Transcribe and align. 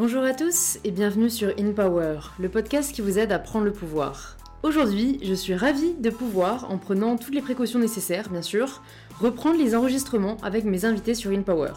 Bonjour 0.00 0.24
à 0.24 0.32
tous 0.32 0.78
et 0.82 0.92
bienvenue 0.92 1.28
sur 1.28 1.52
In 1.58 1.72
Power, 1.72 2.20
le 2.38 2.48
podcast 2.48 2.90
qui 2.90 3.02
vous 3.02 3.18
aide 3.18 3.32
à 3.32 3.38
prendre 3.38 3.66
le 3.66 3.72
pouvoir. 3.74 4.38
Aujourd'hui, 4.62 5.20
je 5.22 5.34
suis 5.34 5.54
ravie 5.54 5.92
de 5.92 6.08
pouvoir, 6.08 6.70
en 6.70 6.78
prenant 6.78 7.18
toutes 7.18 7.34
les 7.34 7.42
précautions 7.42 7.78
nécessaires 7.78 8.30
bien 8.30 8.40
sûr, 8.40 8.80
reprendre 9.18 9.58
les 9.58 9.74
enregistrements 9.74 10.38
avec 10.42 10.64
mes 10.64 10.86
invités 10.86 11.14
sur 11.14 11.32
In 11.32 11.42
Power. 11.42 11.74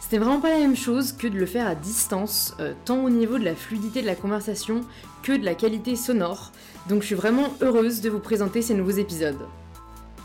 C'était 0.00 0.16
vraiment 0.16 0.40
pas 0.40 0.48
la 0.48 0.60
même 0.60 0.76
chose 0.76 1.12
que 1.12 1.26
de 1.26 1.38
le 1.38 1.44
faire 1.44 1.66
à 1.66 1.74
distance, 1.74 2.56
euh, 2.58 2.72
tant 2.86 3.04
au 3.04 3.10
niveau 3.10 3.38
de 3.38 3.44
la 3.44 3.54
fluidité 3.54 4.00
de 4.00 4.06
la 4.06 4.14
conversation 4.14 4.80
que 5.22 5.36
de 5.36 5.44
la 5.44 5.54
qualité 5.54 5.94
sonore, 5.94 6.52
donc 6.88 7.02
je 7.02 7.08
suis 7.08 7.14
vraiment 7.14 7.52
heureuse 7.60 8.00
de 8.00 8.08
vous 8.08 8.18
présenter 8.18 8.62
ces 8.62 8.72
nouveaux 8.72 8.92
épisodes. 8.92 9.46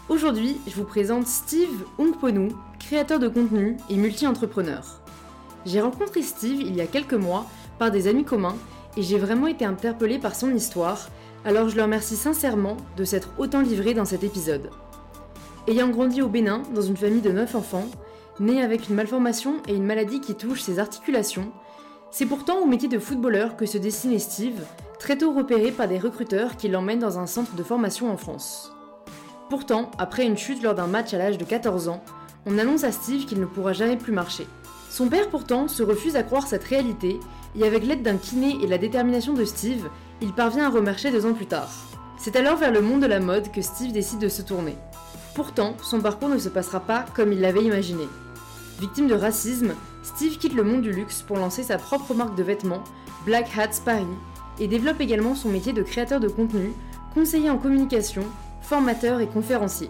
Aujourd'hui, 0.07 0.55
je 0.65 0.75
vous 0.75 0.85
présente 0.85 1.27
Steve 1.27 1.83
Ungponu, 1.99 2.53
créateur 2.79 3.19
de 3.19 3.27
contenu 3.27 3.75
et 3.89 3.97
multi-entrepreneur. 3.97 5.00
J'ai 5.65 5.81
rencontré 5.81 6.21
Steve 6.21 6.61
il 6.61 6.75
y 6.75 6.81
a 6.81 6.87
quelques 6.87 7.13
mois 7.13 7.45
par 7.77 7.91
des 7.91 8.07
amis 8.07 8.23
communs 8.23 8.55
et 8.97 9.03
j'ai 9.03 9.17
vraiment 9.17 9.47
été 9.47 9.63
interpellée 9.65 10.19
par 10.19 10.35
son 10.35 10.53
histoire, 10.53 11.09
alors 11.45 11.69
je 11.69 11.75
le 11.75 11.83
remercie 11.83 12.15
sincèrement 12.15 12.77
de 12.97 13.03
s'être 13.03 13.29
autant 13.37 13.61
livré 13.61 13.93
dans 13.93 14.05
cet 14.05 14.23
épisode. 14.23 14.69
Ayant 15.67 15.89
grandi 15.89 16.21
au 16.21 16.27
Bénin 16.27 16.63
dans 16.73 16.81
une 16.81 16.97
famille 16.97 17.21
de 17.21 17.31
9 17.31 17.55
enfants, 17.55 17.87
né 18.39 18.61
avec 18.61 18.89
une 18.89 18.95
malformation 18.95 19.55
et 19.67 19.75
une 19.75 19.85
maladie 19.85 20.19
qui 20.19 20.35
touche 20.35 20.61
ses 20.61 20.79
articulations, 20.79 21.51
c'est 22.09 22.25
pourtant 22.25 22.59
au 22.59 22.65
métier 22.65 22.89
de 22.89 22.99
footballeur 22.99 23.55
que 23.55 23.65
se 23.65 23.77
destinait 23.77 24.19
Steve, 24.19 24.61
très 24.99 25.17
tôt 25.17 25.33
repéré 25.33 25.71
par 25.71 25.87
des 25.87 25.99
recruteurs 25.99 26.57
qui 26.57 26.67
l'emmènent 26.67 26.99
dans 26.99 27.19
un 27.19 27.27
centre 27.27 27.55
de 27.55 27.63
formation 27.63 28.11
en 28.11 28.17
France. 28.17 28.73
Pourtant, 29.49 29.91
après 29.97 30.25
une 30.25 30.37
chute 30.37 30.63
lors 30.63 30.75
d'un 30.75 30.87
match 30.87 31.13
à 31.13 31.17
l'âge 31.17 31.37
de 31.37 31.45
14 31.45 31.87
ans, 31.87 32.03
on 32.45 32.57
annonce 32.57 32.83
à 32.83 32.91
Steve 32.91 33.25
qu'il 33.25 33.39
ne 33.39 33.45
pourra 33.45 33.73
jamais 33.73 33.97
plus 33.97 34.13
marcher. 34.13 34.47
Son 34.91 35.07
père 35.07 35.29
pourtant 35.29 35.69
se 35.69 35.83
refuse 35.83 36.17
à 36.17 36.23
croire 36.23 36.45
cette 36.45 36.65
réalité, 36.65 37.17
et 37.57 37.63
avec 37.63 37.85
l'aide 37.85 38.03
d'un 38.03 38.17
kiné 38.17 38.57
et 38.61 38.67
la 38.67 38.77
détermination 38.77 39.31
de 39.31 39.45
Steve, 39.45 39.87
il 40.21 40.33
parvient 40.33 40.65
à 40.65 40.69
remarcher 40.69 41.11
deux 41.11 41.25
ans 41.25 41.33
plus 41.33 41.45
tard. 41.45 41.69
C'est 42.17 42.35
alors 42.35 42.57
vers 42.57 42.73
le 42.73 42.81
monde 42.81 43.01
de 43.01 43.07
la 43.07 43.21
mode 43.21 43.53
que 43.53 43.61
Steve 43.61 43.93
décide 43.93 44.19
de 44.19 44.27
se 44.27 44.41
tourner. 44.41 44.75
Pourtant, 45.33 45.77
son 45.81 46.01
parcours 46.01 46.27
ne 46.27 46.37
se 46.37 46.49
passera 46.49 46.81
pas 46.81 47.05
comme 47.15 47.31
il 47.31 47.39
l'avait 47.39 47.63
imaginé. 47.63 48.03
Victime 48.81 49.07
de 49.07 49.15
racisme, 49.15 49.75
Steve 50.03 50.37
quitte 50.37 50.55
le 50.55 50.63
monde 50.63 50.81
du 50.81 50.91
luxe 50.91 51.21
pour 51.21 51.37
lancer 51.37 51.63
sa 51.63 51.77
propre 51.77 52.13
marque 52.13 52.35
de 52.35 52.43
vêtements, 52.43 52.83
Black 53.25 53.49
Hats 53.57 53.79
Paris, 53.85 54.03
et 54.59 54.67
développe 54.67 54.99
également 54.99 55.35
son 55.35 55.47
métier 55.47 55.71
de 55.71 55.83
créateur 55.83 56.19
de 56.19 56.27
contenu, 56.27 56.73
conseiller 57.13 57.49
en 57.49 57.57
communication, 57.57 58.23
formateur 58.61 59.21
et 59.21 59.27
conférencier. 59.27 59.89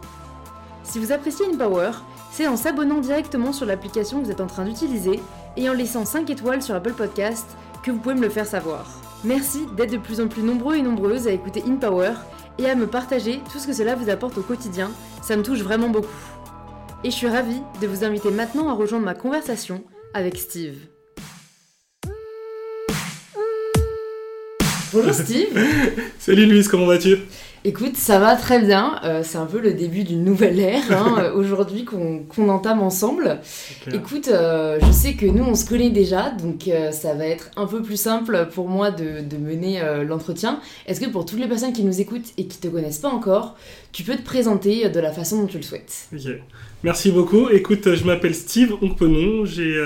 Si 0.84 1.00
vous 1.00 1.12
appréciez 1.12 1.48
InPower, 1.48 1.92
c'est 2.32 2.48
en 2.48 2.56
s'abonnant 2.56 3.00
directement 3.00 3.52
sur 3.52 3.66
l'application 3.66 4.20
que 4.20 4.26
vous 4.26 4.32
êtes 4.32 4.42
en 4.42 4.48
train 4.48 4.66
d'utiliser 4.66 5.20
et 5.58 5.70
en 5.70 5.74
laissant 5.74 6.06
5 6.06 6.30
étoiles 6.30 6.64
sur 6.64 6.74
Apple 6.74 6.94
Podcast 6.94 7.46
que 7.84 7.92
vous 7.92 8.00
pouvez 8.00 8.16
me 8.16 8.22
le 8.22 8.30
faire 8.30 8.48
savoir. 8.48 8.88
Merci 9.24 9.66
d'être 9.76 9.92
de 9.92 9.98
plus 9.98 10.22
en 10.22 10.28
plus 10.28 10.42
nombreux 10.42 10.76
et 10.76 10.82
nombreuses 10.82 11.28
à 11.28 11.32
écouter 11.32 11.64
InPower 11.68 12.14
et 12.58 12.68
à 12.68 12.76
me 12.76 12.88
partager 12.88 13.42
tout 13.52 13.60
ce 13.60 13.68
que 13.68 13.74
cela 13.74 13.96
vous 13.96 14.10
apporte 14.10 14.38
au 14.38 14.42
quotidien, 14.42 14.92
ça 15.22 15.36
me 15.36 15.44
touche 15.44 15.60
vraiment 15.60 15.90
beaucoup. 15.90 16.08
Et 17.04 17.12
je 17.12 17.16
suis 17.16 17.28
ravie 17.28 17.62
de 17.82 17.88
vous 17.88 18.04
inviter 18.04 18.32
maintenant 18.32 18.70
à 18.70 18.74
rejoindre 18.74 19.06
ma 19.06 19.16
conversation 19.16 19.84
avec 20.14 20.38
Steve. 20.38 20.76
Bonjour 24.94 25.14
Steve 25.14 25.58
Salut 26.20 26.46
Louise, 26.46 26.68
comment 26.68 26.86
vas-tu? 26.86 27.18
Écoute, 27.64 27.96
ça 27.96 28.18
va 28.18 28.36
très 28.36 28.60
bien. 28.60 29.00
Euh, 29.04 29.22
c'est 29.24 29.38
un 29.38 29.46
peu 29.46 29.60
le 29.60 29.74
début 29.74 30.04
d'une 30.04 30.24
nouvelle 30.24 30.60
ère 30.60 30.92
hein, 30.92 31.18
euh, 31.20 31.34
aujourd'hui 31.34 31.86
qu'on 31.86 32.50
entame 32.50 32.82
ensemble. 32.82 33.40
Écoute, 33.94 34.30
euh, 34.30 34.80
je 34.82 34.92
sais 34.92 35.14
que 35.14 35.28
nous 35.28 35.44
on 35.44 35.54
se 35.54 35.66
connaît 35.66 35.92
déjà, 35.92 36.32
donc 36.32 36.70
ça 36.92 37.14
va 37.14 37.28
être 37.28 37.52
un 37.58 37.68
peu 37.68 37.84
plus 37.84 38.00
simple 38.00 38.48
pour 38.52 38.68
moi 38.68 38.90
de, 38.90 39.22
de 39.22 39.38
mener 39.38 39.82
l'entretien. 40.08 40.60
Est-ce 40.88 41.00
que 41.00 41.10
pour 41.10 41.26
toutes 41.26 41.40
les 41.40 41.48
personnes 41.48 41.74
qui 41.74 41.84
nous 41.84 42.02
écoutent 42.02 42.34
et 42.38 42.48
qui 42.48 42.58
te 42.58 42.68
connaissent 42.68 43.00
pas 43.00 43.10
encore, 43.10 43.56
tu 43.92 44.04
peux 44.04 44.16
te 44.16 44.24
présenter 44.24 44.90
de 44.90 45.00
la 45.00 45.12
façon 45.12 45.42
dont 45.42 45.48
tu 45.48 45.58
le 45.58 45.64
souhaites? 45.64 46.08
Ok. 46.14 46.32
Merci 46.84 47.12
beaucoup. 47.12 47.50
Écoute, 47.50 47.94
je 47.94 48.06
m'appelle 48.06 48.34
Steve 48.34 48.74
Onkponou. 48.82 49.46
J'ai 49.46 49.80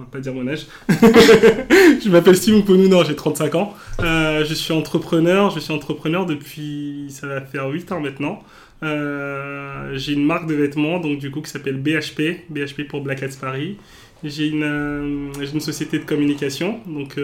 on 0.00 0.04
va 0.04 0.08
pas 0.10 0.20
dire 0.20 0.32
mon 0.32 0.48
âge. 0.48 0.66
je 0.88 2.08
m'appelle 2.08 2.36
Steve 2.36 2.56
Onkponou, 2.56 2.88
non, 2.88 3.04
j'ai 3.04 3.14
35 3.14 3.54
ans. 3.54 3.74
Euh, 4.00 4.44
je 4.44 4.54
suis 4.54 4.72
entrepreneur, 4.72 5.50
je 5.50 5.60
suis 5.60 5.72
entrepreneur 5.72 6.26
depuis, 6.26 7.06
ça 7.10 7.26
va 7.26 7.40
faire 7.40 7.68
8 7.68 7.92
ans 7.92 8.00
maintenant. 8.00 8.42
Euh, 8.82 9.92
j'ai 9.96 10.14
une 10.14 10.24
marque 10.24 10.48
de 10.48 10.54
vêtements, 10.54 11.00
donc 11.00 11.18
du 11.18 11.30
coup, 11.30 11.42
qui 11.42 11.50
s'appelle 11.50 11.76
BHP, 11.76 12.46
BHP 12.48 12.88
pour 12.88 13.02
Black 13.02 13.22
Hats 13.22 13.36
Paris. 13.38 13.76
J'ai 14.24 14.48
une, 14.48 14.64
euh, 14.64 15.32
une, 15.52 15.60
société 15.60 15.98
de 15.98 16.04
communication 16.04 16.80
donc, 16.86 17.18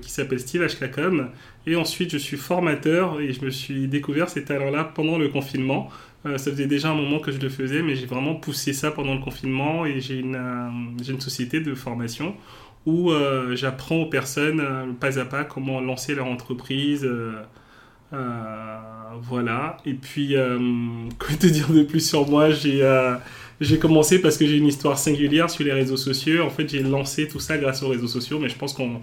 qui 0.00 0.10
s'appelle 0.10 0.40
Steve 0.40 0.66
HKCom. 0.66 1.28
Et 1.66 1.76
ensuite, 1.76 2.10
je 2.10 2.18
suis 2.18 2.36
formateur 2.36 3.20
et 3.20 3.32
je 3.32 3.44
me 3.44 3.50
suis 3.50 3.88
découvert 3.88 4.28
ces 4.28 4.44
talents-là 4.44 4.84
pendant 4.84 5.18
le 5.18 5.28
confinement. 5.28 5.90
Ça 6.36 6.50
faisait 6.50 6.66
déjà 6.66 6.90
un 6.90 6.94
moment 6.94 7.18
que 7.18 7.30
je 7.30 7.38
le 7.38 7.48
faisais, 7.48 7.82
mais 7.82 7.94
j'ai 7.94 8.06
vraiment 8.06 8.34
poussé 8.34 8.72
ça 8.72 8.90
pendant 8.90 9.14
le 9.14 9.20
confinement 9.20 9.86
et 9.86 10.00
j'ai 10.00 10.18
une, 10.18 10.36
une 11.08 11.20
société 11.20 11.60
de 11.60 11.74
formation 11.74 12.34
où 12.86 13.10
euh, 13.10 13.54
j'apprends 13.56 13.96
aux 13.96 14.06
personnes 14.06 14.60
euh, 14.60 14.86
pas 14.98 15.18
à 15.18 15.24
pas 15.24 15.44
comment 15.44 15.80
lancer 15.80 16.14
leur 16.14 16.26
entreprise. 16.26 17.04
Euh, 17.04 17.32
voilà. 19.20 19.78
Et 19.84 19.94
puis, 19.94 20.34
quoi 21.18 21.34
te 21.36 21.46
dire 21.46 21.68
de 21.70 21.82
plus 21.82 22.08
sur 22.08 22.28
moi? 22.28 22.48
J'ai 23.60 23.78
commencé 23.78 24.20
parce 24.20 24.36
que 24.36 24.46
j'ai 24.46 24.58
une 24.58 24.66
histoire 24.66 24.98
singulière 24.98 25.50
sur 25.50 25.64
les 25.64 25.72
réseaux 25.72 25.96
sociaux. 25.96 26.44
En 26.44 26.50
fait, 26.50 26.68
j'ai 26.68 26.82
lancé 26.82 27.26
tout 27.26 27.40
ça 27.40 27.58
grâce 27.58 27.82
aux 27.82 27.88
réseaux 27.88 28.06
sociaux, 28.06 28.38
mais 28.38 28.48
je 28.48 28.56
pense 28.56 28.72
qu'on 28.72 29.00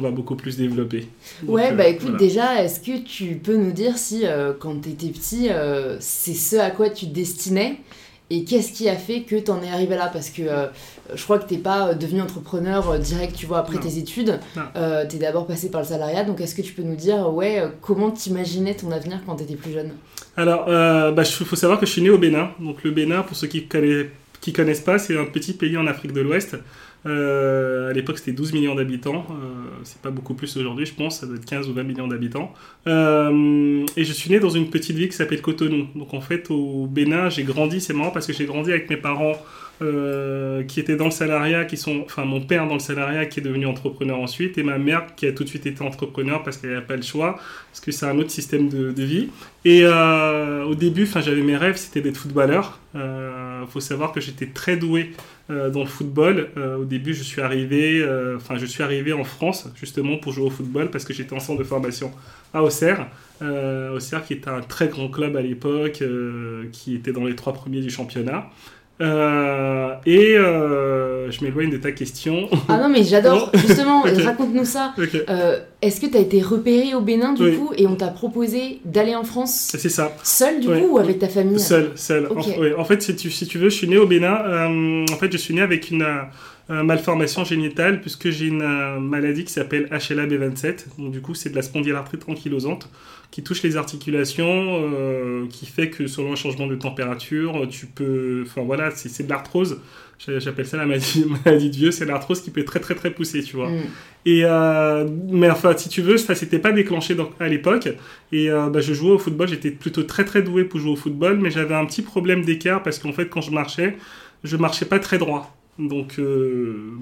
va 0.00 0.10
beaucoup 0.10 0.36
plus 0.36 0.56
développer. 0.56 1.08
ouais, 1.46 1.72
bah 1.72 1.88
écoute, 1.88 2.16
déjà, 2.16 2.62
est-ce 2.62 2.80
que 2.80 2.98
tu 2.98 3.36
peux 3.36 3.56
nous 3.56 3.72
dire 3.72 3.98
si, 3.98 4.24
quand 4.60 4.80
tu 4.80 4.90
étais 4.90 5.08
petit, 5.08 5.48
c'est 6.00 6.34
ce 6.34 6.56
à 6.56 6.70
quoi 6.70 6.90
tu 6.90 7.06
te 7.06 7.14
destinais 7.14 7.78
et 8.28 8.44
qu'est-ce 8.44 8.72
qui 8.72 8.88
a 8.88 8.96
fait 8.96 9.20
que 9.22 9.36
tu 9.36 9.50
en 9.52 9.62
es 9.62 9.70
arrivé 9.70 9.94
là? 9.94 10.10
Parce 10.12 10.30
que 10.30 10.42
euh, 10.42 10.66
je 11.14 11.22
crois 11.22 11.38
que 11.38 11.48
t'es 11.48 11.58
pas 11.58 11.88
euh, 11.88 11.94
devenu 11.94 12.20
entrepreneur 12.20 12.90
euh, 12.90 12.98
direct, 12.98 13.36
tu 13.36 13.46
vois, 13.46 13.58
après 13.58 13.78
tes 13.78 13.98
études. 13.98 14.40
tu 14.54 15.16
es 15.16 15.18
d'abord 15.18 15.46
passé 15.46 15.70
par 15.70 15.82
le 15.82 15.86
salariat. 15.86 16.24
Donc, 16.24 16.40
est-ce 16.40 16.54
que 16.54 16.62
tu 16.62 16.72
peux 16.72 16.82
nous 16.82 16.96
dire, 16.96 17.32
ouais, 17.32 17.62
comment 17.80 18.10
t'imaginais 18.10 18.74
ton 18.74 18.90
avenir 18.90 19.20
quand 19.24 19.36
tu 19.36 19.44
étais 19.44 19.54
plus 19.54 19.72
jeune? 19.72 19.92
Alors, 20.36 20.64
il 20.66 21.14
bah, 21.14 21.24
faut 21.24 21.56
savoir 21.56 21.78
que 21.78 21.86
je 21.86 21.92
suis 21.92 22.02
né 22.02 22.10
au 22.10 22.18
Bénin. 22.18 22.50
Donc, 22.58 22.82
le 22.82 22.90
Bénin, 22.90 23.22
pour 23.22 23.36
ceux 23.36 23.46
qui 23.46 23.66
connaissent, 23.66 24.06
qui 24.40 24.52
connaissent 24.52 24.80
pas, 24.80 24.98
c'est 24.98 25.16
un 25.16 25.24
petit 25.24 25.52
pays 25.52 25.76
en 25.76 25.86
Afrique 25.86 26.12
de 26.12 26.20
l'Ouest. 26.20 26.56
Euh, 27.06 27.90
à 27.90 27.92
l'époque, 27.92 28.18
c'était 28.18 28.32
12 28.32 28.52
millions 28.52 28.74
d'habitants. 28.74 29.26
Euh, 29.30 29.34
c'est 29.84 30.00
pas 30.00 30.10
beaucoup 30.10 30.34
plus 30.34 30.56
aujourd'hui, 30.56 30.86
je 30.86 30.94
pense. 30.94 31.20
Ça 31.20 31.26
doit 31.26 31.36
être 31.36 31.44
15 31.44 31.68
ou 31.68 31.72
20 31.72 31.82
millions 31.84 32.08
d'habitants. 32.08 32.52
Euh, 32.86 33.84
et 33.96 34.04
je 34.04 34.12
suis 34.12 34.30
né 34.30 34.40
dans 34.40 34.50
une 34.50 34.70
petite 34.70 34.96
ville 34.96 35.08
qui 35.08 35.16
s'appelle 35.16 35.42
Cotonou. 35.42 35.86
Donc 35.94 36.14
en 36.14 36.20
fait, 36.20 36.50
au 36.50 36.86
Bénin, 36.86 37.28
j'ai 37.28 37.44
grandi. 37.44 37.80
C'est 37.80 37.94
marrant 37.94 38.10
parce 38.10 38.26
que 38.26 38.32
j'ai 38.32 38.46
grandi 38.46 38.70
avec 38.70 38.90
mes 38.90 38.96
parents 38.96 39.36
euh, 39.82 40.62
qui 40.62 40.80
étaient 40.80 40.96
dans 40.96 41.04
le 41.04 41.10
salariat, 41.10 41.66
qui 41.66 41.76
sont, 41.76 42.00
enfin 42.06 42.24
mon 42.24 42.40
père 42.40 42.66
dans 42.66 42.72
le 42.72 42.80
salariat 42.80 43.26
qui 43.26 43.40
est 43.40 43.42
devenu 43.42 43.66
entrepreneur 43.66 44.18
ensuite, 44.18 44.56
et 44.56 44.62
ma 44.62 44.78
mère 44.78 45.14
qui 45.16 45.26
a 45.26 45.32
tout 45.32 45.44
de 45.44 45.50
suite 45.50 45.66
été 45.66 45.82
entrepreneur 45.82 46.42
parce 46.42 46.56
qu'elle 46.56 46.70
n'avait 46.70 46.86
pas 46.86 46.96
le 46.96 47.02
choix, 47.02 47.38
parce 47.70 47.80
que 47.80 47.92
c'est 47.92 48.06
un 48.06 48.18
autre 48.18 48.30
système 48.30 48.70
de, 48.70 49.02
vie. 49.02 49.28
Et 49.66 49.82
euh, 49.84 50.64
au 50.64 50.74
début, 50.74 51.02
enfin 51.02 51.20
j'avais 51.20 51.42
mes 51.42 51.58
rêves, 51.58 51.76
c'était 51.76 52.00
d'être 52.00 52.16
footballeur. 52.16 52.80
Il 52.94 53.00
euh, 53.00 53.66
faut 53.66 53.80
savoir 53.80 54.12
que 54.12 54.20
j'étais 54.20 54.46
très 54.46 54.78
doué 54.78 55.12
dans 55.50 55.80
le 55.80 55.86
football. 55.86 56.48
au 56.56 56.84
début, 56.84 57.14
je 57.14 57.22
suis 57.22 57.40
arrivé, 57.40 58.04
enfin 58.34 58.56
je 58.56 58.66
suis 58.66 58.82
arrivé 58.82 59.12
en 59.12 59.22
France 59.22 59.68
justement 59.76 60.16
pour 60.16 60.32
jouer 60.32 60.46
au 60.46 60.50
football 60.50 60.90
parce 60.90 61.04
que 61.04 61.12
j'étais 61.12 61.34
en 61.34 61.38
centre 61.38 61.58
de 61.60 61.64
formation 61.64 62.10
à 62.52 62.62
Auxerre. 62.64 63.06
Auxerre 63.42 64.24
qui 64.24 64.32
était 64.32 64.48
un 64.48 64.62
très 64.62 64.88
grand 64.88 65.08
club 65.08 65.36
à 65.36 65.42
l'époque, 65.42 66.02
qui 66.72 66.94
était 66.96 67.12
dans 67.12 67.26
les 67.26 67.36
trois 67.36 67.52
premiers 67.52 67.80
du 67.80 67.90
championnat. 67.90 68.50
Euh, 69.00 69.94
et 70.06 70.38
euh, 70.38 71.30
je 71.30 71.44
m'éloigne 71.44 71.70
de 71.70 71.76
ta 71.76 71.92
question. 71.92 72.48
Ah 72.68 72.78
non, 72.78 72.88
mais 72.88 73.04
j'adore. 73.04 73.50
Justement, 73.54 74.02
raconte-nous 74.02 74.64
ça. 74.64 74.94
Euh, 75.28 75.60
est-ce 75.82 76.00
que 76.00 76.06
tu 76.06 76.16
as 76.16 76.20
été 76.20 76.40
repéré 76.40 76.94
au 76.94 77.00
Bénin 77.00 77.34
du 77.34 77.56
coup 77.56 77.72
et 77.76 77.86
on 77.86 77.94
t'a 77.94 78.08
proposé 78.08 78.80
d'aller 78.84 79.14
en 79.14 79.24
France 79.24 79.72
C'est 79.76 79.88
ça. 79.88 80.16
Seul 80.22 80.60
du 80.60 80.68
coup 80.68 80.94
ou 80.94 80.98
avec 80.98 81.18
ta 81.18 81.28
famille? 81.28 81.60
Seul, 81.60 81.92
seul. 81.94 82.28
En, 82.76 82.84
fait, 82.84 83.02
si 83.02 83.14
tu, 83.16 83.30
si 83.30 83.46
tu, 83.46 83.58
veux, 83.58 83.68
je 83.68 83.76
suis 83.76 83.88
né 83.88 83.98
au 83.98 84.06
Bénin. 84.06 85.04
en 85.10 85.16
fait, 85.16 85.30
je 85.30 85.36
suis 85.36 85.54
né 85.54 85.60
avec 85.60 85.90
une 85.90 86.06
malformation 86.68 87.44
génitale 87.44 88.00
puisque 88.00 88.30
j'ai 88.30 88.46
une 88.46 88.98
maladie 88.98 89.44
qui 89.44 89.52
s'appelle 89.52 89.86
HLA-B27. 89.86 90.98
Donc 90.98 91.12
du 91.12 91.20
coup, 91.20 91.34
c'est 91.34 91.50
de 91.50 91.54
la 91.54 91.62
spondylarthrite 91.62 92.28
ankylosante 92.28 92.88
qui 93.30 93.42
touche 93.42 93.62
les 93.62 93.76
articulations, 93.76 94.80
euh, 94.82 95.46
qui 95.50 95.66
fait 95.66 95.90
que 95.90 96.06
selon 96.06 96.32
un 96.32 96.36
changement 96.36 96.66
de 96.66 96.76
température, 96.76 97.66
tu 97.68 97.86
peux... 97.86 98.44
Enfin 98.46 98.62
voilà, 98.62 98.90
c'est 98.92 99.24
de 99.24 99.28
l'arthrose. 99.28 99.80
J'appelle 100.18 100.66
ça 100.66 100.78
la 100.78 100.86
maladie, 100.86 101.26
maladie 101.44 101.70
de 101.70 101.76
vieux, 101.76 101.90
c'est 101.90 102.06
l'arthrose 102.06 102.40
qui 102.40 102.50
peut 102.50 102.60
être 102.60 102.66
très 102.66 102.80
très 102.80 102.94
très 102.94 103.10
poussée, 103.10 103.42
tu 103.42 103.56
vois. 103.56 103.68
Mm. 103.68 103.82
Et 104.24 104.40
euh, 104.44 105.06
mais 105.28 105.50
enfin, 105.50 105.76
si 105.76 105.88
tu 105.88 106.00
veux, 106.00 106.16
ça 106.16 106.34
s'était 106.34 106.58
pas 106.58 106.72
déclenché 106.72 107.14
à 107.38 107.48
l'époque. 107.48 107.88
Et 108.32 108.50
euh, 108.50 108.70
bah, 108.70 108.80
je 108.80 108.94
jouais 108.94 109.10
au 109.10 109.18
football, 109.18 109.48
j'étais 109.48 109.70
plutôt 109.70 110.04
très 110.04 110.24
très 110.24 110.42
doué 110.42 110.64
pour 110.64 110.80
jouer 110.80 110.92
au 110.92 110.96
football, 110.96 111.38
mais 111.38 111.50
j'avais 111.50 111.74
un 111.74 111.84
petit 111.84 112.02
problème 112.02 112.42
d'écart 112.44 112.82
parce 112.82 112.98
qu'en 112.98 113.12
fait, 113.12 113.28
quand 113.28 113.42
je 113.42 113.50
marchais, 113.50 113.96
je 114.42 114.56
marchais 114.56 114.86
pas 114.86 114.98
très 114.98 115.18
droit. 115.18 115.55
Donc, 115.78 116.20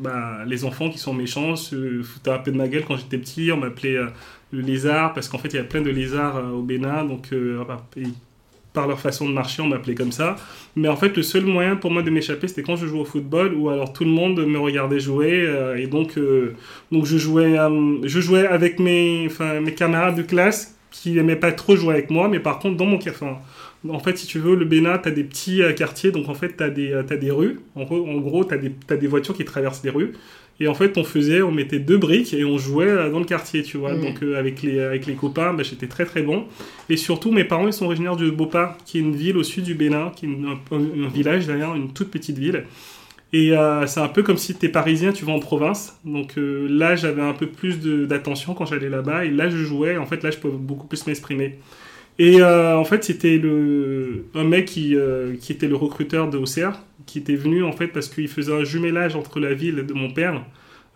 bah, 0.01 0.39
les 0.47 0.65
enfants 0.65 0.91
qui 0.91 0.99
sont 0.99 1.15
méchants 1.15 1.57
se 1.57 2.03
foutaient 2.03 2.31
un 2.31 2.39
peu 2.39 2.51
de 2.51 2.57
ma 2.57 2.69
gueule 2.69 2.85
quand 2.85 2.97
j'étais 2.97 3.19
petit. 3.19 3.53
On 3.53 3.57
m'appelait 3.57 3.99
le 4.51 4.61
lézard 4.61 5.15
parce 5.15 5.29
qu'en 5.29 5.39
fait, 5.39 5.49
il 5.49 5.57
y 5.57 5.61
a 5.61 5.65
plein 5.65 5.81
de 5.81 5.91
lézards 5.91 6.55
au 6.55 6.63
Bénin. 6.63 7.05
Donc, 7.05 7.33
par 8.75 8.89
leur 8.89 9.01
façon 9.01 9.27
de 9.27 9.33
marcher, 9.33 9.63
on 9.63 9.69
m'appelait 9.69 9.95
comme 9.95 10.13
ça. 10.13 10.37
Mais 10.77 10.89
en 10.89 10.97
fait, 10.97 11.17
le 11.17 11.23
seul 11.23 11.45
moyen 11.47 11.77
pour 11.77 11.91
moi 11.91 12.03
de 12.03 12.11
m'échapper, 12.11 12.49
c'était 12.49 12.63
quand 12.63 12.77
je 12.77 12.87
jouais 12.87 13.01
au 13.01 13.05
football, 13.05 13.55
ou 13.55 13.71
alors 13.71 13.93
tout 13.93 14.05
le 14.05 14.11
monde 14.11 14.45
me 14.45 14.59
regardait 14.59 15.01
jouer, 15.01 15.47
euh, 15.47 15.77
et 15.77 15.87
donc, 15.87 16.19
euh, 16.19 16.55
donc 16.93 17.07
je, 17.07 17.17
jouais, 17.17 17.57
euh, 17.57 17.99
je 18.03 18.21
jouais 18.21 18.47
avec 18.47 18.81
mes, 18.81 19.29
mes 19.63 19.73
camarades 19.73 20.17
de 20.17 20.23
classe 20.23 20.77
qui 20.91 21.13
n'aimaient 21.13 21.37
pas 21.37 21.53
trop 21.53 21.77
jouer 21.77 21.95
avec 21.95 22.11
moi, 22.11 22.29
mais 22.29 22.41
par 22.41 22.59
contre, 22.59 22.77
dans 22.77 22.87
mon 22.87 22.99
enfin, 22.99 23.39
en 23.89 23.99
fait, 23.99 24.17
si 24.17 24.27
tu 24.27 24.39
veux, 24.39 24.55
le 24.55 24.65
Bénin, 24.65 24.99
tu 24.99 25.09
as 25.09 25.13
des 25.13 25.25
petits 25.25 25.61
quartiers, 25.77 26.11
donc 26.11 26.29
en 26.29 26.35
fait, 26.35 26.57
tu 26.57 26.63
as, 26.65 26.67
as, 26.67 27.17
des 27.17 27.31
rues. 27.31 27.61
En, 27.75 27.83
en 27.83 28.19
gros, 28.19 28.45
tu 28.45 28.55
as, 28.55 28.59
as, 28.91 28.97
des 28.97 29.07
voitures 29.07 29.35
qui 29.35 29.45
traversent 29.45 29.83
les 29.85 29.91
rues. 29.91 30.13
Et 30.61 30.69
en 30.69 30.75
fait, 30.75 30.97
on 30.99 31.05
faisait, 31.05 31.43
on 31.43 31.51
mettait 31.51 31.81
deux 31.81 31.99
briques 31.99 32.33
et 32.33 32.45
on 32.45 32.59
jouait 32.59 32.87
euh, 32.87 33.11
dans 33.11 33.19
le 33.19 33.25
quartier, 33.25 33.63
tu 33.63 33.77
vois. 33.77 33.95
Mm. 33.95 34.01
Donc 34.01 34.23
euh, 34.23 34.39
avec, 34.39 34.63
les, 34.63 34.81
avec 34.81 35.07
les 35.07 35.15
copains, 35.15 35.53
bah, 35.53 35.63
j'étais 35.65 35.89
très 35.89 36.05
très 36.05 36.23
bon. 36.23 36.45
Et 36.89 36.97
surtout, 36.97 37.33
mes 37.33 37.45
parents, 37.45 37.67
ils 37.67 37.73
sont 37.73 37.87
originaires 37.87 38.17
de 38.17 38.31
Bopa, 38.31 38.79
qui 38.87 38.99
est 38.99 39.01
une 39.01 39.17
ville 39.17 39.37
au 39.37 39.43
sud 39.43 39.65
du 39.65 39.75
Bénin, 39.75 40.13
qui 40.15 40.27
est 40.27 40.29
un, 40.29 41.09
village 41.09 41.47
d'ailleurs, 41.47 41.75
une 41.75 41.93
toute 41.93 42.11
petite 42.11 42.39
ville. 42.39 42.65
Et 43.33 43.57
euh, 43.57 43.85
c'est 43.89 43.99
un 43.99 44.09
peu 44.09 44.23
comme 44.23 44.37
si 44.37 44.55
tu 44.55 44.67
es 44.67 44.69
parisien, 44.69 45.13
tu 45.13 45.25
vas 45.25 45.33
en 45.33 45.41
province. 45.41 45.99
Donc 46.05 46.35
là, 46.37 46.95
j'avais 46.95 47.23
un 47.23 47.33
peu 47.33 47.49
plus 47.49 47.81
d'attention 48.07 48.55
quand 48.55 48.67
j'allais 48.67 48.89
là-bas. 48.89 49.25
Et 49.25 49.31
là, 49.31 49.49
je 49.49 49.57
jouais. 49.57 49.97
En 49.97 50.07
fait, 50.07 50.23
là, 50.23 50.31
je 50.31 50.39
pouvais 50.39 50.57
beaucoup 50.57 50.87
plus 50.87 51.05
m'exprimer. 51.09 51.59
Et 52.19 52.43
en 52.43 52.85
fait, 52.85 53.03
c'était 53.03 53.39
le 53.39 54.27
un 54.35 54.45
mec 54.45 54.67
qui, 54.67 54.97
qui 55.41 55.53
était 55.53 55.67
le 55.67 55.77
recruteur 55.77 56.31
de 56.31 56.39
OCR, 56.39 56.79
qui 57.07 57.19
était 57.19 57.37
venu 57.37 57.63
en 57.65 57.73
fait 57.73 57.89
parce 57.89 58.09
qu'il 58.09 58.29
faisait 58.29 58.53
un 58.53 58.65
jumelage 58.65 59.17
entre 59.17 59.41
la 59.41 59.55
ville 59.55 59.87
de 59.87 59.95
mon 59.95 60.11
père, 60.11 60.45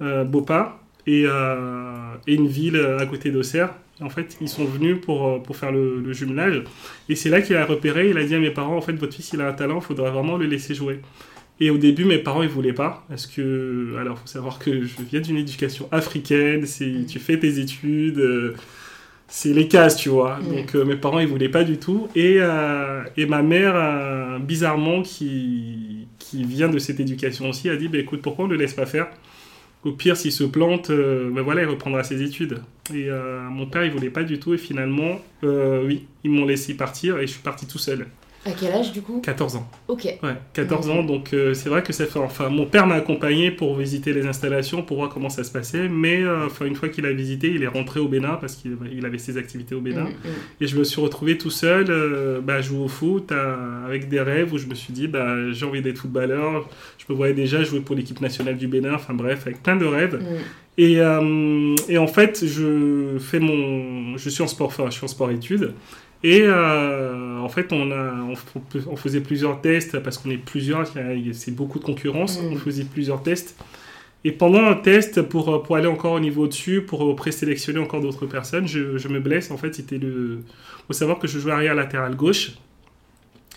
euh, 0.00 0.24
Bopa, 0.24 0.80
et, 1.06 1.24
euh, 1.26 2.14
et, 2.26 2.34
une 2.34 2.48
ville 2.48 2.76
à 2.98 3.06
côté 3.06 3.30
d'Auxerre. 3.30 3.74
En 4.00 4.10
fait, 4.10 4.36
ils 4.40 4.48
sont 4.48 4.64
venus 4.64 4.98
pour, 5.00 5.26
euh, 5.26 5.38
pour 5.38 5.56
faire 5.56 5.72
le, 5.72 6.12
jumelage. 6.12 6.62
Et 7.08 7.16
c'est 7.16 7.30
là 7.30 7.40
qu'il 7.40 7.56
a 7.56 7.64
repéré, 7.64 8.10
il 8.10 8.18
a 8.18 8.24
dit 8.24 8.34
à 8.34 8.38
mes 8.38 8.50
parents, 8.50 8.76
en 8.76 8.80
fait, 8.80 8.92
votre 8.92 9.14
fils, 9.14 9.32
il 9.32 9.40
a 9.40 9.48
un 9.48 9.52
talent, 9.52 9.76
il 9.76 9.84
faudra 9.84 10.10
vraiment 10.10 10.36
le 10.36 10.46
laisser 10.46 10.74
jouer. 10.74 11.00
Et 11.60 11.70
au 11.70 11.78
début, 11.78 12.04
mes 12.04 12.18
parents, 12.18 12.42
ils 12.42 12.48
voulaient 12.48 12.72
pas. 12.72 13.04
Parce 13.08 13.26
que, 13.26 13.96
alors, 13.98 14.18
faut 14.18 14.28
savoir 14.28 14.60
que 14.60 14.82
je 14.82 14.94
viens 15.10 15.20
d'une 15.20 15.36
éducation 15.36 15.88
africaine, 15.90 16.64
tu 17.08 17.18
fais 17.18 17.38
tes 17.38 17.58
études, 17.58 18.54
c'est 19.28 19.52
les 19.52 19.68
cases, 19.68 19.96
tu 19.96 20.08
vois. 20.08 20.38
Mm. 20.38 20.56
Donc 20.56 20.74
euh, 20.74 20.84
mes 20.84 20.96
parents, 20.96 21.20
ils 21.20 21.28
voulaient 21.28 21.50
pas 21.50 21.62
du 21.62 21.78
tout. 21.78 22.08
Et, 22.16 22.38
euh, 22.40 23.04
et 23.16 23.26
ma 23.26 23.42
mère, 23.42 23.74
euh, 23.76 24.38
bizarrement, 24.38 25.02
qui, 25.02 26.08
qui 26.18 26.44
vient 26.44 26.68
de 26.68 26.78
cette 26.78 26.98
éducation 26.98 27.48
aussi, 27.48 27.68
a 27.68 27.76
dit, 27.76 27.88
bah, 27.88 27.98
écoute, 27.98 28.22
pourquoi 28.22 28.46
on 28.46 28.48
ne 28.48 28.54
le 28.54 28.58
laisse 28.58 28.74
pas 28.74 28.86
faire? 28.86 29.08
Au 29.84 29.92
pire, 29.92 30.16
s'il 30.16 30.32
se 30.32 30.42
plante, 30.42 30.90
ben 30.90 31.40
voilà, 31.40 31.62
il 31.62 31.68
reprendra 31.68 32.02
ses 32.02 32.20
études. 32.20 32.62
Et 32.92 33.08
mon 33.48 33.66
père, 33.66 33.84
il 33.84 33.92
voulait 33.92 34.10
pas 34.10 34.24
du 34.24 34.40
tout. 34.40 34.52
Et 34.52 34.58
finalement, 34.58 35.20
oui, 35.44 36.04
ils 36.24 36.32
m'ont 36.32 36.44
laissé 36.44 36.74
partir 36.74 37.18
et 37.18 37.28
je 37.28 37.32
suis 37.32 37.42
parti 37.42 37.64
tout 37.64 37.78
seul. 37.78 38.06
À 38.46 38.52
quel 38.52 38.72
âge 38.72 38.92
du 38.92 39.02
coup? 39.02 39.20
14 39.20 39.56
ans. 39.56 39.68
Ok. 39.88 40.04
Ouais, 40.04 40.36
14 40.52 40.90
ans, 40.90 41.02
donc 41.02 41.32
euh, 41.32 41.54
c'est 41.54 41.68
vrai 41.68 41.82
que 41.82 41.92
ça 41.92 42.06
fait. 42.06 42.18
Enfin, 42.18 42.48
mon 42.48 42.66
père 42.66 42.86
m'a 42.86 42.94
accompagné 42.94 43.50
pour 43.50 43.76
visiter 43.76 44.12
les 44.12 44.26
installations, 44.26 44.82
pour 44.82 44.98
voir 44.98 45.08
comment 45.08 45.28
ça 45.28 45.44
se 45.44 45.50
passait, 45.50 45.88
mais 45.88 46.22
euh, 46.22 46.46
enfin, 46.46 46.64
une 46.64 46.76
fois 46.76 46.88
qu'il 46.88 47.04
a 47.04 47.12
visité, 47.12 47.48
il 47.48 47.62
est 47.62 47.68
rentré 47.68 48.00
au 48.00 48.08
Bénin 48.08 48.38
parce 48.40 48.54
qu'il 48.54 49.04
avait 49.04 49.18
ses 49.18 49.36
activités 49.36 49.74
au 49.74 49.80
Bénin. 49.80 50.04
Mm, 50.04 50.08
mm. 50.08 50.62
Et 50.62 50.66
je 50.66 50.78
me 50.78 50.84
suis 50.84 51.00
retrouvé 51.00 51.36
tout 51.36 51.50
seul, 51.50 51.86
euh, 51.88 52.40
bah, 52.40 52.60
jouer 52.60 52.78
au 52.78 52.88
foot 52.88 53.32
avec 53.32 54.08
des 54.08 54.20
rêves 54.20 54.52
où 54.52 54.58
je 54.58 54.66
me 54.66 54.74
suis 54.74 54.92
dit, 54.92 55.08
bah, 55.08 55.50
j'ai 55.52 55.66
envie 55.66 55.82
d'être 55.82 55.98
footballeur. 55.98 56.68
Je 56.98 57.12
me 57.12 57.16
voyais 57.16 57.34
déjà 57.34 57.64
jouer 57.64 57.80
pour 57.80 57.96
l'équipe 57.96 58.20
nationale 58.20 58.56
du 58.56 58.68
Bénin, 58.68 58.94
enfin 58.94 59.14
bref, 59.14 59.42
avec 59.46 59.62
plein 59.62 59.76
de 59.76 59.84
rêves. 59.84 60.14
Mm. 60.14 60.36
Et, 60.80 60.98
et, 61.88 61.98
en 61.98 62.06
fait, 62.06 62.46
je 62.46 63.18
fais 63.18 63.40
mon, 63.40 64.16
je 64.16 64.30
suis 64.30 64.44
en 64.44 64.46
sport, 64.46 64.68
enfin, 64.68 64.84
je 64.86 64.92
suis 64.92 65.04
en 65.04 65.08
sport 65.08 65.32
études. 65.32 65.74
Et 66.24 66.42
euh, 66.42 67.38
en 67.38 67.48
fait, 67.48 67.72
on, 67.72 67.92
a, 67.92 68.14
on, 68.88 68.96
faisait 68.96 69.20
plusieurs 69.20 69.60
tests 69.60 70.00
parce 70.00 70.18
qu'on 70.18 70.30
est 70.30 70.36
plusieurs, 70.36 70.86
c'est 71.32 71.54
beaucoup 71.54 71.78
de 71.78 71.84
concurrence. 71.84 72.40
Mm. 72.42 72.46
On 72.52 72.56
faisait 72.56 72.84
plusieurs 72.84 73.22
tests. 73.22 73.56
Et 74.24 74.32
pendant 74.32 74.64
un 74.64 74.74
test, 74.74 75.22
pour, 75.22 75.62
pour 75.62 75.76
aller 75.76 75.86
encore 75.86 76.14
au 76.14 76.20
niveau 76.20 76.44
au-dessus, 76.44 76.82
pour 76.82 77.14
présélectionner 77.14 77.78
encore 77.78 78.00
d'autres 78.00 78.26
personnes, 78.26 78.66
je, 78.66 78.98
je, 78.98 79.08
me 79.08 79.20
blesse. 79.20 79.52
En 79.52 79.56
fait, 79.56 79.74
c'était 79.74 79.98
le. 79.98 80.40
Il 80.40 80.86
faut 80.88 80.92
savoir 80.92 81.20
que 81.20 81.28
je 81.28 81.38
jouais 81.38 81.52
arrière 81.52 81.76
latéral 81.76 82.16
gauche. 82.16 82.52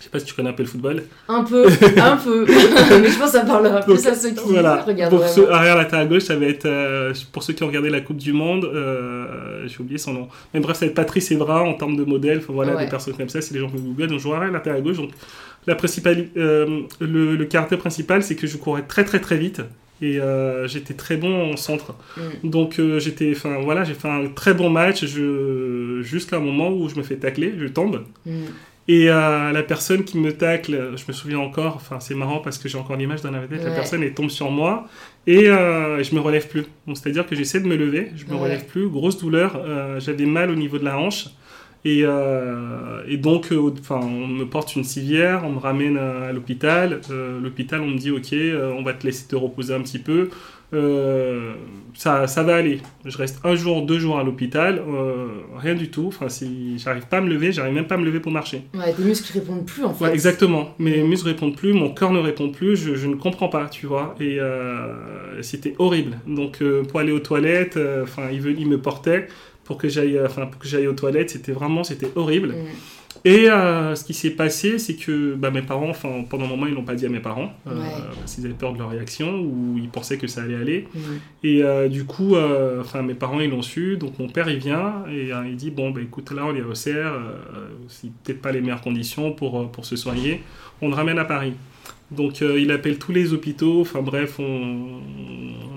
Je 0.02 0.06
sais 0.06 0.10
pas 0.10 0.18
si 0.18 0.24
tu 0.24 0.34
connais 0.34 0.50
un 0.50 0.52
peu 0.52 0.64
le 0.64 0.68
football. 0.68 1.04
Un 1.28 1.44
peu, 1.44 1.64
un 1.64 2.16
peu. 2.16 2.44
Mais 2.48 3.08
je 3.08 3.16
pense 3.16 3.30
que 3.30 3.38
ça 3.38 3.44
parlera 3.44 3.82
plus 3.82 4.04
à 4.04 4.16
ceux 4.16 4.30
qui 4.30 4.48
voilà. 4.48 4.82
regardent. 4.82 5.16
Pour 5.16 5.28
ceux, 5.28 5.48
arrière 5.48 5.76
latéral 5.76 6.08
gauche, 6.08 6.24
ça 6.24 6.34
va 6.34 6.46
être 6.46 6.66
euh, 6.66 7.14
pour 7.30 7.44
ceux 7.44 7.52
qui 7.52 7.62
ont 7.62 7.68
regardé 7.68 7.88
la 7.88 8.00
Coupe 8.00 8.16
du 8.16 8.32
Monde. 8.32 8.64
Euh, 8.64 9.68
J'ai 9.68 9.78
oublié 9.78 9.98
son 9.98 10.12
nom. 10.12 10.28
Mais 10.52 10.58
bref, 10.58 10.76
ça 10.76 10.86
va 10.86 10.90
être 10.90 10.96
Patrice 10.96 11.30
Evra 11.30 11.62
en 11.62 11.74
termes 11.74 11.96
de 11.96 12.02
modèle. 12.02 12.42
voilà, 12.48 12.74
des 12.74 12.90
personnes 12.90 13.14
comme 13.14 13.28
ça, 13.28 13.40
c'est 13.40 13.54
les 13.54 13.60
gens 13.60 13.70
qui 13.70 13.76
Google. 13.76 14.08
Donc 14.08 14.18
je 14.18 14.24
joue 14.24 14.34
arrière 14.34 14.50
latéral 14.50 14.82
gauche. 14.82 14.96
Donc 14.96 15.10
la 15.68 15.76
principale, 15.76 16.26
euh, 16.36 16.80
le, 16.98 17.36
le, 17.36 17.44
caractère 17.44 17.78
principal, 17.78 18.24
c'est 18.24 18.34
que 18.34 18.48
je 18.48 18.56
courais 18.56 18.82
très 18.82 19.04
très 19.04 19.20
très 19.20 19.36
vite 19.36 19.62
et 20.02 20.20
euh, 20.20 20.66
j'étais 20.66 20.94
très 20.94 21.16
bon 21.16 21.52
en 21.52 21.56
centre. 21.56 21.94
Mm. 22.16 22.50
Donc 22.50 22.78
euh, 22.78 22.98
j'étais, 22.98 23.32
enfin 23.34 23.60
voilà, 23.62 23.84
j'ai 23.84 23.94
fait 23.94 24.08
un 24.08 24.26
très 24.26 24.54
bon 24.54 24.68
match 24.68 25.04
jusqu'à 25.04 26.36
un 26.36 26.40
moment 26.40 26.70
où 26.70 26.88
je 26.88 26.96
me 26.96 27.02
fais 27.02 27.16
tacler, 27.16 27.54
je 27.58 27.66
tombe. 27.66 28.04
Mm. 28.26 28.44
Et 28.88 29.08
euh, 29.08 29.52
la 29.52 29.62
personne 29.62 30.02
qui 30.02 30.18
me 30.18 30.32
tacle, 30.32 30.94
je 30.96 31.04
me 31.06 31.12
souviens 31.12 31.38
encore, 31.38 31.76
enfin 31.76 32.00
c'est 32.00 32.16
marrant 32.16 32.40
parce 32.40 32.58
que 32.58 32.68
j'ai 32.68 32.78
encore 32.78 32.96
l'image 32.96 33.22
dans 33.22 33.30
la 33.30 33.40
tête, 33.46 33.62
la 33.62 33.70
personne 33.70 34.02
elle 34.02 34.12
tombe 34.12 34.30
sur 34.30 34.50
moi 34.50 34.88
et 35.26 35.48
euh, 35.48 36.02
je 36.02 36.14
me 36.14 36.20
relève 36.20 36.48
plus. 36.48 36.64
Donc 36.86 36.96
c'est-à-dire 36.96 37.26
que 37.26 37.36
j'essaie 37.36 37.60
de 37.60 37.66
me 37.66 37.76
lever, 37.76 38.10
je 38.16 38.26
me 38.26 38.34
relève 38.34 38.66
plus, 38.66 38.88
grosse 38.88 39.18
douleur, 39.18 39.56
euh, 39.56 40.00
j'avais 40.00 40.26
mal 40.26 40.50
au 40.50 40.56
niveau 40.56 40.78
de 40.78 40.84
la 40.84 40.98
hanche. 40.98 41.28
Et, 41.84 42.02
euh, 42.04 43.02
et 43.08 43.16
donc, 43.16 43.52
enfin, 43.80 43.98
on 44.00 44.28
me 44.28 44.44
porte 44.44 44.76
une 44.76 44.84
civière, 44.84 45.42
on 45.44 45.50
me 45.50 45.58
ramène 45.58 45.98
à 45.98 46.30
l'hôpital. 46.30 47.00
L'hôpital, 47.10 47.80
on 47.80 47.88
me 47.88 47.98
dit, 47.98 48.12
ok, 48.12 48.32
on 48.78 48.84
va 48.84 48.94
te 48.94 49.04
laisser 49.04 49.26
te 49.26 49.34
reposer 49.34 49.74
un 49.74 49.80
petit 49.80 49.98
peu. 49.98 50.30
Euh, 50.72 51.54
ça, 51.94 52.26
ça 52.26 52.42
va 52.42 52.56
aller. 52.56 52.80
Je 53.04 53.16
reste 53.18 53.40
un 53.44 53.54
jour, 53.54 53.82
deux 53.82 53.98
jours 53.98 54.18
à 54.18 54.24
l'hôpital, 54.24 54.82
euh, 54.86 55.26
rien 55.58 55.74
du 55.74 55.90
tout. 55.90 56.06
Enfin, 56.08 56.28
si 56.28 56.78
j'arrive 56.78 57.06
pas 57.06 57.18
à 57.18 57.20
me 57.20 57.28
lever, 57.28 57.52
j'arrive 57.52 57.74
même 57.74 57.86
pas 57.86 57.96
à 57.96 57.98
me 57.98 58.04
lever 58.04 58.20
pour 58.20 58.32
marcher. 58.32 58.62
Ouais, 58.74 58.92
tes 58.92 59.02
muscles 59.02 59.32
répondent 59.32 59.66
plus 59.66 59.84
en 59.84 59.92
fait. 59.92 60.04
Ouais, 60.04 60.12
exactement. 60.12 60.74
Mes 60.78 61.02
muscles 61.02 61.28
répondent 61.28 61.56
plus, 61.56 61.74
mon 61.74 61.90
corps 61.90 62.12
ne 62.12 62.18
répond 62.18 62.50
plus, 62.50 62.76
je, 62.76 62.94
je 62.94 63.06
ne 63.06 63.16
comprends 63.16 63.48
pas, 63.48 63.68
tu 63.68 63.86
vois. 63.86 64.14
Et 64.20 64.40
euh, 64.40 65.42
c'était 65.42 65.74
horrible. 65.78 66.18
Donc, 66.26 66.62
pour 66.88 67.00
aller 67.00 67.12
aux 67.12 67.20
toilettes, 67.20 67.78
enfin, 68.02 68.30
il, 68.32 68.44
il, 68.58 68.66
me 68.66 68.78
portait 68.78 69.28
pour 69.64 69.76
que 69.76 69.88
j'aille, 69.88 70.18
enfin, 70.24 70.46
pour 70.46 70.60
que 70.60 70.68
j'aille 70.68 70.86
aux 70.86 70.94
toilettes. 70.94 71.30
C'était 71.30 71.52
vraiment, 71.52 71.84
c'était 71.84 72.08
horrible. 72.16 72.48
Mm. 72.48 72.66
Et 73.24 73.48
euh, 73.48 73.94
ce 73.94 74.04
qui 74.04 74.14
s'est 74.14 74.30
passé, 74.30 74.78
c'est 74.78 74.94
que 74.94 75.34
bah, 75.34 75.50
mes 75.52 75.62
parents, 75.62 75.92
pendant 76.28 76.44
un 76.44 76.48
moment, 76.48 76.66
ils 76.66 76.74
n'ont 76.74 76.82
pas 76.82 76.96
dit 76.96 77.06
à 77.06 77.08
mes 77.08 77.20
parents, 77.20 77.52
euh, 77.68 77.72
parce 78.18 78.34
qu'ils 78.34 78.44
avaient 78.46 78.54
peur 78.54 78.72
de 78.72 78.78
leur 78.78 78.90
réaction, 78.90 79.40
ou 79.40 79.78
ils 79.78 79.88
pensaient 79.88 80.18
que 80.18 80.26
ça 80.26 80.42
allait 80.42 80.56
aller. 80.56 80.88
Et 81.44 81.62
euh, 81.62 81.88
du 81.88 82.04
coup, 82.04 82.34
enfin, 82.80 83.02
mes 83.02 83.14
parents, 83.14 83.40
ils 83.40 83.50
l'ont 83.50 83.62
su, 83.62 83.96
donc 83.96 84.18
mon 84.18 84.28
père, 84.28 84.50
il 84.50 84.58
vient, 84.58 85.04
et 85.08 85.30
il 85.46 85.56
dit, 85.56 85.70
bon, 85.70 85.90
bah, 85.90 86.00
écoute, 86.00 86.32
là, 86.32 86.44
on 86.46 86.54
est 86.54 86.62
au 86.62 86.74
CER, 86.74 87.10
c'est 87.88 88.10
peut-être 88.24 88.42
pas 88.42 88.50
les 88.50 88.60
meilleures 88.60 88.82
conditions 88.82 89.32
pour, 89.32 89.70
pour 89.70 89.84
se 89.84 89.94
soigner, 89.94 90.42
on 90.80 90.88
le 90.88 90.94
ramène 90.94 91.18
à 91.18 91.24
Paris. 91.24 91.54
Donc 92.10 92.42
il 92.42 92.70
appelle 92.72 92.98
tous 92.98 93.12
les 93.12 93.32
hôpitaux, 93.32 93.80
enfin 93.80 94.02
bref, 94.02 94.38
on, 94.38 95.00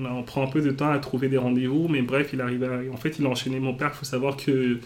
on, 0.04 0.24
prend 0.24 0.44
un 0.44 0.48
peu 0.48 0.60
de 0.60 0.72
temps 0.72 0.92
à 0.92 1.00
trouver 1.00 1.30
des 1.30 1.38
rendez-vous, 1.38 1.88
mais 1.88 2.02
bref, 2.02 2.32
il 2.34 2.42
arrive 2.42 2.64
à, 2.66 2.94
en 2.94 2.98
fait, 2.98 3.20
il 3.20 3.25
a 3.25 3.30
enchaîné. 3.30 3.62
Mon 3.62 3.74
père, 3.74 3.92
il 3.94 3.98
faut 4.00 4.06
savoir 4.06 4.36
que 4.36 4.80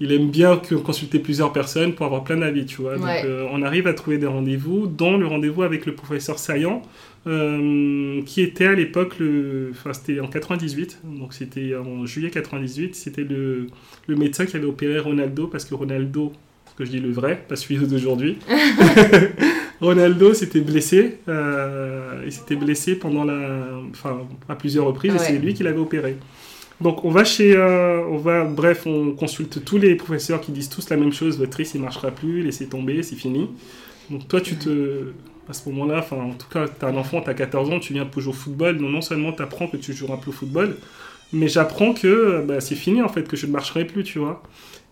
il 0.00 0.12
aime 0.12 0.30
bien 0.30 0.56
que 0.56 0.74
consulter 0.74 1.18
plusieurs 1.18 1.52
personnes 1.52 1.94
pour 1.94 2.06
avoir 2.06 2.24
plein 2.24 2.36
d'avis, 2.36 2.66
tu 2.66 2.82
vois. 2.82 2.96
Donc, 2.96 3.08
euh, 3.24 3.46
on 3.52 3.62
arrive 3.62 3.86
à 3.86 3.94
trouver 3.94 4.18
des 4.18 4.26
rendez-vous, 4.26 4.86
dont 4.86 5.16
le 5.16 5.26
rendez-vous 5.26 5.62
avec 5.62 5.86
le 5.86 5.94
professeur 5.94 6.38
Saillant, 6.38 6.82
euh, 7.26 8.20
qui 8.26 8.42
était 8.42 8.66
à 8.66 8.72
l'époque, 8.72 9.16
enfin, 9.70 9.92
c'était 9.92 10.18
en 10.18 10.26
98, 10.26 11.02
donc 11.04 11.34
c'était 11.34 11.76
en 11.76 12.04
juillet 12.04 12.30
98, 12.30 12.96
c'était 12.96 13.22
le, 13.22 13.68
le, 14.08 14.16
médecin 14.16 14.44
qui 14.44 14.56
avait 14.56 14.66
opéré 14.66 14.98
Ronaldo, 14.98 15.46
parce 15.46 15.64
que 15.64 15.74
Ronaldo, 15.74 16.32
ce 16.72 16.74
que 16.76 16.84
je 16.84 16.90
dis 16.90 17.00
le 17.00 17.12
vrai, 17.12 17.44
pas 17.48 17.54
celui 17.54 17.86
d'aujourd'hui, 17.86 18.38
Ronaldo 19.82 20.32
s'était 20.32 20.60
blessé, 20.60 21.18
euh, 21.28 22.22
il 22.24 22.32
s'était 22.32 22.56
blessé 22.56 22.94
pendant 22.94 23.24
la, 23.24 23.80
enfin, 23.90 24.26
à 24.48 24.54
plusieurs 24.54 24.86
reprises, 24.86 25.14
et 25.14 25.18
c'est 25.18 25.38
lui 25.38 25.54
qui 25.54 25.62
l'avait 25.62 25.78
opéré. 25.78 26.16
Donc 26.82 27.04
on 27.04 27.10
va 27.10 27.24
chez, 27.24 27.54
euh, 27.56 28.04
on 28.08 28.16
va, 28.16 28.44
bref, 28.44 28.86
on 28.86 29.12
consulte 29.12 29.64
tous 29.64 29.78
les 29.78 29.94
professeurs 29.94 30.40
qui 30.40 30.52
disent 30.52 30.68
tous 30.68 30.90
la 30.90 30.96
même 30.96 31.12
chose. 31.12 31.38
Votre 31.38 31.50
tris 31.50 31.70
il 31.74 31.80
marchera 31.80 32.10
plus, 32.10 32.42
laissez 32.42 32.68
tomber, 32.68 33.02
c'est 33.02 33.16
fini. 33.16 33.48
Donc 34.10 34.26
toi 34.26 34.40
tu 34.40 34.56
te, 34.56 35.12
à 35.48 35.52
ce 35.52 35.68
moment-là, 35.68 35.98
enfin 36.00 36.16
en 36.16 36.32
tout 36.32 36.48
cas, 36.48 36.66
tu 36.66 36.84
as 36.84 36.88
un 36.88 36.96
enfant, 36.96 37.20
tu 37.20 37.30
as 37.30 37.34
14 37.34 37.70
ans, 37.70 37.78
tu 37.78 37.92
viens 37.92 38.04
pour 38.04 38.20
jouer 38.20 38.32
au 38.32 38.36
football. 38.36 38.76
Non, 38.76 38.88
non 38.88 39.00
seulement 39.00 39.32
tu 39.32 39.42
apprends 39.42 39.68
que 39.68 39.76
tu 39.76 39.92
joueras 39.92 40.16
plus 40.16 40.30
au 40.30 40.32
football, 40.32 40.76
mais 41.32 41.48
j'apprends 41.48 41.94
que 41.94 42.42
bah, 42.46 42.60
c'est 42.60 42.74
fini 42.74 43.00
en 43.00 43.08
fait, 43.08 43.28
que 43.28 43.36
je 43.36 43.46
ne 43.46 43.52
marcherai 43.52 43.84
plus, 43.86 44.02
tu 44.02 44.18
vois. 44.18 44.42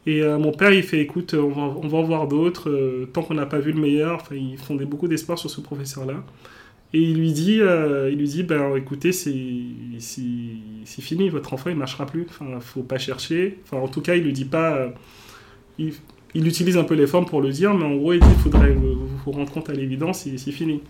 Et 0.07 0.23
euh, 0.23 0.39
mon 0.39 0.53
père, 0.53 0.73
il 0.73 0.83
fait, 0.83 1.01
écoute, 1.01 1.35
on 1.35 1.51
va, 1.51 1.63
on 1.63 1.89
va 1.89 1.99
en 1.99 2.03
voir 2.03 2.27
d'autres, 2.27 2.71
euh, 2.71 3.07
tant 3.13 3.23
qu'on 3.23 3.35
n'a 3.35 3.47
pas 3.47 3.59
vu 3.59 3.73
le 3.73 3.81
meilleur. 3.81 4.17
Enfin, 4.17 4.35
ils 4.35 4.57
font 4.59 4.75
beaucoup 4.77 5.09
d'espoir 5.09 5.39
sur 5.39 5.51
ce 5.51 5.61
professeur-là. 5.61 6.15
Et 6.93 7.01
il 7.01 7.19
lui 7.19 7.33
dit, 7.33 7.61
euh, 7.61 8.11
il 8.11 8.19
lui 8.19 8.29
dit 8.29 8.43
ben, 8.43 8.75
écoutez, 8.77 9.13
c'est 9.13 9.33
fini, 11.01 11.29
votre 11.29 11.53
enfant, 11.55 11.71
il 11.71 11.77
marchera 11.77 12.07
plus. 12.07 12.27
Enfin, 12.29 12.59
faut 12.61 12.83
pas 12.83 12.99
chercher. 12.99 13.59
Enfin, 13.65 13.79
en 13.79 13.89
tout 13.89 14.01
cas, 14.01 14.17
il 14.17 14.25
lui 14.25 14.33
dit 14.33 14.45
pas. 14.45 14.75
euh, 14.77 14.91
il, 15.79 15.95
il 16.35 16.47
utilise 16.47 16.77
un 16.77 16.85
peu 16.85 16.95
les 16.95 17.07
formes 17.07 17.27
pour 17.27 17.41
le 17.41 17.51
dire, 17.51 17.75
mais 17.75 17.85
en 17.85 17.97
gros, 17.97 18.13
il 18.13 18.21
dit 18.21 18.35
faudrait 18.43 18.73
vous, 18.73 19.33
rendre 19.33 19.51
compte 19.51 19.71
à 19.71 19.73
l'évidence, 19.73 20.27
c'est 20.37 20.53
fini. 20.53 20.81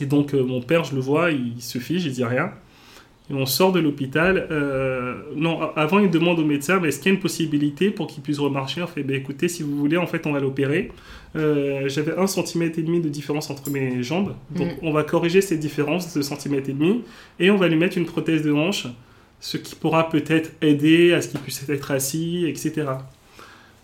Et 0.00 0.06
donc, 0.06 0.34
euh, 0.34 0.42
mon 0.42 0.60
père, 0.60 0.84
je 0.84 0.94
le 0.94 1.00
vois, 1.00 1.30
il 1.30 1.60
se 1.60 1.78
fige, 1.78 2.04
il 2.04 2.12
dit 2.12 2.24
rien. 2.24 2.52
Et 3.30 3.34
on 3.34 3.44
sort 3.46 3.72
de 3.72 3.80
l'hôpital. 3.80 4.46
euh, 4.50 5.14
non, 5.34 5.60
avant, 5.74 5.98
il 5.98 6.10
demande 6.10 6.38
au 6.38 6.44
médecin 6.44 6.78
mais 6.80 6.88
est-ce 6.88 6.98
qu'il 7.00 7.10
y 7.10 7.12
a 7.12 7.14
une 7.16 7.20
possibilité 7.20 7.90
pour 7.90 8.06
qu'il 8.06 8.22
puisse 8.22 8.38
remarcher 8.38 8.82
On 8.82 8.86
fait 8.86 9.02
ben, 9.02 9.16
écoutez, 9.16 9.48
si 9.48 9.62
vous 9.64 9.76
voulez, 9.76 9.96
en 9.96 10.06
fait, 10.06 10.26
on 10.26 10.32
va 10.32 10.38
l'opérer. 10.40 10.92
Euh, 11.34 11.88
J'avais 11.88 12.16
un 12.16 12.26
centimètre 12.28 12.78
et 12.78 12.82
demi 12.82 13.00
de 13.00 13.08
différence 13.08 13.50
entre 13.50 13.68
mes 13.70 14.02
jambes. 14.02 14.34
Donc, 14.50 14.68
Mm. 14.68 14.86
on 14.86 14.92
va 14.92 15.02
corriger 15.02 15.40
cette 15.40 15.58
différence 15.60 16.14
de 16.16 16.22
centimètre 16.22 16.68
et 16.70 16.72
demi 16.72 17.02
et 17.40 17.50
on 17.50 17.56
va 17.56 17.66
lui 17.68 17.76
mettre 17.76 17.98
une 17.98 18.06
prothèse 18.06 18.42
de 18.44 18.52
hanche, 18.52 18.86
ce 19.40 19.56
qui 19.56 19.74
pourra 19.74 20.08
peut-être 20.08 20.52
aider 20.62 21.12
à 21.12 21.20
ce 21.20 21.28
qu'il 21.28 21.40
puisse 21.40 21.68
être 21.68 21.90
assis, 21.90 22.46
etc. 22.46 22.86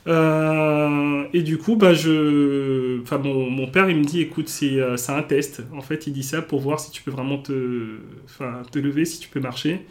Euh, 0.09 1.25
et 1.33 1.43
du 1.43 1.59
coup, 1.59 1.77
bah, 1.77 1.95
je... 1.95 3.01
enfin, 3.03 3.19
mon, 3.19 3.49
mon 3.51 3.69
père, 3.69 3.89
il 3.89 3.97
me 3.97 4.05
dit, 4.05 4.21
écoute, 4.21 4.49
c'est 4.49 4.81
euh, 4.81 4.97
c'est 4.97 5.13
un 5.13 5.23
test. 5.23 5.63
En 5.77 5.81
fait, 5.81 6.07
il 6.07 6.13
dit 6.13 6.23
ça 6.25 6.43
pour 6.43 6.61
voir 6.61 6.81
si 6.81 6.91
tu 6.91 7.03
peux 7.03 7.11
vraiment 7.11 7.39
te, 7.39 7.99
enfin, 8.25 8.63
te 8.71 8.79
lever, 8.79 9.05
si 9.05 9.21
tu 9.21 9.29
peux 9.29 9.41
marcher. 9.41 9.83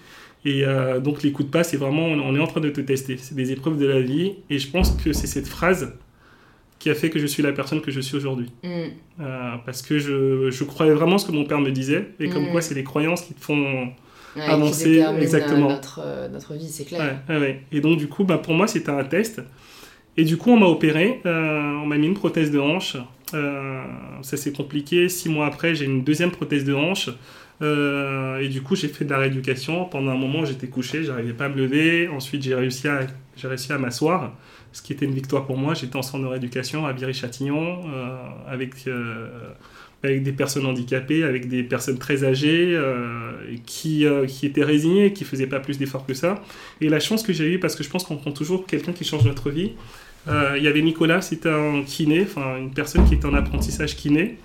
Et 0.44 0.66
euh, 0.66 1.00
donc, 1.00 1.24
les 1.24 1.32
coups 1.32 1.48
de 1.48 1.52
pas, 1.52 1.64
c'est 1.64 1.78
vraiment, 1.78 2.06
on 2.08 2.36
est 2.36 2.40
en 2.40 2.48
train 2.48 2.62
de 2.62 2.70
te 2.70 2.82
tester. 2.82 3.18
C'est 3.18 3.36
des 3.36 3.52
épreuves 3.52 3.78
de 3.78 3.86
la 3.86 4.02
vie. 4.02 4.34
Et 4.50 4.60
je 4.60 4.70
pense 4.70 4.92
que 4.92 5.14
c'est 5.14 5.28
cette 5.28 5.48
phrase 5.48 5.94
qui 6.80 6.90
a 6.90 6.96
fait 6.96 7.12
que 7.12 7.20
je 7.20 7.28
suis 7.28 7.44
la 7.44 7.54
personne 7.54 7.80
que 7.82 7.92
je 7.92 8.02
suis 8.02 8.18
aujourd'hui. 8.18 8.52
Mm. 8.64 8.68
Euh, 9.22 9.52
parce 9.66 9.82
que 9.84 10.00
je, 10.00 10.50
je 10.52 10.64
croyais 10.64 10.94
vraiment 10.94 11.20
ce 11.20 11.28
que 11.28 11.32
mon 11.32 11.46
père 11.46 11.60
me 11.60 11.70
disait. 11.72 12.10
Et 12.20 12.28
comme 12.30 12.46
Mm. 12.48 12.52
quoi, 12.52 12.62
c'est 12.62 12.74
les 12.76 12.84
croyances 12.84 13.22
qui 13.22 13.34
te 13.34 13.42
font 13.44 13.90
Ouais, 14.34 14.44
Avancer, 14.44 15.04
exactement. 15.20 15.68
Notre, 15.70 16.30
notre 16.32 16.54
vie, 16.54 16.70
c'est 16.70 16.86
clair. 16.86 17.18
Ouais, 17.28 17.36
ouais, 17.36 17.42
ouais. 17.42 17.62
Et 17.74 17.82
donc, 17.82 17.98
du 17.98 18.08
coup, 18.08 18.24
bah, 18.24 18.38
pour 18.38 18.54
moi, 18.54 18.66
c'était 18.66 18.90
un 18.90 19.04
test. 19.04 19.42
Et 20.18 20.24
du 20.24 20.38
coup, 20.38 20.52
on 20.52 20.58
m'a 20.58 20.68
opéré. 20.68 21.22
euh, 21.26 21.74
on 21.82 21.86
m'a 21.86 21.98
mis 21.98 22.08
une 22.08 22.14
prothèse 22.14 22.52
de 22.52 22.60
hanche. 22.60 22.98
Euh, 23.34 23.84
ça 24.22 24.38
s'est 24.38 24.52
compliqué. 24.52 25.10
Six 25.10 25.30
mois 25.30 25.46
après, 25.46 25.74
j'ai 25.76 25.86
une 25.86 26.04
deuxième 26.04 26.32
prothèse 26.32 26.66
de 26.66 26.74
hanche. 26.74 27.10
Euh, 27.62 28.40
et 28.40 28.50
du 28.50 28.62
coup, 28.62 28.76
j'ai 28.76 28.88
fait 28.88 29.06
de 29.06 29.10
la 29.12 29.20
rééducation. 29.20 29.86
Pendant 29.86 30.12
un 30.12 30.18
moment, 30.18 30.46
j'étais 30.46 30.68
couché, 30.68 31.04
j'arrivais 31.04 31.34
pas 31.34 31.46
à 31.46 31.50
me 31.50 31.56
lever. 31.56 32.08
Ensuite, 32.08 32.42
j'ai 32.44 32.56
réussi 32.56 32.88
à, 32.88 33.08
j'ai 33.38 33.48
réussi 33.48 33.72
à 33.72 33.78
m'asseoir, 33.78 34.34
ce 34.72 34.82
qui 34.82 34.94
était 34.94 35.06
une 35.06 35.14
victoire 35.14 35.46
pour 35.46 35.58
moi. 35.58 35.74
J'étais 35.74 35.96
en 35.96 36.02
centre 36.02 36.24
de 36.24 36.30
rééducation 36.30 36.86
à 36.86 36.92
Viry-Châtillon 36.94 37.82
euh, 37.88 38.18
avec, 38.48 38.88
euh, 38.88 39.28
avec 40.04 40.24
des 40.24 40.32
personnes 40.32 40.66
handicapées, 40.66 41.24
avec 41.24 41.48
des 41.48 41.64
personnes 41.64 41.98
très 42.00 42.24
âgées 42.24 42.74
euh, 42.74 43.32
qui, 43.66 44.06
euh, 44.06 44.26
qui 44.26 44.46
étaient 44.46 44.64
résignées, 44.64 45.14
qui 45.14 45.26
faisaient 45.26 45.48
pas 45.48 45.60
plus 45.60 45.78
d'efforts 45.78 46.06
que 46.06 46.14
ça. 46.14 46.42
Et 46.82 46.90
la 46.90 47.00
chance 47.00 47.22
que 47.24 47.34
j'ai 47.34 47.54
eue, 47.54 47.60
parce 47.60 47.76
que 47.76 47.84
je 47.84 47.90
pense 47.90 48.04
qu'on 48.04 48.18
prend 48.18 48.32
toujours 48.32 48.66
quelqu'un 48.66 48.94
qui 48.94 49.04
change 49.04 49.26
notre 49.26 49.52
vie. 49.52 49.74
euh, 50.28 50.56
Il 50.58 50.64
y 50.64 50.68
avait 50.68 50.82
Nicolas, 50.82 51.22
c'était 51.22 51.50
un 51.50 51.84
kiné, 51.84 52.24
enfin 52.24 52.58
une 52.58 52.72
personne 52.72 53.06
qui 53.06 53.14
était 53.14 53.28
en 53.28 53.34
apprentissage 53.36 53.96
kiné, 53.96 54.38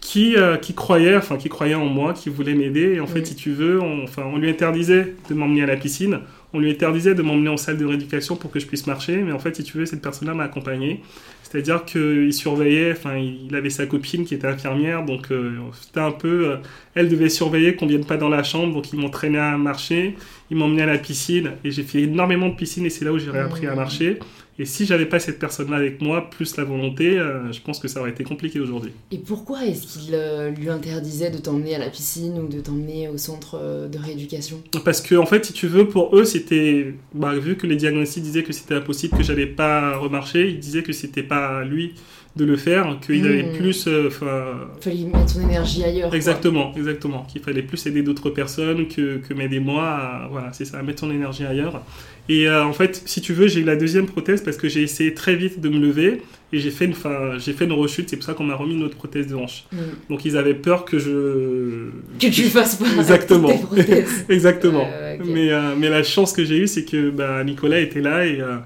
qui, 0.00 0.36
qui 0.60 0.74
croyait, 0.74 1.16
enfin 1.16 1.38
qui 1.38 1.48
croyait 1.48 1.74
en 1.74 1.86
moi, 1.86 2.12
qui 2.12 2.28
voulait 2.28 2.54
m'aider. 2.54 2.94
Et 2.94 3.00
en 3.00 3.06
fait, 3.06 3.26
si 3.26 3.34
tu 3.34 3.50
veux, 3.50 3.80
on, 3.80 4.04
enfin, 4.04 4.22
on 4.32 4.38
lui 4.38 4.50
interdisait 4.50 5.14
de 5.28 5.34
m'emmener 5.34 5.62
à 5.62 5.66
la 5.66 5.76
piscine, 5.76 6.20
on 6.54 6.60
lui 6.60 6.70
interdisait 6.70 7.14
de 7.14 7.22
m'emmener 7.22 7.50
en 7.50 7.56
salle 7.56 7.76
de 7.76 7.84
rééducation 7.84 8.36
pour 8.36 8.50
que 8.50 8.60
je 8.60 8.66
puisse 8.66 8.86
marcher. 8.86 9.16
Mais 9.16 9.32
en 9.32 9.38
fait, 9.38 9.56
si 9.56 9.64
tu 9.64 9.76
veux, 9.76 9.86
cette 9.86 10.00
personne-là 10.00 10.34
m'a 10.34 10.44
accompagné. 10.44 11.02
C'est-à-dire 11.42 11.84
qu'il 11.84 12.32
surveillait, 12.32 12.92
enfin, 12.92 13.16
il 13.16 13.54
avait 13.54 13.70
sa 13.70 13.86
copine 13.86 14.24
qui 14.24 14.34
était 14.34 14.46
infirmière, 14.46 15.04
donc 15.04 15.30
euh, 15.30 15.52
c'était 15.80 16.00
un 16.00 16.10
peu. 16.10 16.50
euh, 16.50 16.56
elle 16.94 17.08
devait 17.08 17.28
surveiller 17.28 17.76
qu'on 17.76 17.86
vienne 17.86 18.04
pas 18.04 18.16
dans 18.16 18.28
la 18.28 18.42
chambre, 18.42 18.74
donc 18.74 18.92
ils 18.92 18.98
m'entraînaient 18.98 19.38
à 19.38 19.56
marcher, 19.56 20.16
ils 20.50 20.56
m'emmenaient 20.56 20.82
à 20.82 20.86
la 20.86 20.98
piscine, 20.98 21.52
et 21.64 21.70
j'ai 21.70 21.82
fait 21.84 22.02
énormément 22.02 22.48
de 22.48 22.54
piscine, 22.56 22.86
et 22.86 22.90
c'est 22.90 23.04
là 23.04 23.12
où 23.12 23.18
j'ai 23.18 23.30
réappris 23.30 23.66
à 23.66 23.74
marcher. 23.76 24.18
Et 24.58 24.66
si 24.66 24.86
j'avais 24.86 25.06
pas 25.06 25.18
cette 25.18 25.40
personne-là 25.40 25.76
avec 25.78 26.00
moi, 26.00 26.30
plus 26.30 26.56
la 26.56 26.62
volonté, 26.64 27.18
euh, 27.18 27.50
je 27.52 27.60
pense 27.60 27.80
que 27.80 27.88
ça 27.88 28.00
aurait 28.00 28.10
été 28.10 28.22
compliqué 28.22 28.60
aujourd'hui. 28.60 28.92
Et 29.10 29.18
pourquoi 29.18 29.64
est-ce 29.66 29.86
qu'il 29.98 30.14
euh, 30.14 30.50
lui 30.50 30.68
interdisait 30.68 31.30
de 31.30 31.38
t'emmener 31.38 31.74
à 31.74 31.78
la 31.78 31.90
piscine 31.90 32.38
ou 32.38 32.46
de 32.46 32.60
t'emmener 32.60 33.08
au 33.08 33.18
centre 33.18 33.58
euh, 33.60 33.88
de 33.88 33.98
rééducation? 33.98 34.62
Parce 34.84 35.00
que, 35.00 35.16
en 35.16 35.26
fait, 35.26 35.44
si 35.44 35.52
tu 35.52 35.66
veux, 35.66 35.88
pour 35.88 36.16
eux, 36.16 36.24
c'était. 36.24 36.94
Bah, 37.14 37.34
vu 37.36 37.56
que 37.56 37.66
les 37.66 37.74
diagnostics 37.76 38.22
disaient 38.22 38.44
que 38.44 38.52
c'était 38.52 38.74
impossible, 38.74 39.16
que 39.16 39.24
j'allais 39.24 39.46
pas 39.46 39.96
remarcher, 39.96 40.48
ils 40.50 40.60
disaient 40.60 40.84
que 40.84 40.92
c'était 40.92 41.24
pas 41.24 41.58
à 41.60 41.64
lui 41.64 41.94
de 42.36 42.44
le 42.44 42.56
faire, 42.56 42.98
qu'il 43.04 43.22
Mm. 43.22 43.26
avait 43.26 43.52
plus. 43.58 43.86
Il 43.88 44.10
fallait 44.10 45.04
mettre 45.04 45.30
son 45.30 45.40
énergie 45.42 45.84
ailleurs. 45.84 46.08
quoi. 46.08 46.16
Exactement, 46.16 46.72
exactement. 46.76 47.22
Qu'il 47.30 47.40
fallait 47.42 47.62
plus 47.62 47.84
aider 47.86 48.02
d'autres 48.02 48.30
personnes 48.30 48.88
que, 48.88 49.18
que 49.18 49.34
m'aider 49.34 49.60
moi. 49.60 49.84
à- 49.84 50.28
voilà, 50.30 50.52
c'est 50.52 50.64
ça, 50.64 50.78
à 50.78 50.82
mettre 50.82 51.00
son 51.00 51.10
énergie 51.12 51.44
ailleurs. 51.44 51.82
Et 52.28 52.48
euh, 52.48 52.64
en 52.64 52.72
fait, 52.72 53.02
si 53.04 53.20
tu 53.20 53.32
veux, 53.34 53.48
j'ai 53.48 53.60
eu 53.60 53.64
la 53.64 53.76
deuxième 53.76 54.06
prothèse 54.06 54.42
parce 54.42 54.56
que 54.56 54.68
j'ai 54.68 54.82
essayé 54.82 55.12
très 55.12 55.34
vite 55.36 55.60
de 55.60 55.68
me 55.68 55.78
lever 55.78 56.22
et 56.52 56.58
j'ai 56.58 56.70
fait 56.70 56.86
une, 56.86 56.94
fin, 56.94 57.36
j'ai 57.38 57.52
fait 57.52 57.66
une 57.66 57.72
rechute. 57.72 58.08
C'est 58.08 58.16
pour 58.16 58.24
ça 58.24 58.32
qu'on 58.32 58.44
m'a 58.44 58.54
remis 58.54 58.74
une 58.74 58.82
autre 58.82 58.96
prothèse 58.96 59.26
de 59.26 59.34
hanche. 59.34 59.64
Mm. 59.72 59.76
Donc 60.08 60.24
ils 60.24 60.36
avaient 60.38 60.54
peur 60.54 60.84
que 60.86 60.98
je. 60.98 61.90
Que 62.18 62.28
tu 62.32 62.44
fasses 62.44 62.76
pas 62.76 62.86
Exactement. 62.98 63.50
Exactement. 64.30 64.88
Mais, 65.24 65.50
euh, 65.52 65.74
mais 65.78 65.90
la 65.90 66.02
chance 66.02 66.32
que 66.32 66.44
j'ai 66.44 66.58
eue, 66.58 66.66
c'est 66.66 66.84
que 66.84 67.10
bah, 67.10 67.44
Nicolas 67.44 67.80
était 67.80 68.00
là 68.00 68.26
et. 68.26 68.40
euh, 68.40 68.56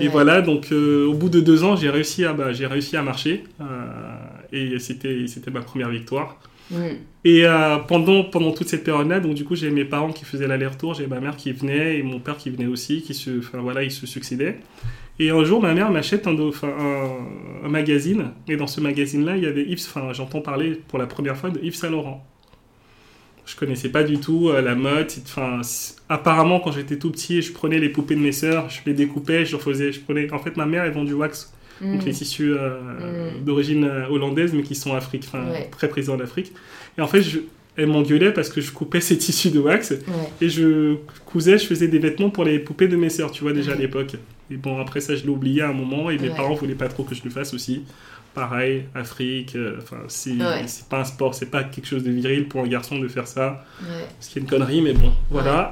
et 0.00 0.04
Ouais. 0.04 0.08
voilà, 0.08 0.40
donc 0.40 0.68
euh, 0.72 1.04
au 1.06 1.12
bout 1.12 1.28
de 1.28 1.40
deux 1.40 1.64
ans, 1.64 1.76
j'ai 1.76 1.90
réussi 1.90 2.24
à, 2.24 2.32
bah, 2.32 2.52
j'ai 2.54 2.66
réussi 2.66 2.96
à 2.96 3.02
marcher. 3.02 3.44
euh, 3.60 3.64
et 4.50 4.78
c'était, 4.78 5.26
c'était 5.26 5.50
ma 5.50 5.60
première 5.60 5.90
victoire. 5.90 6.38
Mm. 6.72 6.96
Et 7.24 7.46
euh, 7.46 7.76
pendant, 7.78 8.24
pendant 8.24 8.50
toute 8.52 8.68
cette 8.68 8.82
période-là, 8.82 9.20
donc 9.20 9.34
du 9.34 9.44
coup, 9.44 9.54
j'ai 9.54 9.70
mes 9.70 9.84
parents 9.84 10.12
qui 10.12 10.24
faisaient 10.24 10.48
l'aller-retour, 10.48 10.94
j'ai 10.94 11.06
ma 11.06 11.20
mère 11.20 11.36
qui 11.36 11.52
venait 11.52 11.98
et 11.98 12.02
mon 12.02 12.18
père 12.18 12.36
qui 12.36 12.50
venait 12.50 12.66
aussi, 12.66 13.02
qui 13.02 13.14
se, 13.14 13.38
enfin 13.38 13.58
voilà, 13.58 13.84
ils 13.84 13.92
se 13.92 14.06
succédaient. 14.06 14.58
Et 15.20 15.30
un 15.30 15.44
jour, 15.44 15.62
ma 15.62 15.74
mère 15.74 15.90
m'achète 15.90 16.26
un, 16.26 16.34
un, 16.34 17.64
un 17.64 17.68
magazine, 17.68 18.32
et 18.48 18.56
dans 18.56 18.66
ce 18.66 18.80
magazine-là, 18.80 19.36
il 19.36 19.44
y 19.44 19.46
avait 19.46 19.62
Yves, 19.62 19.86
enfin, 19.86 20.12
j'entends 20.12 20.40
parler 20.40 20.80
pour 20.88 20.98
la 20.98 21.06
première 21.06 21.36
fois 21.36 21.50
de 21.50 21.60
Yves 21.62 21.76
Saint 21.76 21.90
Laurent. 21.90 22.26
Je 23.44 23.56
connaissais 23.56 23.88
pas 23.88 24.04
du 24.04 24.18
tout 24.18 24.48
euh, 24.48 24.62
la 24.62 24.74
mode. 24.74 25.12
Enfin, 25.24 25.60
apparemment, 26.08 26.60
quand 26.60 26.72
j'étais 26.72 26.96
tout 26.96 27.10
petit, 27.10 27.42
je 27.42 27.52
prenais 27.52 27.78
les 27.78 27.88
poupées 27.88 28.14
de 28.14 28.20
mes 28.20 28.32
sœurs, 28.32 28.70
je 28.70 28.80
les 28.86 28.94
découpais, 28.94 29.44
je 29.44 29.56
faisais, 29.56 29.92
je 29.92 30.00
prenais. 30.00 30.32
En 30.32 30.38
fait, 30.38 30.56
ma 30.56 30.66
mère, 30.66 30.84
elle 30.84 30.92
vend 30.92 31.04
du 31.04 31.12
wax 31.12 31.52
donc 31.82 32.02
Mm. 32.02 32.06
les 32.06 32.12
tissus 32.12 32.52
euh, 32.52 32.78
Mm. 33.40 33.44
d'origine 33.44 33.84
euh, 33.84 34.06
hollandaise, 34.08 34.52
mais 34.54 34.62
qui 34.62 34.74
sont 34.74 34.94
Afrique, 34.94 35.28
Ouais. 35.34 35.68
très 35.70 35.88
présents 35.88 36.14
en 36.14 36.20
Afrique. 36.20 36.52
Et 36.96 37.00
en 37.02 37.06
fait, 37.06 37.22
je, 37.22 37.40
elle 37.76 37.86
m'engueulait 37.88 38.32
parce 38.32 38.48
que 38.50 38.60
je 38.60 38.70
coupais 38.72 39.00
ces 39.08 39.18
tissus 39.18 39.50
de 39.50 39.58
wax 39.58 39.90
Ouais. 39.90 39.98
et 40.40 40.48
je 40.48 40.96
cousais, 41.26 41.58
je 41.58 41.66
faisais 41.66 41.88
des 41.88 41.98
vêtements 41.98 42.30
pour 42.30 42.44
les 42.44 42.58
poupées 42.58 42.88
de 42.88 42.96
mes 42.96 43.08
sœurs, 43.10 43.30
tu 43.32 43.42
vois, 43.42 43.52
déjà 43.52 43.72
à 43.72 43.76
l'époque. 43.76 44.14
Et 44.50 44.56
bon, 44.56 44.78
après 44.80 45.00
ça, 45.00 45.16
je 45.16 45.22
l'ai 45.22 45.30
oublié 45.30 45.62
à 45.62 45.70
un 45.70 45.72
moment 45.72 46.10
et 46.10 46.18
mes 46.18 46.28
parents 46.28 46.54
voulaient 46.54 46.74
pas 46.74 46.88
trop 46.88 47.04
que 47.04 47.14
je 47.14 47.22
le 47.24 47.30
fasse 47.30 47.54
aussi. 47.54 47.82
Pareil, 48.34 48.84
Afrique, 48.94 49.56
euh, 49.56 49.76
enfin, 49.82 49.98
c'est 50.08 50.30
Ouais. 50.30 50.62
c'est 50.66 50.88
pas 50.88 51.00
un 51.00 51.04
sport, 51.04 51.34
c'est 51.34 51.50
pas 51.50 51.64
quelque 51.64 51.86
chose 51.86 52.02
de 52.02 52.10
viril 52.10 52.48
pour 52.48 52.62
un 52.62 52.66
garçon 52.66 52.98
de 52.98 53.06
faire 53.06 53.26
ça. 53.26 53.62
Ouais. 53.82 54.06
Ce 54.20 54.30
qui 54.30 54.38
est 54.38 54.42
une 54.42 54.48
connerie, 54.48 54.80
mais 54.80 54.94
bon, 54.94 55.12
voilà. 55.30 55.70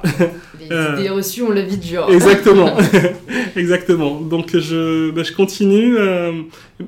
Les 0.59 0.67
Euh. 0.71 0.95
idées 0.99 1.09
reçues, 1.09 1.41
on 1.41 1.49
le 1.49 1.61
vit 1.61 1.81
genre. 1.81 2.11
Exactement, 2.11 2.77
exactement. 3.55 4.21
Donc 4.21 4.55
je, 4.55 5.09
bah, 5.09 5.23
je 5.23 5.31
continue. 5.33 5.97
euh, 5.97 6.33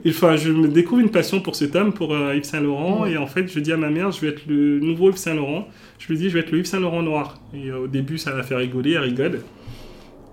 enfin, 0.07 0.35
je 0.35 0.51
me 0.51 0.67
découvre 0.67 1.01
une 1.01 1.09
passion 1.09 1.39
pour 1.41 1.55
cet 1.55 1.75
homme, 1.75 1.91
pour 1.91 2.15
Yves 2.15 2.43
Saint 2.43 2.61
Laurent, 2.61 3.05
et 3.07 3.17
en 3.17 3.25
fait, 3.27 3.47
je 3.51 3.59
dis 3.59 3.71
à 3.73 3.77
ma 3.77 3.89
mère, 3.89 4.11
je 4.11 4.21
vais 4.21 4.27
être 4.27 4.43
le 4.47 4.79
nouveau 4.79 5.09
Yves 5.09 5.17
Saint 5.17 5.33
Laurent. 5.33 5.67
Je 5.97 6.07
lui 6.09 6.17
dis, 6.17 6.29
je 6.29 6.35
vais 6.35 6.41
être 6.41 6.51
le 6.51 6.59
Yves 6.59 6.65
Saint 6.65 6.81
Laurent 6.81 7.01
noir. 7.01 7.39
Et 7.55 7.71
au 7.71 7.87
début, 7.87 8.17
ça 8.19 8.35
l'a 8.35 8.43
fait 8.43 8.55
rigoler, 8.55 8.91
elle 8.91 9.03
rigole. 9.03 9.39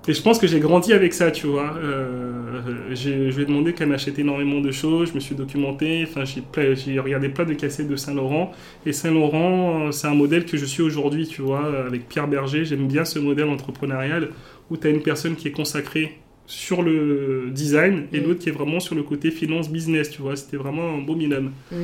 Et 0.09 0.15
je 0.15 0.23
pense 0.23 0.39
que 0.39 0.47
j'ai 0.47 0.61
grandi 0.61 0.93
avec 0.93 1.13
ça, 1.13 1.31
tu 1.31 1.47
vois. 1.47 1.75
Euh, 1.77 2.61
je 2.95 3.11
lui 3.35 3.43
ai 3.43 3.47
demandé 3.47 3.75
qu'elle 3.75 3.89
m'achète 3.89 4.19
énormément 4.19 4.61
de 4.61 4.71
choses, 4.71 5.11
je 5.11 5.15
me 5.15 5.21
suis 5.21 5.35
documenté, 5.35 6.07
enfin, 6.09 6.25
j'ai 6.25 6.99
regardé 6.99 7.29
plein 7.29 7.45
de 7.45 7.53
cassettes 7.55 7.89
de 7.89 7.97
Saint-Laurent. 7.97 8.53
Et 8.87 8.93
Saint-Laurent, 8.93 9.89
euh, 9.89 9.91
c'est 9.93 10.07
un 10.07 10.15
modèle 10.15 10.47
que 10.47 10.57
je 10.57 10.65
suis 10.65 10.83
aujourd'hui, 10.83 11.27
tu 11.27 11.43
vois, 11.43 11.63
avec 11.87 12.09
Pierre 12.09 12.29
Berger. 12.29 12.65
J'aime 12.65 12.89
bien 12.89 13.05
ce 13.05 13.19
modèle 13.19 13.49
entrepreneurial 13.49 14.31
où 14.71 14.77
tu 14.77 14.87
as 14.87 14.91
une 14.91 15.03
personne 15.03 15.37
qui 15.37 15.49
est 15.49 15.53
consacrée 15.53 16.19
sur 16.47 16.83
le 16.83 17.49
design 17.53 18.07
et 18.13 18.21
Mm. 18.21 18.25
l'autre 18.25 18.41
qui 18.41 18.49
est 18.49 18.53
vraiment 18.53 18.81
sur 18.81 18.95
le 18.97 19.03
côté 19.05 19.31
finance 19.31 19.71
business, 19.71 20.11
tu 20.11 20.23
vois. 20.23 20.35
C'était 20.35 20.57
vraiment 20.57 20.95
un 20.97 20.99
beau 21.03 21.15
binôme. 21.15 21.53
Mm. 21.71 21.77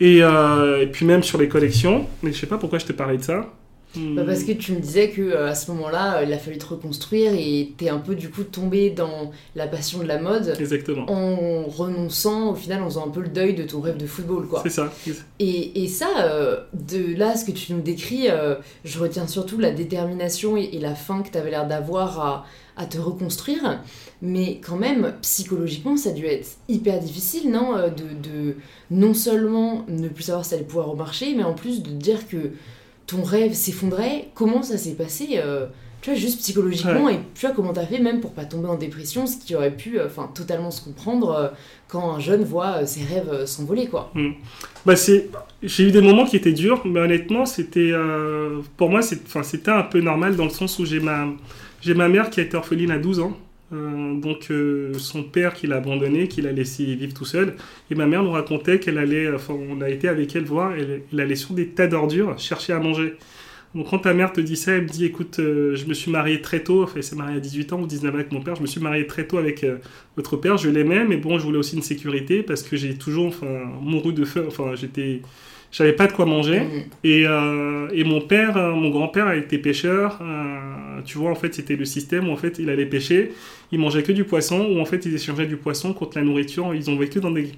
Et, 0.00 0.22
euh, 0.22 0.80
et 0.82 0.86
puis 0.86 1.04
même 1.04 1.22
sur 1.22 1.38
les 1.38 1.48
collections, 1.48 2.06
mais 2.22 2.32
je 2.32 2.38
sais 2.38 2.46
pas 2.46 2.56
pourquoi 2.56 2.78
je 2.78 2.86
te 2.86 2.92
parlais 2.92 3.18
de 3.18 3.22
ça. 3.22 3.52
Bah, 3.96 4.22
parce 4.24 4.44
que 4.44 4.52
tu 4.52 4.72
me 4.72 4.80
disais 4.80 5.10
que 5.10 5.20
euh, 5.20 5.48
à 5.50 5.54
ce 5.54 5.70
moment-là, 5.72 6.22
il 6.22 6.32
a 6.32 6.38
fallu 6.38 6.58
te 6.58 6.66
reconstruire 6.66 7.32
et 7.34 7.72
t'es 7.76 7.88
un 7.88 7.98
peu 7.98 8.14
du 8.14 8.30
coup 8.30 8.44
tombé 8.44 8.90
dans 8.90 9.32
la 9.56 9.66
passion 9.66 9.98
de 9.98 10.04
la 10.06 10.18
mode. 10.20 10.54
Exactement. 10.60 11.10
En 11.10 11.64
renonçant, 11.64 12.50
au 12.50 12.54
final, 12.54 12.82
en 12.82 12.86
faisant 12.86 13.06
un 13.06 13.10
peu 13.10 13.20
le 13.20 13.28
deuil 13.28 13.54
de 13.54 13.64
ton 13.64 13.80
rêve 13.80 13.96
de 13.96 14.06
football, 14.06 14.46
quoi. 14.46 14.60
C'est 14.62 14.70
ça. 14.70 14.92
Et, 15.38 15.82
et 15.82 15.88
ça, 15.88 16.08
de 16.72 17.16
là, 17.16 17.36
ce 17.36 17.44
que 17.44 17.52
tu 17.52 17.72
nous 17.72 17.82
décris, 17.82 18.28
je 18.84 18.98
retiens 18.98 19.26
surtout 19.26 19.58
la 19.58 19.72
détermination 19.72 20.56
et, 20.56 20.70
et 20.72 20.78
la 20.78 20.94
fin 20.94 21.22
que 21.22 21.30
tu 21.30 21.38
avais 21.38 21.50
l'air 21.50 21.66
d'avoir 21.66 22.20
à, 22.20 22.46
à 22.76 22.86
te 22.86 22.98
reconstruire. 22.98 23.80
Mais 24.22 24.60
quand 24.64 24.76
même, 24.76 25.14
psychologiquement, 25.22 25.96
ça 25.96 26.10
a 26.10 26.12
dû 26.12 26.26
être 26.26 26.46
hyper 26.68 27.00
difficile, 27.00 27.50
non 27.50 27.76
euh, 27.76 27.88
de, 27.88 28.04
de, 28.22 28.56
non 28.90 29.14
seulement 29.14 29.84
ne 29.88 30.08
plus 30.08 30.24
savoir 30.24 30.44
si 30.44 30.50
ça 30.50 30.56
allait 30.56 30.64
pouvoir 30.64 30.88
remarcher, 30.88 31.34
mais 31.34 31.42
en 31.42 31.54
plus 31.54 31.82
de 31.82 31.90
dire 31.90 32.28
que 32.28 32.52
ton 33.10 33.22
rêve 33.22 33.52
s'effondrait. 33.52 34.28
Comment 34.34 34.62
ça 34.62 34.78
s'est 34.78 34.94
passé 34.94 35.34
euh, 35.34 35.66
tu 36.02 36.08
vois, 36.08 36.18
juste 36.18 36.38
psychologiquement, 36.38 37.10
et 37.10 37.18
tu 37.34 37.44
vois 37.44 37.54
comment 37.54 37.74
t'as 37.74 37.84
fait 37.84 37.98
même 37.98 38.20
pour 38.20 38.32
pas 38.32 38.46
tomber 38.46 38.68
en 38.68 38.76
dépression, 38.76 39.26
ce 39.26 39.36
qui 39.36 39.54
aurait 39.54 39.76
pu, 39.76 39.98
euh, 39.98 40.06
enfin, 40.06 40.30
totalement 40.34 40.70
se 40.70 40.82
comprendre 40.82 41.52
quand 41.88 42.14
un 42.14 42.18
jeune 42.18 42.42
voit 42.42 42.86
ses 42.86 43.04
rêves 43.04 43.44
s'envoler, 43.44 43.86
quoi. 43.86 44.10
Hmm. 44.14 44.30
Bah 44.86 44.96
c'est, 44.96 45.28
j'ai 45.62 45.88
eu 45.88 45.90
des 45.90 46.00
moments 46.00 46.24
qui 46.24 46.36
étaient 46.36 46.54
durs, 46.54 46.80
mais 46.86 47.00
honnêtement, 47.00 47.44
c'était, 47.44 47.92
pour 48.78 48.88
moi, 48.88 49.02
c'était 49.02 49.70
un 49.70 49.82
peu 49.82 50.00
normal 50.00 50.36
dans 50.36 50.44
le 50.44 50.50
sens 50.50 50.78
où 50.78 50.86
j'ai 50.86 51.00
ma, 51.00 51.26
j'ai 51.82 51.92
ma 51.92 52.08
mère 52.08 52.30
qui 52.30 52.40
a 52.40 52.44
été 52.44 52.56
orpheline 52.56 52.92
à 52.92 52.98
12 52.98 53.20
ans. 53.20 53.36
Euh, 53.72 54.14
donc 54.14 54.48
euh, 54.50 54.92
son 54.94 55.22
père 55.22 55.54
qui 55.54 55.66
l'a 55.66 55.76
abandonné, 55.76 56.26
qui 56.26 56.42
l'a 56.42 56.52
laissé 56.52 56.84
vivre 56.94 57.14
tout 57.14 57.24
seul. 57.24 57.54
Et 57.90 57.94
ma 57.94 58.06
mère 58.06 58.22
nous 58.22 58.32
racontait 58.32 58.80
qu'elle 58.80 58.98
allait, 58.98 59.32
enfin 59.32 59.54
on 59.54 59.80
a 59.80 59.88
été 59.88 60.08
avec 60.08 60.34
elle 60.34 60.44
voir, 60.44 60.72
elle, 60.74 61.20
allait 61.20 61.36
sur 61.36 61.54
des 61.54 61.68
tas 61.68 61.86
d'ordures 61.86 62.38
chercher 62.38 62.72
à 62.72 62.80
manger. 62.80 63.14
Donc 63.74 63.88
quand 63.90 64.00
ta 64.00 64.14
mère 64.14 64.32
te 64.32 64.40
dit 64.40 64.56
ça, 64.56 64.72
elle 64.72 64.82
me 64.82 64.88
dit 64.88 65.04
écoute, 65.04 65.38
euh, 65.38 65.76
je 65.76 65.86
me 65.86 65.94
suis 65.94 66.10
mariée 66.10 66.40
très 66.42 66.64
tôt, 66.64 66.82
enfin 66.82 66.94
elle 66.96 67.04
s'est 67.04 67.14
mariée 67.14 67.36
à 67.36 67.40
18 67.40 67.72
ans 67.72 67.80
ou 67.80 67.86
19 67.86 68.12
ans 68.12 68.14
avec 68.16 68.32
mon 68.32 68.40
père, 68.40 68.56
je 68.56 68.62
me 68.62 68.66
suis 68.66 68.80
mariée 68.80 69.06
très 69.06 69.28
tôt 69.28 69.38
avec 69.38 69.64
votre 70.16 70.36
père, 70.36 70.56
je 70.56 70.68
l'aimais, 70.68 71.04
mais 71.04 71.16
bon 71.16 71.38
je 71.38 71.44
voulais 71.44 71.58
aussi 71.58 71.76
une 71.76 71.82
sécurité 71.82 72.42
parce 72.42 72.64
que 72.64 72.76
j'ai 72.76 72.96
toujours 72.96 73.28
enfin, 73.28 73.46
mouru 73.80 74.12
de 74.12 74.24
faim, 74.24 74.42
enfin 74.48 74.74
j'étais 74.74 75.22
j'avais 75.72 75.92
pas 75.92 76.06
de 76.06 76.12
quoi 76.12 76.26
manger. 76.26 76.60
Mm. 76.60 76.82
Et, 77.04 77.26
euh, 77.26 77.88
et, 77.92 78.04
mon 78.04 78.20
père, 78.20 78.56
euh, 78.56 78.72
mon 78.72 78.90
grand-père 78.90 79.26
a 79.26 79.36
été 79.36 79.58
pêcheur. 79.58 80.18
Euh, 80.20 81.00
tu 81.04 81.18
vois, 81.18 81.30
en 81.30 81.34
fait, 81.34 81.54
c'était 81.54 81.76
le 81.76 81.84
système 81.84 82.28
où 82.28 82.32
en 82.32 82.36
fait, 82.36 82.58
il 82.58 82.70
allait 82.70 82.86
pêcher. 82.86 83.32
Il 83.72 83.78
mangeait 83.78 84.02
que 84.02 84.12
du 84.12 84.24
poisson, 84.24 84.60
ou 84.60 84.80
en 84.80 84.84
fait, 84.84 85.04
ils 85.06 85.14
échangeaient 85.14 85.46
du 85.46 85.56
poisson 85.56 85.92
contre 85.92 86.18
la 86.18 86.24
nourriture. 86.24 86.74
Ils 86.74 86.90
ont 86.90 86.96
vécu 86.96 87.20
dans 87.20 87.30
des. 87.30 87.52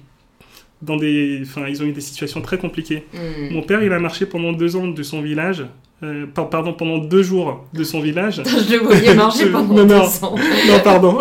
Dans 0.81 0.97
des 0.97 1.39
enfin, 1.43 1.67
ils 1.69 1.81
ont 1.81 1.85
eu 1.85 1.93
des 1.93 2.01
situations 2.01 2.41
très 2.41 2.57
compliquées. 2.57 3.03
Mm. 3.13 3.53
Mon 3.53 3.61
père, 3.61 3.81
il 3.83 3.91
a 3.91 3.99
marché 3.99 4.25
pendant 4.25 4.51
deux 4.51 4.75
ans 4.75 4.87
de 4.87 5.03
son 5.03 5.21
village 5.21 5.63
euh, 6.03 6.25
pardon, 6.27 6.73
pendant 6.73 6.97
deux 6.97 7.23
jours 7.23 7.65
de 7.73 7.83
son 7.83 8.01
village. 8.01 8.41
je 8.45 8.73
le 8.73 8.79
voyais 8.83 9.13
marcher 9.13 9.45
pendant 9.51 9.73
non, 9.73 9.85
non, 9.85 10.05
non, 10.67 10.79
pardon. 10.83 11.19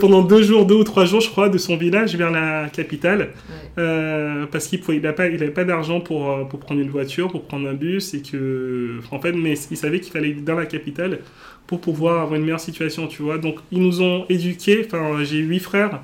pendant 0.00 0.22
deux 0.22 0.42
jours, 0.42 0.64
deux 0.64 0.76
ou 0.76 0.84
trois 0.84 1.04
jours, 1.04 1.20
je 1.20 1.28
crois, 1.28 1.48
de 1.48 1.58
son 1.58 1.76
village 1.76 2.14
vers 2.14 2.30
la 2.30 2.68
capitale. 2.68 3.30
Euh, 3.78 4.46
parce 4.50 4.68
qu'il 4.68 4.80
n'avait 5.00 5.12
pas, 5.12 5.28
il 5.28 5.52
pas 5.52 5.64
d'argent 5.64 6.00
pour, 6.00 6.30
euh, 6.30 6.44
pour 6.44 6.60
prendre 6.60 6.80
une 6.80 6.88
voiture, 6.88 7.28
pour 7.30 7.42
prendre 7.42 7.68
un 7.68 7.74
bus. 7.74 8.14
Et 8.14 8.22
que, 8.22 9.00
en 9.10 9.20
fait, 9.20 9.32
mais 9.32 9.54
il 9.70 9.76
savait 9.76 10.00
qu'il 10.00 10.12
fallait 10.12 10.34
dans 10.34 10.54
la 10.54 10.66
capitale 10.66 11.18
pour 11.66 11.80
pouvoir 11.80 12.22
avoir 12.22 12.36
une 12.36 12.42
meilleure 12.42 12.60
situation, 12.60 13.08
tu 13.08 13.22
vois. 13.22 13.38
Donc, 13.38 13.56
ils 13.72 13.82
nous 13.82 14.02
ont 14.02 14.24
éduqués. 14.28 14.86
Enfin, 14.86 15.24
j'ai 15.24 15.38
huit 15.38 15.60
frères. 15.60 16.00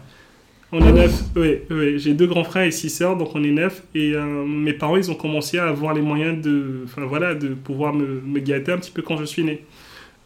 On 0.74 0.80
est 0.80 0.92
neuf. 0.92 1.24
Oui, 1.36 1.98
j'ai 1.98 2.14
deux 2.14 2.26
grands 2.26 2.44
frères 2.44 2.64
et 2.64 2.70
six 2.70 2.88
sœurs, 2.88 3.16
donc 3.16 3.34
on 3.34 3.44
est 3.44 3.50
neuf. 3.50 3.82
Et 3.94 4.14
euh, 4.14 4.44
mes 4.46 4.72
parents, 4.72 4.96
ils 4.96 5.10
ont 5.10 5.14
commencé 5.14 5.58
à 5.58 5.68
avoir 5.68 5.92
les 5.92 6.00
moyens 6.00 6.42
de, 6.42 6.80
enfin 6.84 7.04
voilà, 7.04 7.34
de 7.34 7.48
pouvoir 7.48 7.92
me, 7.92 8.40
gâter 8.40 8.72
un 8.72 8.78
petit 8.78 8.90
peu 8.90 9.02
quand 9.02 9.18
je 9.18 9.24
suis 9.24 9.44
né. 9.44 9.64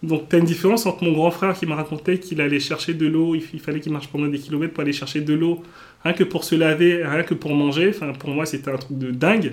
Donc, 0.04 0.28
tu 0.28 0.36
as 0.36 0.38
une 0.38 0.44
différence 0.44 0.86
entre 0.86 1.02
mon 1.02 1.12
grand 1.12 1.32
frère 1.32 1.58
qui 1.58 1.66
m'a 1.66 1.74
raconté 1.74 2.20
qu'il 2.20 2.40
allait 2.40 2.60
chercher 2.60 2.94
de 2.94 3.06
l'eau, 3.06 3.34
il, 3.34 3.60
fallait 3.60 3.80
qu'il 3.80 3.92
marche 3.92 4.06
pendant 4.06 4.28
des 4.28 4.38
kilomètres 4.38 4.72
pour 4.72 4.82
aller 4.82 4.92
chercher 4.92 5.20
de 5.20 5.34
l'eau, 5.34 5.62
rien 6.04 6.12
que 6.12 6.22
pour 6.22 6.44
se 6.44 6.54
laver, 6.54 7.02
rien 7.04 7.24
que 7.24 7.34
pour 7.34 7.52
manger. 7.52 7.88
Enfin, 7.88 8.12
pour 8.12 8.30
moi, 8.30 8.46
c'était 8.46 8.70
un 8.70 8.76
truc 8.76 8.96
de 8.96 9.10
dingue. 9.10 9.52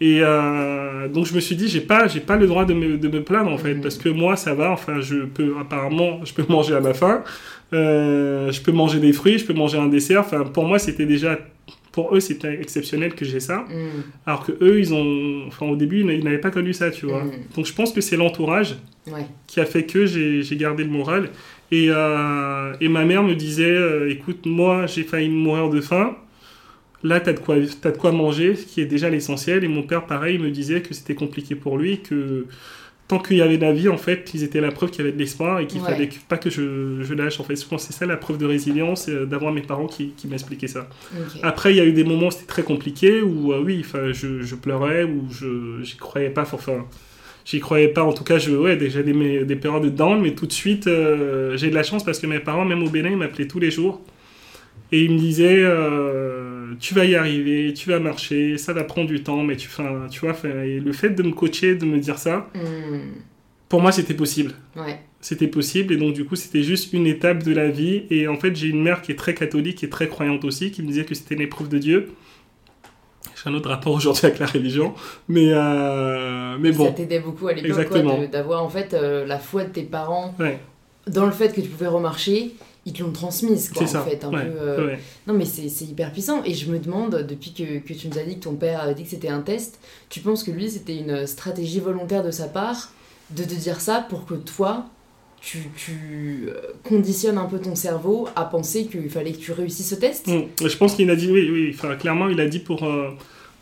Et 0.00 0.20
euh, 0.22 1.08
donc, 1.08 1.26
je 1.26 1.34
me 1.34 1.40
suis 1.40 1.56
dit, 1.56 1.68
j'ai 1.68 1.80
pas, 1.80 2.08
j'ai 2.08 2.20
pas 2.20 2.36
le 2.36 2.46
droit 2.46 2.64
de 2.64 2.74
me, 2.74 2.98
de 2.98 3.08
me 3.08 3.22
plaindre 3.22 3.50
en 3.50 3.58
fait, 3.58 3.74
mm. 3.74 3.80
parce 3.80 3.96
que 3.96 4.08
moi, 4.08 4.36
ça 4.36 4.54
va. 4.54 4.70
Enfin, 4.70 5.00
je 5.00 5.24
peux, 5.24 5.54
apparemment, 5.60 6.24
je 6.24 6.32
peux 6.34 6.44
manger 6.48 6.74
à 6.74 6.80
ma 6.80 6.94
faim. 6.94 7.22
Euh, 7.72 8.50
je 8.52 8.60
peux 8.60 8.72
manger 8.72 8.98
des 8.98 9.12
fruits, 9.12 9.38
je 9.38 9.46
peux 9.46 9.54
manger 9.54 9.78
un 9.78 9.86
dessert. 9.86 10.20
Enfin, 10.20 10.42
pour 10.44 10.64
moi, 10.64 10.78
c'était 10.78 11.06
déjà, 11.06 11.38
pour 11.92 12.14
eux, 12.14 12.20
c'était 12.20 12.60
exceptionnel 12.60 13.14
que 13.14 13.24
j'ai 13.24 13.40
ça. 13.40 13.58
Mm. 13.68 14.02
Alors 14.26 14.44
que 14.44 14.52
eux, 14.60 14.80
ils 14.80 14.92
ont, 14.92 15.46
enfin, 15.46 15.66
au 15.66 15.76
début, 15.76 16.00
ils 16.00 16.24
n'avaient 16.24 16.38
pas 16.38 16.50
connu 16.50 16.72
ça, 16.72 16.90
tu 16.90 17.06
vois. 17.06 17.24
Mm. 17.24 17.32
Donc, 17.56 17.66
je 17.66 17.72
pense 17.72 17.92
que 17.92 18.00
c'est 18.00 18.16
l'entourage 18.16 18.76
qui 19.46 19.60
a 19.60 19.66
fait 19.66 19.84
que 19.84 20.06
j'ai 20.06 20.56
gardé 20.56 20.82
le 20.82 20.90
moral. 20.90 21.30
Et, 21.70 21.86
euh, 21.88 22.72
et, 22.80 22.88
ma 22.88 23.04
mère 23.04 23.22
me 23.22 23.34
disait, 23.34 23.64
euh, 23.64 24.10
écoute, 24.10 24.46
moi, 24.46 24.86
j'ai 24.86 25.02
failli 25.02 25.28
mourir 25.28 25.70
de 25.70 25.80
faim. 25.80 26.16
Là, 27.04 27.20
tu 27.20 27.30
as, 27.30 27.32
as, 27.32 27.90
de 27.90 27.96
quoi 27.96 28.10
manger, 28.10 28.56
ce 28.56 28.66
qui 28.66 28.80
est 28.80 28.86
déjà 28.86 29.08
l'essentiel. 29.10 29.62
Et 29.62 29.68
mon 29.68 29.84
père, 29.84 30.06
pareil, 30.06 30.38
me 30.38 30.50
disait 30.50 30.82
que 30.82 30.92
c'était 30.92 31.14
compliqué 31.14 31.54
pour 31.54 31.78
lui, 31.78 32.00
que 32.00 32.46
tant 33.06 33.18
qu'il 33.18 33.36
y 33.36 33.42
avait 33.42 33.58
de 33.58 33.62
la 33.62 33.72
vie, 33.72 33.88
en 33.88 33.98
fait, 33.98 34.30
ils 34.34 34.42
étaient 34.42 34.60
la 34.60 34.72
preuve 34.72 34.90
qu'il 34.90 35.00
y 35.00 35.02
avait 35.02 35.12
de 35.12 35.18
l'espoir 35.18 35.60
et 35.60 35.66
qu'il 35.66 35.80
ne 35.80 35.86
fallait 35.86 36.08
pas 36.28 36.38
que 36.38 36.50
je, 36.50 37.02
je, 37.02 37.14
lâche. 37.14 37.38
En 37.38 37.44
fait, 37.44 37.60
je 37.60 37.66
pense 37.66 37.86
que 37.86 37.92
c'est 37.92 37.98
ça 37.98 38.06
la 38.06 38.16
preuve 38.16 38.38
de 38.38 38.46
résilience, 38.46 39.08
euh, 39.08 39.26
d'avoir 39.26 39.52
mes 39.52 39.60
parents 39.60 39.86
qui, 39.86 40.10
qui 40.16 40.26
m'expliquaient 40.26 40.66
ça. 40.66 40.88
Après, 41.42 41.72
il 41.72 41.76
y 41.76 41.80
a 41.80 41.84
eu 41.84 41.92
des 41.92 42.04
moments 42.04 42.28
où 42.28 42.30
c'était 42.30 42.46
très 42.46 42.62
compliqué, 42.62 43.20
où 43.20 43.52
euh, 43.52 43.62
oui, 43.62 43.84
je, 44.12 44.42
je 44.42 44.54
pleurais, 44.54 45.04
où 45.04 45.26
je 45.30 45.82
n'y 45.82 45.96
croyais 45.98 46.30
pas. 46.30 46.42
Enfin, 46.50 46.86
j'y 47.44 47.60
croyais 47.60 47.88
pas. 47.88 48.02
En 48.02 48.12
tout 48.12 48.24
cas, 48.24 48.38
je, 48.38 48.52
ouais, 48.52 48.76
déjà 48.76 49.02
des, 49.02 49.44
des 49.44 49.56
périodes 49.56 49.84
de 49.84 49.88
down, 49.90 50.20
mais 50.20 50.34
tout 50.34 50.46
de 50.46 50.52
suite, 50.52 50.86
euh, 50.86 51.56
j'ai 51.56 51.70
de 51.70 51.74
la 51.74 51.82
chance 51.82 52.04
parce 52.04 52.18
que 52.18 52.26
mes 52.26 52.40
parents, 52.40 52.64
même 52.64 52.82
au 52.82 52.88
Bénin, 52.88 53.10
ils 53.10 53.16
m'appelaient 53.16 53.48
tous 53.48 53.60
les 53.60 53.70
jours. 53.70 54.00
Et 54.92 55.04
ils 55.04 55.12
me 55.12 55.18
disaient, 55.18 55.62
euh, 55.62 56.53
tu 56.80 56.94
vas 56.94 57.04
y 57.04 57.14
arriver, 57.14 57.72
tu 57.74 57.90
vas 57.90 57.98
marcher, 57.98 58.58
ça 58.58 58.72
va 58.72 58.84
prendre 58.84 59.08
du 59.08 59.22
temps, 59.22 59.42
mais 59.42 59.56
tu, 59.56 59.68
tu 60.10 60.20
vois, 60.20 60.34
et 60.64 60.80
le 60.80 60.92
fait 60.92 61.10
de 61.10 61.22
me 61.22 61.32
coacher, 61.32 61.74
de 61.74 61.84
me 61.84 61.98
dire 61.98 62.18
ça, 62.18 62.50
hmm. 62.54 63.12
pour 63.68 63.80
moi, 63.80 63.92
c'était 63.92 64.14
possible. 64.14 64.54
C'était 65.20 65.48
possible, 65.48 65.94
et 65.94 65.96
donc 65.96 66.12
du 66.12 66.24
coup, 66.24 66.36
c'était 66.36 66.62
juste 66.62 66.92
une 66.92 67.06
étape 67.06 67.42
de 67.42 67.52
la 67.52 67.70
vie. 67.70 68.04
Et 68.10 68.28
en 68.28 68.36
fait, 68.36 68.54
j'ai 68.54 68.68
une 68.68 68.82
mère 68.82 69.00
qui 69.00 69.12
est 69.12 69.16
très 69.16 69.32
catholique 69.32 69.82
et 69.82 69.88
très 69.88 70.08
croyante 70.08 70.44
aussi, 70.44 70.70
qui 70.70 70.82
me 70.82 70.88
disait 70.88 71.04
que 71.04 71.14
c'était 71.14 71.34
une 71.34 71.40
épreuve 71.40 71.68
de 71.68 71.78
Dieu. 71.78 72.12
J'ai 73.34 73.50
un 73.50 73.54
autre 73.54 73.70
rapport 73.70 73.94
aujourd'hui 73.94 74.26
avec 74.26 74.38
la 74.38 74.46
religion, 74.46 74.94
mais, 75.28 75.48
euh, 75.50 76.56
mais 76.60 76.72
bon. 76.72 76.86
Ça 76.86 76.92
t'aidait 76.92 77.20
beaucoup 77.20 77.48
à 77.48 77.54
l'époque 77.54 78.30
d'avoir 78.30 78.62
en 78.62 78.68
fait 78.68 78.92
euh, 78.92 79.24
la 79.26 79.38
foi 79.38 79.64
de 79.64 79.70
tes 79.70 79.82
parents 79.82 80.34
dans 81.06 81.26
le 81.26 81.32
fait 81.32 81.54
que 81.54 81.60
tu 81.60 81.68
pouvais 81.68 81.86
remarcher 81.86 82.54
ils 82.86 82.92
te 82.92 83.02
l'ont 83.02 83.12
transmise, 83.12 83.70
quoi, 83.70 83.82
en 83.82 84.04
fait. 84.04 84.24
Un 84.24 84.30
peu, 84.30 84.36
euh, 84.36 84.96
Non, 85.26 85.34
mais 85.34 85.44
c'est 85.44 85.84
hyper 85.84 86.12
puissant. 86.12 86.42
Et 86.44 86.54
je 86.54 86.70
me 86.70 86.78
demande, 86.78 87.26
depuis 87.28 87.52
que, 87.52 87.78
que, 87.78 87.92
tu 87.94 88.08
nous 88.08 88.18
as 88.18 88.24
dit 88.24 88.38
que 88.38 88.44
ton 88.44 88.54
père 88.54 88.80
avait 88.80 88.94
dit 88.94 89.04
que 89.04 89.10
c'était 89.10 89.28
un 89.28 89.40
test, 89.40 89.78
tu 90.10 90.20
penses 90.20 90.42
que 90.42 90.50
lui, 90.50 90.70
c'était 90.70 90.96
une 90.96 91.26
stratégie 91.26 91.80
volontaire 91.80 92.22
de 92.22 92.30
sa 92.30 92.46
part 92.46 92.92
de 93.30 93.42
te 93.42 93.54
dire 93.54 93.80
ça 93.80 94.04
pour 94.08 94.26
que 94.26 94.34
toi, 94.34 94.86
tu, 95.40 95.58
tu 95.76 96.48
euh, 96.48 96.60
conditionnes 96.82 97.38
un 97.38 97.46
peu 97.46 97.58
ton 97.58 97.74
cerveau 97.74 98.28
à 98.36 98.44
penser 98.44 98.86
qu'il 98.86 99.08
fallait 99.10 99.32
que 99.32 99.38
tu 99.38 99.52
réussisses 99.52 99.88
ce 99.88 99.94
test? 99.94 100.26
Mmh. 100.26 100.66
Je 100.66 100.76
pense 100.76 100.94
qu'il 100.94 101.08
a 101.10 101.16
dit, 101.16 101.30
oui, 101.30 101.48
oui, 101.50 101.72
enfin, 101.74 101.96
clairement, 101.96 102.28
il 102.28 102.40
a 102.40 102.46
dit 102.46 102.58
pour... 102.58 102.84
Euh, 102.84 103.10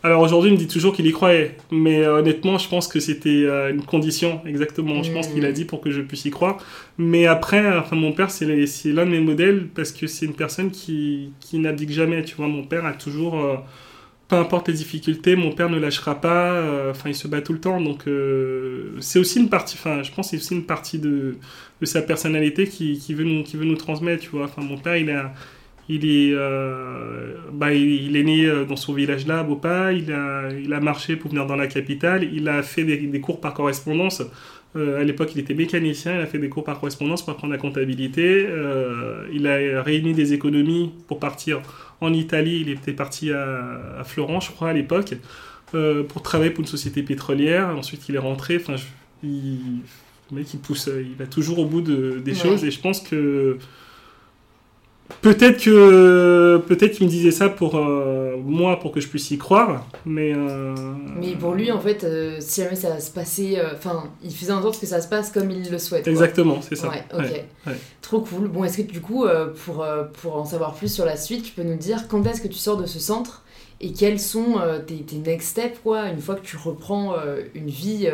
alors 0.05 0.21
aujourd'hui, 0.21 0.49
il 0.49 0.53
me 0.53 0.59
dit 0.59 0.67
toujours 0.67 0.93
qu'il 0.93 1.07
y 1.07 1.13
croyait, 1.13 1.55
mais 1.71 2.03
euh, 2.03 2.19
honnêtement, 2.19 2.57
je 2.57 2.67
pense 2.67 2.89
que 2.89 2.99
c'était 2.99 3.45
euh, 3.45 3.71
une 3.71 3.85
condition, 3.85 4.41
exactement. 4.45 5.01
Je 5.01 5.13
pense 5.13 5.27
qu'il 5.27 5.45
a 5.45 5.51
mm. 5.51 5.53
dit 5.53 5.63
pour 5.63 5.79
que 5.79 5.91
je 5.91 6.01
puisse 6.01 6.25
y 6.25 6.29
croire. 6.29 6.57
Mais 6.97 7.25
après, 7.25 7.77
enfin, 7.77 7.95
mon 7.95 8.11
père, 8.11 8.29
c'est 8.29 8.45
l'un 8.45 9.05
de 9.05 9.11
mes 9.11 9.21
modèles 9.21 9.69
parce 9.73 9.93
que 9.93 10.05
c'est 10.07 10.25
une 10.25 10.33
personne 10.33 10.71
qui, 10.71 11.31
qui 11.39 11.57
n'abdique 11.57 11.91
jamais. 11.91 12.21
Tu 12.23 12.35
vois, 12.35 12.49
mon 12.49 12.63
père 12.63 12.85
a 12.85 12.91
toujours, 12.91 13.39
euh, 13.39 13.55
peu 14.27 14.35
importe 14.35 14.67
les 14.67 14.73
difficultés, 14.73 15.37
mon 15.37 15.53
père 15.53 15.69
ne 15.69 15.79
lâchera 15.79 16.19
pas. 16.19 16.89
Enfin, 16.89 17.09
il 17.09 17.15
se 17.15 17.29
bat 17.29 17.41
tout 17.41 17.53
le 17.53 17.61
temps. 17.61 17.79
Donc, 17.79 18.03
c'est 18.99 19.19
aussi 19.19 19.39
une 19.39 19.49
partie. 19.49 19.77
Enfin, 19.79 20.03
je 20.03 20.11
pense 20.11 20.31
c'est 20.31 20.37
aussi 20.37 20.53
une 20.53 20.65
partie 20.65 20.99
de, 20.99 21.37
de 21.79 21.85
sa 21.85 22.01
personnalité 22.01 22.67
qui, 22.67 22.99
qui, 22.99 23.13
veut 23.13 23.23
nous, 23.23 23.43
qui 23.43 23.55
veut 23.55 23.65
nous 23.65 23.77
transmettre. 23.77 24.23
Tu 24.23 24.31
vois, 24.31 24.45
enfin, 24.45 24.63
mon 24.63 24.77
père, 24.77 24.97
il 24.97 25.09
a 25.11 25.33
il 25.89 26.05
est, 26.05 26.33
euh, 26.33 27.35
bah, 27.51 27.73
il, 27.73 28.15
est 28.15 28.23
né 28.23 28.45
euh, 28.45 28.63
dans 28.63 28.77
son 28.77 28.93
village 28.93 29.27
là, 29.27 29.39
à 29.39 29.43
Bopa. 29.43 29.91
Il 29.91 30.11
a, 30.13 30.49
il 30.51 30.71
a 30.71 30.79
marché 30.79 31.15
pour 31.15 31.29
venir 31.31 31.45
dans 31.45 31.55
la 31.55 31.67
capitale. 31.67 32.27
Il 32.33 32.47
a 32.47 32.63
fait 32.63 32.83
des, 32.83 33.19
cours 33.19 33.41
par 33.41 33.53
correspondance. 33.53 34.23
Euh, 34.75 35.01
à 35.01 35.03
l'époque, 35.03 35.31
il 35.35 35.39
était 35.39 35.53
mécanicien. 35.53 36.15
Il 36.15 36.21
a 36.21 36.25
fait 36.25 36.39
des 36.39 36.49
cours 36.49 36.63
par 36.63 36.79
correspondance 36.79 37.21
pour 37.21 37.33
apprendre 37.33 37.51
la 37.51 37.59
comptabilité. 37.59 38.47
il 39.33 39.47
a 39.47 39.81
réuni 39.81 40.13
des 40.13 40.33
économies 40.33 40.91
pour 41.07 41.19
partir 41.19 41.61
en 41.99 42.13
Italie. 42.13 42.61
Il 42.61 42.69
était 42.69 42.93
parti 42.93 43.31
à, 43.31 44.03
Florence, 44.05 44.45
je 44.45 44.51
crois, 44.51 44.69
à 44.69 44.73
l'époque, 44.73 45.15
pour 46.07 46.21
travailler 46.21 46.51
pour 46.51 46.61
une 46.61 46.67
société 46.67 47.03
pétrolière. 47.03 47.75
Ensuite, 47.77 48.07
il 48.07 48.15
est 48.15 48.19
rentré. 48.19 48.55
Enfin, 48.55 48.75
il, 49.21 49.81
le 50.31 50.37
mec, 50.37 50.53
il 50.53 50.61
pousse, 50.61 50.89
il 50.97 51.15
va 51.17 51.27
toujours 51.27 51.59
au 51.59 51.65
bout 51.65 51.81
de, 51.81 52.21
des 52.23 52.35
choses. 52.35 52.63
Et 52.63 52.71
je 52.71 52.79
pense 52.79 53.01
que 53.01 53.57
Peut-être 55.21 55.63
que 55.63 56.57
peut-être 56.67 56.93
qu'il 56.93 57.05
me 57.05 57.11
disait 57.11 57.31
ça 57.31 57.49
pour 57.49 57.75
euh, 57.77 58.35
moi 58.37 58.79
pour 58.79 58.91
que 58.91 58.99
je 58.99 59.07
puisse 59.07 59.31
y 59.31 59.37
croire, 59.37 59.85
mais 60.05 60.33
euh, 60.35 60.75
Mais 61.19 61.35
pour 61.35 61.53
lui, 61.53 61.71
en 61.71 61.79
fait, 61.79 62.03
euh, 62.03 62.37
si 62.39 62.61
jamais 62.61 62.75
ça 62.75 62.99
se 62.99 63.11
passait. 63.11 63.61
Enfin, 63.73 64.11
il 64.23 64.33
faisait 64.33 64.51
en 64.51 64.61
sorte 64.61 64.79
que 64.79 64.85
ça 64.85 65.01
se 65.01 65.07
passe 65.07 65.31
comme 65.31 65.49
il 65.51 65.69
le 65.69 65.77
souhaite. 65.77 66.07
exactement, 66.07 66.59
c'est 66.61 66.75
ça. 66.75 66.89
Ouais, 66.89 67.03
ok. 67.13 67.19
Ouais, 67.19 67.45
ouais. 67.67 67.73
Trop 68.01 68.21
cool. 68.21 68.47
Bon, 68.47 68.63
est-ce 68.63 68.77
que 68.77 68.91
du 68.91 69.01
coup, 69.01 69.25
pour, 69.65 69.85
pour 70.21 70.35
en 70.35 70.45
savoir 70.45 70.73
plus 70.73 70.93
sur 70.93 71.05
la 71.05 71.17
suite, 71.17 71.43
tu 71.43 71.51
peux 71.51 71.63
nous 71.63 71.77
dire 71.77 72.07
quand 72.07 72.25
est-ce 72.25 72.41
que 72.41 72.47
tu 72.47 72.59
sors 72.59 72.77
de 72.77 72.85
ce 72.85 72.99
centre 72.99 73.43
et 73.81 73.91
quels 73.91 74.19
sont 74.19 74.55
tes, 74.87 74.97
tes 74.97 75.17
next 75.17 75.49
steps, 75.49 75.79
quoi, 75.83 76.07
une 76.09 76.19
fois 76.19 76.35
que 76.35 76.45
tu 76.45 76.57
reprends 76.57 77.15
une 77.55 77.69
vie 77.69 78.09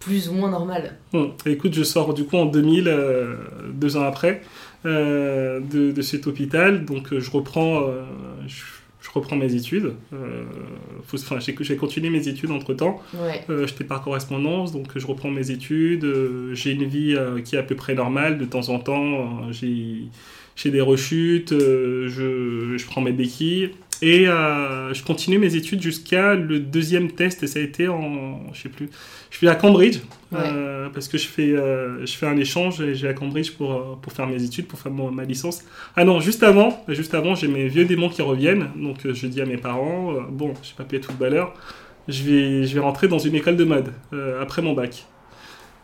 plus 0.00 0.28
ou 0.28 0.32
moins 0.32 0.50
normale? 0.50 0.96
Bon, 1.12 1.34
écoute, 1.46 1.74
je 1.74 1.84
sors 1.84 2.12
du 2.14 2.24
coup 2.24 2.36
en 2.36 2.46
2000, 2.46 2.88
euh, 2.88 3.36
deux 3.72 3.96
ans 3.96 4.02
après, 4.02 4.40
euh, 4.86 5.60
de, 5.60 5.92
de 5.92 6.02
cet 6.02 6.26
hôpital. 6.26 6.84
Donc 6.86 7.12
euh, 7.12 7.20
je 7.20 7.30
reprends, 7.30 7.82
euh, 7.82 8.02
je, 8.46 8.62
je 9.02 9.10
reprends 9.12 9.36
mes 9.36 9.54
études. 9.54 9.92
Enfin, 11.12 11.38
j'ai 11.38 11.76
continué 11.76 12.10
mes 12.10 12.28
études 12.28 12.50
entre 12.50 12.72
temps. 12.74 13.02
Ouais. 13.14 13.44
J'étais 13.66 13.84
par 13.84 14.02
correspondance, 14.02 14.72
donc 14.72 14.96
je 14.96 15.06
reprends 15.06 15.30
mes 15.30 15.50
études. 15.50 16.06
j'ai 16.52 16.72
une 16.72 16.84
vie 16.84 17.16
qui 17.44 17.56
est 17.56 17.58
à 17.58 17.62
peu 17.62 17.74
près 17.74 17.94
normale. 17.94 18.38
De 18.38 18.44
temps 18.44 18.68
en 18.68 18.78
temps, 18.78 19.50
j'ai 19.52 20.04
j'ai 20.56 20.70
des 20.70 20.80
rechutes, 20.80 21.54
je, 21.58 22.74
je 22.76 22.86
prends 22.86 23.00
mes 23.00 23.12
béquilles. 23.12 23.70
Et 24.02 24.26
euh, 24.28 24.94
je 24.94 25.02
continue 25.04 25.38
mes 25.38 25.56
études 25.56 25.82
jusqu'à 25.82 26.34
le 26.34 26.58
deuxième 26.58 27.10
test, 27.12 27.42
et 27.42 27.46
ça 27.46 27.58
a 27.58 27.62
été 27.62 27.86
en. 27.88 28.52
Je 28.54 28.62
sais 28.62 28.68
plus. 28.70 28.88
Je 29.30 29.36
suis 29.36 29.48
à 29.48 29.54
Cambridge, 29.54 29.98
euh, 30.34 30.88
parce 30.88 31.06
que 31.08 31.18
je 31.18 31.26
fais, 31.28 31.50
euh, 31.52 32.04
je 32.06 32.12
fais 32.12 32.26
un 32.26 32.36
échange 32.36 32.80
et 32.80 32.94
j'ai 32.94 33.08
à 33.08 33.14
Cambridge 33.14 33.52
pour, 33.52 33.98
pour 34.00 34.12
faire 34.12 34.26
mes 34.26 34.42
études, 34.42 34.66
pour 34.66 34.78
faire 34.78 34.90
mon- 34.92 35.10
ma 35.10 35.24
licence. 35.24 35.62
Ah 35.96 36.04
non, 36.04 36.18
juste 36.20 36.42
avant, 36.42 36.82
juste 36.88 37.14
avant 37.14 37.34
j'ai 37.34 37.46
mes 37.48 37.68
vieux 37.68 37.84
démons 37.84 38.08
qui 38.08 38.22
reviennent. 38.22 38.68
Donc 38.76 38.98
je 39.12 39.26
dis 39.26 39.40
à 39.40 39.46
mes 39.46 39.58
parents 39.58 40.14
Bon, 40.30 40.54
je 40.62 40.68
suis 40.68 40.76
pas 40.76 40.84
payé 40.84 41.00
tout 41.00 41.10
footballeur 41.10 41.54
je 42.08 42.22
vais, 42.24 42.64
je 42.66 42.74
vais 42.74 42.80
rentrer 42.80 43.08
dans 43.08 43.18
une 43.18 43.34
école 43.36 43.56
de 43.56 43.64
mode 43.64 43.92
après 44.40 44.62
mon 44.62 44.72
bac. 44.72 45.04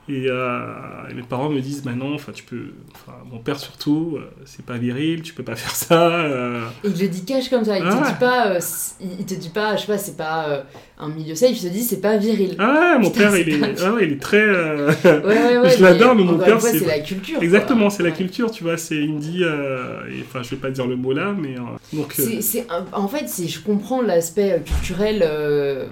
Et, 0.08 0.26
euh, 0.28 1.08
et 1.10 1.14
mes 1.14 1.22
parents 1.22 1.48
me 1.48 1.60
disent, 1.60 1.82
bah 1.82 1.92
non, 1.92 2.14
enfin 2.14 2.30
tu 2.32 2.44
peux, 2.44 2.70
enfin 2.94 3.14
mon 3.28 3.38
père 3.40 3.58
surtout, 3.58 4.16
euh, 4.16 4.30
c'est 4.44 4.64
pas 4.64 4.76
viril, 4.78 5.22
tu 5.22 5.34
peux 5.34 5.42
pas 5.42 5.56
faire 5.56 5.74
ça. 5.74 6.08
euh. 6.10 6.64
Et 6.84 6.88
il 6.88 7.00
le 7.00 7.08
dit 7.08 7.24
cash 7.24 7.48
comme 7.50 7.64
ça, 7.64 7.76
il 7.78 7.84
Ah 7.84 7.90
te 7.90 8.06
dit 8.08 8.14
pas, 8.20 8.46
euh, 8.52 8.60
c- 8.60 8.94
il 9.00 9.26
te 9.26 9.34
dit 9.34 9.48
pas, 9.48 9.74
je 9.76 9.80
sais 9.82 9.86
pas, 9.88 9.98
c'est 9.98 10.16
pas 10.16 10.64
un 10.98 11.08
milieu 11.08 11.34
safe, 11.34 11.50
il 11.62 11.68
te 11.68 11.72
dit 11.72 11.82
c'est 11.82 12.00
pas 12.00 12.16
viril. 12.16 12.56
Ah 12.58 12.94
ouais, 12.96 12.98
mon 13.02 13.10
Putain, 13.10 13.30
père 13.30 13.36
il 13.38 13.48
est, 13.50 13.80
ah 13.82 13.94
il 14.00 14.12
est 14.12 14.20
très. 14.20 14.38
euh, 14.40 14.90
Ouais, 15.04 15.20
ouais, 15.24 15.58
ouais. 15.58 15.76
Je 15.76 15.82
l'adore, 15.82 16.14
mais 16.14 16.24
mon 16.24 16.38
père, 16.38 16.60
c'est- 16.60 16.86
la 16.86 17.00
culture. 17.00 17.42
Exactement, 17.42 17.90
c'est 17.90 18.02
la 18.02 18.12
culture, 18.12 18.50
tu 18.50 18.62
vois. 18.64 18.76
C'est 18.78 18.96
il 18.96 19.12
me 19.14 19.20
dit, 19.20 19.40
euh, 19.42 20.00
enfin 20.22 20.42
je 20.42 20.50
vais 20.50 20.56
pas 20.56 20.70
dire 20.70 20.86
le 20.86 20.96
mot 20.96 21.12
là, 21.12 21.34
mais 21.38 21.56
euh, 21.56 21.62
donc. 21.92 22.14
C'est, 22.14 22.66
en 22.92 23.08
fait, 23.08 23.26
je 23.46 23.60
comprends 23.60 24.00
l'aspect 24.00 24.62
culturel 24.64 25.26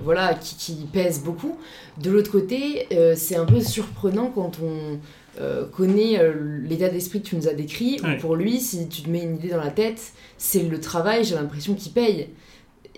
voilà, 0.02 0.34
qui, 0.34 0.56
qui 0.56 0.86
pèse 0.92 1.20
beaucoup. 1.22 1.58
De 2.02 2.10
l'autre 2.10 2.30
côté, 2.32 2.86
c'est 3.16 3.36
un 3.36 3.44
peu 3.44 3.60
surprenant 3.60 4.32
quand 4.34 4.52
on 4.62 4.98
euh, 5.40 5.64
connaît 5.66 6.20
euh, 6.20 6.32
l'état 6.62 6.88
d'esprit 6.88 7.20
que 7.20 7.26
tu 7.28 7.36
nous 7.36 7.48
as 7.48 7.54
décrit. 7.54 8.00
Ouais. 8.04 8.16
pour 8.18 8.36
lui, 8.36 8.60
si 8.60 8.88
tu 8.88 9.02
te 9.02 9.10
mets 9.10 9.22
une 9.24 9.34
idée 9.36 9.48
dans 9.48 9.60
la 9.62 9.70
tête, 9.70 10.00
c'est 10.38 10.62
le 10.62 10.78
travail, 10.80 11.24
j'ai 11.24 11.34
l'impression 11.34 11.74
qu'il 11.74 11.92
paye. 11.92 12.28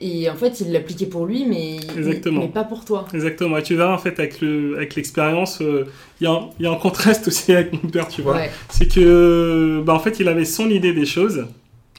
Et 0.00 0.28
en 0.28 0.34
fait, 0.36 0.60
il 0.60 0.72
l'appliquait 0.72 1.06
pour 1.06 1.24
lui, 1.24 1.46
mais, 1.46 1.76
Exactement. 1.96 2.40
mais 2.42 2.48
pas 2.48 2.64
pour 2.64 2.84
toi. 2.84 3.06
Exactement. 3.14 3.56
Et 3.56 3.62
tu 3.62 3.76
verras 3.76 3.94
en 3.94 3.98
fait 3.98 4.18
avec 4.20 4.42
le, 4.42 4.76
avec 4.76 4.94
l'expérience, 4.94 5.62
euh, 5.62 5.84
il 6.20 6.24
y, 6.24 6.26
a 6.26 6.32
un- 6.32 6.50
il 6.58 6.64
y 6.64 6.66
a 6.68 6.70
un 6.70 6.76
contraste 6.76 7.28
aussi 7.28 7.52
avec 7.52 7.72
mon 7.72 7.88
père, 7.90 8.08
tu 8.08 8.20
vois. 8.20 8.34
Ouais. 8.36 8.50
c'est 8.68 8.92
que 8.92 9.82
bah, 9.86 9.94
en 9.94 9.98
fait 9.98 10.20
il 10.20 10.28
avait 10.28 10.44
son 10.44 10.68
idée 10.68 10.92
des 10.92 11.06
choses 11.06 11.46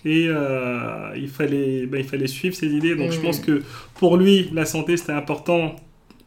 et 0.06 0.28
euh, 0.30 1.10
il 1.16 1.28
fallait 1.28 1.88
bah, 1.88 1.98
il 1.98 2.04
fallait 2.04 2.28
suivre 2.28 2.56
ses 2.56 2.68
idées 2.68 2.96
donc 2.96 3.12
je 3.12 3.18
Mm. 3.20 3.24
pense 3.24 3.40
que 3.40 3.64
pour 3.96 4.16
lui 4.18 4.48
la 4.54 4.66
santé 4.66 4.96
c'était 4.96 5.12
important 5.14 5.76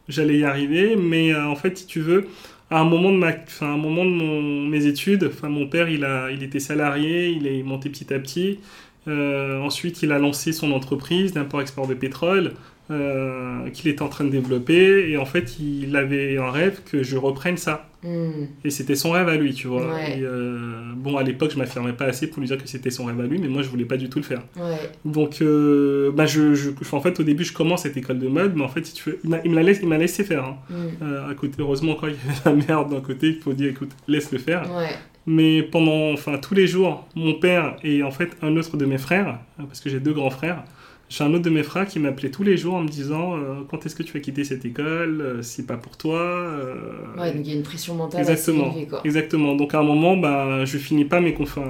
j'allais 0.09 0.39
y 0.39 0.45
arriver 0.45 0.97
mais 0.97 1.33
euh, 1.33 1.47
en 1.47 1.55
fait 1.55 1.79
si 1.79 1.87
tu 1.87 2.01
veux 2.01 2.27
à 2.69 2.81
un 2.81 2.85
moment 2.85 3.13
de 3.13 3.17
ma 3.17 3.29
à 3.29 3.65
un 3.65 3.77
moment 3.77 4.05
de 4.05 4.11
mon, 4.11 4.67
mes 4.67 4.87
études 4.87 5.31
enfin 5.33 5.49
mon 5.49 5.69
père 5.69 5.89
il 5.89 6.05
a 6.05 6.31
il 6.33 6.43
était 6.43 6.59
salarié 6.61 7.29
il 7.31 7.47
est 7.47 7.63
monté 7.63 7.89
petit 7.91 8.13
à 8.13 8.19
petit 8.19 8.59
Euh, 8.59 8.90
ensuite 9.07 10.03
il 10.03 10.13
a 10.13 10.19
lancé 10.19 10.53
son 10.53 10.73
entreprise 10.73 11.33
d'import-export 11.33 11.87
de 11.87 11.95
pétrole 11.95 12.53
euh, 12.91 13.69
qu'il 13.71 13.89
était 13.91 14.03
en 14.03 14.09
train 14.09 14.25
de 14.25 14.31
développer 14.31 15.09
et 15.11 15.17
en 15.17 15.25
fait 15.25 15.59
il 15.61 15.95
avait 15.97 16.37
un 16.39 16.51
rêve 16.51 16.81
que 16.91 17.03
je 17.03 17.17
reprenne 17.17 17.57
ça 17.57 17.87
Hmm. 18.03 18.47
et 18.65 18.71
c'était 18.71 18.95
son 18.95 19.11
rêve 19.11 19.29
à 19.29 19.37
lui, 19.37 19.53
tu 19.53 19.67
vois. 19.69 19.93
Ouais. 19.93 20.21
Et, 20.21 20.23
euh, 20.23 20.81
bon, 20.97 21.19
à 21.19 21.23
l'époque, 21.23 21.51
je 21.53 21.59
m'affirmais 21.59 21.93
pas 21.93 22.07
assez 22.07 22.29
pour 22.31 22.41
lui 22.41 22.47
dire 22.47 22.57
que 22.57 22.67
c'était 22.67 22.89
son 22.89 23.05
rêve 23.05 23.21
à 23.21 23.25
lui, 23.25 23.37
mais 23.39 23.47
moi, 23.49 23.61
je 23.61 23.69
voulais 23.69 23.85
pas 23.85 23.99
du 23.99 24.09
tout 24.09 24.19
le 24.21 24.25
faire. 24.25 24.41
Ouais. 24.57 24.91
Donc, 25.05 25.43
euh, 25.43 26.11
bah, 26.11 26.25
je, 26.25 26.55
je- 26.55 26.71
en 26.93 27.01
fait, 27.03 27.21
au 27.21 27.25
début, 27.25 27.45
je 27.45 27.53
commence 27.53 27.83
cette 27.83 27.99
école 27.99 28.19
de 28.19 28.27
mode, 28.29 28.55
mais 28.57 28.63
en 28.65 28.71
fait, 28.71 28.87
si 28.87 28.95
tu 28.95 29.11
veux, 29.11 29.21
il 29.45 29.51
m'a- 29.53 29.63
laissé, 29.63 29.85
laissé 29.85 30.25
faire. 30.25 30.45
hein. 30.47 30.57
Hmm. 30.71 31.05
Euh, 31.05 31.29
à 31.31 31.35
côté, 31.35 31.57
heureusement, 31.59 31.95
quand 31.95 32.07
il 32.07 32.15
y 32.15 32.17
avait 32.17 32.59
la 32.59 32.67
merde 32.67 32.91
d'un 32.91 33.03
côté, 33.03 33.29
il 33.37 33.41
faut 33.43 33.53
dire, 33.53 33.69
écoute, 33.69 33.91
laisse 34.09 34.33
le 34.33 34.39
faire. 34.39 34.63
Ouais. 34.75 34.95
Mais 35.27 35.63
pendant, 35.63 36.11
enfin, 36.15 36.39
tous 36.39 36.55
les 36.55 36.67
jours, 36.67 37.07
mon 37.15 37.35
père 37.35 37.77
et 37.85 38.03
en 38.03 38.11
fait 38.11 38.31
un 38.41 38.57
autre 38.57 38.79
de 38.79 38.87
mes 38.87 38.97
frères, 38.97 39.41
parce 39.59 39.81
que 39.81 39.91
j'ai 39.91 40.01
deux 40.01 40.15
grands 40.15 40.31
frères, 40.31 40.65
j'ai 41.11 41.25
un 41.25 41.35
autre 41.35 41.43
de 41.45 41.51
mes 41.51 41.63
frères 41.65 41.87
qui 41.87 41.99
m'appelait 41.99 42.31
tous 42.31 42.43
les 42.45 42.57
jours 42.57 42.75
en 42.77 42.83
me 42.83 42.89
disant 42.89 43.37
euh, 43.37 43.61
quand 43.69 43.85
est-ce 43.85 43.95
que 43.97 44.03
tu 44.03 44.13
vas 44.15 44.21
quitter 44.21 44.45
cette 44.45 44.65
école, 44.65 45.21
Euh, 45.21 45.43
c'est 45.43 45.67
pas 45.67 45.77
pour 45.77 45.97
toi. 45.99 46.21
euh, 46.21 46.75
Ouais, 47.19 47.33
donc 47.33 47.43
il 47.45 47.51
y 47.51 47.53
a 47.53 47.57
une 47.57 47.63
pression 47.65 47.95
mentale 47.97 48.21
Exactement. 48.21 48.69
assez 48.71 48.77
élevée, 48.79 48.89
quoi. 48.89 49.01
Exactement. 49.05 49.55
Donc 49.57 49.75
à 49.75 49.81
un 49.81 49.83
moment, 49.83 50.17
bah, 50.17 50.65
je 50.65 50.79
finis 50.79 51.05
pas 51.05 51.21
mes 51.21 51.33
conf- 51.33 51.43
enfin, 51.59 51.65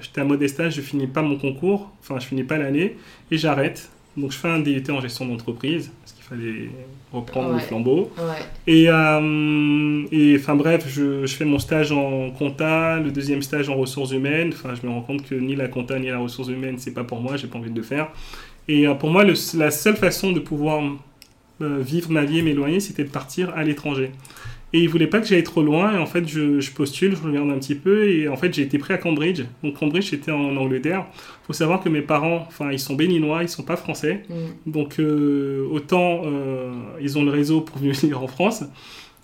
j'étais 0.00 0.22
à 0.22 0.24
Modestage, 0.24 0.74
je 0.76 0.80
finis 0.80 1.06
pas 1.06 1.22
mon 1.22 1.36
concours, 1.36 1.92
enfin 2.00 2.18
je 2.18 2.26
finis 2.26 2.42
pas 2.44 2.58
l'année 2.58 2.96
et 3.30 3.36
j'arrête. 3.38 3.90
Donc 4.16 4.30
je 4.32 4.38
fais 4.38 4.48
un 4.48 4.60
DUT 4.60 4.84
en 4.90 5.00
gestion 5.00 5.26
d'entreprise 5.26 5.90
parce 6.00 6.12
qu'il 6.12 6.22
fallait 6.24 6.70
reprendre 7.12 7.48
le 7.50 7.54
Ouais. 7.56 7.60
flambeau. 7.60 8.12
Ouais. 8.16 8.44
Et, 8.72 8.88
euh, 8.88 10.04
et 10.12 10.36
enfin 10.38 10.54
bref, 10.54 10.84
je, 10.88 11.26
je 11.26 11.34
fais 11.34 11.44
mon 11.44 11.58
stage 11.58 11.90
en 11.92 12.30
compta, 12.30 12.98
le 13.00 13.10
deuxième 13.10 13.42
stage 13.42 13.68
en 13.68 13.74
ressources 13.74 14.12
humaines. 14.12 14.50
Enfin, 14.52 14.70
je 14.80 14.86
me 14.86 14.92
rends 14.92 15.00
compte 15.02 15.22
que 15.28 15.34
ni 15.34 15.56
la 15.56 15.66
compta 15.68 15.98
ni 15.98 16.08
la 16.08 16.18
ressources 16.18 16.48
humaines, 16.48 16.76
c'est 16.78 16.94
pas 16.94 17.04
pour 17.04 17.20
moi, 17.20 17.36
j'ai 17.36 17.48
pas 17.48 17.58
envie 17.58 17.70
de 17.70 17.76
le 17.76 17.82
faire. 17.82 18.08
Et 18.68 18.86
euh, 18.86 18.94
pour 18.94 19.10
moi, 19.10 19.24
le- 19.24 19.34
la 19.58 19.70
seule 19.70 19.96
façon 19.96 20.32
de 20.32 20.40
pouvoir 20.40 20.82
euh, 21.62 21.78
vivre 21.80 22.10
ma 22.10 22.24
vie 22.24 22.38
et 22.38 22.42
m'éloigner, 22.42 22.80
c'était 22.80 23.04
de 23.04 23.10
partir 23.10 23.50
à 23.54 23.62
l'étranger. 23.64 24.10
Et 24.72 24.80
il 24.80 24.88
voulait 24.88 25.06
pas 25.06 25.20
que 25.20 25.26
j'aille 25.26 25.44
trop 25.44 25.62
loin, 25.62 25.94
et 25.94 25.98
en 25.98 26.06
fait, 26.06 26.26
je, 26.26 26.58
je 26.58 26.72
postule, 26.72 27.14
je 27.16 27.22
regarde 27.22 27.48
un 27.48 27.58
petit 27.60 27.76
peu, 27.76 28.08
et 28.10 28.26
en 28.26 28.34
fait, 28.36 28.52
j'ai 28.52 28.62
été 28.62 28.76
pris 28.78 28.92
à 28.92 28.98
Cambridge. 28.98 29.42
Donc, 29.62 29.74
Cambridge, 29.78 30.10
c'était 30.10 30.32
en 30.32 30.56
Angleterre. 30.56 31.06
faut 31.46 31.52
savoir 31.52 31.80
que 31.80 31.88
mes 31.88 32.02
parents, 32.02 32.44
enfin, 32.48 32.72
ils 32.72 32.80
sont 32.80 32.94
béninois, 32.96 33.42
ils 33.44 33.48
sont 33.48 33.62
pas 33.62 33.76
français. 33.76 34.24
Hmm. 34.28 34.70
Donc 34.72 34.98
euh, 34.98 35.64
autant 35.70 36.22
euh, 36.24 36.72
ils 37.00 37.16
ont 37.18 37.22
le 37.24 37.30
réseau 37.30 37.60
pour 37.60 37.78
venir 37.80 38.20
en 38.20 38.26
France. 38.26 38.64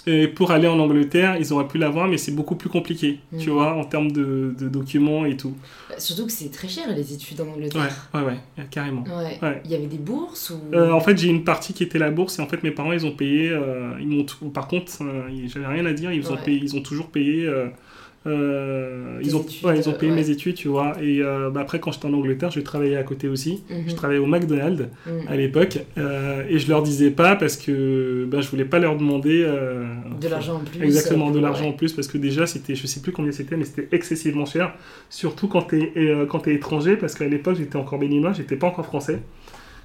Et 0.06 0.28
pour 0.28 0.50
aller 0.50 0.66
en 0.66 0.78
Angleterre, 0.78 1.36
ils 1.38 1.52
auraient 1.52 1.68
pu 1.68 1.76
l'avoir, 1.76 2.08
mais 2.08 2.16
c'est 2.16 2.32
beaucoup 2.32 2.54
plus 2.56 2.70
compliqué, 2.70 3.20
tu 3.38 3.48
Mhm. 3.48 3.54
vois, 3.54 3.74
en 3.74 3.84
termes 3.84 4.10
de, 4.10 4.54
de 4.58 4.68
documents 4.68 5.26
et 5.26 5.36
tout. 5.36 5.54
Bah, 5.90 5.96
Surtout 5.98 6.24
que 6.26 6.32
c'est 6.32 6.50
très 6.50 6.68
cher 6.68 6.84
les 6.94 7.12
études 7.12 7.40
en 7.42 7.48
Angleterre. 7.48 8.08
ouais, 8.14 8.22
ouais, 8.22 8.38
carrément. 8.70 9.04
Ouais. 9.04 9.38
Ouais. 9.42 9.60
Il 9.64 9.70
y 9.70 9.74
avait 9.74 9.86
des 9.86 9.98
bourses 9.98 10.50
ou? 10.50 10.74
Euh, 10.74 10.90
en 10.92 11.00
fait, 11.00 11.18
j'ai 11.18 11.28
une 11.28 11.44
partie 11.44 11.74
qui 11.74 11.82
était 11.82 11.98
la 11.98 12.10
bourse, 12.10 12.38
et 12.38 12.42
en 12.42 12.46
fait, 12.46 12.62
mes 12.62 12.70
parents, 12.70 12.92
ils 12.92 13.04
ont 13.04 13.12
payé. 13.14 13.50
euh, 13.50 13.92
ils 14.00 14.08
m'ont 14.08 14.24
Par 14.50 14.68
contre, 14.68 14.90
euh, 15.02 15.28
j'avais 15.46 15.66
rien 15.66 15.84
à 15.84 15.92
dire, 15.92 16.10
ils 16.12 16.32
ont, 16.32 16.36
payé, 16.38 16.58
ils 16.62 16.74
ont 16.76 16.82
toujours 16.82 17.08
payé. 17.08 17.46
Euh, 18.26 18.30
euh, 18.30 19.18
ils, 19.22 19.34
ont, 19.34 19.40
études, 19.42 19.64
ouais, 19.64 19.78
ils 19.78 19.88
ont 19.88 19.92
euh, 19.92 19.96
payé 19.96 20.12
ouais. 20.12 20.18
mes 20.18 20.28
études, 20.30 20.54
tu 20.54 20.68
vois. 20.68 20.92
Et 21.02 21.22
euh, 21.22 21.48
bah, 21.50 21.60
après, 21.60 21.80
quand 21.80 21.90
j'étais 21.92 22.06
en 22.06 22.12
Angleterre, 22.12 22.50
je 22.50 22.60
travaillais 22.60 22.96
à 22.96 23.02
côté 23.02 23.28
aussi. 23.28 23.62
Mhm. 23.70 23.84
Je 23.88 23.94
travaillais 23.94 24.20
au 24.20 24.26
McDonald's. 24.26 24.88
Mhm. 25.06 25.12
à 25.28 25.36
l'époque 25.36 25.78
euh, 25.98 26.44
et 26.48 26.58
je 26.58 26.68
leur 26.68 26.82
disais 26.82 27.10
pas 27.10 27.34
parce 27.36 27.56
que 27.56 28.26
ben, 28.26 28.40
je 28.40 28.48
voulais 28.48 28.64
pas 28.64 28.78
leur 28.78 28.96
demander 28.96 29.42
euh, 29.46 29.84
De 30.20 30.28
l'argent 30.28 30.56
en 30.56 30.60
plus. 30.60 30.82
exactement 30.82 31.28
euh, 31.30 31.32
de 31.32 31.38
l'argent 31.38 31.68
en 31.68 31.72
plus 31.72 31.92
parce 31.92 32.08
que 32.08 32.18
déjà 32.18 32.46
c'était 32.46 32.74
je 32.74 32.86
sais 32.86 33.00
plus 33.00 33.12
combien 33.12 33.32
c'était 33.32 33.56
mais 33.56 33.64
c'était 33.64 33.88
excessivement 33.92 34.44
cher 34.46 34.74
surtout 35.08 35.48
quand 35.48 35.62
t'es 35.62 35.92
euh, 35.96 36.26
quand 36.26 36.40
t'es 36.40 36.54
étranger 36.54 36.96
parce 36.96 37.14
qu'à 37.14 37.26
l'époque 37.28 37.56
j'étais 37.56 37.76
encore 37.76 37.98
béninois 37.98 38.32
j'étais 38.32 38.56
pas 38.56 38.66
encore 38.66 38.86
français 38.86 39.20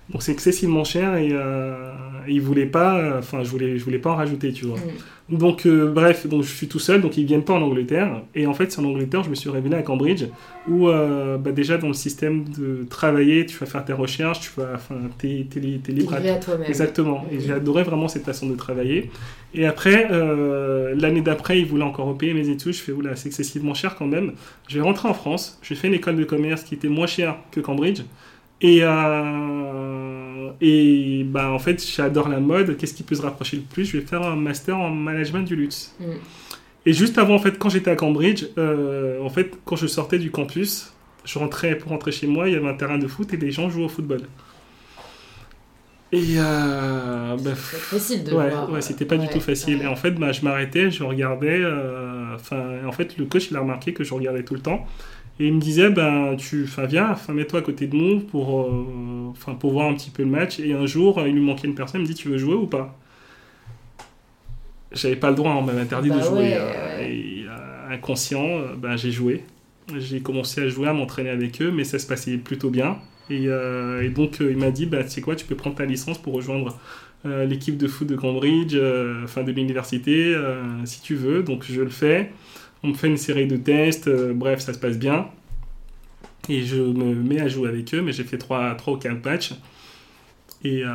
donc 0.10 0.22
c'est 0.24 0.32
excessivement 0.32 0.84
cher 0.84 1.16
et, 1.16 1.30
euh, 1.32 1.92
ils 2.28 2.42
voulaient 2.42 2.66
pas 2.68 2.98
euh, 3.00 3.20
enfin 3.20 3.44
je 3.44 3.50
voulais 3.50 3.78
je 3.78 3.84
voulais 3.84 4.00
pas 4.00 4.12
en 4.12 4.16
rajouter 4.16 4.52
tu 4.54 4.66
vois 4.66 4.78
Mhm. 4.78 4.92
Donc 5.28 5.66
euh, 5.66 5.92
bref, 5.92 6.28
donc 6.28 6.44
je 6.44 6.54
suis 6.54 6.68
tout 6.68 6.78
seul, 6.80 7.02
donc 7.02 7.18
ils 7.18 7.26
viennent 7.26 7.44
pas 7.44 7.54
en 7.54 7.62
Angleterre. 7.64 8.22
Et 8.36 8.46
en 8.46 8.54
fait, 8.54 8.72
c'est 8.72 8.80
en 8.80 8.86
Angleterre, 8.86 9.24
je 9.24 9.30
me 9.30 9.36
suis 9.36 9.50
révélé 9.50 9.76
à 9.76 9.82
Cambridge, 9.82 10.26
où 10.68 10.88
euh, 10.88 11.38
bah, 11.38 11.52
déjà 11.52 11.78
dans 11.78 11.88
le 11.88 11.94
système 11.96 12.44
de 12.50 12.86
travailler, 12.90 13.46
tu 13.48 13.58
vas 13.58 13.66
faire 13.66 13.84
tes 13.84 13.94
recherches, 13.94 14.40
tu 14.42 14.52
vas, 14.58 14.74
enfin, 14.76 14.96
t'es, 15.18 15.48
t'es, 15.50 15.60
li- 15.60 15.80
t'es 15.80 15.94
T'es 15.94 16.00
libre 16.00 16.14
à 16.14 16.18
à 16.18 16.36
toi-même. 16.36 16.68
Exactement. 16.68 17.26
Et 17.32 17.40
j'ai 17.40 17.54
adoré 17.54 17.82
vraiment 17.84 18.08
cette 18.08 18.24
façon 18.26 18.48
de 18.48 18.56
travailler. 18.56 19.10
Et 19.56 19.66
après, 19.66 20.08
euh, 20.12 20.94
l'année 20.96 21.22
d'après, 21.22 21.60
ils 21.60 21.66
voulaient 21.66 21.84
encore 21.84 22.06
repayer 22.08 22.34
mes 22.34 22.50
études. 22.50 22.74
Je 22.74 22.82
fais, 22.82 22.92
oula, 22.92 23.16
c'est 23.16 23.28
excessivement 23.30 23.74
cher 23.74 23.96
quand 23.96 24.08
même. 24.08 24.34
Je 24.68 24.76
vais 24.78 24.82
rentrer 24.84 25.08
en 25.10 25.14
France. 25.14 25.58
J'ai 25.64 25.76
fait 25.76 25.88
une 25.88 25.94
école 25.96 26.18
de 26.18 26.24
commerce 26.26 26.64
qui 26.64 26.76
était 26.76 26.90
moins 26.90 27.08
chère 27.08 27.38
que 27.52 27.62
Cambridge. 27.62 28.02
Et, 28.62 28.80
euh, 28.82 30.50
et 30.62 31.24
bah, 31.26 31.52
en 31.52 31.60
fait, 31.60 31.86
j'adore 31.86 32.30
la 32.30 32.40
mode. 32.40 32.78
Qu'est-ce 32.78 32.94
qui 32.94 33.04
peut 33.04 33.16
se 33.16 33.22
rapprocher 33.22 33.58
le 33.58 33.64
plus? 33.64 33.86
Je 33.86 33.98
vais 33.98 34.06
faire 34.06 34.24
un 34.24 34.36
master 34.36 34.78
en 34.78 34.90
management 34.90 35.44
du 35.44 35.56
luxe. 35.56 35.94
Mhm. 36.00 36.16
Et 36.86 36.94
juste 36.94 37.18
avant, 37.18 37.36
en 37.36 37.40
fait, 37.40 37.58
quand 37.58 37.70
j'étais 37.70 37.92
à 37.92 37.96
Cambridge, 37.96 38.46
euh, 38.58 39.22
en 39.22 39.30
fait, 39.30 39.52
quand 39.66 39.76
je 39.76 39.88
sortais 39.88 40.20
du 40.20 40.32
campus, 40.32 40.94
je 41.26 41.40
rentrais 41.40 41.76
pour 41.78 41.90
rentrer 41.92 42.12
chez 42.12 42.28
moi, 42.28 42.48
il 42.48 42.54
y 42.54 42.58
avait 42.58 42.68
un 42.70 42.76
terrain 42.76 42.98
de 43.00 43.08
foot 43.08 43.34
et 43.34 43.38
les 43.38 43.52
gens 43.52 43.70
jouaient 43.70 43.86
au 43.86 43.90
football. 43.90 44.22
Et 46.12 46.36
euh, 46.38 47.36
bah, 47.38 47.56
facile 47.56 48.24
de 48.24 48.32
ouais, 48.34 48.50
voir. 48.50 48.72
ouais, 48.72 48.82
c'était 48.82 49.06
pas 49.06 49.18
du 49.18 49.28
tout 49.28 49.42
facile. 49.42 49.80
ouais. 49.80 49.84
Et 49.84 49.88
en 49.88 49.96
fait, 49.96 50.12
bah, 50.12 50.32
je 50.32 50.42
m'arrêtais, 50.44 50.92
je 50.92 51.04
regardais. 51.04 51.60
euh, 51.62 52.38
en 52.88 52.92
fait, 52.92 53.18
le 53.18 53.26
coach 53.26 53.50
il 53.50 53.58
a 53.58 53.60
remarqué 53.60 53.94
que 53.94 54.04
je 54.04 54.14
regardais 54.14 54.44
tout 54.44 54.54
le 54.54 54.62
temps. 54.62 54.86
Et 55.40 55.48
il 55.48 55.54
me 55.54 55.60
disait, 55.60 55.90
ben, 55.90 56.36
tu, 56.38 56.66
viens, 56.88 57.16
mets-toi 57.30 57.60
à 57.60 57.62
côté 57.62 57.88
de 57.88 57.96
nous 57.96 58.20
pour, 58.22 58.62
euh, 58.62 59.54
pour 59.60 59.72
voir 59.74 59.90
un 59.90 59.94
petit 59.96 60.10
peu 60.10 60.24
le 60.24 60.30
match. 60.30 60.60
Et 60.60 60.74
un 60.74 60.86
jour, 60.86 61.22
il 61.26 61.34
lui 61.34 61.42
manquait 61.42 61.68
une 61.68 61.76
personne, 61.76 62.02
il 62.02 62.04
me 62.04 62.08
dit, 62.08 62.16
tu 62.16 62.30
veux 62.30 62.38
jouer 62.38 62.56
ou 62.56 62.68
pas? 62.68 62.98
J'avais 64.92 65.16
pas 65.18 65.30
le 65.30 65.36
droit, 65.36 65.52
on 65.52 65.62
m'avait 65.62 65.82
interdit 65.82 66.10
Bah 66.10 66.18
de 66.18 66.22
jouer. 66.22 66.38
ouais, 66.40 66.54
euh, 66.58 66.98
ouais. 67.00 67.12
Et 67.12 67.46
euh, 67.50 67.94
inconscient, 67.94 68.46
euh, 68.48 68.76
ben, 68.78 68.96
j'ai 68.96 69.12
joué. 69.12 69.44
J'ai 69.98 70.22
commencé 70.22 70.62
à 70.62 70.70
jouer, 70.70 70.88
à 70.88 70.94
m'entraîner 70.94 71.30
avec 71.30 71.62
eux, 71.62 71.72
mais 71.72 71.84
ça 71.84 72.00
se 72.00 72.08
passait 72.08 72.38
plutôt 72.38 72.70
bien. 72.70 72.98
Et, 73.30 73.48
euh, 73.48 74.04
et 74.04 74.10
donc, 74.10 74.40
euh, 74.42 74.52
il 74.52 74.58
m'a 74.58 74.72
dit, 74.72 74.86
bah, 74.86 75.04
tu 75.04 75.10
sais 75.10 75.22
quoi, 75.22 75.36
tu 75.36 75.46
peux 75.46 75.56
prendre 75.56 75.76
ta 75.76 75.86
licence 75.86 76.18
pour 76.18 76.34
rejoindre 76.34 76.80
euh, 77.26 77.46
l'équipe 77.46 77.78
de 77.78 77.88
foot 77.88 78.08
de 78.08 78.16
Cambridge, 78.16 78.74
euh, 78.76 79.24
enfin 79.26 79.44
de 79.44 79.52
l'université, 79.52 80.34
euh, 80.36 80.64
si 80.86 81.02
tu 81.02 81.16
veux. 81.16 81.44
Donc, 81.44 81.66
je 81.68 81.82
le 81.82 81.90
fais. 81.90 82.32
On 82.86 82.90
me 82.90 82.94
fait 82.94 83.08
une 83.08 83.18
série 83.18 83.48
de 83.48 83.58
tests, 83.58 84.08
euh, 84.08 84.32
bref, 84.36 84.60
ça 84.60 84.72
se 84.72 84.78
passe 84.78 85.00
bien. 85.00 85.26
Et 86.50 86.62
je 86.62 86.76
me 86.76 87.16
mets 87.16 87.42
à 87.42 87.48
jouer 87.48 87.68
avec 87.68 87.92
eux, 87.96 88.04
mais 88.04 88.12
j'ai 88.12 88.24
fait 88.24 88.38
3, 88.38 88.76
trois 88.76 88.94
ou 88.94 88.98
4 88.98 89.26
matchs. 89.26 89.54
Et, 90.64 90.84
euh, 90.86 90.90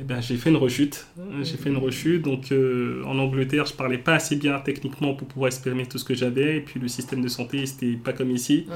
et 0.00 0.04
ben, 0.04 0.20
j'ai 0.20 0.36
fait 0.36 0.50
une 0.50 0.56
rechute. 0.56 1.08
J'ai 1.42 1.56
fait 1.56 1.68
une 1.68 1.78
rechute. 1.78 2.22
Donc, 2.22 2.52
euh, 2.52 3.02
en 3.06 3.18
Angleterre, 3.18 3.66
je 3.66 3.72
parlais 3.72 3.98
pas 3.98 4.14
assez 4.14 4.36
bien 4.36 4.60
techniquement 4.60 5.14
pour 5.14 5.26
pouvoir 5.26 5.48
exprimer 5.48 5.84
tout 5.86 5.98
ce 5.98 6.04
que 6.04 6.14
j'avais. 6.14 6.58
Et 6.58 6.60
puis, 6.60 6.78
le 6.78 6.86
système 6.86 7.22
de 7.22 7.28
santé, 7.28 7.66
c'était 7.66 7.96
pas 7.96 8.12
comme 8.12 8.30
ici. 8.30 8.68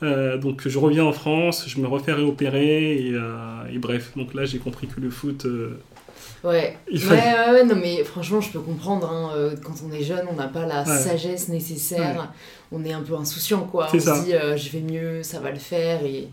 Ouais. 0.00 0.38
Donc 0.38 0.66
je 0.66 0.78
reviens 0.78 1.04
en 1.04 1.12
France, 1.12 1.66
je 1.68 1.78
me 1.78 1.86
refais 1.86 2.12
réopérer 2.12 2.96
et, 2.96 3.14
et 3.70 3.78
bref, 3.78 4.12
donc 4.16 4.32
là 4.34 4.46
j'ai 4.46 4.58
compris 4.58 4.86
que 4.86 5.00
le 5.00 5.10
foot, 5.10 5.46
Ouais. 6.44 6.76
Il 6.90 6.98
ouais, 7.06 7.10
ouais, 7.16 7.52
ouais, 7.52 7.64
non, 7.64 7.76
mais 7.76 8.02
franchement, 8.04 8.40
je 8.40 8.50
peux 8.50 8.58
comprendre. 8.60 9.08
hein, 9.08 9.30
euh, 9.36 9.54
quand 9.62 9.74
on 9.88 9.92
est 9.92 10.02
jeune, 10.02 10.26
on 10.30 10.34
n'a 10.34 10.48
pas 10.48 10.66
la 10.66 10.82
Ouais. 10.82 10.98
sagesse 10.98 11.48
nécessaire. 11.48 12.32
On 12.72 12.84
est 12.84 12.92
un 12.92 13.02
peu 13.02 13.14
insouciant, 13.14 13.60
quoi. 13.62 13.88
On 13.94 14.00
ça. 14.00 14.16
se 14.16 14.24
dit, 14.24 14.34
euh, 14.34 14.56
je 14.56 14.70
vais 14.70 14.80
mieux, 14.80 15.22
ça 15.22 15.38
va 15.40 15.50
le 15.50 15.58
faire. 15.58 16.04
Et 16.04 16.28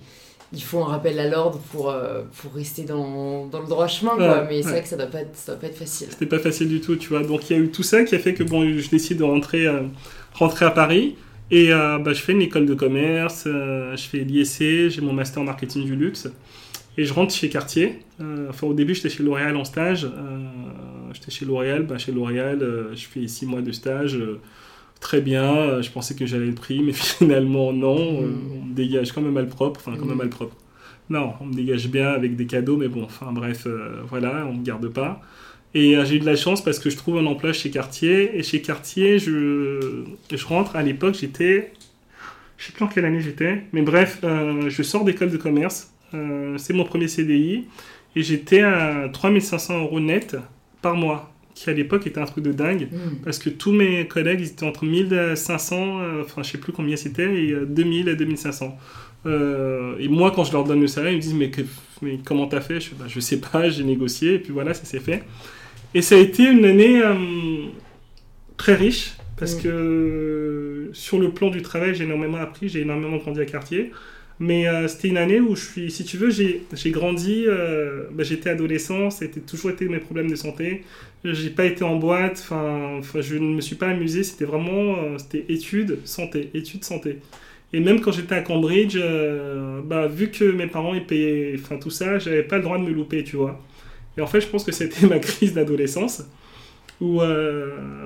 il 0.52 0.64
faut 0.64 0.80
un 0.80 0.88
rappel 0.88 1.20
à 1.20 1.28
l'ordre 1.28 1.60
pour, 1.72 1.92
euh, 1.92 2.24
pour 2.42 2.54
rester 2.54 2.84
dans, 2.84 3.46
dans 3.46 3.60
le 3.62 3.68
droit 3.68 3.88
chemin, 3.88 4.16
quoi. 4.16 4.46
Mais 4.50 4.64
c'est 4.64 4.70
vrai 4.70 4.82
que 4.82 4.88
ça 4.88 4.98
doit 4.98 5.06
pas 5.06 5.20
être, 5.22 5.36
ça 5.36 5.52
doit 5.52 5.62
pas 5.62 5.68
être 5.68 5.78
facile. 5.78 6.08
c'était 6.10 6.26
pas 6.26 6.40
facile 6.40 6.70
du 6.70 6.82
tout, 6.82 6.96
tu 6.96 7.10
vois. 7.10 7.22
Donc 7.22 7.48
il 7.50 7.56
y 7.56 7.60
a 7.60 7.62
eu 7.64 7.70
tout 7.70 7.84
ça 7.84 8.04
qui 8.04 8.16
a 8.16 8.20
fait 8.20 8.34
que 8.34 8.44
bon, 8.44 8.64
je 8.80 8.90
décide 8.90 9.18
de 9.20 9.24
rentrer, 9.24 9.68
euh, 9.68 9.82
rentrer 10.34 10.66
à 10.66 10.72
Paris 10.72 11.16
et 11.52 11.70
bah, 11.70 12.14
je 12.14 12.22
fais 12.22 12.32
une 12.34 12.42
école 12.44 12.66
de 12.68 12.74
commerce, 12.76 13.44
je 13.46 14.04
fais 14.10 14.20
l'ISC, 14.20 14.60
j'ai 14.90 15.02
mon 15.02 15.14
master 15.14 15.42
en 15.42 15.46
marketing 15.46 15.84
du 15.84 15.96
luxe 15.96 16.28
et 17.00 17.06
je 17.06 17.14
rentre 17.14 17.34
chez 17.34 17.50
Cartier. 17.50 18.00
Euh, 18.22 18.48
enfin 18.50 18.68
au 18.68 18.74
début 18.74 18.94
j'étais 18.96 19.10
chez 19.10 19.24
L'Oréal 19.24 19.56
en 19.56 19.64
stage, 19.66 20.06
euh, 20.06 20.10
j'étais 21.14 21.32
chez 21.32 21.46
L'Oréal, 21.46 21.84
bah, 21.84 21.98
chez 21.98 22.12
L'Oréal 22.12 22.60
euh, 22.62 22.96
je 22.96 23.06
fais 23.06 23.28
six 23.28 23.46
mois 23.46 23.62
de 23.62 23.72
stage. 23.72 24.20
Très 25.00 25.22
bien, 25.22 25.82
je 25.82 25.90
pensais 25.92 26.14
que 26.14 26.26
j'allais 26.26 26.48
le 26.48 26.54
prix, 26.56 26.82
mais 26.84 26.92
finalement 27.20 27.72
non, 27.72 28.22
euh, 28.22 28.28
Mm. 28.28 28.52
on 28.62 28.66
me 28.66 28.74
dégage 28.76 29.12
comme 29.14 29.28
un 29.28 29.32
malpropre, 29.32 29.80
enfin 29.84 29.98
comme 29.98 30.12
un 30.12 30.16
Mm. 30.16 30.18
malpropre. 30.18 30.56
Non, 31.10 31.34
on 31.42 31.46
me 31.46 31.54
dégage 31.54 31.88
bien 31.90 32.10
avec 32.10 32.36
des 32.36 32.46
cadeaux, 32.46 32.78
mais 32.78 32.88
bon, 32.90 33.04
enfin 33.04 33.32
bref, 33.32 33.64
euh, 33.66 34.02
voilà, 34.10 34.46
on 34.50 34.54
me 34.56 34.64
garde 34.64 34.88
pas. 34.90 35.22
Et 35.74 35.96
euh, 35.96 36.04
j'ai 36.06 36.18
eu 36.18 36.20
de 36.20 36.26
la 36.26 36.36
chance 36.36 36.64
parce 36.64 36.80
que 36.80 36.90
je 36.90 36.98
trouve 36.98 37.18
un 37.18 37.26
emploi 37.28 37.54
chez 37.54 37.70
Cartier. 37.72 38.38
Et 38.38 38.44
chez 38.44 38.62
Cartier, 38.62 39.20
je, 39.20 40.04
je 40.32 40.46
rentre. 40.46 40.76
À 40.76 40.84
l'époque, 40.84 41.16
j'étais. 41.20 41.72
Je 42.58 42.66
sais 42.68 42.72
plus 42.74 42.84
en 42.86 42.88
quelle 42.88 43.06
année 43.06 43.22
j'étais. 43.22 43.64
Mais 43.74 43.82
bref, 43.84 44.20
euh, 44.24 44.70
je 44.70 44.84
sors 44.84 45.04
d'école 45.06 45.32
de 45.32 45.38
commerce. 45.38 45.92
Euh, 46.14 46.58
c'est 46.58 46.74
mon 46.74 46.84
premier 46.84 47.08
CDI. 47.08 47.66
Et 48.16 48.24
j'étais 48.24 48.62
à 48.62 49.08
3500 49.12 49.80
euros 49.82 50.00
net 50.00 50.36
par 50.82 50.96
mois. 50.96 51.32
Qui 51.56 51.70
à 51.70 51.74
l'époque 51.74 52.08
était 52.08 52.20
un 52.22 52.26
truc 52.26 52.44
de 52.44 52.52
dingue. 52.54 52.88
Hmm. 52.92 53.16
Parce 53.24 53.38
que 53.38 53.50
tous 53.50 53.72
mes 53.74 54.08
collègues, 54.08 54.40
ils 54.42 54.48
étaient 54.48 54.66
entre 54.66 54.86
1500, 54.86 56.00
euh, 56.02 56.22
enfin 56.24 56.42
je 56.42 56.52
sais 56.52 56.58
plus 56.58 56.72
combien 56.72 56.96
c'était, 56.96 57.44
et 57.46 57.52
euh, 57.52 57.66
2000 57.66 58.08
et 58.08 58.16
2500. 58.16 58.78
Euh, 59.26 59.96
et 60.00 60.08
moi, 60.08 60.32
quand 60.32 60.46
je 60.46 60.54
leur 60.54 60.64
donne 60.64 60.80
le 60.80 60.88
salaire, 60.88 61.12
ils 61.12 61.18
me 61.18 61.22
disent 61.22 61.34
Mais, 61.34 61.50
que- 61.50 61.62
mais 62.02 62.20
comment 62.24 62.48
t'as 62.48 62.62
fait? 62.62 62.80
Je, 62.80 62.92
Bah, 62.96 63.06
je 63.08 63.20
sais 63.20 63.42
pas, 63.42 63.70
j'ai 63.70 63.84
négocié, 63.84 64.36
et 64.36 64.40
puis 64.40 64.54
voilà, 64.54 64.74
ça 64.74 64.86
s'est 64.86 65.02
fait. 65.02 65.24
Et 65.94 66.02
ça 66.02 66.16
a 66.16 66.20
été 66.20 66.44
une 66.50 66.64
année 66.64 67.02
euh, 67.04 67.14
très 68.58 68.76
riche, 68.76 69.14
parce 69.38 69.56
Mm. 69.56 69.62
que 69.64 70.90
sur 70.94 71.20
le 71.20 71.32
plan 71.32 71.50
du 71.50 71.62
travail, 71.62 71.94
j'ai 71.96 72.06
énormément 72.06 72.38
appris, 72.38 72.70
j'ai 72.70 72.82
énormément 72.82 73.18
grandi 73.18 73.42
à 73.42 73.46
Cartier. 73.46 73.92
Mais 74.40 74.68
euh, 74.70 74.88
c'était 74.88 75.10
une 75.10 75.18
année 75.18 75.42
où 75.42 75.56
je 75.56 75.66
suis, 75.66 75.92
si 75.92 76.06
tu 76.06 76.18
veux, 76.18 76.30
j'ai 76.32 76.92
grandi, 76.92 77.44
euh, 77.48 78.06
bah, 78.14 78.24
j'étais 78.24 78.50
adolescent, 78.50 79.10
été- 79.22 79.42
toujours 79.42 79.72
été 79.72 79.88
mes 79.90 80.00
problèmes 80.00 80.30
de 80.30 80.36
santé. 80.36 80.84
J'ai 81.26 81.50
pas 81.50 81.66
été 81.66 81.84
en 81.84 81.98
boîte, 81.98 82.40
enfin, 82.50 83.02
je 83.22 83.36
ne 83.36 83.56
me 83.56 83.62
suis 83.62 83.76
pas 83.76 83.90
amusé, 83.90 84.24
c'était 84.24 84.46
vraiment, 84.46 84.96
euh, 84.98 85.18
c'était 85.18 85.46
études, 85.50 86.00
santé, 86.06 86.50
études, 86.54 86.86
santé. 86.86 87.18
Et 87.74 87.82
même 87.82 88.00
quand 88.02 88.12
j'étais 88.14 88.36
à 88.36 88.42
Cambridge, 88.42 88.98
bah, 89.86 90.08
vu 90.08 90.30
que 90.32 90.44
mes 90.46 90.68
parents 90.68 91.00
payaient, 91.02 91.56
enfin 91.60 91.78
tout 91.78 91.90
ça, 91.90 92.18
j'avais 92.20 92.44
pas 92.44 92.58
le 92.58 92.64
droit 92.64 92.78
de 92.78 92.84
me 92.84 92.92
louper, 92.92 93.24
tu 93.24 93.36
vois. 93.38 93.60
Et 94.18 94.22
en 94.22 94.28
fait, 94.28 94.42
je 94.42 94.48
pense 94.48 94.64
que 94.64 94.72
c'était 94.72 95.08
ma 95.10 95.20
crise 95.20 95.54
d'adolescence 95.54 96.24
où 97.02 97.20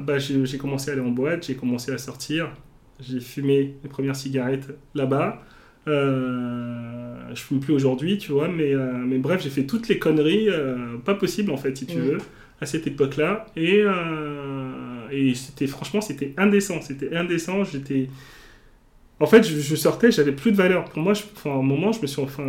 bah, 0.01 0.19
j'ai 0.19 0.57
commencé 0.57 0.89
à 0.91 0.93
aller 0.93 1.01
en 1.01 1.09
boîte, 1.09 1.45
j'ai 1.47 1.55
commencé 1.55 1.91
à 1.91 1.97
sortir, 1.97 2.51
j'ai 2.99 3.19
fumé 3.19 3.75
mes 3.83 3.89
premières 3.89 4.15
cigarettes 4.15 4.69
là-bas. 4.95 5.43
Euh, 5.87 7.33
je 7.35 7.41
fume 7.41 7.59
plus 7.59 7.73
aujourd'hui, 7.73 8.17
tu 8.17 8.31
vois, 8.31 8.47
mais, 8.47 8.73
euh, 8.73 8.93
mais 9.05 9.17
bref, 9.17 9.41
j'ai 9.43 9.49
fait 9.49 9.65
toutes 9.65 9.87
les 9.89 9.99
conneries 9.99 10.49
euh, 10.49 10.97
pas 11.03 11.15
possibles 11.15 11.51
en 11.51 11.57
fait, 11.57 11.75
si 11.77 11.85
tu 11.85 11.97
Mm. 11.97 12.01
veux, 12.01 12.17
à 12.61 12.65
cette 12.65 12.87
époque-là. 12.87 13.45
Et, 13.57 13.83
et 15.11 15.35
c'était 15.35 15.67
franchement, 15.67 16.01
c'était 16.01 16.33
indécent, 16.37 16.81
c'était 16.81 17.15
indécent. 17.15 17.63
J'étais, 17.63 18.09
en 19.19 19.25
fait, 19.27 19.43
je, 19.43 19.57
je 19.59 19.75
sortais, 19.75 20.11
j'avais 20.11 20.31
plus 20.33 20.51
de 20.51 20.57
valeur. 20.57 20.85
Pour 20.85 21.01
moi, 21.01 21.13
je, 21.13 21.23
enfin, 21.35 21.51
à 21.51 21.53
un 21.53 21.61
moment, 21.61 21.91
je 21.91 22.01
me 22.01 22.07
suis, 22.07 22.21
enfin, 22.21 22.43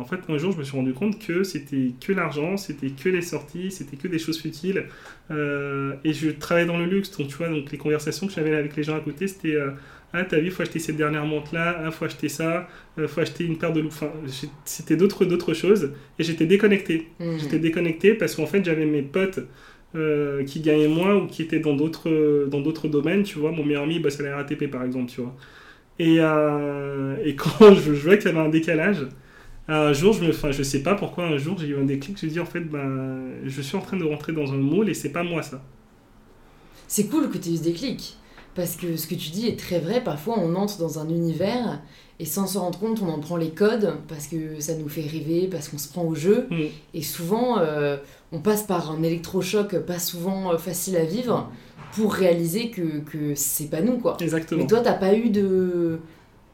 en 0.00 0.04
fait, 0.04 0.18
un 0.28 0.36
jour, 0.38 0.52
je 0.52 0.58
me 0.58 0.64
suis 0.64 0.76
rendu 0.76 0.92
compte 0.92 1.18
que 1.24 1.42
c'était 1.44 1.92
que 2.00 2.12
l'argent, 2.12 2.56
c'était 2.56 2.90
que 2.90 3.08
les 3.08 3.22
sorties, 3.22 3.70
c'était 3.70 3.96
que 3.96 4.08
des 4.08 4.18
choses 4.18 4.40
futiles. 4.40 4.88
Euh, 5.30 5.94
et 6.04 6.12
je 6.12 6.30
travaillais 6.30 6.66
dans 6.66 6.76
le 6.78 6.86
luxe, 6.86 7.16
donc 7.16 7.28
tu 7.28 7.36
vois, 7.36 7.48
donc 7.48 7.70
les 7.70 7.78
conversations 7.78 8.26
que 8.26 8.32
j'avais 8.34 8.54
avec 8.54 8.76
les 8.76 8.82
gens 8.82 8.96
à 8.96 9.00
côté, 9.00 9.26
c'était 9.28 9.54
euh, 9.54 9.70
ah 10.12 10.24
t'as 10.24 10.38
vu, 10.40 10.50
faut 10.50 10.62
acheter 10.62 10.78
cette 10.78 10.96
dernière 10.96 11.24
montre 11.24 11.54
là, 11.54 11.82
ah 11.84 11.90
faut 11.90 12.04
acheter 12.04 12.28
ça, 12.28 12.68
euh, 12.98 13.08
faut 13.08 13.20
acheter 13.20 13.44
une 13.44 13.56
paire 13.56 13.72
de 13.72 13.80
loups. 13.80 13.88
Enfin, 13.88 14.10
c'était 14.64 14.96
d'autres 14.96 15.24
d'autres 15.24 15.54
choses 15.54 15.92
et 16.18 16.22
j'étais 16.22 16.46
déconnecté. 16.46 17.08
Hmm. 17.18 17.38
J'étais 17.38 17.58
déconnecté 17.58 18.14
parce 18.14 18.34
qu'en 18.34 18.46
fait 18.46 18.64
j'avais 18.64 18.86
mes 18.86 19.02
potes 19.02 19.40
euh, 19.94 20.44
qui 20.44 20.60
gagnaient 20.60 20.88
moins 20.88 21.14
ou 21.16 21.26
qui 21.26 21.42
étaient 21.42 21.60
dans 21.60 21.74
d'autres 21.74 22.46
dans 22.50 22.60
d'autres 22.60 22.88
domaines, 22.88 23.22
tu 23.22 23.38
vois. 23.38 23.52
Mon 23.52 23.64
meilleur 23.64 23.84
ami 23.84 24.00
bosse 24.00 24.20
à 24.20 24.22
la 24.24 24.36
RATP 24.36 24.70
par 24.70 24.84
exemple, 24.84 25.10
tu 25.10 25.20
vois. 25.22 25.34
Et, 25.98 26.16
euh, 26.20 27.16
et 27.24 27.36
quand 27.36 27.74
je, 27.74 27.94
je 27.94 28.04
vois 28.04 28.16
qu'il 28.16 28.26
y 28.26 28.28
avait 28.28 28.46
un 28.46 28.48
décalage, 28.48 29.06
un 29.68 29.92
jour, 29.92 30.12
je 30.12 30.24
me, 30.24 30.30
enfin, 30.30 30.50
je 30.50 30.62
sais 30.62 30.82
pas 30.82 30.94
pourquoi, 30.94 31.24
un 31.24 31.38
jour, 31.38 31.56
j'ai 31.58 31.68
eu 31.68 31.78
un 31.78 31.84
déclic, 31.84 32.18
je 32.20 32.26
me 32.26 32.30
dis 32.30 32.40
en 32.40 32.44
fait, 32.46 32.60
ben, 32.60 33.20
je 33.44 33.62
suis 33.62 33.76
en 33.76 33.80
train 33.80 33.96
de 33.96 34.04
rentrer 34.04 34.32
dans 34.32 34.52
un 34.52 34.56
moule 34.56 34.88
et 34.88 34.94
c'est 34.94 35.12
pas 35.12 35.22
moi 35.22 35.42
ça. 35.42 35.62
C'est 36.88 37.06
cool 37.06 37.30
que 37.30 37.38
tu 37.38 37.48
aies 37.48 37.52
eu 37.52 37.56
ce 37.56 37.62
déclic. 37.62 38.16
Parce 38.54 38.76
que 38.76 38.96
ce 38.96 39.06
que 39.06 39.14
tu 39.14 39.30
dis 39.30 39.48
est 39.48 39.58
très 39.58 39.78
vrai. 39.78 40.02
Parfois, 40.02 40.38
on 40.38 40.54
entre 40.54 40.78
dans 40.78 40.98
un 40.98 41.08
univers 41.08 41.80
et 42.18 42.24
sans 42.24 42.46
se 42.46 42.58
rendre 42.58 42.78
compte, 42.78 43.00
on 43.02 43.08
en 43.08 43.18
prend 43.18 43.36
les 43.36 43.50
codes 43.50 43.94
parce 44.08 44.26
que 44.26 44.60
ça 44.60 44.74
nous 44.74 44.88
fait 44.88 45.02
rêver, 45.02 45.48
parce 45.50 45.68
qu'on 45.68 45.78
se 45.78 45.88
prend 45.88 46.04
au 46.04 46.14
jeu. 46.14 46.46
Mm. 46.50 46.64
Et 46.94 47.02
souvent, 47.02 47.58
euh, 47.58 47.96
on 48.30 48.38
passe 48.38 48.62
par 48.62 48.90
un 48.90 49.02
électrochoc 49.02 49.76
pas 49.78 49.98
souvent 49.98 50.52
euh, 50.52 50.58
facile 50.58 50.96
à 50.96 51.04
vivre 51.04 51.50
pour 51.94 52.14
réaliser 52.14 52.70
que, 52.70 53.00
que 53.00 53.34
c'est 53.34 53.70
pas 53.70 53.80
nous, 53.80 53.98
quoi. 53.98 54.16
Exactement. 54.20 54.60
Mais 54.60 54.66
toi, 54.66 54.80
t'as 54.80 54.92
pas 54.92 55.14
eu 55.14 55.30
de. 55.30 55.98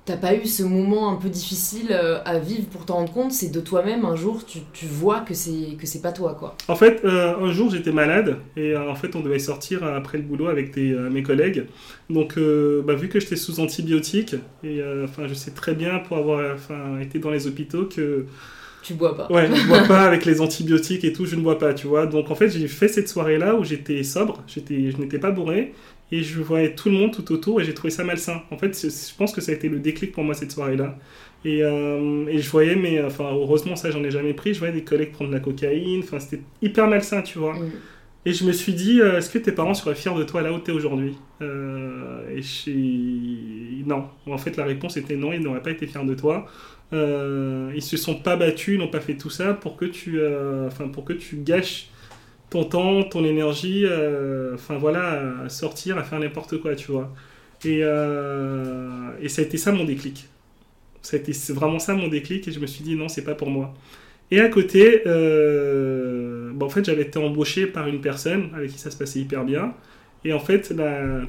T'as 0.09 0.17
pas 0.17 0.35
eu 0.35 0.47
ce 0.47 0.63
moment 0.63 1.13
un 1.13 1.17
peu 1.17 1.29
difficile 1.29 1.89
euh, 1.91 2.19
à 2.25 2.39
vivre 2.39 2.65
pour 2.69 2.87
t'en 2.87 2.95
rendre 2.95 3.13
compte, 3.13 3.31
c'est 3.31 3.51
de 3.53 3.61
toi-même 3.61 4.07
un 4.07 4.17
jour 4.17 4.43
tu, 4.47 4.61
tu 4.73 4.87
vois 4.87 5.21
que 5.21 5.35
c'est 5.35 5.77
que 5.79 5.87
c'est 5.87 6.01
pas 6.01 6.13
toi 6.13 6.35
quoi. 6.35 6.57
En 6.67 6.77
fait, 6.77 7.03
euh, 7.05 7.37
un 7.37 7.53
jour 7.53 7.71
j'étais 7.71 7.93
malade 7.93 8.39
et 8.57 8.73
euh, 8.73 8.91
en 8.91 8.95
fait 8.95 9.15
on 9.17 9.21
devait 9.21 9.39
sortir 9.39 9.85
après 9.85 10.17
le 10.17 10.25
boulot 10.25 10.47
avec 10.49 10.73
des, 10.73 10.93
euh, 10.95 11.11
mes 11.11 11.23
collègues. 11.23 11.67
Donc 12.09 12.39
bah, 12.87 12.95
vu 12.95 13.11
que 13.11 13.21
j'étais 13.21 13.37
sous 13.37 13.61
antibiotiques 13.61 14.35
et 14.65 14.81
enfin 15.05 15.27
je 15.29 15.35
sais 15.35 15.51
très 15.51 15.75
bien 15.75 15.99
pour 15.99 16.17
avoir 16.17 16.55
enfin 16.55 16.99
été 17.03 17.19
dans 17.19 17.31
les 17.31 17.47
hôpitaux 17.47 17.85
que 17.85 18.25
Tu 18.81 18.95
bois 18.95 19.15
pas. 19.15 19.31
ouais 19.31 19.51
je 19.55 19.67
bois 19.67 19.83
pas 19.89 20.05
avec 20.05 20.25
les 20.25 20.41
antibiotiques 20.41 21.05
et 21.05 21.13
tout 21.13 21.27
je 21.27 21.37
ne 21.37 21.43
bois 21.43 21.59
pas 21.59 21.75
tu 21.75 21.87
vois. 21.87 22.07
Donc 22.07 22.31
en 22.31 22.35
fait 22.35 22.49
j'ai 22.49 22.67
fait 22.67 22.89
cette 22.89 23.11
soirée 23.11 23.37
là 23.37 23.57
où 23.57 23.63
j'étais 23.63 24.03
sobre, 24.05 24.43
j'étais 24.47 24.91
je 24.91 24.97
n'étais 24.97 25.19
pas 25.19 25.33
bourré 25.33 25.75
et 26.13 26.23
je 26.23 26.41
voyais 26.41 26.75
tout 26.75 26.89
le 26.91 26.97
monde 26.97 27.13
tout 27.15 27.31
autour 27.33 27.61
et 27.61 27.65
j'ai 27.65 27.75
trouvé 27.75 27.91
ça 27.91 28.05
malsain. 28.05 28.43
En 28.51 28.59
fait 28.59 28.77
je 28.81 29.15
pense 29.17 29.33
que 29.33 29.41
ça 29.41 29.53
a 29.53 29.55
été 29.55 29.69
le 29.69 29.79
déclic 29.79 30.13
pour 30.13 30.25
moi 30.25 30.35
cette 30.35 30.53
soirée 30.53 30.77
là. 30.77 30.99
Et, 31.45 31.63
euh, 31.63 32.27
et 32.27 32.41
je 32.41 32.51
voyais, 32.51 32.75
mais 32.75 33.01
enfin, 33.01 33.31
heureusement, 33.33 33.77
ça, 33.77 33.93
j'en 33.93 34.03
ai 34.03 34.11
jamais 34.11 34.35
pris. 34.35 34.55
Je 34.55 34.59
voyais 34.59 34.75
des 34.75 34.83
collègues 34.83 35.13
prendre 35.13 35.31
de 35.31 35.35
la 35.37 35.41
cocaïne. 35.41 36.01
Enfin, 36.03 36.19
c'était 36.19 36.43
hyper 36.63 36.89
malsain, 36.89 37.23
tu 37.23 37.39
vois. 37.39 37.55
Et 38.27 38.33
je 38.33 38.45
me 38.45 38.53
suis 38.53 38.75
dit, 38.75 39.01
euh, 39.01 39.19
est-ce 39.19 39.31
que 39.31 39.39
tes 39.39 39.53
parents 39.53 39.73
seraient 39.75 39.95
fiers 39.95 40.15
de 40.17 40.25
toi 40.25 40.43
là 40.43 40.53
où 40.53 40.59
tu 40.59 40.71
es 40.73 40.75
aujourd'hui? 40.75 41.15
Euh, 41.41 42.29
Et 42.37 42.43
j'ai- 42.43 42.73
ils 42.73 43.85
non. 43.87 44.07
En 44.27 44.39
fait, 44.39 44.57
la 44.57 44.65
réponse 44.65 44.97
était 44.97 45.17
non, 45.17 45.33
ils 45.33 45.41
n'auraient 45.41 45.63
pas 45.63 45.71
été 45.71 45.87
fiers 45.87 46.05
de 46.05 46.15
toi. 46.15 46.47
Euh, 46.93 47.71
ils 47.75 47.83
se 47.83 47.97
sont 47.97 48.17
pas 48.17 48.37
battus, 48.37 48.75
ils 48.75 48.79
n'ont 48.79 48.89
pas 48.89 49.01
fait 49.01 49.17
tout 49.17 49.31
ça 49.31 49.55
pour 49.55 49.77
que 49.77 49.85
tu, 49.85 50.19
euh, 50.21 50.67
enfin 50.67 50.89
pour 50.89 51.05
que 51.05 51.13
tu 51.13 51.37
gâches 51.37 51.89
ton 52.51 52.65
temps, 52.65 53.03
ton 53.05 53.25
énergie, 53.25 53.85
euh, 53.85 54.55
enfin 54.55 54.79
voilà, 54.79 55.43
à 55.45 55.49
sortir, 55.49 55.99
à 55.99 56.05
faire 56.05 56.19
n'importe 56.19 56.59
quoi, 56.59 56.75
tu 56.75 56.93
vois. 56.93 57.13
Et, 57.65 57.81
euh, 57.83 59.11
et 59.21 59.29
ça 59.29 59.43
a 59.43 59.45
été 59.45 59.57
ça 59.59 59.73
mon 59.73 59.85
déclic. 59.85 60.29
Ça 61.03 61.17
a 61.17 61.21
été 61.21 61.33
vraiment 61.53 61.79
ça 61.79 61.95
mon 61.95 62.09
déclic 62.09 62.49
et 62.49 62.53
je 62.53 62.61
me 62.61 62.67
suis 62.67 62.85
dit 62.85 62.95
non, 62.97 63.09
c'est 63.09 63.25
pas 63.25 63.35
pour 63.35 63.51
moi. 63.51 63.75
Et 64.31 64.41
à 64.41 64.49
côté, 64.49 65.03
euh, 65.07 66.51
bah, 66.55 66.67
en 66.67 66.69
fait, 66.69 66.85
j'avais 66.85 67.03
été 67.03 67.19
embauché 67.19 67.67
par 67.67 67.89
une 67.89 68.01
personne 68.01 68.51
avec 68.55 68.71
qui 68.73 68.79
ça 68.79 68.91
se 68.91 68.97
passait 68.97 69.21
hyper 69.21 69.45
bien. 69.45 69.75
Et 70.25 70.33
en 70.33 70.41
fait, 70.41 70.75
tu 70.75 70.81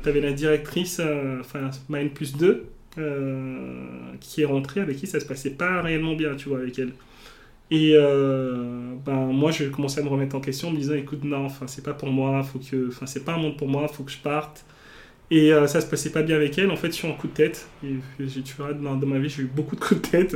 avais 0.10 0.21
la 0.21 0.34
directrice, 0.34 0.99
euh, 0.99 1.39
enfin, 1.39 1.69
ma 1.89 2.01
N 2.01 2.10
plus 2.10 2.36
2, 2.36 2.65
euh, 2.97 3.86
qui 4.19 4.41
est 4.41 4.45
rentrée, 4.45 4.82
avec 4.82 4.97
qui 4.97 5.08
ça 5.08 5.19
se 5.19 5.25
passait 5.25 5.51
pas 5.51 5.82
réellement 5.82 6.15
bien, 6.15 6.36
tu 6.36 6.49
vois, 6.49 6.60
avec 6.60 6.77
elle. 6.79 6.93
Et 7.71 7.93
euh, 7.95 8.93
ben, 9.05 9.27
moi, 9.27 9.51
je 9.51 9.65
commençais 9.65 10.01
à 10.01 10.03
me 10.03 10.10
remettre 10.10 10.36
en 10.36 10.39
question 10.41 10.69
en 10.69 10.71
me 10.71 10.77
disant, 10.77 10.95
écoute, 10.95 11.23
non, 11.23 11.45
enfin, 11.45 11.67
c'est 11.67 11.84
pas 11.84 11.93
pour 11.93 12.10
moi, 12.10 12.41
faut 12.43 12.60
que, 12.60 12.88
enfin, 12.89 13.05
c'est 13.05 13.23
pas 13.23 13.34
un 13.34 13.38
monde 13.38 13.58
pour 13.58 13.67
moi, 13.67 13.88
faut 13.88 14.03
que 14.03 14.12
je 14.12 14.17
parte. 14.17 14.65
Et 15.32 15.53
euh, 15.53 15.67
ça 15.67 15.79
se 15.82 15.86
passait 15.88 16.12
pas 16.12 16.23
bien 16.23 16.36
avec 16.38 16.58
elle. 16.58 16.71
En 16.71 16.75
fait, 16.75 16.88
je 16.88 16.93
suis 16.93 17.08
en 17.08 17.13
coup 17.13 17.27
de 17.27 17.34
tête. 17.34 17.67
J'ai- 18.19 18.41
tu 18.41 18.55
verras, 18.58 18.73
dans, 18.73 18.95
dans 18.95 19.08
ma 19.08 19.19
vie, 19.19 19.29
j'ai 19.29 19.43
eu 19.43 19.45
beaucoup 19.53 19.75
de 19.75 19.82
coups 19.82 20.01
de 20.01 20.08
tête. 20.08 20.36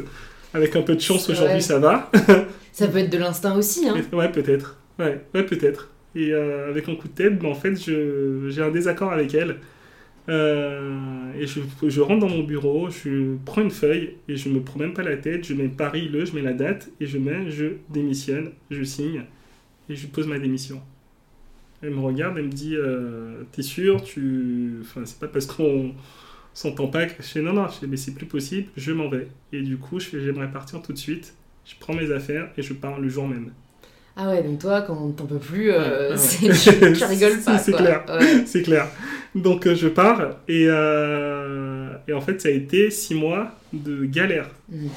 Avec 0.53 0.75
un 0.75 0.83
peu 0.83 0.95
de 0.95 1.01
chance, 1.01 1.27
aujourd'hui, 1.29 1.55
Ouais. 1.55 1.61
ça 1.61 1.79
va. 1.79 2.11
Ça 2.71 2.87
peut 2.87 2.99
être 2.99 3.09
de 3.11 3.17
l'instinct 3.17 3.55
aussi, 3.57 3.87
hein. 3.89 3.95
Ouais, 4.13 4.31
peut-être. 4.31 4.77
Ouais, 4.99 5.21
ouais 5.33 5.43
peut-être. 5.43 5.89
Et 6.15 6.31
euh, 6.31 6.69
avec 6.69 6.87
un 6.89 6.95
coup 6.95 7.07
de 7.07 7.13
tête, 7.13 7.39
ben, 7.39 7.49
en 7.49 7.55
fait, 7.55 7.75
j'ai 7.75 8.61
un 8.61 8.69
désaccord 8.69 9.11
avec 9.11 9.33
elle. 9.33 9.57
Euh, 10.29 11.33
et 11.37 11.47
je, 11.47 11.59
je 11.87 12.01
rentre 12.01 12.21
dans 12.21 12.29
mon 12.29 12.43
bureau, 12.43 12.89
je 12.89 13.35
prends 13.45 13.61
une 13.61 13.71
feuille 13.71 14.15
et 14.29 14.37
je 14.37 14.47
me 14.49 14.61
prends 14.61 14.79
même 14.79 14.93
pas 14.93 15.03
la 15.03 15.17
tête, 15.17 15.45
je 15.45 15.53
mets 15.53 15.67
Paris 15.67 16.07
le, 16.07 16.23
je 16.25 16.33
mets 16.33 16.41
la 16.41 16.53
date 16.53 16.89
et 17.01 17.05
je 17.05 17.17
mets 17.17 17.51
je 17.51 17.65
démissionne, 17.89 18.51
je 18.71 18.83
signe 18.83 19.23
et 19.89 19.95
je 19.95 20.07
pose 20.07 20.27
ma 20.27 20.39
démission. 20.39 20.81
Elle 21.81 21.91
me 21.91 21.99
regarde, 21.99 22.37
elle 22.37 22.45
me 22.45 22.49
dit 22.51 22.75
euh, 22.75 23.43
T'es 23.51 23.61
sûr? 23.61 24.01
Tu... 24.03 24.77
Enfin, 24.81 25.01
c'est 25.05 25.19
pas 25.19 25.27
parce 25.27 25.45
qu'on 25.45 25.93
s'entend 26.53 26.87
pas 26.87 27.05
que 27.07 27.21
je 27.21 27.27
fais 27.27 27.41
non, 27.41 27.53
non, 27.53 27.67
je 27.67 27.73
fais, 27.79 27.87
mais 27.87 27.97
c'est 27.97 28.13
plus 28.13 28.25
possible, 28.25 28.69
je 28.77 28.91
m'en 28.93 29.09
vais. 29.09 29.27
Et 29.51 29.61
du 29.61 29.77
coup, 29.77 29.99
je 29.99 30.07
fais 30.07 30.21
J'aimerais 30.21 30.51
partir 30.51 30.81
tout 30.81 30.93
de 30.93 30.97
suite. 30.97 31.35
Je 31.65 31.75
prends 31.79 31.93
mes 31.95 32.11
affaires 32.11 32.51
et 32.57 32.61
je 32.61 32.73
pars 32.73 32.99
le 32.99 33.09
jour 33.09 33.27
même. 33.27 33.51
Ah 34.15 34.29
ouais, 34.29 34.43
donc 34.43 34.59
toi, 34.59 34.81
quand 34.83 35.11
t'en 35.13 35.25
peux 35.25 35.39
plus, 35.39 35.71
euh, 35.71 36.11
Ouais, 36.11 36.11
ouais. 36.11 36.17
c'est- 36.17 36.49
tu, 36.91 36.93
tu 36.93 37.03
rigoles 37.05 37.41
pas. 37.45 37.57
C'est 37.57 37.73
clair. 37.73 38.05
Ouais. 38.07 38.45
C'est 38.45 38.61
clair. 38.61 38.87
Donc 39.35 39.65
euh, 39.65 39.75
je 39.75 39.87
pars 39.87 40.21
et, 40.47 40.65
euh, 40.67 41.89
et 42.07 42.13
en 42.13 42.21
fait 42.21 42.39
ça 42.41 42.49
a 42.49 42.51
été 42.51 42.91
six 42.91 43.15
mois 43.15 43.51
de 43.71 44.05
galère. 44.05 44.49
Mm. 44.69 44.87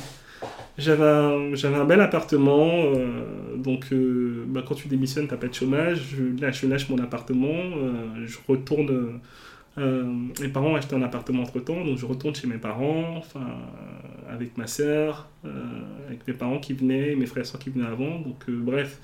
J'avais 0.78 1.04
un, 1.04 1.54
j'avais 1.54 1.76
un 1.76 1.86
bel 1.86 2.02
appartement, 2.02 2.68
euh, 2.70 3.56
donc 3.56 3.86
euh, 3.92 4.44
bah, 4.46 4.62
quand 4.66 4.74
tu 4.74 4.88
démissionnes 4.88 5.26
t'as 5.26 5.38
pas 5.38 5.48
de 5.48 5.54
chômage, 5.54 6.14
je 6.14 6.38
lâche, 6.38 6.60
je 6.60 6.66
lâche 6.66 6.90
mon 6.90 6.98
appartement, 6.98 7.48
euh, 7.48 8.26
je 8.26 8.36
retourne, 8.46 9.20
mes 9.78 10.48
parents 10.48 10.72
ont 10.72 10.76
acheté 10.76 10.94
un 10.94 11.02
appartement 11.02 11.42
entre 11.42 11.60
temps, 11.60 11.82
donc 11.82 11.96
je 11.96 12.04
retourne 12.04 12.34
chez 12.34 12.46
mes 12.46 12.58
parents, 12.58 13.14
enfin 13.16 13.46
avec 14.30 14.58
ma 14.58 14.66
sœur, 14.66 15.28
euh, 15.46 15.48
avec 16.08 16.26
mes 16.26 16.34
parents 16.34 16.58
qui 16.58 16.74
venaient, 16.74 17.14
mes 17.14 17.26
frères 17.26 17.44
et 17.44 17.46
soeurs 17.46 17.60
qui 17.60 17.70
venaient 17.70 17.86
avant, 17.86 18.18
donc 18.20 18.44
bref, 18.48 19.00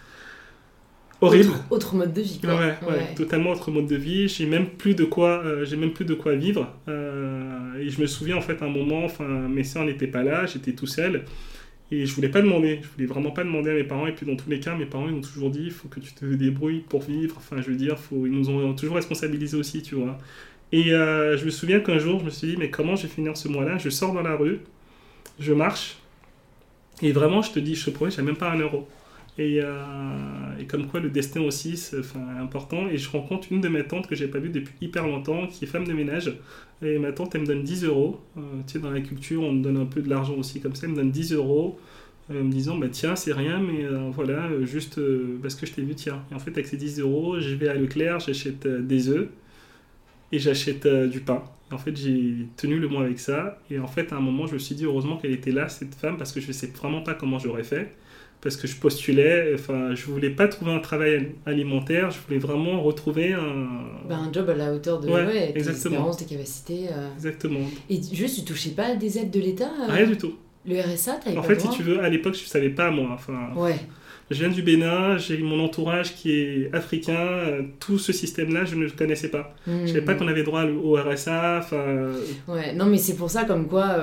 horrible. 1.22 1.50
Autre, 1.50 1.64
autre 1.70 1.94
mode 1.94 2.12
de 2.12 2.20
vie, 2.20 2.38
quoi. 2.40 2.54
Ouais, 2.54 2.74
ouais, 2.86 3.14
totalement 3.16 3.50
autre 3.50 3.70
mode 3.70 3.86
de 3.86 3.96
vie. 3.96 4.28
J'ai 4.28 4.46
même 4.46 4.66
plus 4.66 4.94
de 4.94 5.04
quoi, 5.04 5.42
euh, 5.44 5.64
j'ai 5.64 5.76
même 5.76 5.92
plus 5.92 6.04
de 6.04 6.14
quoi 6.14 6.34
vivre. 6.34 6.68
Euh, 6.88 7.78
et 7.80 7.88
je 7.88 8.00
me 8.00 8.06
souviens 8.06 8.36
en 8.36 8.42
fait 8.42 8.62
un 8.62 8.68
moment, 8.68 9.04
enfin 9.04 9.24
mes 9.24 9.64
soeurs 9.64 9.84
n'étaient 9.84 10.06
pas 10.06 10.22
là, 10.22 10.46
j'étais 10.46 10.72
tout 10.72 10.86
seul 10.86 11.24
et 11.90 12.06
je 12.06 12.14
voulais 12.14 12.30
pas 12.30 12.40
demander, 12.40 12.80
je 12.82 12.88
voulais 12.88 13.06
vraiment 13.06 13.30
pas 13.30 13.44
demander 13.44 13.70
à 13.70 13.74
mes 13.74 13.84
parents. 13.84 14.06
Et 14.06 14.12
puis 14.12 14.26
dans 14.26 14.36
tous 14.36 14.48
les 14.50 14.60
cas, 14.60 14.74
mes 14.74 14.86
parents 14.86 15.08
ils 15.08 15.14
m'ont 15.14 15.20
toujours 15.20 15.50
dit, 15.50 15.64
il 15.64 15.70
faut 15.70 15.88
que 15.88 16.00
tu 16.00 16.12
te 16.12 16.24
débrouilles 16.24 16.84
pour 16.88 17.02
vivre. 17.02 17.36
Enfin, 17.36 17.60
je 17.60 17.70
veux 17.70 17.76
dire, 17.76 17.98
faut, 17.98 18.26
ils 18.26 18.32
nous 18.32 18.48
ont 18.48 18.74
toujours 18.74 18.96
responsabilisés 18.96 19.56
aussi, 19.56 19.82
tu 19.82 19.94
vois. 19.94 20.18
Et 20.72 20.92
euh, 20.92 21.36
je 21.36 21.44
me 21.44 21.50
souviens 21.50 21.80
qu'un 21.80 21.98
jour, 21.98 22.20
je 22.20 22.24
me 22.24 22.30
suis 22.30 22.48
dit, 22.48 22.56
mais 22.56 22.70
comment 22.70 22.96
je 22.96 23.02
vais 23.02 23.08
finir 23.08 23.36
ce 23.36 23.46
mois-là? 23.48 23.76
Je 23.76 23.90
sors 23.90 24.14
dans 24.14 24.22
la 24.22 24.36
rue, 24.36 24.60
je 25.38 25.52
marche, 25.52 25.98
et 27.02 27.12
vraiment, 27.12 27.42
je 27.42 27.52
te 27.52 27.58
dis, 27.58 27.74
je 27.74 27.84
te 27.84 27.90
promets, 27.90 28.10
j'ai 28.10 28.22
même 28.22 28.36
pas 28.36 28.50
un 28.50 28.58
euro. 28.58 28.88
Et, 29.38 29.60
euh, 29.62 30.58
et 30.58 30.66
comme 30.66 30.86
quoi 30.88 31.00
le 31.00 31.08
destin 31.10 31.40
aussi 31.42 31.76
c'est 31.78 31.96
important. 32.38 32.88
Et 32.88 32.98
je 32.98 33.08
rencontre 33.10 33.48
une 33.50 33.60
de 33.62 33.68
mes 33.68 33.84
tantes 33.86 34.06
que 34.06 34.14
j'ai 34.14 34.28
pas 34.28 34.38
vue 34.38 34.50
depuis 34.50 34.74
hyper 34.82 35.06
longtemps, 35.06 35.46
qui 35.46 35.64
est 35.64 35.68
femme 35.68 35.86
de 35.86 35.92
ménage. 35.94 36.32
Et 36.82 36.98
ma 36.98 37.12
tante, 37.12 37.34
elle 37.34 37.42
me 37.42 37.46
donne 37.46 37.62
10 37.62 37.84
euros. 37.84 38.20
Euh, 38.36 38.40
tu 38.66 38.74
sais, 38.74 38.78
dans 38.78 38.90
la 38.90 39.00
culture, 39.00 39.42
on 39.42 39.52
me 39.52 39.62
donne 39.62 39.78
un 39.78 39.86
peu 39.86 40.02
de 40.02 40.10
l'argent 40.10 40.34
aussi 40.34 40.60
comme 40.60 40.74
ça. 40.74 40.86
Elle 40.86 40.92
me 40.92 40.96
donne 40.96 41.10
10 41.10 41.32
euros. 41.32 41.78
euh, 42.30 42.42
me 42.44 42.50
disant, 42.52 42.76
bah 42.78 42.88
tiens, 42.90 43.16
c'est 43.16 43.32
rien, 43.32 43.60
mais 43.60 43.86
voilà, 44.12 44.48
juste 44.64 45.00
parce 45.42 45.54
que 45.56 45.66
je 45.66 45.72
t'ai 45.72 45.82
vu, 45.82 45.94
tiens. 45.94 46.24
Et 46.30 46.34
en 46.34 46.38
fait, 46.38 46.52
avec 46.52 46.66
ces 46.66 46.76
10 46.76 47.00
euros, 47.00 47.40
je 47.40 47.54
vais 47.54 47.68
à 47.68 47.74
Leclerc, 47.74 48.20
j'achète 48.20 48.66
des 48.66 49.08
œufs 49.08 49.28
et 50.32 50.38
j'achète 50.38 50.86
du 50.86 51.20
pain. 51.20 51.42
Et 51.70 51.74
en 51.74 51.78
fait, 51.78 51.96
j'ai 51.96 52.48
tenu 52.56 52.78
le 52.78 52.88
mois 52.88 53.02
avec 53.04 53.18
ça. 53.18 53.60
Et 53.70 53.78
en 53.78 53.86
fait, 53.86 54.12
à 54.12 54.16
un 54.16 54.20
moment, 54.20 54.46
je 54.46 54.54
me 54.54 54.58
suis 54.58 54.74
dit, 54.74 54.84
heureusement 54.84 55.16
qu'elle 55.16 55.32
était 55.32 55.52
là, 55.52 55.68
cette 55.68 55.94
femme, 55.94 56.16
parce 56.16 56.32
que 56.32 56.40
je 56.40 56.48
ne 56.48 56.52
sais 56.52 56.68
vraiment 56.68 57.02
pas 57.02 57.14
comment 57.14 57.38
j'aurais 57.38 57.64
fait 57.64 57.94
parce 58.42 58.56
que 58.56 58.66
je 58.66 58.76
postulais, 58.76 59.52
enfin, 59.54 59.94
je 59.94 60.04
voulais 60.06 60.30
pas 60.30 60.48
trouver 60.48 60.72
un 60.72 60.80
travail 60.80 61.30
alimentaire, 61.46 62.10
je 62.10 62.18
voulais 62.26 62.38
vraiment 62.40 62.82
retrouver 62.82 63.32
un... 63.32 63.68
Bah, 64.08 64.16
un 64.16 64.32
job 64.32 64.50
à 64.50 64.54
la 64.54 64.72
hauteur 64.74 64.98
de 65.00 65.06
Ouais, 65.08 65.24
ouais, 65.24 65.52
tes 65.52 65.58
exactement. 65.58 65.94
espérances, 65.94 66.16
tes 66.18 66.24
capacités. 66.24 66.88
euh. 66.92 67.08
Exactement. 67.16 67.60
Et 67.88 68.00
juste, 68.12 68.40
tu 68.40 68.44
touchais 68.44 68.70
pas 68.70 68.94
des 68.96 69.16
aides 69.18 69.30
de 69.30 69.40
l'État 69.40 69.70
euh, 69.88 69.92
Rien 69.92 70.06
du 70.06 70.16
tout. 70.16 70.34
Le 70.66 70.80
RSA, 70.80 71.14
t'avais 71.24 71.36
En 71.36 71.42
pas 71.42 71.48
fait, 71.48 71.60
si 71.60 71.70
tu 71.70 71.82
veux, 71.82 72.00
à 72.02 72.08
l'époque, 72.08 72.34
je 72.34 72.44
savais 72.44 72.70
pas, 72.70 72.90
moi. 72.90 73.10
Enfin, 73.14 73.50
Ouais. 73.56 73.76
je 74.30 74.38
viens 74.38 74.48
du 74.48 74.62
Bénin, 74.62 75.18
j'ai 75.18 75.38
mon 75.38 75.58
entourage 75.64 76.14
qui 76.16 76.32
est 76.32 76.70
africain, 76.72 77.16
euh, 77.18 77.62
tout 77.80 77.98
ce 77.98 78.12
système-là, 78.12 78.64
je 78.64 78.74
ne 78.76 78.84
le 78.84 78.90
connaissais 78.90 79.28
pas. 79.28 79.54
Je 79.66 79.86
savais 79.86 80.02
pas 80.02 80.14
Mhm. 80.14 80.18
qu'on 80.18 80.28
avait 80.28 80.42
droit 80.44 80.64
au 80.64 80.94
RSA, 80.96 81.58
enfin... 81.62 82.10
Ouais, 82.48 82.74
non 82.74 82.86
mais 82.86 82.98
c'est 82.98 83.14
pour 83.16 83.30
ça 83.30 83.44
comme 83.44 83.66
quoi 83.68 83.96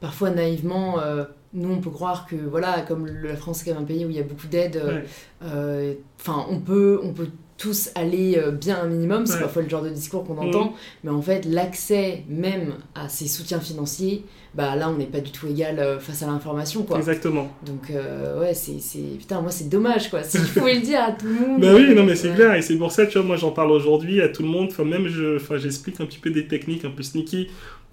parfois 0.00 0.30
naïvement 0.30 1.00
euh, 1.00 1.24
nous 1.54 1.72
on 1.72 1.78
peut 1.80 1.90
croire 1.90 2.26
que 2.26 2.36
voilà 2.36 2.82
comme 2.86 3.06
la 3.06 3.36
France 3.36 3.62
est 3.62 3.66
quand 3.70 3.74
même 3.74 3.84
un 3.84 3.86
pays 3.86 4.04
où 4.04 4.10
il 4.10 4.16
y 4.16 4.20
a 4.20 4.22
beaucoup 4.24 4.46
d'aides 4.46 4.76
euh, 4.76 4.96
ouais. 5.00 5.04
euh, 5.44 5.94
enfin 6.20 6.44
on 6.50 6.58
peut 6.60 7.00
on 7.02 7.12
peut 7.12 7.28
tous 7.56 7.90
aller 7.96 8.40
bien 8.60 8.78
un 8.82 8.86
minimum 8.86 9.26
c'est 9.26 9.34
Ouais. 9.34 9.40
parfois 9.40 9.62
le 9.62 9.68
genre 9.68 9.82
de 9.82 9.88
discours 9.88 10.22
qu'on 10.24 10.38
entend 10.38 10.74
mais 11.02 11.10
en 11.10 11.20
fait 11.22 11.44
l'accès 11.44 12.22
même 12.28 12.74
à 12.94 13.08
ces 13.08 13.26
soutiens 13.26 13.58
financiers 13.58 14.24
bah 14.54 14.76
là 14.76 14.88
on 14.88 14.96
n'est 14.96 15.06
pas 15.06 15.18
du 15.20 15.32
tout 15.32 15.48
égal 15.48 15.98
face 15.98 16.22
à 16.22 16.26
l'information 16.26 16.84
quoi 16.84 16.98
Exactement. 16.98 17.48
donc 17.66 17.90
euh, 17.90 18.40
ouais 18.40 18.54
c'est 18.54 18.78
c'est- 18.78 19.18
putain 19.18 19.40
moi 19.40 19.50
c'est 19.50 19.68
dommage 19.68 20.08
quoi 20.08 20.22
si 20.22 20.38
je 20.38 20.52
pouvais 20.56 20.74
le 20.74 20.82
dire 20.82 21.00
à 21.02 21.10
tout 21.10 21.26
le 21.26 21.34
monde 21.34 21.60
Bah 21.60 21.72
oui, 21.74 21.92
non 21.96 22.04
mais 22.04 22.14
c'est 22.14 22.28
Ouais. 22.30 22.36
clair, 22.36 22.54
et 22.54 22.62
c'est 22.62 22.76
pour 22.76 22.92
ça, 22.92 23.06
tu 23.06 23.18
vois, 23.18 23.26
moi 23.26 23.36
j'en 23.36 23.50
parle 23.50 23.72
aujourd'hui 23.72 24.20
à 24.22 24.28
tout 24.28 24.42
le 24.42 24.48
monde, 24.48 24.68
enfin 24.70 24.84
même 24.84 25.08
je, 25.08 25.36
enfin 25.36 25.56
j'explique 25.56 26.00
un 26.00 26.06
petit 26.06 26.18
peu 26.20 26.30
des 26.30 26.46
techniques 26.46 26.84
un 26.84 26.90
peu 26.90 27.02
sneaky 27.02 27.48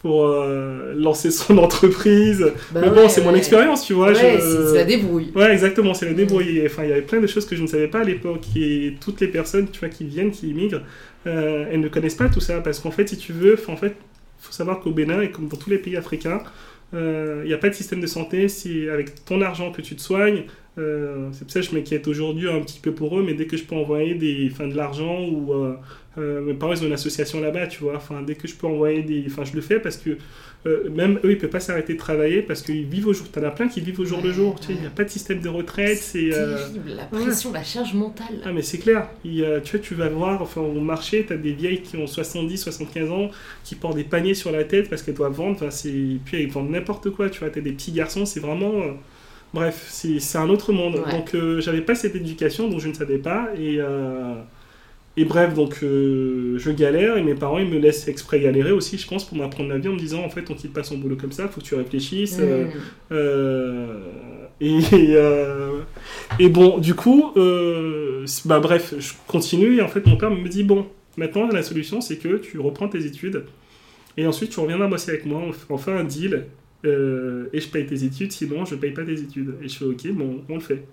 pour 0.05 0.27
euh, 0.27 0.93
lancer 0.95 1.31
son 1.31 1.57
entreprise, 1.67 2.45
Bah 2.71 2.81
mais 2.83 2.89
bon, 2.91 2.97
ouais, 2.97 3.09
c'est 3.09 3.23
mon 3.23 3.33
expérience, 3.33 3.83
tu 3.87 3.93
vois. 3.93 4.09
ouais 4.09 4.13
je- 4.13 4.67
c'est 4.69 4.75
la 4.77 4.83
débrouille 4.83 5.31
Ouais, 5.35 5.51
exactement, 5.51 5.95
c'est 5.95 6.05
la 6.05 6.11
Mm. 6.11 6.15
débrouille. 6.15 6.61
Enfin, 6.63 6.83
il 6.83 6.89
y 6.89 6.91
avait 6.91 7.01
plein 7.01 7.19
de 7.19 7.25
choses 7.25 7.47
que 7.47 7.55
je 7.55 7.63
ne 7.63 7.67
savais 7.67 7.87
pas 7.87 8.01
à 8.01 8.03
l'époque. 8.03 8.43
Et 8.55 8.93
toutes 9.03 9.19
les 9.19 9.27
personnes, 9.29 9.67
tu 9.71 9.79
vois, 9.79 9.89
qui 9.89 10.03
viennent, 10.03 10.29
qui 10.29 10.49
immigrent, 10.49 10.83
euh, 11.25 11.65
elles 11.71 11.79
ne 11.79 11.87
connaissent 11.87 12.13
pas 12.23 12.29
tout 12.29 12.39
ça. 12.39 12.61
Parce 12.61 12.79
qu'en 12.79 12.91
fait, 12.91 13.09
si 13.09 13.17
tu 13.17 13.33
veux, 13.33 13.57
en 13.67 13.77
fait, 13.77 13.95
faut 14.37 14.51
savoir 14.51 14.79
qu'au 14.79 14.91
Bénin, 14.91 15.21
et 15.21 15.31
comme 15.31 15.47
dans 15.47 15.57
tous 15.57 15.71
les 15.71 15.79
pays 15.79 15.97
africains, 15.97 16.43
euh, 16.93 17.41
il 17.43 17.47
n'y 17.47 17.53
a 17.55 17.57
pas 17.57 17.69
de 17.69 17.73
système 17.73 17.99
de 17.99 18.05
santé. 18.07 18.47
C'est 18.47 18.89
avec 18.89 19.25
ton 19.25 19.41
argent 19.41 19.71
que 19.71 19.81
tu 19.81 19.95
te 19.95 20.01
soignes. 20.01 20.43
Euh, 20.77 21.29
c'est 21.31 21.45
pour 21.45 21.51
ça 21.51 21.61
que 21.61 21.65
je 21.65 21.73
m'inquiète 21.73 22.07
aujourd'hui 22.07 22.47
un 22.47 22.59
petit 22.59 22.79
peu 22.79 22.91
pour 22.91 23.17
eux, 23.17 23.23
mais 23.25 23.33
dès 23.33 23.45
que 23.47 23.57
je 23.57 23.63
peux 23.63 23.75
envoyer 23.75 24.13
des, 24.13 24.49
enfin, 24.51 24.67
de 24.67 24.75
l'argent 24.75 25.23
ou 25.25 25.51
euh, 25.53 25.73
euh, 26.17 26.41
mes 26.41 26.53
parents 26.53 26.73
ils 26.73 26.83
ont 26.83 26.87
une 26.87 26.93
association 26.93 27.41
là-bas, 27.41 27.67
tu 27.67 27.83
vois. 27.83 27.95
Enfin, 27.95 28.21
dès 28.21 28.35
que 28.35 28.47
je 28.47 28.55
peux 28.55 28.67
envoyer 28.67 29.03
des, 29.03 29.25
enfin, 29.27 29.43
je 29.43 29.53
le 29.53 29.61
fais 29.61 29.79
parce 29.79 29.97
que 29.97 30.17
euh, 30.65 30.89
même 30.89 31.19
eux 31.23 31.31
ils 31.31 31.37
peuvent 31.37 31.49
pas 31.49 31.59
s'arrêter 31.59 31.93
de 31.93 31.99
travailler 31.99 32.41
parce 32.41 32.61
qu'ils 32.61 32.85
vivent 32.85 33.07
au 33.07 33.13
jour. 33.13 33.29
T'en 33.29 33.43
as 33.43 33.51
plein 33.51 33.67
qui 33.67 33.81
vivent 33.81 33.99
au 33.99 34.05
jour 34.05 34.21
le 34.23 34.31
jour. 34.31 34.59
Tu 34.59 34.67
sais, 34.67 34.73
il 34.73 34.81
n'y 34.81 34.87
a 34.87 34.89
pas 34.89 35.03
de 35.03 35.09
système 35.09 35.39
de 35.41 35.49
retraite. 35.49 35.97
C'est 35.97 36.33
euh, 36.33 36.57
terrible 36.57 36.91
la 36.95 37.05
pression 37.05 37.51
la 37.51 37.63
charge 37.63 37.93
mentale 37.93 38.41
ah 38.43 38.51
mais 38.51 38.61
c'est 38.61 38.77
clair, 38.79 39.09
Il 39.23 39.45
tu 39.63 39.77
vois, 39.77 39.85
tu 39.85 39.95
vas 39.95 40.09
voir, 40.09 40.41
enfin 40.41 40.61
au 40.61 40.79
marché, 40.79 41.25
tu 41.25 41.33
as 41.33 41.37
des 41.37 41.53
vieilles 41.53 41.81
qui 41.81 41.97
ont 41.97 42.07
70, 42.07 42.57
75 42.57 43.11
ans, 43.11 43.29
qui 43.63 43.75
portent 43.75 43.95
des 43.95 44.03
paniers 44.03 44.33
sur 44.33 44.51
la 44.51 44.63
tête 44.63 44.89
parce 44.89 45.01
qu'elles 45.01 45.15
doivent 45.15 45.33
vendre, 45.33 45.55
enfin 45.55 45.69
c'est... 45.69 45.91
puis 46.25 46.41
elles 46.43 46.49
vendent 46.49 46.71
n'importe 46.71 47.09
quoi, 47.11 47.29
tu 47.29 47.39
vois, 47.39 47.49
tu 47.49 47.59
as 47.59 47.61
des 47.61 47.71
petits 47.71 47.91
garçons, 47.91 48.25
c'est 48.25 48.39
vraiment... 48.39 48.73
euh, 48.81 48.91
Bref, 49.53 49.85
c'est 49.89 50.19
c'est 50.19 50.37
un 50.37 50.49
autre 50.49 50.73
monde. 50.73 51.01
Donc 51.11 51.33
euh, 51.33 51.61
j'avais 51.61 51.79
pas 51.81 51.95
cette 51.95 52.15
éducation, 52.15 52.67
donc 52.69 52.81
je 52.81 52.89
ne 52.89 52.93
savais 52.93 53.19
pas, 53.19 53.49
et... 53.57 53.79
Et 55.17 55.23
bref, 55.25 55.53
donc 55.53 55.79
euh, 55.83 56.57
je 56.57 56.71
galère 56.71 57.17
et 57.17 57.23
mes 57.23 57.35
parents 57.35 57.57
ils 57.59 57.69
me 57.69 57.79
laissent 57.79 58.07
exprès 58.09 58.41
galérer 58.41 58.71
aussi, 58.71 58.97
je 58.97 59.07
pense, 59.07 59.25
pour 59.25 59.37
m'apprendre 59.37 59.69
la 59.69 59.77
vie 59.77 59.87
en 59.87 59.93
me 59.93 59.99
disant 59.99 60.23
en 60.23 60.29
fait 60.29 60.49
on 60.49 60.55
quitte 60.55 60.73
pas 60.73 60.83
son 60.83 60.97
boulot 60.97 61.15
comme 61.15 61.31
ça, 61.31 61.47
faut 61.47 61.61
que 61.61 61.65
tu 61.65 61.75
réfléchisses. 61.75 62.37
euh, 62.41 62.65
Mm. 62.65 62.71
euh, 63.13 63.99
et, 64.61 64.79
et 66.39 66.49
bon, 66.49 66.79
du 66.79 66.95
coup, 66.95 67.31
bah 68.45 68.59
bref, 68.59 68.93
je 68.99 69.13
continue 69.27 69.77
et 69.77 69.81
en 69.81 69.87
fait 69.87 70.05
mon 70.05 70.17
père 70.17 70.31
me 70.31 70.47
dit 70.49 70.63
bon, 70.63 70.87
maintenant 71.17 71.47
la 71.47 71.63
solution 71.63 72.01
c'est 72.01 72.17
que 72.17 72.37
tu 72.37 72.59
reprends 72.59 72.87
tes 72.89 73.05
études 73.05 73.45
Et 74.17 74.27
ensuite, 74.27 74.51
tu 74.51 74.59
reviendras 74.61 74.87
bosser 74.87 75.11
avec 75.11 75.25
moi, 75.25 75.41
on 75.69 75.77
fait, 75.77 75.91
un 75.91 76.03
deal, 76.05 76.47
et 76.85 77.59
je 77.61 77.67
paye 77.69 77.85
tes 77.87 78.03
études, 78.05 78.31
sinon 78.33 78.65
je 78.65 78.75
paye 78.75 78.91
pas 78.93 79.05
tes 79.05 79.19
études. 79.21 79.55
Et 79.63 79.69
je 79.69 79.77
fais 79.77 79.85
ok, 79.85 80.07
bon, 80.13 80.43
on 80.49 80.55
le 80.55 80.61
fait. 80.61 80.85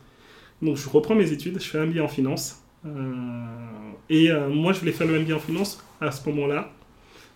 Donc 0.62 0.77
je 0.79 0.89
reprends 0.91 1.14
mes 1.16 1.33
études, 1.33 1.61
je 1.62 1.68
fais 1.68 1.79
un 1.79 1.87
billet 1.87 2.01
en 2.03 2.09
finance. 2.09 2.62
Euh, 2.87 3.93
et 4.11 4.30
euh, 4.30 4.49
moi, 4.49 4.72
je 4.72 4.80
voulais 4.80 4.93
faire 4.93 5.07
le 5.07 5.18
MBA 5.18 5.35
en 5.35 5.39
finance 5.39 5.83
à 6.01 6.11
ce 6.11 6.28
moment-là. 6.28 6.72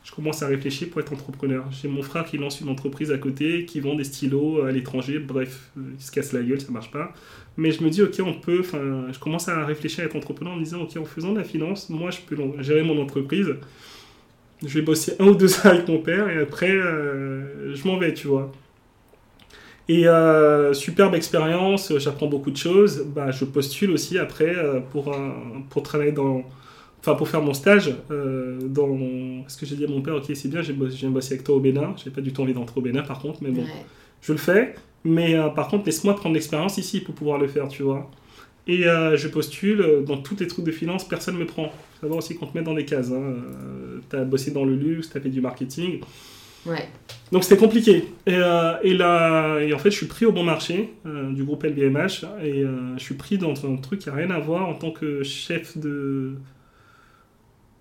Je 0.05 0.12
commence 0.12 0.42
à 0.42 0.47
réfléchir 0.47 0.88
pour 0.90 1.01
être 1.01 1.12
entrepreneur. 1.12 1.64
J'ai 1.72 1.88
mon 1.88 2.03
frère 2.03 2.24
qui 2.24 2.38
lance 2.38 2.61
une 2.61 2.68
entreprise 2.68 3.11
à 3.11 3.18
côté, 3.18 3.64
qui 3.64 3.80
vend 3.80 3.97
des 3.97 4.05
stylos 4.05 4.62
à 4.62 4.70
l'étranger. 4.70 5.18
Bref, 5.18 5.70
euh, 5.76 5.80
il 5.99 6.03
se 6.03 6.12
casse 6.12 6.32
la 6.32 6.42
gueule, 6.42 6.61
ça 6.61 6.70
marche 6.70 6.90
pas. 6.90 7.12
Mais 7.57 7.72
je 7.72 7.82
me 7.82 7.90
dis, 7.90 8.03
ok, 8.03 8.14
on 8.24 8.34
peut. 8.34 8.61
Enfin, 8.61 9.07
je 9.12 9.18
commence 9.18 9.49
à 9.49 9.64
réfléchir 9.64 10.05
à 10.05 10.07
être 10.07 10.16
entrepreneur 10.16 10.55
en 10.55 10.57
me 10.57 10.64
disant, 10.64 10.82
ok, 10.82 10.97
en 10.97 11.05
faisant 11.05 11.32
de 11.32 11.38
la 11.38 11.44
finance, 11.44 11.90
moi, 11.90 12.11
je 12.11 12.20
peux 12.20 12.36
gérer 12.62 12.82
mon 12.82 13.01
entreprise. 13.01 13.49
Je 14.64 14.78
vais 14.78 14.82
bosser 14.82 15.14
un 15.18 15.26
ou 15.26 15.34
deux 15.34 15.55
ans 15.61 15.70
avec 15.70 15.88
mon 15.88 15.99
père 15.99 16.28
et 16.30 16.38
après, 16.38 16.70
je 16.70 17.86
m'en 17.86 17.99
vais, 17.99 18.14
tu 18.14 18.28
vois. 18.28 18.53
Et 19.89 20.09
euh, 20.09 20.72
superbe 20.74 21.14
expérience, 21.14 21.93
j'apprends 21.99 22.26
beaucoup 22.26 22.51
de 22.51 22.57
choses. 22.57 23.05
Bah, 23.14 23.30
je 23.30 23.45
postule 23.45 23.91
aussi 23.93 24.18
après 24.18 24.57
euh, 24.57 24.80
pour, 24.80 25.14
pour 25.70 25.82
travailler 25.82 26.12
dans. 26.12 26.43
Enfin, 27.01 27.14
pour 27.14 27.28
faire 27.28 27.41
mon 27.43 27.55
stage 27.55 27.95
euh, 28.11 28.59
dans. 28.62 28.99
Parce 29.43 29.57
que 29.57 29.64
j'ai 29.64 29.76
dit 29.76 29.84
à 29.84 29.89
mon 29.89 30.01
père, 30.03 30.16
ok, 30.16 30.24
c'est 30.34 30.49
bien, 30.49 30.61
j'ai 30.62 30.72
bossé- 30.72 31.07
bosser 31.09 31.34
avec 31.34 31.45
toi 31.45 31.55
au 31.55 31.61
Bénin. 31.61 31.95
J'ai 32.03 32.11
pas 32.11 32.20
du 32.20 32.32
tout 32.32 32.43
envie 32.43 32.53
d'entrer 32.55 32.80
au 32.80 32.82
Bénin 32.82 33.03
par 33.03 33.20
contre, 33.20 33.39
mais 33.43 33.51
bon, 33.51 33.62
Ouais. 33.62 33.68
je 34.22 34.32
le 34.32 34.39
fais. 34.39 34.74
Mais 35.05 35.34
euh, 35.39 35.49
par 35.51 35.68
contre, 35.68 35.87
laisse-moi 35.87 36.16
prendre 36.16 36.34
l'expérience 36.34 36.78
ici 36.78 36.99
pour 37.01 37.14
pouvoir 37.14 37.39
le 37.39 37.47
faire, 37.47 37.68
tu 37.68 37.84
vois. 37.84 38.11
Et 38.66 38.89
euh, 38.89 39.16
je 39.16 39.28
postule 39.28 39.80
euh, 39.80 40.01
dans 40.03 40.16
tous 40.16 40.34
les 40.41 40.49
trucs 40.49 40.64
de 40.64 40.72
finance, 40.72 41.07
personne 41.07 41.34
ne 41.37 41.41
me 41.41 41.47
prend. 41.47 41.66
Faut 41.68 42.01
savoir 42.01 42.18
aussi 42.18 42.34
qu'on 42.34 42.47
te 42.47 42.59
met 42.59 42.64
dans 42.64 42.74
des 42.74 42.84
cases. 42.84 43.12
Hein. 43.12 43.14
Euh, 43.22 43.99
t'as 44.09 44.24
bossé 44.24 44.51
dans 44.51 44.64
le 44.64 44.74
luxe, 44.74 45.09
t'as 45.11 45.20
fait 45.20 45.28
du 45.28 45.41
marketing. 45.41 46.01
Donc 47.32 47.44
c'était 47.44 47.56
compliqué. 47.56 48.04
Et, 48.26 48.34
euh, 48.34 48.78
là, 48.82 49.58
en 49.74 49.78
fait, 49.78 49.90
je 49.90 49.96
suis 49.96 50.06
pris 50.06 50.26
au 50.26 50.32
bon 50.32 50.44
marché 50.44 50.94
euh, 51.06 51.32
du 51.32 51.44
groupe 51.44 51.64
LVMH 51.64 52.24
et 52.42 52.62
euh, 52.62 52.96
je 52.96 53.02
suis 53.02 53.14
pris 53.14 53.36
dans 53.36 53.66
un 53.66 53.76
truc 53.76 54.00
qui 54.00 54.08
n'a 54.08 54.14
rien 54.14 54.30
à 54.30 54.38
voir 54.38 54.68
en 54.68 54.74
tant 54.74 54.90
que 54.90 55.22
chef 55.22 55.76
de. 55.76 56.34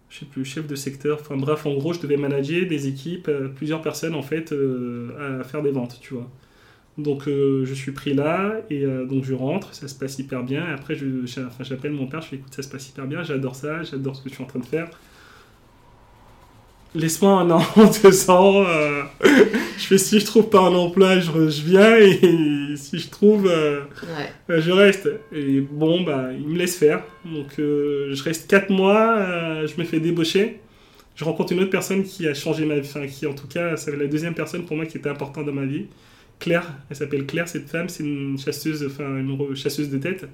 Je 0.10 0.20
sais 0.20 0.26
plus, 0.26 0.46
chef 0.46 0.66
de 0.66 0.76
secteur. 0.76 1.20
Enfin 1.22 1.38
bref, 1.38 1.66
en 1.66 1.74
gros, 1.76 1.94
je 1.94 2.00
devais 2.00 2.18
manager 2.18 2.66
des 2.68 2.88
équipes, 2.88 3.30
plusieurs 3.56 3.82
personnes 3.82 4.16
en 4.16 4.22
fait, 4.22 4.54
à 5.20 5.44
faire 5.44 5.62
des 5.62 5.72
ventes, 5.72 6.00
tu 6.02 6.14
vois. 6.14 6.30
Donc 6.98 7.24
je 7.26 7.74
suis 7.74 7.92
pris 7.92 8.14
là 8.14 8.62
et 8.70 8.86
donc 8.86 9.26
je 9.26 9.34
rentre, 9.34 9.74
ça 9.74 9.90
se 9.90 9.96
passe 9.96 10.18
hyper 10.18 10.44
bien. 10.44 10.64
Après, 10.64 10.96
j'appelle 11.60 11.92
mon 11.92 12.08
père, 12.08 12.22
je 12.22 12.28
fais 12.28 12.36
écoute, 12.38 12.54
ça 12.54 12.62
se 12.62 12.70
passe 12.70 12.88
hyper 12.88 13.08
bien, 13.08 13.24
j'adore 13.24 13.56
ça, 13.56 13.84
j'adore 13.84 14.16
ce 14.16 14.22
que 14.24 14.30
je 14.30 14.36
suis 14.36 14.44
en 14.44 14.48
train 14.48 14.60
de 14.60 14.66
faire. 14.66 14.90
Laisse-moi 16.96 17.32
un 17.42 17.52
an, 17.52 17.62
deux 18.04 18.30
ans. 18.30 18.64
euh, 18.66 19.04
je 19.78 19.84
fais 19.86 19.98
si 19.98 20.20
je 20.20 20.26
trouve 20.26 20.50
pas 20.50 20.62
un 20.62 20.74
emploi, 20.74 21.20
je, 21.20 21.30
je 21.50 21.62
viens 21.64 21.98
et 21.98 22.76
si 22.78 22.98
je 23.00 23.10
trouve, 23.10 23.48
euh, 23.48 23.82
Ouais. 24.04 24.32
euh, 24.56 24.62
je 24.62 24.72
reste. 24.72 25.10
Et 25.34 25.60
bon, 25.60 26.04
bah, 26.04 26.30
il 26.32 26.48
me 26.48 26.58
laisse 26.58 26.78
faire. 26.78 27.04
Donc 27.26 27.60
euh, 27.60 28.14
je 28.14 28.24
reste 28.24 28.50
quatre 28.50 28.70
mois, 28.70 29.66
je 29.66 29.74
me 29.80 29.84
fais 29.86 30.00
débaucher. 30.00 30.62
Je 31.16 31.24
rencontre 31.24 31.52
une 31.54 31.60
autre 31.62 31.70
personne 31.70 32.04
qui 32.04 32.28
a 32.28 32.34
changé 32.34 32.66
ma 32.66 32.76
vie, 32.76 32.88
enfin 32.90 33.08
qui 33.08 33.26
en 33.28 33.34
tout 33.34 33.48
cas, 33.48 33.78
c'est 33.78 33.96
la 33.96 34.08
deuxième 34.08 34.34
personne 34.34 34.66
pour 34.66 34.76
moi 34.78 34.86
qui 34.86 34.98
était 34.98 35.10
importante 35.10 35.46
dans 35.46 35.54
ma 35.54 35.66
vie. 35.66 35.86
Claire, 36.40 36.66
elle 36.90 36.96
s'appelle 36.98 37.26
Claire, 37.26 37.48
cette 37.48 37.70
femme, 37.70 37.88
c'est 37.88 38.04
une 38.04 38.38
chasseuse, 38.38 38.86
enfin 38.86 39.18
une 39.20 39.56
chasseuse 39.56 39.90
de 39.90 39.98
tête. 39.98 40.26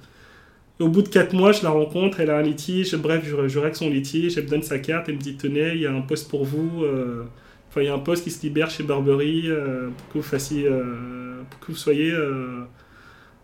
Au 0.81 0.87
bout 0.87 1.03
de 1.03 1.09
4 1.09 1.33
mois, 1.33 1.51
je 1.51 1.61
la 1.61 1.69
rencontre, 1.69 2.21
elle 2.21 2.31
a 2.31 2.37
un 2.37 2.41
litige, 2.41 2.95
bref, 2.95 3.23
je, 3.23 3.59
règle 3.59 3.75
son 3.75 3.89
litige, 3.89 4.37
elle 4.37 4.45
me 4.45 4.49
donne 4.49 4.63
sa 4.63 4.79
carte, 4.79 5.09
elle 5.09 5.15
me 5.15 5.19
dit 5.19 5.35
tenez, 5.35 5.73
il 5.75 5.81
y 5.81 5.85
a 5.85 5.93
un 5.93 6.01
poste 6.01 6.27
pour 6.27 6.43
vous, 6.43 6.83
euh, 6.83 7.23
enfin 7.69 7.81
il 7.81 7.85
y 7.85 7.89
a 7.89 7.93
un 7.93 7.99
poste 7.99 8.23
qui 8.23 8.31
se 8.31 8.41
libère 8.41 8.71
chez 8.71 8.81
Burberry 8.81 9.43
euh, 9.45 9.89
pour 9.89 10.07
que 10.07 10.17
vous 10.17 10.23
fassiez, 10.23 10.65
euh, 10.65 11.41
que 11.59 11.67
vous 11.67 11.77
soyez, 11.77 12.11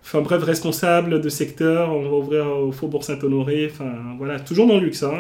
enfin 0.02 0.22
bref, 0.22 0.42
responsable 0.42 1.22
de 1.22 1.30
secteur, 1.30 1.94
on 1.94 2.02
va 2.02 2.18
ouvrir 2.18 2.48
au 2.48 2.72
Faubourg 2.72 3.04
Saint-Honoré, 3.04 3.70
enfin 3.72 4.16
voilà, 4.18 4.40
toujours 4.40 4.66
dans 4.66 4.78
le 4.78 4.86
luxe, 4.86 5.04
hein, 5.04 5.14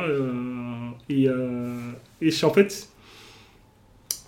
et, 1.09 1.29
en 1.29 2.53
fait, 2.53 2.89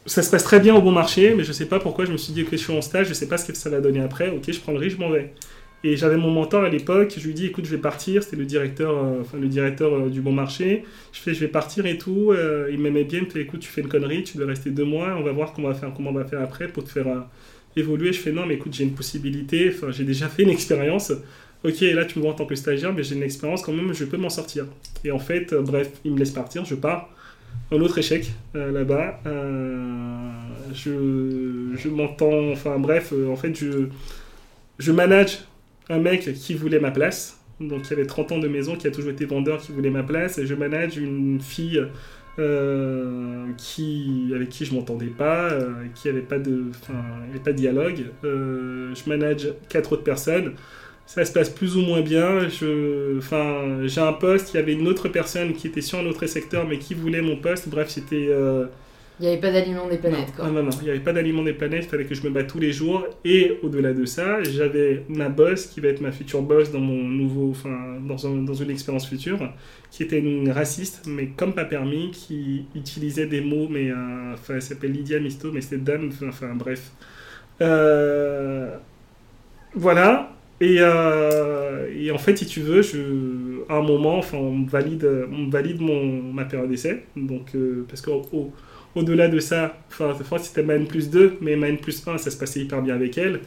ça 0.05 0.21
se 0.21 0.29
passe 0.29 0.43
très 0.43 0.59
bien 0.59 0.75
au 0.75 0.81
bon 0.81 0.91
marché, 0.91 1.33
mais 1.35 1.43
je 1.43 1.53
sais 1.53 1.65
pas 1.65 1.79
pourquoi 1.79 2.05
je 2.05 2.11
me 2.11 2.17
suis 2.17 2.33
dit 2.33 2.45
que 2.45 2.51
je 2.51 2.61
suis 2.63 2.73
en 2.73 2.81
stage, 2.83 3.07
je 3.07 3.13
sais 3.15 3.27
pas 3.27 3.37
ce 3.37 3.51
que 3.51 3.57
ça 3.57 3.71
va 3.71 3.81
donner 3.81 4.01
après, 4.01 4.29
ok, 4.29 4.51
je 4.51 4.59
prends 4.59 4.73
le 4.73 4.79
risque, 4.79 4.97
je 4.97 5.01
m'en 5.01 5.09
vais. 5.09 5.33
Et 5.83 5.95
j'avais 5.95 6.17
mon 6.17 6.29
mentor 6.31 6.65
à 6.65 6.69
l'époque, 6.69 7.13
je 7.17 7.25
lui 7.25 7.33
dis 7.33 7.45
écoute, 7.45 7.63
je 7.65 7.71
vais 7.71 7.81
partir, 7.81 8.21
c'était 8.21 8.35
le 8.35 8.45
directeur, 8.45 8.97
euh, 8.97 9.23
le 9.39 9.47
directeur 9.47 9.93
euh, 9.93 10.09
du 10.09 10.19
bon 10.19 10.33
marché. 10.33 10.83
Je 11.13 11.19
fais 11.19 11.33
je 11.33 11.39
vais 11.39 11.47
partir 11.47 11.85
et 11.85 11.97
tout. 11.97 12.31
euh, 12.31 12.69
il 12.71 12.79
m'aimait 12.79 13.05
bien, 13.05 13.19
il 13.19 13.25
me 13.25 13.29
fait 13.29 13.41
écoute, 13.41 13.61
tu 13.61 13.69
fais 13.69 13.79
une 13.81 13.87
connerie, 13.87 14.23
tu 14.23 14.37
dois 14.37 14.47
rester 14.47 14.71
deux 14.71 14.83
mois, 14.83 15.15
on 15.17 15.23
va 15.23 15.31
voir 15.31 15.53
comment 15.53 15.69
on 15.69 15.71
va 15.71 15.77
faire, 15.77 15.93
comment 15.95 16.09
on 16.09 16.13
va 16.13 16.25
faire 16.25 16.41
après 16.41 16.67
pour 16.67 16.83
te 16.83 16.89
faire 16.89 17.07
évoluer. 17.77 18.11
Je 18.11 18.19
fais 18.19 18.31
non, 18.33 18.45
mais 18.45 18.55
écoute, 18.55 18.73
j'ai 18.73 18.83
une 18.83 18.93
possibilité, 18.93 19.73
j'ai 19.91 20.03
déjà 20.03 20.27
fait 20.27 20.43
une 20.43 20.49
expérience. 20.49 21.13
Ok, 21.63 21.79
là 21.81 22.05
tu 22.05 22.19
me 22.19 22.23
vois 22.23 22.31
en 22.33 22.35
tant 22.35 22.45
que 22.45 22.55
stagiaire, 22.55 22.93
mais 22.93 23.03
j'ai 23.03 23.15
une 23.15 23.23
expérience 23.23 23.61
quand 23.61 23.73
même, 23.73 23.93
je 23.93 24.03
peux 24.05 24.17
m'en 24.17 24.29
sortir. 24.29 24.65
Et 25.05 25.11
en 25.11 25.19
fait, 25.19 25.53
bref, 25.53 25.91
il 26.05 26.11
me 26.13 26.19
laisse 26.19 26.31
partir, 26.31 26.65
je 26.65 26.75
pars. 26.75 27.09
Un 27.71 27.79
autre 27.81 27.97
échec 27.97 28.31
là-bas. 28.53 29.21
Je 30.73 30.91
je 31.75 31.89
m'entends, 31.89 32.51
enfin 32.51 32.77
bref, 32.79 33.13
en 33.29 33.35
fait, 33.37 33.55
je, 33.55 33.87
je 34.77 34.91
manage 34.91 35.39
un 35.89 35.99
mec 35.99 36.33
qui 36.33 36.53
voulait 36.53 36.79
ma 36.79 36.91
place, 36.91 37.39
donc 37.59 37.83
qui 37.83 37.93
avait 37.93 38.05
30 38.05 38.33
ans 38.33 38.39
de 38.39 38.47
maison, 38.47 38.75
qui 38.75 38.87
a 38.87 38.91
toujours 38.91 39.11
été 39.11 39.25
vendeur, 39.25 39.59
qui 39.59 39.71
voulait 39.71 39.89
ma 39.89 40.03
place, 40.03 40.37
et 40.37 40.45
je 40.45 40.53
manage 40.53 40.97
une 40.97 41.41
fille 41.41 41.83
euh, 42.39 43.47
qui, 43.57 44.31
avec 44.33 44.47
qui 44.49 44.63
je 44.63 44.73
m'entendais 44.73 45.07
pas, 45.07 45.49
euh, 45.49 45.73
qui 45.93 46.07
avait 46.07 46.21
pas 46.21 46.39
de, 46.39 46.65
il 47.33 47.39
pas 47.41 47.51
de 47.51 47.57
dialogue. 47.57 48.05
Euh, 48.23 48.93
je 48.95 49.09
manage 49.09 49.49
quatre 49.67 49.93
autres 49.93 50.03
personnes. 50.03 50.53
Ça 51.05 51.25
se 51.25 51.33
passe 51.33 51.49
plus 51.49 51.75
ou 51.75 51.81
moins 51.81 52.01
bien. 52.01 52.47
J'ai 52.47 54.01
un 54.01 54.13
poste. 54.13 54.53
Il 54.53 54.57
y 54.57 54.59
avait 54.59 54.73
une 54.73 54.87
autre 54.87 55.09
personne 55.09 55.53
qui 55.53 55.67
était 55.67 55.81
sur 55.81 55.99
un 55.99 56.05
autre 56.05 56.27
secteur, 56.27 56.65
mais 56.67 56.77
qui 56.77 56.93
voulait 56.93 57.21
mon 57.21 57.35
poste. 57.35 57.67
Bref, 57.67 57.89
c'était 57.89 58.29
Il 59.19 59.23
n'y 59.23 59.27
avait 59.31 59.39
pas 59.41 59.51
d'aliment 59.51 59.87
des 59.87 59.97
planètes, 59.97 60.31
non, 60.31 60.33
quoi. 60.35 60.45
ah 60.45 60.49
non, 60.49 60.63
non, 60.63 60.77
il 60.81 60.85
n'y 60.85 60.89
avait 60.91 61.01
pas 61.01 61.11
d'aliment 61.11 61.43
des 61.43 61.53
planètes, 61.53 61.83
il 61.83 61.89
fallait 61.89 62.05
que 62.05 62.15
je 62.15 62.23
me 62.23 62.29
batte 62.29 62.47
tous 62.47 62.59
les 62.59 62.71
jours. 62.71 63.05
Et 63.25 63.59
au-delà 63.63 63.93
de 63.93 64.05
ça, 64.05 64.41
j'avais 64.43 65.03
ma 65.09 65.27
boss, 65.27 65.67
qui 65.67 65.81
va 65.81 65.89
être 65.89 65.99
ma 66.01 66.11
future 66.13 66.41
boss 66.41 66.71
dans 66.71 66.79
mon 66.79 67.03
nouveau, 67.03 67.49
enfin, 67.51 67.97
dans, 68.07 68.25
un- 68.27 68.43
dans 68.43 68.53
une 68.53 68.71
expérience 68.71 69.07
future, 69.07 69.51
qui 69.91 70.03
était 70.03 70.19
une 70.19 70.49
raciste, 70.51 71.03
mais 71.05 71.27
comme 71.27 71.53
pas 71.53 71.65
permis, 71.65 72.11
qui 72.11 72.65
utilisait 72.75 73.27
des 73.27 73.41
mots, 73.41 73.67
mais, 73.69 73.91
euh, 73.91 74.33
enfin, 74.33 74.55
elle 74.55 74.61
s'appelle 74.61 74.93
Lydia 74.93 75.19
Misto, 75.19 75.51
mais 75.51 75.61
c'était 75.61 75.77
dame, 75.77 76.09
enfin, 76.27 76.55
bref. 76.55 76.91
Euh, 77.61 78.77
voilà. 79.73 80.35
Et, 80.61 80.77
euh, 80.79 81.87
et 81.95 82.11
en 82.11 82.17
fait, 82.17 82.35
si 82.37 82.45
tu 82.45 82.59
veux, 82.61 82.81
je, 82.81 83.61
à 83.69 83.75
un 83.75 83.81
moment, 83.81 84.17
enfin, 84.17 84.37
on 84.37 84.51
me 84.57 84.69
valide, 84.69 85.07
on 85.31 85.49
valide 85.49 85.79
mon, 85.81 86.21
ma 86.33 86.43
période 86.45 86.69
d'essai. 86.69 87.05
Donc, 87.15 87.55
parce 87.87 88.01
qu'au 88.01 88.23
au- 88.33 88.53
au-delà 88.95 89.27
de 89.27 89.39
ça, 89.39 89.77
enfin, 89.89 90.15
c'était 90.39 90.63
ma 90.63 90.75
N 90.75 90.87
plus 90.87 91.09
2, 91.09 91.37
mais 91.41 91.55
ma 91.55 91.69
N 91.69 91.77
plus 91.77 92.07
1, 92.07 92.17
ça 92.17 92.31
se 92.31 92.37
passait 92.37 92.61
hyper 92.61 92.81
bien 92.81 92.95
avec 92.95 93.17
elle. 93.17 93.41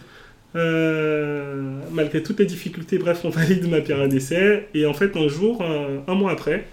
Euh, 0.55 1.80
malgré 1.93 2.22
toutes 2.22 2.38
les 2.38 2.47
difficultés, 2.47 2.99
bref, 2.99 3.20
on 3.24 3.30
valide 3.30 3.68
ma 3.68 3.80
période 3.80 4.11
d'essai. 4.11 4.68
Et 4.74 4.86
en 4.86 4.95
fait, 4.95 5.16
un 5.16 5.28
jour, 5.28 5.62
un 5.62 6.14
mois 6.14 6.32
après, 6.32 6.66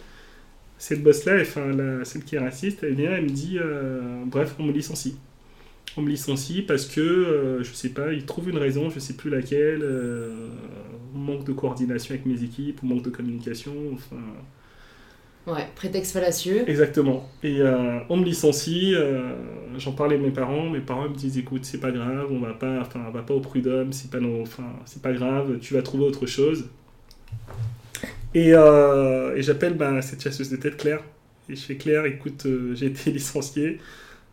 cette 0.79 1.03
boss-là, 1.03 1.41
enfin, 1.41 1.71
celle 2.05 2.23
qui 2.23 2.35
est 2.35 2.39
raciste, 2.39 2.83
elle 2.83 2.95
vient, 2.95 3.11
elle 3.11 3.25
me 3.25 3.29
dit, 3.29 3.57
euh, 3.59 4.23
bref, 4.25 4.55
on 4.57 4.63
me 4.63 4.71
licencie. 4.71 5.17
On 5.97 6.01
me 6.01 6.09
licencie 6.09 6.61
parce 6.61 6.85
que, 6.85 7.01
euh, 7.01 7.63
je 7.63 7.73
sais 7.73 7.89
pas, 7.89 8.13
ils 8.13 8.25
trouvent 8.25 8.49
une 8.49 8.57
raison, 8.57 8.89
je 8.89 8.99
sais 8.99 9.15
plus 9.15 9.29
laquelle, 9.29 9.81
euh, 9.83 10.47
manque 11.13 11.43
de 11.43 11.51
coordination 11.51 12.15
avec 12.15 12.25
mes 12.25 12.43
équipes, 12.43 12.81
manque 12.81 13.03
de 13.03 13.09
communication, 13.09 13.73
enfin... 13.93 14.23
Ouais, 15.47 15.67
prétexte 15.75 16.11
fallacieux. 16.13 16.69
Exactement. 16.69 17.27
Et 17.41 17.61
euh, 17.61 17.99
on 18.09 18.17
me 18.17 18.25
licencie, 18.25 18.93
euh, 18.95 19.33
j'en 19.77 19.93
parlais 19.93 20.15
à 20.15 20.19
mes 20.19 20.29
parents, 20.31 20.69
mes 20.69 20.81
parents 20.81 21.09
me 21.09 21.15
disent 21.15 21.37
écoute, 21.37 21.65
c'est 21.65 21.79
pas 21.79 21.91
grave, 21.91 22.27
on 22.31 22.39
va 22.39 22.53
pas, 22.53 22.81
enfin, 22.81 23.09
va 23.11 23.23
pas 23.23 23.33
au 23.33 23.39
prud'homme, 23.39 23.91
c'est 23.91 24.11
pas, 24.11 24.19
nos- 24.19 24.43
pas 25.01 25.13
grave, 25.13 25.57
tu 25.59 25.73
vas 25.73 25.81
trouver 25.81 26.03
autre 26.05 26.27
chose. 26.27 26.69
Et, 28.33 28.53
euh, 28.53 29.35
et 29.35 29.41
j'appelle 29.41 29.73
bah, 29.75 30.01
cette 30.01 30.21
chasseuse 30.23 30.49
de 30.49 30.57
tête, 30.57 30.77
Claire. 30.77 31.03
Et 31.49 31.55
je 31.55 31.61
fais 31.61 31.77
Claire, 31.77 32.05
écoute, 32.05 32.45
j'ai 32.73 32.87
été 32.87 33.11
licencié. 33.11 33.79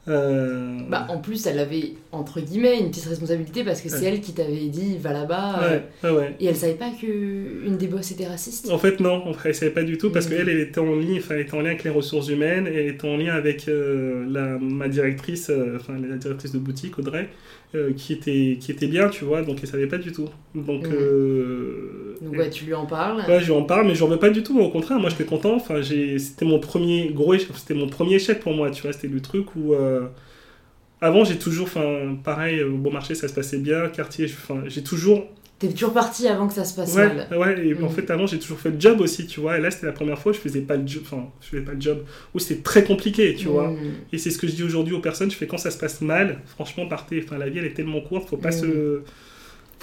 Euh, 0.09 0.78
Bah, 0.88 1.07
en 1.09 1.18
plus, 1.18 1.46
elle 1.46 1.59
avait, 1.59 1.94
entre 2.12 2.40
guillemets, 2.40 2.78
une 2.78 2.90
petite 2.90 3.07
responsabilité 3.07 3.64
parce 3.64 3.80
que 3.80 3.88
c'est 3.88 4.02
Ouais. 4.02 4.04
elle 4.14 4.20
qui 4.20 4.32
t'avait 4.32 4.68
dit 4.68 4.96
va 4.98 5.12
là-bas. 5.12 5.62
euh, 5.64 5.80
ouais, 6.04 6.11
ouais. 6.11 6.36
Et 6.38 6.46
elle 6.46 6.54
savait 6.57 6.74
pas 6.74 6.90
que 6.90 7.07
une 7.66 7.76
des 7.76 7.88
boss 7.88 8.11
était 8.12 8.26
raciste. 8.26 8.70
En 8.70 8.78
fait, 8.78 9.00
non, 9.00 9.24
elle 9.44 9.54
savait 9.54 9.72
pas 9.72 9.82
du 9.82 9.98
tout 9.98 10.11
parce 10.11 10.26
Mhm. 10.28 10.36
qu'elle, 10.36 10.48
elle 10.48 10.61
était 10.61 10.78
en 10.78 11.00
elle 11.00 11.40
était 11.40 11.54
en 11.54 11.61
lien 11.61 11.66
avec 11.70 11.82
les 11.84 11.90
ressources 11.90 12.28
humaines, 12.28 12.66
et 12.68 12.74
elle 12.74 12.88
était 12.94 13.09
en 13.09 13.16
lien 13.16 13.34
avec 13.34 13.68
euh, 13.68 14.24
la, 14.30 14.59
ma 14.59 14.88
directrice, 14.88 15.50
euh, 15.50 15.76
enfin, 15.80 15.94
la 15.98 16.16
directrice 16.16 16.52
de 16.52 16.59
boutique, 16.59 16.98
Audrey, 16.98 17.28
euh, 17.77 17.93
qui, 17.97 18.12
était, 18.14 18.57
qui 18.61 18.72
était 18.72 18.87
bien, 18.89 19.09
tu 19.09 19.24
vois, 19.24 19.43
donc 19.43 19.59
elle 19.62 19.68
savait 19.68 19.87
pas 19.87 19.99
du 19.99 20.12
tout. 20.12 20.29
Donc, 20.55 20.87
Mhm. 20.87 20.93
euh, 20.93 22.14
Donc 22.22 22.37
ouais, 22.39 22.51
tu 22.51 22.64
lui 22.64 22.74
en 22.74 22.87
parles. 22.87 23.22
Ouais, 23.29 23.41
je 23.41 23.47
lui 23.47 23.53
en 23.53 23.62
parle, 23.64 23.87
mais 23.87 23.95
je 23.95 24.05
veux 24.05 24.18
pas 24.18 24.31
du 24.31 24.43
tout. 24.43 24.59
Au 24.61 24.70
contraire, 24.70 24.99
moi, 24.99 25.11
j'étais 25.11 25.24
content. 25.24 25.55
Enfin, 25.57 25.81
j'ai, 25.83 26.18
c'était 26.18 26.45
mon 26.47 26.59
premier 26.59 27.11
gros, 27.12 27.35
échec- 27.35 27.55
c'était 27.55 27.74
mon 27.74 27.89
premier 27.89 28.14
échec 28.16 28.41
pour 28.41 28.55
moi. 28.55 28.70
Tu 28.70 28.83
vois, 28.83 28.93
c'était 28.93 29.09
le 29.09 29.20
truc 29.20 29.55
où. 29.57 29.74
euh, 29.74 30.07
Avant, 31.01 31.24
j'ai 31.24 31.39
toujours, 31.39 31.66
enfin, 31.66 32.16
pareil, 32.24 32.62
au 32.62 32.77
bon 32.79 32.91
marché, 32.91 33.14
ça 33.14 33.29
se 33.29 33.35
passait 33.35 33.59
bien. 33.59 33.89
Quartier, 33.91 34.27
j'ai 34.66 34.83
toujours 34.83 35.27
T'es 35.59 35.68
toujours 35.68 35.94
parti 35.94 36.28
avant 36.28 36.48
que 36.48 36.52
ça 36.52 36.64
se 36.66 36.74
passe 36.76 36.94
Ouais, 36.94 37.07
mal. 37.07 37.28
ouais, 37.38 37.66
et 37.66 37.74
en 37.74 37.86
Mm. 37.86 37.88
fait, 37.88 38.11
avant, 38.11 38.26
j'ai 38.26 38.38
toujours 38.38 38.59
fait 38.59 38.70
le 38.70 38.78
job 38.78 39.00
aussi, 39.00 39.26
tu 39.26 39.40
vois. 39.40 39.57
Et 39.57 39.61
là, 39.62 39.70
c'était 39.70 39.86
la 39.86 39.92
première 39.92 40.18
fois 40.18 40.32
où 40.32 40.34
je 40.34 40.38
faisais 40.40 40.61
pas 40.61 40.76
le 40.76 40.86
job, 40.86 41.02
enfin, 41.07 41.28
je 41.40 41.46
faisais 41.46 41.62
pas 41.62 41.72
le 41.72 41.80
job, 41.80 42.04
où 42.34 42.38
c'était 42.38 42.61
très 42.61 42.84
compliqué, 42.84 43.34
tu 43.34 43.46
vois. 43.48 43.70
Mm. 43.70 43.78
Et 44.12 44.18
c'est 44.18 44.30
ce 44.30 44.36
que 44.36 44.46
je 44.46 44.52
dis 44.54 44.62
aujourd'hui 44.62 44.92
aux 44.94 45.00
personnes, 45.00 45.30
je 45.30 45.36
fais 45.36 45.46
quand 45.46 45.57
ça 45.57 45.70
se 45.70 45.78
passe 45.78 46.02
mal, 46.02 46.40
franchement, 46.46 46.86
partez. 46.86 47.22
Enfin, 47.24 47.38
la 47.38 47.48
vie, 47.48 47.59
elle 47.59 47.64
est 47.64 47.72
tellement 47.74 48.02
courte, 48.02 48.28
faut 48.28 48.36
pas 48.36 48.50
Mm. 48.50 48.52
se. 48.52 49.00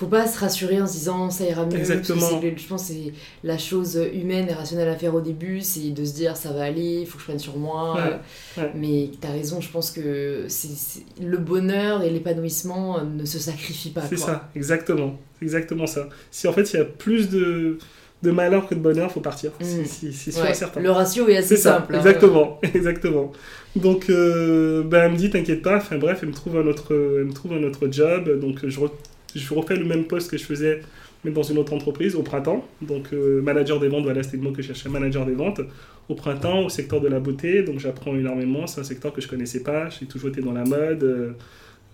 Faut 0.04 0.10
pas 0.10 0.28
se 0.28 0.38
rassurer 0.40 0.82
en 0.82 0.86
se 0.88 0.94
disant 0.94 1.30
ça 1.30 1.46
ira 1.46 1.66
mieux. 1.66 1.78
Exactement. 1.78 2.42
Je 2.42 2.68
pense 2.68 2.88
que 2.90 2.94
c'est 2.94 3.14
la 3.44 3.58
chose 3.58 3.98
humaine 4.14 4.48
et 4.50 4.54
rationnelle 4.54 4.90
à 4.90 4.96
faire 4.98 5.16
au 5.16 5.22
début, 5.22 5.62
c'est 5.62 5.92
de 5.92 6.04
se 6.04 6.14
dire 6.14 6.36
ça 6.36 6.52
va 6.52 6.64
aller, 6.64 7.00
il 7.02 7.06
faut 7.08 7.16
que 7.16 7.22
je 7.22 7.28
prenne 7.28 7.40
sur 7.40 7.56
moi. 7.58 7.96
Ouais, 7.96 8.62
ouais. 8.64 8.72
Mais 8.76 9.12
t'as 9.22 9.32
raison, 9.32 9.62
je 9.62 9.70
pense 9.70 9.92
que 9.92 10.46
c'est 10.50 11.04
le 11.24 11.38
bonheur 11.38 12.04
et 12.04 12.10
l'épanouissement 12.10 12.98
euh, 13.00 13.04
ne 13.04 13.24
se 13.24 13.40
sacrifient 13.40 13.92
pas. 13.92 14.02
C'est 14.10 14.18
ça, 14.18 14.50
exactement. 14.56 15.18
C'est 15.40 15.46
exactement 15.46 15.88
ça. 15.88 16.10
Si 16.32 16.48
en 16.50 16.54
fait, 16.54 16.74
il 16.74 16.78
y 16.78 16.80
a 16.82 16.86
plus 16.86 17.30
de, 17.30 17.78
de 18.24 18.32
malheur 18.32 18.68
que 18.68 18.76
de 18.76 18.80
bonheur, 18.82 19.10
faut 19.12 19.22
partir. 19.22 19.52
C'est- 19.62 19.84
Mm. 19.84 20.12
C'est 20.12 20.32
sûr 20.32 20.46
et 20.46 20.54
certain. 20.54 20.82
Le 20.82 20.92
ratio 20.92 21.28
est 21.30 21.38
assez 21.38 21.56
C'est 21.56 21.62
ça, 21.64 21.76
simple. 21.76 21.96
hein. 21.96 22.00
exactement, 22.00 22.60
exactement. 22.74 23.32
Donc, 23.78 24.10
euh, 24.10 24.84
ben, 24.84 25.04
elle 25.06 25.12
me 25.14 25.18
dit, 25.18 25.30
t'inquiète 25.30 25.62
pas, 25.62 25.78
enfin 25.78 25.98
bref, 25.98 26.20
elle 26.24 26.30
me 26.30 26.34
trouve 26.34 26.58
un 26.58 26.68
autre, 26.68 26.94
elle 27.20 27.26
me 27.26 27.34
trouve 27.34 27.54
un 27.54 27.64
autre 27.64 27.88
job, 27.90 28.40
donc 28.40 28.68
je, 28.68 28.80
re- 28.80 28.92
je 29.40 29.54
refais 29.54 29.76
le 29.76 29.86
même 29.86 30.06
poste 30.06 30.32
que 30.32 30.38
je 30.38 30.44
faisais, 30.44 30.82
mais 31.24 31.32
dans 31.32 31.44
une 31.44 31.58
autre 31.58 31.74
entreprise, 31.74 32.16
au 32.16 32.24
printemps. 32.24 32.68
Donc, 32.82 33.14
euh, 33.14 33.42
manager 33.42 33.80
des 33.80 33.88
ventes, 33.88 34.04
voilà, 34.04 34.24
c'était 34.24 34.38
le 34.38 34.44
mot 34.44 34.52
que 34.52 34.62
je 34.62 34.68
cherchais, 34.68 34.90
manager 34.90 35.26
des 35.26 35.34
ventes, 35.34 35.62
au 36.10 36.16
printemps, 36.16 36.66
au 36.66 36.70
secteur 36.70 37.00
de 37.02 37.08
la 37.08 37.20
beauté, 37.20 37.64
donc 37.64 37.80
j'apprends 37.80 38.16
énormément, 38.16 38.68
c'est 38.68 38.82
un 38.82 38.84
secteur 38.84 39.14
que 39.14 39.22
je 39.22 39.28
connaissais 39.28 39.64
pas, 39.64 39.90
j'ai 39.90 40.06
toujours 40.06 40.30
été 40.30 40.42
dans 40.42 40.54
la 40.54 40.66
mode, 40.66 41.04
euh, 41.04 41.32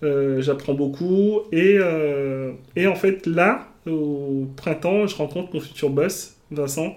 euh, 0.02 0.40
j'apprends 0.40 0.74
beaucoup, 0.74 1.42
et, 1.52 1.78
et 2.76 2.86
en 2.86 2.94
fait, 2.94 3.26
là, 3.26 3.68
au 3.86 4.46
printemps, 4.56 5.06
je 5.06 5.16
rencontre 5.16 5.54
mon 5.54 5.60
futur 5.60 5.90
boss, 5.90 6.36
Vincent, 6.50 6.96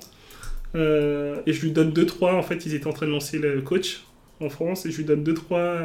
et 0.75 1.53
je 1.53 1.61
lui 1.61 1.71
donne 1.71 1.91
deux 1.91 2.07
trois. 2.07 2.33
En 2.33 2.41
fait, 2.41 2.65
ils 2.65 2.73
étaient 2.73 2.87
en 2.87 2.93
train 2.93 3.05
de 3.05 3.11
lancer 3.11 3.37
le 3.37 3.61
coach 3.61 4.03
en 4.39 4.49
France 4.49 4.87
et 4.87 4.91
je 4.91 4.97
lui 4.97 5.03
donne 5.03 5.23
deux 5.23 5.35
trois, 5.35 5.77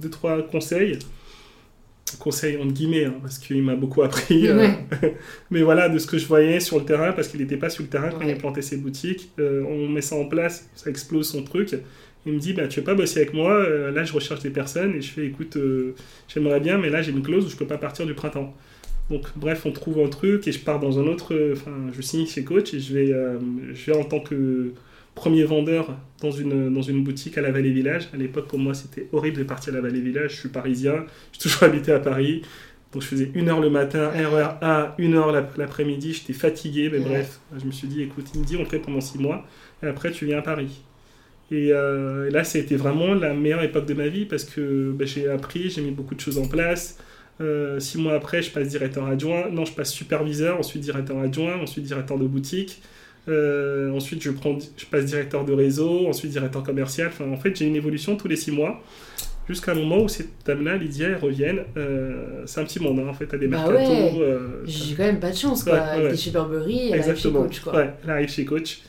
deux, 0.00 0.08
trois 0.08 0.40
conseils. 0.42 0.98
Conseils 2.18 2.56
entre 2.56 2.72
guillemets, 2.72 3.04
hein, 3.06 3.14
parce 3.22 3.38
qu'il 3.38 3.62
m'a 3.62 3.74
beaucoup 3.76 4.02
appris. 4.02 4.48
euh, 4.48 4.56
Ouais. 4.56 5.16
mais 5.50 5.62
voilà, 5.62 5.88
de 5.88 5.98
ce 5.98 6.06
que 6.06 6.18
je 6.18 6.26
voyais 6.26 6.60
sur 6.60 6.78
le 6.78 6.84
terrain, 6.84 7.12
parce 7.12 7.28
qu'il 7.28 7.40
n'était 7.40 7.56
pas 7.56 7.70
sur 7.70 7.82
le 7.82 7.88
terrain 7.88 8.10
quand 8.10 8.22
il 8.22 8.36
plantait 8.36 8.62
ses 8.62 8.76
boutiques. 8.76 9.30
Euh, 9.38 9.62
on 9.64 9.88
met 9.88 10.00
ça 10.02 10.16
en 10.16 10.24
place, 10.26 10.68
ça 10.74 10.90
explose 10.90 11.28
son 11.28 11.42
truc. 11.42 11.74
Il 12.26 12.34
me 12.34 12.38
dit, 12.38 12.52
bah, 12.52 12.68
tu 12.68 12.80
veux 12.80 12.84
pas 12.84 12.94
bosser 12.94 13.20
avec 13.20 13.32
moi 13.34 13.52
Euh, 13.52 13.90
Là, 13.92 14.04
je 14.04 14.12
recherche 14.12 14.40
des 14.40 14.50
personnes 14.50 14.94
et 14.94 15.00
je 15.00 15.10
fais, 15.10 15.26
écoute, 15.26 15.56
j'aimerais 16.28 16.60
bien, 16.60 16.76
mais 16.78 16.90
là, 16.90 17.02
j'ai 17.02 17.12
une 17.12 17.22
clause 17.22 17.46
où 17.46 17.48
je 17.48 17.56
peux 17.56 17.66
pas 17.66 17.78
partir 17.78 18.04
du 18.06 18.14
printemps. 18.14 18.54
Donc, 19.08 19.26
bref, 19.36 19.62
on 19.66 19.72
trouve 19.72 20.00
un 20.04 20.08
truc 20.08 20.46
et 20.46 20.52
je 20.52 20.60
pars 20.60 20.78
dans 20.80 20.98
un 20.98 21.06
autre. 21.06 21.34
Enfin, 21.52 21.72
je 21.96 22.02
signe 22.02 22.26
chez 22.26 22.44
Coach 22.44 22.74
et 22.74 22.80
je 22.80 22.94
vais, 22.94 23.14
je 23.74 23.90
vais 23.90 23.96
en 23.96 24.04
tant 24.04 24.20
que 24.20 24.72
premier 25.14 25.44
vendeur 25.44 25.96
dans 26.20 26.30
une, 26.30 26.72
dans 26.72 26.82
une 26.82 27.02
boutique 27.04 27.36
à 27.38 27.40
la 27.42 27.50
Vallée 27.50 27.72
Village. 27.72 28.08
À 28.14 28.16
l'époque, 28.16 28.48
pour 28.48 28.58
moi, 28.58 28.74
c'était 28.74 29.08
horrible 29.12 29.38
de 29.38 29.44
partir 29.44 29.72
à 29.72 29.76
la 29.76 29.82
Vallée 29.82 30.00
Village. 30.00 30.32
Je 30.32 30.36
suis 30.40 30.48
parisien, 30.48 31.04
j'ai 31.32 31.38
toujours 31.40 31.64
habité 31.64 31.92
à 31.92 32.00
Paris. 32.00 32.42
Donc, 32.92 33.02
je 33.02 33.06
faisais 33.06 33.30
une 33.34 33.48
heure 33.48 33.60
le 33.60 33.70
matin, 33.70 34.08
RER 34.10 34.56
A, 34.62 34.94
une 34.98 35.14
heure 35.14 35.30
l'ap- 35.32 35.56
l'après-midi. 35.56 36.12
J'étais 36.12 36.32
fatigué, 36.32 36.88
mais 36.90 36.98
Ouais. 36.98 37.04
bref, 37.04 37.40
je 37.60 37.64
me 37.64 37.70
suis 37.70 37.86
dit, 37.86 38.02
écoute, 38.02 38.26
il 38.34 38.40
me 38.40 38.44
dit, 38.44 38.56
on 38.56 38.60
le 38.60 38.64
fait 38.64 38.80
pendant 38.80 39.00
six 39.00 39.18
mois 39.18 39.46
et 39.82 39.86
après, 39.86 40.10
tu 40.10 40.26
viens 40.26 40.38
à 40.38 40.42
Paris. 40.42 40.80
Et 41.52 41.70
euh, 41.72 42.30
là, 42.30 42.44
ça 42.44 42.58
a 42.58 42.60
été 42.60 42.76
vraiment 42.76 43.12
la 43.14 43.34
meilleure 43.34 43.62
époque 43.62 43.86
de 43.86 43.94
ma 43.94 44.06
vie 44.08 44.24
parce 44.24 44.44
que 44.44 44.92
ben, 44.92 45.06
j'ai 45.06 45.28
appris, 45.28 45.68
j'ai 45.70 45.82
mis 45.82 45.90
beaucoup 45.90 46.14
de 46.14 46.20
choses 46.20 46.38
en 46.38 46.46
place. 46.46 46.98
Euh, 47.40 47.80
six 47.80 47.98
mois 47.98 48.14
après, 48.14 48.42
je 48.42 48.50
passe 48.50 48.68
directeur 48.68 49.06
adjoint. 49.06 49.48
Non, 49.50 49.64
je 49.64 49.72
passe 49.72 49.92
superviseur, 49.92 50.58
ensuite 50.58 50.82
directeur 50.82 51.18
adjoint, 51.18 51.56
ensuite 51.60 51.84
directeur 51.84 52.18
de 52.18 52.26
boutique. 52.26 52.82
Euh, 53.28 53.90
ensuite, 53.92 54.22
je, 54.22 54.30
prends, 54.30 54.58
je 54.76 54.86
passe 54.86 55.04
directeur 55.04 55.44
de 55.44 55.52
réseau, 55.52 56.06
ensuite 56.08 56.30
directeur 56.30 56.62
commercial. 56.62 57.08
Enfin, 57.08 57.30
en 57.30 57.36
fait, 57.36 57.54
j'ai 57.56 57.66
une 57.66 57.76
évolution 57.76 58.16
tous 58.16 58.28
les 58.28 58.36
six 58.36 58.50
mois. 58.50 58.82
Jusqu'à 59.48 59.72
un 59.72 59.74
moment 59.74 59.98
où 60.02 60.08
cette 60.08 60.28
dame-là, 60.46 60.76
Lydia, 60.76 61.08
elle 61.08 61.16
revienne. 61.16 61.60
Euh, 61.76 62.42
c'est 62.46 62.60
un 62.60 62.64
petit 62.64 62.80
monde, 62.80 63.00
hein, 63.00 63.08
en 63.08 63.14
fait, 63.14 63.32
à 63.34 63.36
des 63.38 63.48
Bah 63.48 63.68
ouais. 63.68 64.12
euh, 64.20 64.62
J'ai 64.64 64.94
quand 64.94 65.02
même 65.04 65.18
pas 65.20 65.30
de 65.32 65.36
chance, 65.36 65.64
quoi. 65.64 65.72
Ouais, 65.74 65.80
Elle 65.96 66.06
était 66.06 66.16
chez 66.16 66.30
Burberry, 66.30 66.90
elle 66.92 67.00
arrive 67.00 67.16
chez. 67.16 67.32
Coach, 67.32 67.60
quoi. 67.60 67.74
Ouais, 67.76 67.90
elle 68.04 68.10
arrive 68.10 68.28
chez 68.30 68.44
Coach. 68.44 68.82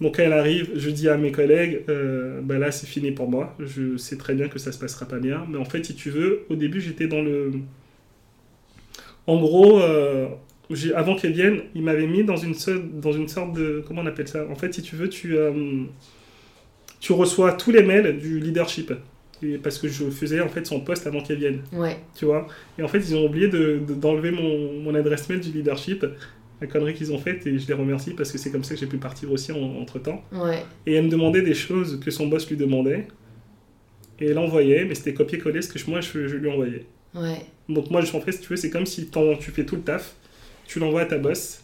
Donc 0.00 0.16
quand 0.16 0.22
elle 0.22 0.32
arrive, 0.34 0.70
je 0.74 0.90
dis 0.90 1.08
à 1.08 1.16
mes 1.16 1.32
collègues, 1.32 1.82
euh, 1.88 2.40
bah 2.42 2.58
là 2.58 2.70
c'est 2.70 2.86
fini 2.86 3.12
pour 3.12 3.30
moi. 3.30 3.54
Je 3.58 3.96
sais 3.96 4.18
très 4.18 4.34
bien 4.34 4.48
que 4.48 4.58
ça 4.58 4.70
se 4.70 4.78
passera 4.78 5.06
pas 5.06 5.18
bien. 5.18 5.46
Mais 5.50 5.56
en 5.56 5.64
fait, 5.64 5.84
si 5.86 5.94
tu 5.94 6.10
veux, 6.10 6.42
au 6.50 6.54
début 6.54 6.82
j'étais 6.82 7.06
dans 7.06 7.22
le... 7.22 7.52
En 9.26 9.40
gros, 9.40 9.80
avant 10.94 11.14
qu'elle 11.16 11.32
vienne, 11.32 11.60
il 11.74 11.82
m'avait 11.82 12.06
mis 12.06 12.24
dans 12.24 12.36
une, 12.36 12.54
seule- 12.54 12.88
dans 13.00 13.12
une 13.12 13.28
sorte 13.28 13.52
de... 13.54 13.84
Comment 13.86 14.02
on 14.02 14.06
appelle 14.06 14.28
ça? 14.28 14.46
En 14.50 14.54
fait, 14.56 14.72
si 14.74 14.82
tu 14.82 14.96
veux, 14.96 15.08
tu, 15.08 15.36
euh, 15.36 15.84
tu 17.00 17.12
reçois 17.12 17.52
tous 17.52 17.70
les 17.70 17.82
mails 17.82 18.18
du 18.18 18.40
leadership. 18.40 18.92
Et 19.42 19.58
parce 19.58 19.78
que 19.78 19.86
je 19.86 20.04
faisais 20.10 20.40
en 20.40 20.48
fait 20.48 20.66
son 20.66 20.80
poste 20.80 21.06
avant 21.06 21.20
qu'elle 21.20 21.38
vienne 21.38 21.60
Ouais. 21.72 21.98
tu 22.16 22.24
vois? 22.24 22.46
Et 22.78 22.82
en 22.82 22.88
fait, 22.88 22.98
ils 22.98 23.14
ont 23.14 23.26
oublié 23.26 23.48
de- 23.48 23.80
de- 23.86 23.94
d'enlever 23.94 24.30
mon, 24.30 24.80
mon 24.80 24.94
adresse 24.94 25.28
mail 25.28 25.40
du 25.40 25.52
leadership, 25.52 26.06
la 26.60 26.66
connerie 26.66 26.94
qu'ils 26.94 27.12
ont 27.12 27.18
faite, 27.18 27.46
et 27.46 27.58
je 27.58 27.68
les 27.68 27.74
remercie 27.74 28.14
parce 28.14 28.32
que 28.32 28.38
c'est 28.38 28.50
comme 28.50 28.64
ça 28.64 28.74
que 28.74 28.80
j'ai 28.80 28.86
pu 28.86 28.96
partir 28.96 29.30
aussi 29.30 29.52
en- 29.52 29.76
entre 29.80 29.98
temps. 29.98 30.24
Ouais. 30.32 30.62
Et 30.86 30.94
elle 30.94 31.04
me 31.04 31.10
demandait 31.10 31.42
des 31.42 31.52
choses 31.54 32.00
que 32.00 32.10
son 32.10 32.28
boss 32.28 32.48
lui 32.48 32.56
demandait, 32.56 33.06
et 34.20 34.28
elle 34.28 34.38
envoyait, 34.38 34.86
mais 34.86 34.94
c'était 34.94 35.12
copier-coller 35.12 35.60
ce 35.60 35.68
que 35.72 35.90
moi 35.90 36.00
je, 36.00 36.26
je 36.26 36.36
lui 36.36 36.48
envoyais. 36.50 36.86
Ouais. 37.14 37.42
Donc, 37.68 37.90
moi, 37.90 38.00
je- 38.00 38.16
en 38.16 38.20
fait, 38.22 38.32
si 38.32 38.40
tu 38.40 38.48
veux, 38.48 38.56
c'est 38.56 38.70
comme 38.70 38.86
si 38.86 39.10
tu 39.10 39.50
fais 39.50 39.66
tout 39.66 39.76
le 39.76 39.82
taf, 39.82 40.14
tu 40.66 40.78
l'envoies 40.78 41.02
à 41.02 41.06
ta 41.06 41.18
boss, 41.18 41.62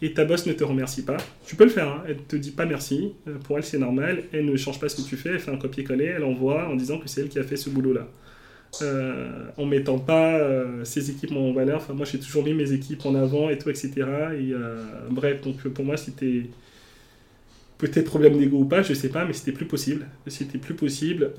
et 0.00 0.12
ta 0.12 0.24
boss 0.24 0.46
ne 0.46 0.52
te 0.52 0.64
remercie 0.64 1.04
pas. 1.04 1.16
Tu 1.46 1.56
peux 1.56 1.64
le 1.64 1.70
faire, 1.70 1.88
hein, 1.88 2.04
elle 2.08 2.18
te 2.18 2.36
dit 2.36 2.52
pas 2.52 2.66
merci, 2.66 3.14
euh, 3.26 3.38
pour 3.38 3.58
elle 3.58 3.64
c'est 3.64 3.78
normal, 3.78 4.24
elle 4.32 4.44
ne 4.44 4.56
change 4.56 4.78
pas 4.78 4.88
ce 4.88 4.96
que 4.96 5.08
tu 5.08 5.16
fais, 5.16 5.30
elle 5.30 5.40
fait 5.40 5.50
un 5.50 5.56
copier-coller, 5.56 6.06
elle 6.16 6.24
envoie 6.24 6.68
en 6.68 6.76
disant 6.76 6.98
que 6.98 7.08
c'est 7.08 7.22
elle 7.22 7.28
qui 7.28 7.38
a 7.38 7.44
fait 7.44 7.56
ce 7.56 7.70
boulot-là. 7.70 8.06
Euh, 8.82 9.46
en 9.56 9.64
mettant 9.64 9.98
pas 9.98 10.36
euh, 10.36 10.84
ses 10.84 11.10
équipes 11.10 11.32
en 11.32 11.52
valeur, 11.52 11.78
enfin 11.78 11.94
moi 11.94 12.04
j'ai 12.04 12.20
toujours 12.20 12.44
mis 12.44 12.52
mes 12.52 12.72
équipes 12.72 13.06
en 13.06 13.14
avant 13.14 13.48
et 13.48 13.56
tout, 13.56 13.70
etc. 13.70 13.90
Et, 13.96 14.52
euh, 14.52 14.84
bref, 15.10 15.40
donc 15.40 15.56
pour 15.68 15.84
moi 15.84 15.96
c'était 15.96 16.44
peut-être 17.78 18.04
problème 18.04 18.38
d'ego 18.38 18.58
ou 18.58 18.64
pas, 18.66 18.82
je 18.82 18.92
sais 18.92 19.08
pas, 19.08 19.24
mais 19.24 19.32
c'était 19.32 19.52
plus 19.52 19.64
possible. 19.64 20.06
C'était 20.26 20.58
plus 20.58 20.74
possible. 20.74 21.32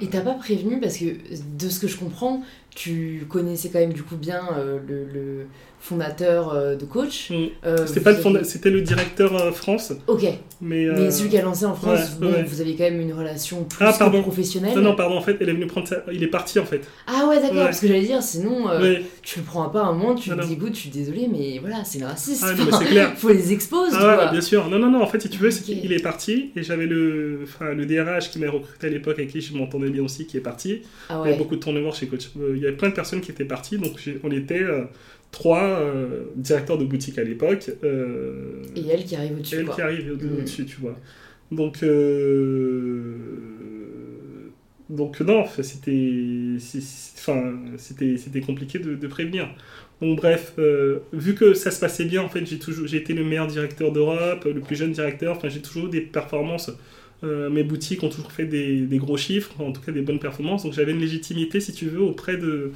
Et 0.00 0.06
t'as 0.06 0.22
pas 0.22 0.34
prévenu 0.34 0.80
parce 0.80 0.96
que 0.96 1.04
de 1.04 1.68
ce 1.68 1.78
que 1.78 1.86
je 1.86 1.98
comprends, 1.98 2.42
tu 2.76 3.26
connaissais 3.28 3.70
quand 3.70 3.80
même 3.80 3.92
du 3.94 4.02
coup 4.04 4.16
bien 4.16 4.42
euh, 4.56 4.78
le, 4.86 5.04
le 5.12 5.46
fondateur 5.80 6.52
euh, 6.52 6.74
de 6.76 6.84
coach. 6.84 7.30
Mm. 7.30 7.46
Euh, 7.64 7.86
C'était 7.86 8.00
pas 8.00 8.12
le 8.12 8.18
fonda- 8.18 8.38
avez- 8.40 8.44
c'était 8.48 8.70
le 8.70 8.82
directeur 8.82 9.34
euh, 9.40 9.50
France, 9.52 9.92
Ok, 10.06 10.24
mais. 10.60 10.86
mais 10.86 11.10
celui 11.10 11.30
qui 11.30 11.38
a 11.38 11.42
lancé 11.42 11.64
en 11.64 11.74
France, 11.74 11.98
ouais, 11.98 12.06
bon, 12.28 12.32
ouais. 12.32 12.42
vous 12.42 12.60
avez 12.60 12.74
quand 12.76 12.84
même 12.84 13.00
une 13.00 13.12
relation 13.12 13.64
plus 13.64 13.78
Ah, 13.84 13.92
que 13.92 13.98
pardon. 13.98 14.20
professionnelle. 14.22 14.74
Non, 14.76 14.82
non, 14.82 14.94
pardon, 14.96 15.16
en 15.16 15.22
fait, 15.22 15.36
elle 15.40 15.48
est 15.48 15.52
venue 15.52 15.66
prendre 15.66 15.88
sa... 15.88 16.02
Il 16.12 16.22
est 16.22 16.26
parti, 16.28 16.58
en 16.58 16.64
fait. 16.66 16.82
Ah 17.06 17.26
ouais, 17.28 17.36
d'accord, 17.40 17.56
Ouais. 17.56 17.64
parce 17.64 17.80
que 17.80 17.86
j'allais 17.88 18.02
dire, 18.02 18.22
sinon 18.22 18.68
euh, 18.68 18.80
Ouais. 18.80 19.02
tu 19.22 19.38
le 19.40 19.44
prends 19.44 19.62
à 19.64 19.72
pas 19.72 19.82
un 19.84 19.92
moment, 19.92 20.14
tu 20.14 20.28
Non, 20.30 20.36
te 20.36 20.40
non. 20.42 20.46
dis 20.48 20.54
écoute, 20.54 20.74
je 20.74 20.80
suis 20.80 20.90
désolé, 20.90 21.28
mais 21.32 21.58
voilà, 21.60 21.82
c'est 21.84 21.98
le 22.00 22.06
raciste. 22.06 22.42
Ah, 22.46 22.52
non, 22.54 22.64
mais 22.66 22.72
c'est 22.78 22.84
clair. 22.90 23.12
Faut 23.16 23.28
les 23.30 23.52
exposer, 23.52 23.96
Ah 23.98 24.18
ouais, 24.26 24.30
bien 24.32 24.40
sûr. 24.42 24.68
Non, 24.68 24.78
non, 24.78 24.90
non, 24.90 25.02
en 25.02 25.06
fait, 25.06 25.20
si 25.22 25.28
tu 25.30 25.38
veux, 25.38 25.48
qu'il 25.50 25.92
est 25.92 26.02
parti, 26.02 26.50
et 26.56 26.62
j'avais 26.62 26.86
le... 26.86 27.40
Enfin, 27.44 27.72
le 27.72 27.86
DRH 27.86 28.30
qui 28.30 28.38
m'a 28.38 28.50
recruté 28.50 28.88
à 28.88 28.90
l'époque, 28.90 29.18
avec 29.18 29.30
qui 29.30 29.40
je 29.40 29.54
m'entendais 29.56 29.88
bien 29.90 30.02
aussi, 30.02 30.26
qui 30.26 30.36
est 30.36 30.40
parti. 30.40 30.82
Ah 31.08 31.20
Il 31.24 31.28
y 31.28 31.28
avait 31.30 31.38
beaucoup 31.38 31.56
de 31.56 31.60
turnover 31.62 31.92
chez 31.92 32.06
Coach. 32.06 32.30
Il 32.54 32.65
y 32.66 32.68
avait 32.68 32.76
plein 32.76 32.88
de 32.90 32.94
personnes 32.94 33.20
qui 33.20 33.30
étaient 33.30 33.44
parties, 33.44 33.78
donc 33.78 33.92
on 34.22 34.30
était 34.30 34.62
euh, 34.62 34.84
trois 35.32 35.62
euh, 35.64 36.24
directeurs 36.36 36.78
de 36.78 36.84
boutique 36.84 37.18
à 37.18 37.24
l'époque. 37.24 37.70
euh, 37.84 38.62
Et 38.76 38.86
elle 38.88 39.04
qui 39.04 39.16
arrive 39.16 39.32
au-dessus, 39.38 39.56
elle 39.56 39.64
quoi. 39.66 39.74
qui 39.74 39.80
arrive 39.82 40.12
au- 40.12 40.16
Mm. 40.16 40.44
tu 40.44 40.76
vois. 40.80 40.98
Donc, 41.52 41.82
euh, 41.82 43.14
donc 44.88 45.20
non, 45.20 45.44
c'était, 45.62 46.56
enfin, 47.16 47.54
c'était, 47.76 48.16
c'était 48.16 48.40
compliqué 48.40 48.78
de, 48.78 48.94
de 48.94 49.06
prévenir. 49.08 49.48
Donc 50.00 50.16
bref, 50.18 50.54
vu 51.12 51.34
que 51.34 51.54
ça 51.54 51.70
se 51.70 51.80
passait 51.80 52.04
bien, 52.04 52.22
en 52.22 52.28
fait, 52.28 52.44
j'ai 52.46 52.58
toujours, 52.58 52.86
j'ai 52.86 52.98
été 52.98 53.12
le 53.14 53.24
meilleur 53.24 53.46
directeur 53.46 53.90
d'Europe, 53.92 54.44
le 54.44 54.60
plus 54.60 54.76
jeune 54.76 54.92
directeur. 54.92 55.36
Enfin, 55.36 55.48
j'ai 55.48 55.62
toujours 55.62 55.88
des 55.88 56.02
performances. 56.02 56.70
Euh, 57.24 57.48
mes 57.48 57.62
boutiques 57.62 58.02
ont 58.02 58.08
toujours 58.08 58.32
fait 58.32 58.44
des, 58.44 58.82
des 58.82 58.98
gros 58.98 59.16
chiffres, 59.16 59.52
en 59.60 59.72
tout 59.72 59.80
cas 59.80 59.92
des 59.92 60.02
bonnes 60.02 60.18
performances. 60.18 60.64
Donc 60.64 60.74
j'avais 60.74 60.92
une 60.92 61.00
légitimité, 61.00 61.60
si 61.60 61.72
tu 61.72 61.86
veux, 61.86 62.00
auprès 62.00 62.36
de 62.36 62.72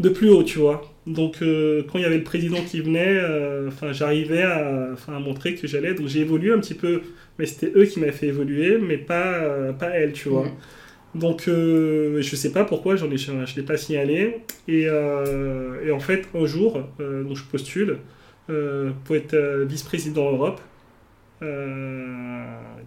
de 0.00 0.08
plus 0.08 0.30
haut, 0.30 0.44
tu 0.44 0.60
vois. 0.60 0.94
Donc 1.08 1.42
euh, 1.42 1.82
quand 1.90 1.98
il 1.98 2.02
y 2.02 2.04
avait 2.04 2.18
le 2.18 2.24
président 2.24 2.62
qui 2.62 2.80
venait, 2.80 3.18
euh, 3.18 3.68
j'arrivais 3.90 4.42
à, 4.42 4.94
montrer 5.18 5.56
que 5.56 5.66
j'allais. 5.66 5.94
Donc 5.94 6.06
j'ai 6.06 6.20
évolué 6.20 6.52
un 6.52 6.60
petit 6.60 6.74
peu, 6.74 7.02
mais 7.38 7.46
c'était 7.46 7.72
eux 7.76 7.84
qui 7.84 7.98
m'avaient 7.98 8.12
fait 8.12 8.28
évoluer, 8.28 8.78
mais 8.78 8.96
pas 8.96 9.72
pas 9.78 9.90
elle, 9.90 10.12
tu 10.12 10.28
vois. 10.28 10.44
Mm. 10.44 11.18
Donc 11.18 11.42
je 11.46 12.36
sais 12.36 12.52
pas 12.52 12.64
pourquoi, 12.64 12.96
j'en 12.96 13.10
ai, 13.10 13.18
je 13.18 13.56
l'ai 13.56 13.62
pas 13.62 13.76
signalé. 13.76 14.36
Et, 14.68 14.82
et 14.82 15.90
en 15.90 16.00
fait 16.00 16.28
un 16.34 16.46
jour, 16.46 16.80
donc 17.00 17.36
je 17.36 17.42
postule. 17.44 17.98
pour 18.46 19.16
être 19.16 19.36
vice-président 19.68 20.30
Europe, 20.30 20.60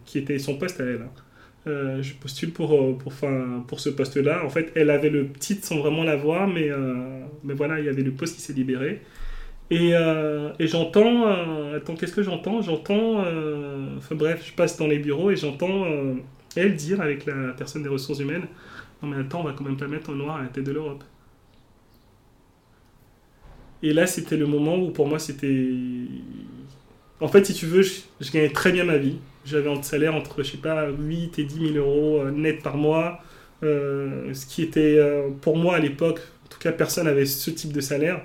qui 0.06 0.18
était 0.18 0.40
son 0.40 0.58
poste 0.58 0.82
à 0.82 0.86
elle. 0.86 1.02
Hein. 1.04 2.02
je 2.02 2.14
postule 2.14 2.52
pour, 2.52 2.98
pour, 2.98 3.14
pour 3.68 3.80
ce 3.80 3.90
poste-là. 3.90 4.46
En 4.46 4.50
fait, 4.50 4.72
elle 4.76 4.90
avait 4.90 5.10
le 5.10 5.32
titre 5.32 5.66
sans 5.66 5.80
vraiment 5.80 6.04
l'avoir, 6.04 6.48
mais, 6.48 6.70
mais 7.44 7.54
voilà, 7.54 7.80
il 7.80 7.86
y 7.86 7.90
avait 7.90 8.04
le 8.04 8.12
poste 8.12 8.36
qui 8.36 8.42
s'est 8.42 8.54
libéré. 8.54 9.02
Et, 9.70 9.92
et 9.92 10.68
j'entends, 10.68 11.28
attends, 11.74 11.96
qu'est-ce 11.96 12.14
que 12.14 12.24
j'entends? 12.24 12.62
J'entends, 12.62 13.20
enfin 13.98 14.16
bref, 14.16 14.46
je 14.48 14.54
passe 14.54 14.78
dans 14.78 14.88
les 14.88 15.00
bureaux 15.00 15.32
et 15.32 15.36
j'entends 15.38 15.86
elle 16.56 16.76
dire 16.76 17.02
avec 17.02 17.26
la 17.26 17.54
personne 17.54 17.84
des 17.84 17.90
ressources 17.90 18.20
humaines 18.20 18.48
Non, 19.02 19.10
mais 19.10 19.18
attends, 19.18 19.42
on 19.42 19.44
va 19.44 19.54
quand 19.54 19.64
même 19.64 19.78
pas 19.78 19.88
mettre 19.88 20.10
en 20.10 20.16
noir 20.16 20.38
à 20.38 20.44
la 20.44 20.50
tête 20.50 20.66
de 20.66 20.72
l'Europe. 20.72 21.04
Et 23.84 23.94
là, 23.94 24.06
c'était 24.08 24.38
le 24.38 24.46
moment 24.46 24.78
où 24.78 24.92
pour 24.92 25.08
moi, 25.08 25.20
c'était. 25.20 25.48
En 27.22 27.28
fait, 27.28 27.46
si 27.46 27.54
tu 27.54 27.68
veux, 27.68 27.84
je, 27.84 28.32
gagnais 28.32 28.50
très 28.50 28.72
bien 28.72 28.84
ma 28.84 28.98
vie. 28.98 29.20
J'avais 29.46 29.70
un 29.70 29.82
salaire 29.84 30.16
entre, 30.16 30.44
je 30.44 30.52
sais 30.52 30.58
pas, 30.58 30.90
8 30.90 31.38
et 31.40 31.44
10 31.44 31.74
000 31.74 31.76
euros 31.76 32.22
euh, 32.22 32.32
net 32.32 32.64
par 32.64 32.78
mois. 32.78 33.20
Euh, 33.64 34.34
ce 34.34 34.48
qui 34.48 34.64
était, 34.64 34.98
euh, 34.98 35.30
pour 35.42 35.56
moi 35.56 35.76
à 35.76 35.80
l'époque, 35.80 36.20
en 36.46 36.50
tout 36.50 36.58
cas, 36.60 36.72
personne 36.72 37.06
n'avait 37.06 37.28
ce 37.28 37.52
type 37.52 37.72
de 37.72 37.82
salaire. 37.82 38.22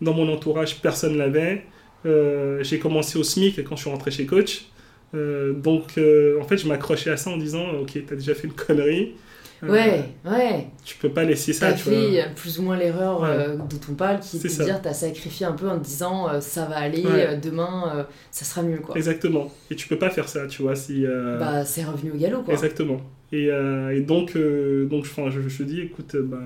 Dans 0.00 0.14
mon 0.14 0.28
entourage, 0.32 0.80
personne 0.80 1.16
l'avait. 1.16 1.64
j'ai 2.04 2.78
commencé 2.80 3.18
au 3.18 3.22
SMIC 3.22 3.62
quand 3.64 3.76
je 3.76 3.82
suis 3.82 3.90
rentré 3.90 4.10
chez 4.10 4.26
Coach. 4.26 4.66
Donc, 5.12 5.98
en 6.40 6.44
fait, 6.44 6.56
je 6.56 6.66
m'accrochais 6.66 7.10
à 7.10 7.16
ça 7.16 7.30
en 7.30 7.36
disant 7.36 7.70
Ok, 7.82 7.98
t'as 8.06 8.16
déjà 8.16 8.34
fait 8.34 8.48
une 8.48 8.54
connerie. 8.54 9.14
Euh, 9.62 9.68
ouais, 9.68 10.04
ouais. 10.24 10.66
Tu 10.84 10.96
peux 10.96 11.10
pas 11.10 11.24
laisser 11.24 11.52
ça. 11.52 11.70
T'as 11.70 11.76
fait 11.76 12.24
plus 12.34 12.58
ou 12.58 12.62
moins 12.62 12.76
l'erreur 12.76 13.20
dont 13.56 13.80
on 13.90 13.94
parle, 13.94 14.20
qui 14.20 14.38
est 14.38 14.42
de 14.42 14.48
ça. 14.48 14.64
dire 14.64 14.80
t'as 14.82 14.94
sacrifié 14.94 15.46
un 15.46 15.52
peu 15.52 15.68
en 15.68 15.78
te 15.78 15.84
disant 15.84 16.40
ça 16.40 16.64
va 16.66 16.76
aller, 16.78 17.04
demain 17.42 18.06
ça 18.30 18.44
sera 18.44 18.62
mieux 18.62 18.78
quoi. 18.78 18.96
Exactement. 18.96 19.50
Et 19.70 19.76
tu 19.76 19.86
peux 19.88 19.98
pas 19.98 20.10
faire 20.10 20.28
ça, 20.28 20.46
tu 20.46 20.62
vois. 20.62 20.74
Si, 20.76 21.04
Bah, 21.38 21.64
c'est 21.64 21.84
revenu 21.84 22.12
au 22.12 22.16
galop 22.16 22.42
quoi. 22.42 22.54
Exactement. 22.54 23.00
Et, 23.32 23.46
et 23.46 24.00
donc, 24.00 24.36
donc 24.36 25.04
je, 25.04 25.30
je, 25.30 25.48
je, 25.48 25.62
dis 25.62 25.80
écoute, 25.82 26.16
bah, 26.16 26.38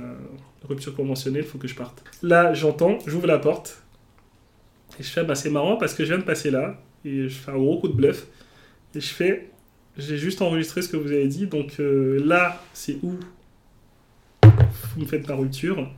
rupture 0.69 0.95
conventionnelle, 0.95 1.45
faut 1.45 1.59
que 1.59 1.69
je 1.69 1.75
parte. 1.75 2.03
Là, 2.23 2.53
j'entends, 2.55 2.99
j'ouvre 3.07 3.27
la 3.27 3.39
porte. 3.39 3.83
Et 4.99 5.03
je 5.03 5.09
fais, 5.09 5.25
bah, 5.25 5.35
c'est 5.35 5.51
marrant 5.51 5.77
parce 5.77 5.95
que 5.95 6.05
je 6.05 6.11
viens 6.11 6.19
de 6.19 6.25
passer 6.25 6.51
là. 6.51 6.79
Et 7.05 7.29
je 7.29 7.35
fais 7.35 7.51
un 7.51 7.57
gros 7.57 7.79
coup 7.81 7.89
de 7.89 7.95
bluff. 7.95 8.27
Et 8.95 9.01
je 9.01 9.12
fais, 9.12 9.51
j'ai 9.97 10.16
juste 10.16 10.42
enregistré 10.42 10.82
ce 10.82 10.88
que 10.88 10.97
vous 10.97 11.12
avez 11.12 11.28
dit, 11.28 11.47
donc 11.47 11.76
euh, 11.80 12.20
là, 12.24 12.62
c'est 12.72 12.99
où 13.03 13.14
vous 14.42 15.01
me 15.01 15.07
faites 15.07 15.26
la 15.28 15.36
rupture, 15.36 15.88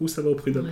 ou 0.00 0.08
ça 0.08 0.22
va 0.22 0.30
au 0.30 0.34
prud'homme. 0.34 0.70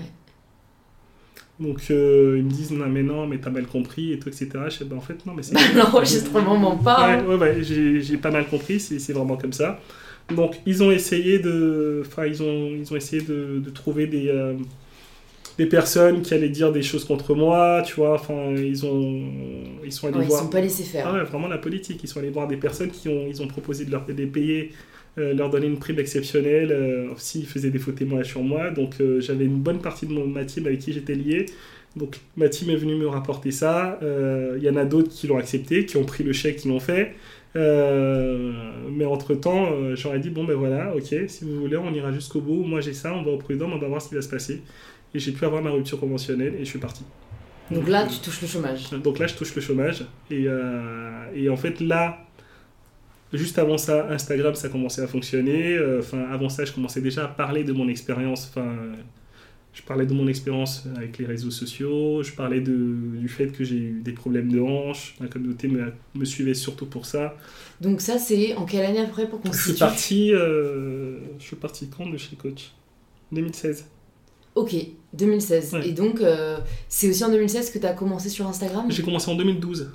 Donc 1.60 1.82
euh, 1.90 2.36
ils 2.38 2.44
me 2.44 2.50
disent 2.50 2.72
non 2.72 2.88
mais 2.88 3.02
non 3.02 3.26
mais 3.26 3.38
t'as 3.38 3.50
mal 3.50 3.66
compris 3.66 4.12
et 4.12 4.18
tout 4.18 4.28
etc. 4.28 4.48
Je 4.64 4.70
sais, 4.70 4.84
bah, 4.84 4.96
en 4.96 5.00
fait 5.00 5.24
non 5.26 5.34
mais 5.34 5.42
c'est... 5.42 5.54
L'enregistrement 5.74 6.56
ment 6.56 6.76
pas. 6.76 7.18
Ouais, 7.18 7.22
ouais, 7.22 7.36
ouais 7.36 7.62
j'ai 7.62 8.16
pas 8.16 8.30
mal 8.30 8.46
compris, 8.48 8.80
c'est 8.80 9.12
vraiment 9.12 9.36
comme 9.36 9.52
ça. 9.52 9.78
Donc 10.34 10.60
ils 10.66 10.82
ont 10.82 10.90
essayé 10.90 11.38
de... 11.38 12.02
Enfin 12.06 12.26
ils 12.26 12.42
ont, 12.42 12.70
ils 12.74 12.92
ont 12.92 12.96
essayé 12.96 13.22
de, 13.22 13.60
de 13.64 13.70
trouver 13.70 14.06
des... 14.06 14.28
Euh, 14.28 14.54
des 15.58 15.66
personnes 15.66 16.22
qui 16.22 16.34
allaient 16.34 16.48
dire 16.48 16.72
des 16.72 16.82
choses 16.82 17.04
contre 17.04 17.34
moi, 17.34 17.82
tu 17.84 17.94
vois. 17.94 18.14
Enfin, 18.14 18.54
ils 18.56 18.86
ont, 18.86 19.22
ils 19.84 19.92
sont 19.92 20.08
allés 20.08 20.26
voir. 20.26 20.40
Ils 20.40 20.44
sont 20.44 20.50
pas 20.50 20.60
laissés 20.60 20.84
faire. 20.84 21.06
Ah 21.08 21.14
ouais, 21.14 21.24
vraiment 21.24 21.48
la 21.48 21.58
politique. 21.58 22.00
Ils 22.02 22.08
sont 22.08 22.20
allés 22.20 22.30
voir 22.30 22.48
des 22.48 22.56
personnes 22.56 22.90
qui 22.90 23.08
ont, 23.08 23.26
ils 23.28 23.42
ont 23.42 23.46
proposé 23.46 23.84
de 23.84 23.90
leur 23.90 24.04
les 24.08 24.26
payer, 24.26 24.70
euh, 25.18 25.34
leur 25.34 25.50
donner 25.50 25.66
une 25.66 25.78
prime 25.78 25.98
exceptionnelle 25.98 26.72
euh, 26.72 27.08
s'ils 27.16 27.46
faisaient 27.46 27.70
des 27.70 27.78
faux 27.78 27.92
témoignages 27.92 28.28
sur 28.28 28.42
moi. 28.42 28.70
Donc 28.70 28.94
euh, 29.00 29.20
j'avais 29.20 29.44
une 29.44 29.58
bonne 29.58 29.80
partie 29.80 30.06
de 30.06 30.12
mon, 30.12 30.26
ma 30.26 30.44
team 30.44 30.66
avec 30.66 30.80
qui 30.80 30.92
j'étais 30.92 31.14
lié. 31.14 31.46
Donc 31.96 32.20
ma 32.36 32.48
team 32.48 32.70
est 32.70 32.76
venue 32.76 32.94
me 32.94 33.06
rapporter 33.06 33.50
ça. 33.50 33.98
Il 34.02 34.62
y 34.62 34.70
en 34.70 34.76
a 34.76 34.86
d'autres 34.86 35.10
qui 35.10 35.26
l'ont 35.26 35.36
accepté, 35.36 35.84
qui 35.84 35.98
ont 35.98 36.04
pris 36.04 36.24
le 36.24 36.32
chèque, 36.32 36.56
qui 36.56 36.68
l'ont 36.68 36.80
fait. 36.80 37.14
mais 37.54 39.04
entre 39.04 39.34
temps, 39.34 39.68
j'aurais 39.94 40.18
dit 40.18 40.30
bon 40.30 40.44
ben 40.44 40.54
voilà, 40.54 40.96
ok, 40.96 41.14
si 41.28 41.44
vous 41.44 41.60
voulez, 41.60 41.76
on 41.76 41.92
ira 41.92 42.10
jusqu'au 42.10 42.40
bout. 42.40 42.64
Moi 42.64 42.80
j'ai 42.80 42.94
ça, 42.94 43.12
on 43.12 43.22
va 43.22 43.32
au 43.32 43.36
prud'homme, 43.36 43.74
on 43.74 43.78
va 43.78 43.88
voir 43.88 44.00
ce 44.00 44.08
qui 44.08 44.14
va 44.14 44.22
se 44.22 44.30
passer 44.30 44.62
et 45.14 45.18
j'ai 45.18 45.32
pu 45.32 45.44
avoir 45.44 45.62
ma 45.62 45.70
rupture 45.70 45.98
conventionnelle 45.98 46.54
et 46.54 46.64
je 46.64 46.70
suis 46.70 46.78
parti. 46.78 47.04
Donc, 47.70 47.88
là, 47.88 48.06
tu 48.06 48.18
touches 48.18 48.42
le 48.42 48.48
chômage. 48.48 48.90
Donc 48.90 49.18
là, 49.18 49.26
je 49.26 49.34
touche 49.34 49.54
le 49.54 49.62
chômage. 49.62 50.04
Et, 50.30 50.44
euh, 50.46 51.24
et 51.34 51.48
en 51.48 51.56
fait, 51.56 51.80
là, 51.80 52.26
juste 53.32 53.58
avant 53.58 53.78
ça, 53.78 54.08
Instagram, 54.10 54.54
ça 54.54 54.68
commençait 54.68 55.02
à 55.02 55.06
fonctionner. 55.06 55.76
Euh, 55.76 56.00
enfin, 56.00 56.24
avant 56.30 56.48
ça, 56.48 56.64
je 56.64 56.72
commençais 56.72 57.00
déjà 57.00 57.24
à 57.24 57.28
parler 57.28 57.64
de 57.64 57.72
mon 57.72 57.88
expérience. 57.88 58.50
Enfin, 58.50 58.76
je 59.72 59.80
parlais 59.82 60.04
de 60.04 60.12
mon 60.12 60.28
expérience 60.28 60.86
avec 60.96 61.16
les 61.16 61.24
réseaux 61.24 61.50
sociaux. 61.50 62.22
Je 62.22 62.32
parlais 62.32 62.60
de, 62.60 62.94
du 63.16 63.28
fait 63.28 63.46
que 63.46 63.64
j'ai 63.64 63.76
eu 63.76 64.00
des 64.02 64.12
problèmes 64.12 64.52
de 64.52 64.60
hanche. 64.60 65.14
La 65.18 65.28
communauté 65.28 65.66
me, 65.68 65.92
me 66.14 66.24
suivait 66.24 66.54
surtout 66.54 66.86
pour 66.86 67.06
ça. 67.06 67.36
Donc 67.80 68.02
ça, 68.02 68.18
c'est 68.18 68.54
en 68.54 68.66
quelle 68.66 68.84
année 68.84 69.00
après 69.00 69.26
pour 69.28 69.40
qu'on 69.40 69.52
suis 69.52 69.72
parti. 69.72 70.32
Euh, 70.34 71.18
je 71.38 71.44
suis 71.44 71.56
parti 71.56 71.88
quand 71.88 72.08
de 72.08 72.18
chez 72.18 72.36
Coach? 72.36 72.72
2016. 73.32 73.86
Ok, 74.54 74.74
2016. 75.14 75.76
Et 75.84 75.92
donc, 75.92 76.20
euh, 76.20 76.58
c'est 76.88 77.08
aussi 77.08 77.24
en 77.24 77.30
2016 77.30 77.70
que 77.70 77.78
tu 77.78 77.86
as 77.86 77.92
commencé 77.92 78.28
sur 78.28 78.46
Instagram? 78.46 78.86
J'ai 78.88 79.02
commencé 79.02 79.30
en 79.30 79.34
2012. 79.34 79.90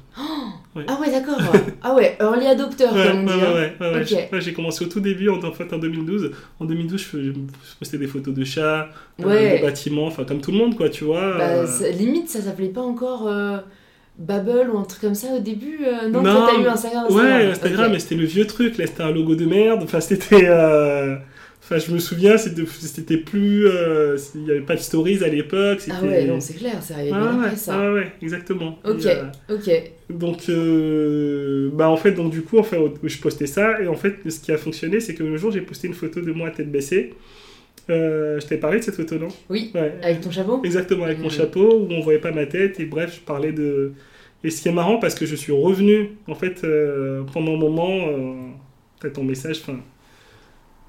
Ah 0.87 0.99
ouais, 1.01 1.11
d'accord. 1.11 1.39
ah 1.83 1.95
ouais, 1.95 2.17
early 2.19 2.45
adopter, 2.45 2.85
comme 2.85 3.19
on 3.19 3.23
dit. 3.23 3.33
Ouais, 3.33 3.73
ouais, 3.79 4.29
ouais, 4.31 4.41
J'ai 4.41 4.53
commencé 4.53 4.85
au 4.85 4.87
tout 4.87 4.99
début, 4.99 5.29
en, 5.29 5.51
fait, 5.51 5.71
en 5.73 5.77
2012. 5.77 6.31
En 6.59 6.65
2012, 6.65 7.07
je, 7.13 7.31
postais 7.79 7.97
des 7.97 8.07
photos 8.07 8.33
de 8.33 8.43
chats, 8.43 8.89
euh, 9.21 9.57
de 9.57 9.61
bâtiments, 9.61 10.05
enfin, 10.07 10.23
comme 10.23 10.41
tout 10.41 10.51
le 10.51 10.57
monde, 10.57 10.75
quoi, 10.75 10.89
tu 10.89 11.03
vois. 11.03 11.37
Bah, 11.37 11.47
euh. 11.49 11.91
Limite, 11.91 12.29
ça 12.29 12.41
s'appelait 12.41 12.69
pas 12.69 12.81
encore... 12.81 13.29
Bubble 14.19 14.71
ou 14.73 14.79
un 14.79 14.83
truc 14.83 15.01
comme 15.01 15.13
ça 15.13 15.27
au 15.35 15.39
début 15.39 15.77
Non, 16.09 16.23
non 16.23 16.47
t'as 16.47 16.59
eu 16.59 16.65
Instagram, 16.65 17.05
Instagram 17.05 17.05
Ouais, 17.11 17.51
Instagram, 17.51 17.91
mais 17.91 17.99
c'était 17.99 18.15
le 18.15 18.25
vieux 18.25 18.47
truc, 18.47 18.79
là, 18.79 18.87
c'était 18.87 19.03
un 19.03 19.11
logo 19.11 19.35
de 19.35 19.45
merde, 19.45 19.81
enfin, 19.83 19.99
c'était... 19.99 20.49
Enfin, 21.69 21.79
je 21.79 21.91
me 21.91 21.99
souviens, 21.99 22.37
c'était 22.37 23.17
plus. 23.17 23.67
Euh, 23.67 24.17
il 24.35 24.43
n'y 24.43 24.51
avait 24.51 24.61
pas 24.61 24.75
de 24.75 24.79
stories 24.79 25.21
à 25.21 25.27
l'époque. 25.27 25.81
Ah 25.89 26.01
ouais, 26.01 26.23
non, 26.23 26.39
c'est 26.39 26.53
clair, 26.53 26.77
c'est 26.81 26.93
arrivé 26.93 27.11
ah 27.13 27.41
après 27.41 27.57
ça. 27.57 27.77
Ah 27.77 27.93
ouais, 27.93 28.09
exactement. 28.21 28.79
Ok, 28.85 29.05
euh, 29.05 29.25
ok. 29.49 29.69
Donc, 30.09 30.43
euh, 30.47 31.69
bah 31.73 31.89
en 31.89 31.97
fait, 31.97 32.13
donc 32.13 32.31
du 32.31 32.43
coup, 32.43 32.57
enfin, 32.57 32.77
je 33.03 33.17
postais 33.17 33.47
ça, 33.47 33.81
et 33.81 33.87
en 33.87 33.95
fait, 33.95 34.15
ce 34.29 34.39
qui 34.39 34.53
a 34.53 34.57
fonctionné, 34.57 35.01
c'est 35.01 35.13
que 35.13 35.23
le 35.23 35.35
jour, 35.35 35.51
j'ai 35.51 35.59
posté 35.59 35.89
une 35.89 35.93
photo 35.93 36.21
de 36.21 36.31
moi 36.31 36.47
à 36.47 36.51
tête 36.51 36.71
baissée. 36.71 37.15
je 37.89 38.47
t'ai 38.47 38.55
parlé 38.55 38.79
de 38.79 38.85
cette 38.85 38.95
photo, 38.95 39.17
non? 39.17 39.27
Oui, 39.49 39.73
avec 40.01 40.21
ton 40.21 40.31
chapeau? 40.31 40.61
Exactement, 40.63 41.03
avec 41.03 41.19
mon 41.19 41.29
chapeau, 41.29 41.81
où 41.81 41.91
on 41.91 41.99
voyait 41.99 42.19
pas 42.19 42.31
ma 42.31 42.45
tête, 42.45 42.79
et 42.79 42.85
bref, 42.85 43.15
je 43.15 43.25
parlais 43.25 43.51
de. 43.51 43.91
Et 44.41 44.51
ce 44.51 44.61
qui 44.61 44.69
est 44.69 44.73
marrant, 44.73 44.99
parce 44.99 45.15
que 45.15 45.25
je 45.25 45.35
suis 45.35 45.51
revenu, 45.51 46.11
en 46.29 46.35
fait, 46.35 46.65
pendant 47.33 47.55
un 47.55 47.59
moment, 47.59 48.07
t'as 49.01 49.09
ton 49.09 49.25
message, 49.25 49.59
enfin 49.63 49.81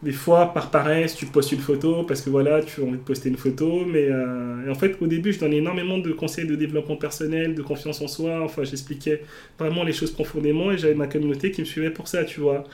des 0.03 0.13
fois, 0.13 0.53
par 0.55 0.71
paresse, 0.71 1.17
tu 1.17 1.27
postes 1.27 1.51
une 1.51 1.59
photo 1.59 2.05
parce 2.05 2.21
que 2.21 2.31
voilà, 2.31 2.63
tu 2.63 2.81
as 2.81 2.85
envie 2.85 2.99
de 2.99 3.03
poster 3.03 3.29
une 3.29 3.37
photo. 3.37 3.85
Mais 3.85 4.09
euh, 4.09 4.71
en 4.71 4.75
fait, 4.75 4.97
au 5.01 5.07
début, 5.09 5.33
je 5.33 5.41
donnais 5.41 5.57
énormément 5.57 5.99
de 5.99 6.13
conseils 6.13 6.47
de 6.47 6.55
développement 6.55 6.97
personnel, 6.97 7.55
de 7.57 7.63
confiance 7.63 8.01
en 8.01 8.07
soi. 8.07 8.41
Enfin, 8.43 8.63
j'expliquais 8.63 9.23
vraiment 9.59 9.83
les 9.83 9.93
choses 9.93 10.13
profondément 10.13 10.71
et 10.71 10.79
j'avais 10.79 10.95
ma 10.95 11.09
communauté 11.09 11.51
qui 11.51 11.63
me 11.63 11.67
suivait 11.67 11.91
pour 11.91 12.07
ça, 12.07 12.25
tu 12.25 12.41
vois. 12.41 12.65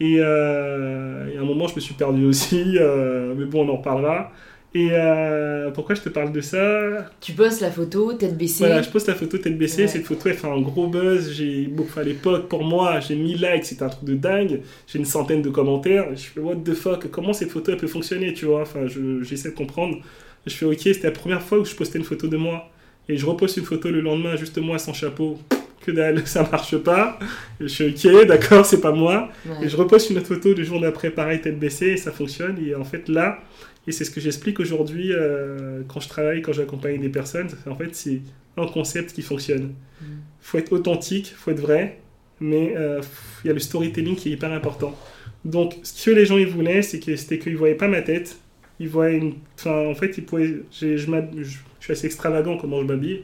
Et, 0.00 0.16
euh, 0.18 1.38
à 1.38 1.40
un 1.40 1.44
moment, 1.44 1.68
je 1.68 1.76
me 1.76 1.80
suis 1.80 1.94
perdu 1.94 2.26
aussi, 2.26 2.76
euh, 2.78 3.34
mais 3.36 3.46
bon, 3.46 3.66
on 3.66 3.72
en 3.72 3.76
reparlera. 3.76 4.32
Et 4.76 4.88
euh, 4.90 5.70
pourquoi 5.70 5.94
je 5.94 6.00
te 6.00 6.08
parle 6.08 6.32
de 6.32 6.40
ça? 6.40 7.08
Tu 7.20 7.32
postes 7.32 7.60
la 7.60 7.70
photo 7.70 8.12
tête 8.14 8.36
baissée. 8.36 8.64
Voilà, 8.66 8.82
je 8.82 8.90
poste 8.90 9.06
la 9.06 9.14
photo 9.14 9.38
tête 9.38 9.56
baissée. 9.56 9.86
Cette 9.86 10.04
photo, 10.04 10.28
elle 10.28 10.34
fait 10.34 10.48
un 10.48 10.60
gros 10.60 10.88
buzz. 10.88 11.32
J'ai 11.32 11.72
à 11.96 12.02
l'époque, 12.02 12.48
pour 12.48 12.64
moi, 12.64 12.98
j'ai 12.98 13.14
mis 13.14 13.34
likes, 13.34 13.64
c'était 13.64 13.84
un 13.84 13.88
truc 13.88 14.04
de 14.04 14.14
dingue. 14.14 14.62
J'ai 14.88 14.98
une 14.98 15.04
centaine 15.04 15.42
de 15.42 15.50
commentaires. 15.50 16.06
Je 16.16 16.22
fais 16.22 16.40
what 16.40 16.56
the 16.56 16.74
fuck? 16.74 17.08
Comment 17.12 17.32
cette 17.32 17.50
photo 17.50 17.70
elle 17.70 17.78
peut 17.78 17.86
fonctionner 17.86 18.34
Tu 18.34 18.46
vois? 18.46 18.62
Enfin, 18.62 18.80
j'essaie 19.22 19.50
de 19.50 19.54
comprendre. 19.54 19.98
Je 20.44 20.54
fais 20.54 20.66
ok, 20.66 20.80
c'était 20.80 21.04
la 21.04 21.12
première 21.12 21.40
fois 21.40 21.58
où 21.58 21.64
je 21.64 21.74
postais 21.74 21.98
une 21.98 22.04
photo 22.04 22.26
de 22.26 22.36
moi. 22.36 22.68
Et 23.08 23.16
je 23.16 23.26
reposte 23.26 23.56
une 23.56 23.64
photo 23.64 23.90
le 23.90 24.00
lendemain, 24.00 24.34
juste 24.34 24.58
moi 24.58 24.78
sans 24.80 24.92
chapeau. 24.92 25.38
Que 25.86 25.92
dalle, 25.92 26.22
ça 26.26 26.48
marche 26.50 26.76
pas. 26.78 27.20
je 27.60 27.66
suis 27.66 27.90
ok, 27.90 28.26
d'accord, 28.26 28.66
c'est 28.66 28.80
pas 28.80 28.92
moi. 28.92 29.28
Et 29.62 29.68
je 29.68 29.76
reposte 29.76 30.10
une 30.10 30.18
autre 30.18 30.26
photo 30.26 30.52
le 30.52 30.64
jour 30.64 30.80
d'après, 30.80 31.10
pareil, 31.10 31.40
tête 31.40 31.60
baissée, 31.60 31.90
et 31.90 31.96
ça 31.96 32.10
fonctionne. 32.10 32.56
Et 32.66 32.74
en 32.74 32.84
fait, 32.84 33.08
là, 33.08 33.38
et 33.86 33.92
c'est 33.92 34.04
ce 34.04 34.10
que 34.10 34.20
j'explique 34.20 34.60
aujourd'hui 34.60 35.12
euh, 35.12 35.82
quand 35.88 36.00
je 36.00 36.08
travaille, 36.08 36.42
quand 36.42 36.52
j'accompagne 36.52 37.00
des 37.00 37.08
personnes. 37.08 37.48
En 37.66 37.74
fait, 37.74 37.94
c'est 37.94 38.20
un 38.56 38.66
concept 38.66 39.12
qui 39.12 39.22
fonctionne. 39.22 39.74
Il 40.00 40.06
mm. 40.06 40.20
faut 40.40 40.58
être 40.58 40.72
authentique, 40.72 41.30
il 41.30 41.34
faut 41.34 41.50
être 41.50 41.60
vrai, 41.60 42.00
mais 42.40 42.74
euh, 42.76 43.00
il 43.44 43.48
y 43.48 43.50
a 43.50 43.54
le 43.54 43.60
storytelling 43.60 44.16
qui 44.16 44.30
est 44.30 44.32
hyper 44.32 44.52
important. 44.52 44.96
Donc, 45.44 45.76
ce 45.82 46.10
que 46.10 46.14
les 46.14 46.24
gens 46.24 46.38
ils 46.38 46.46
voulaient, 46.46 46.82
c'est 46.82 47.00
que 47.00 47.14
c'était 47.16 47.38
qu'ils 47.38 47.56
voyaient 47.56 47.74
pas 47.74 47.88
ma 47.88 48.00
tête. 48.00 48.38
Ils 48.80 48.88
voyaient 48.88 49.18
une. 49.18 49.34
Enfin, 49.58 49.86
en 49.86 49.94
fait, 49.94 50.16
ils 50.16 50.24
pouvaient. 50.24 50.62
Je, 50.72 50.96
je, 50.96 51.06
je, 51.36 51.58
suis 51.80 51.92
assez 51.92 52.06
extravagant 52.06 52.56
comment 52.56 52.80
je 52.80 52.86
m'habille. 52.86 53.22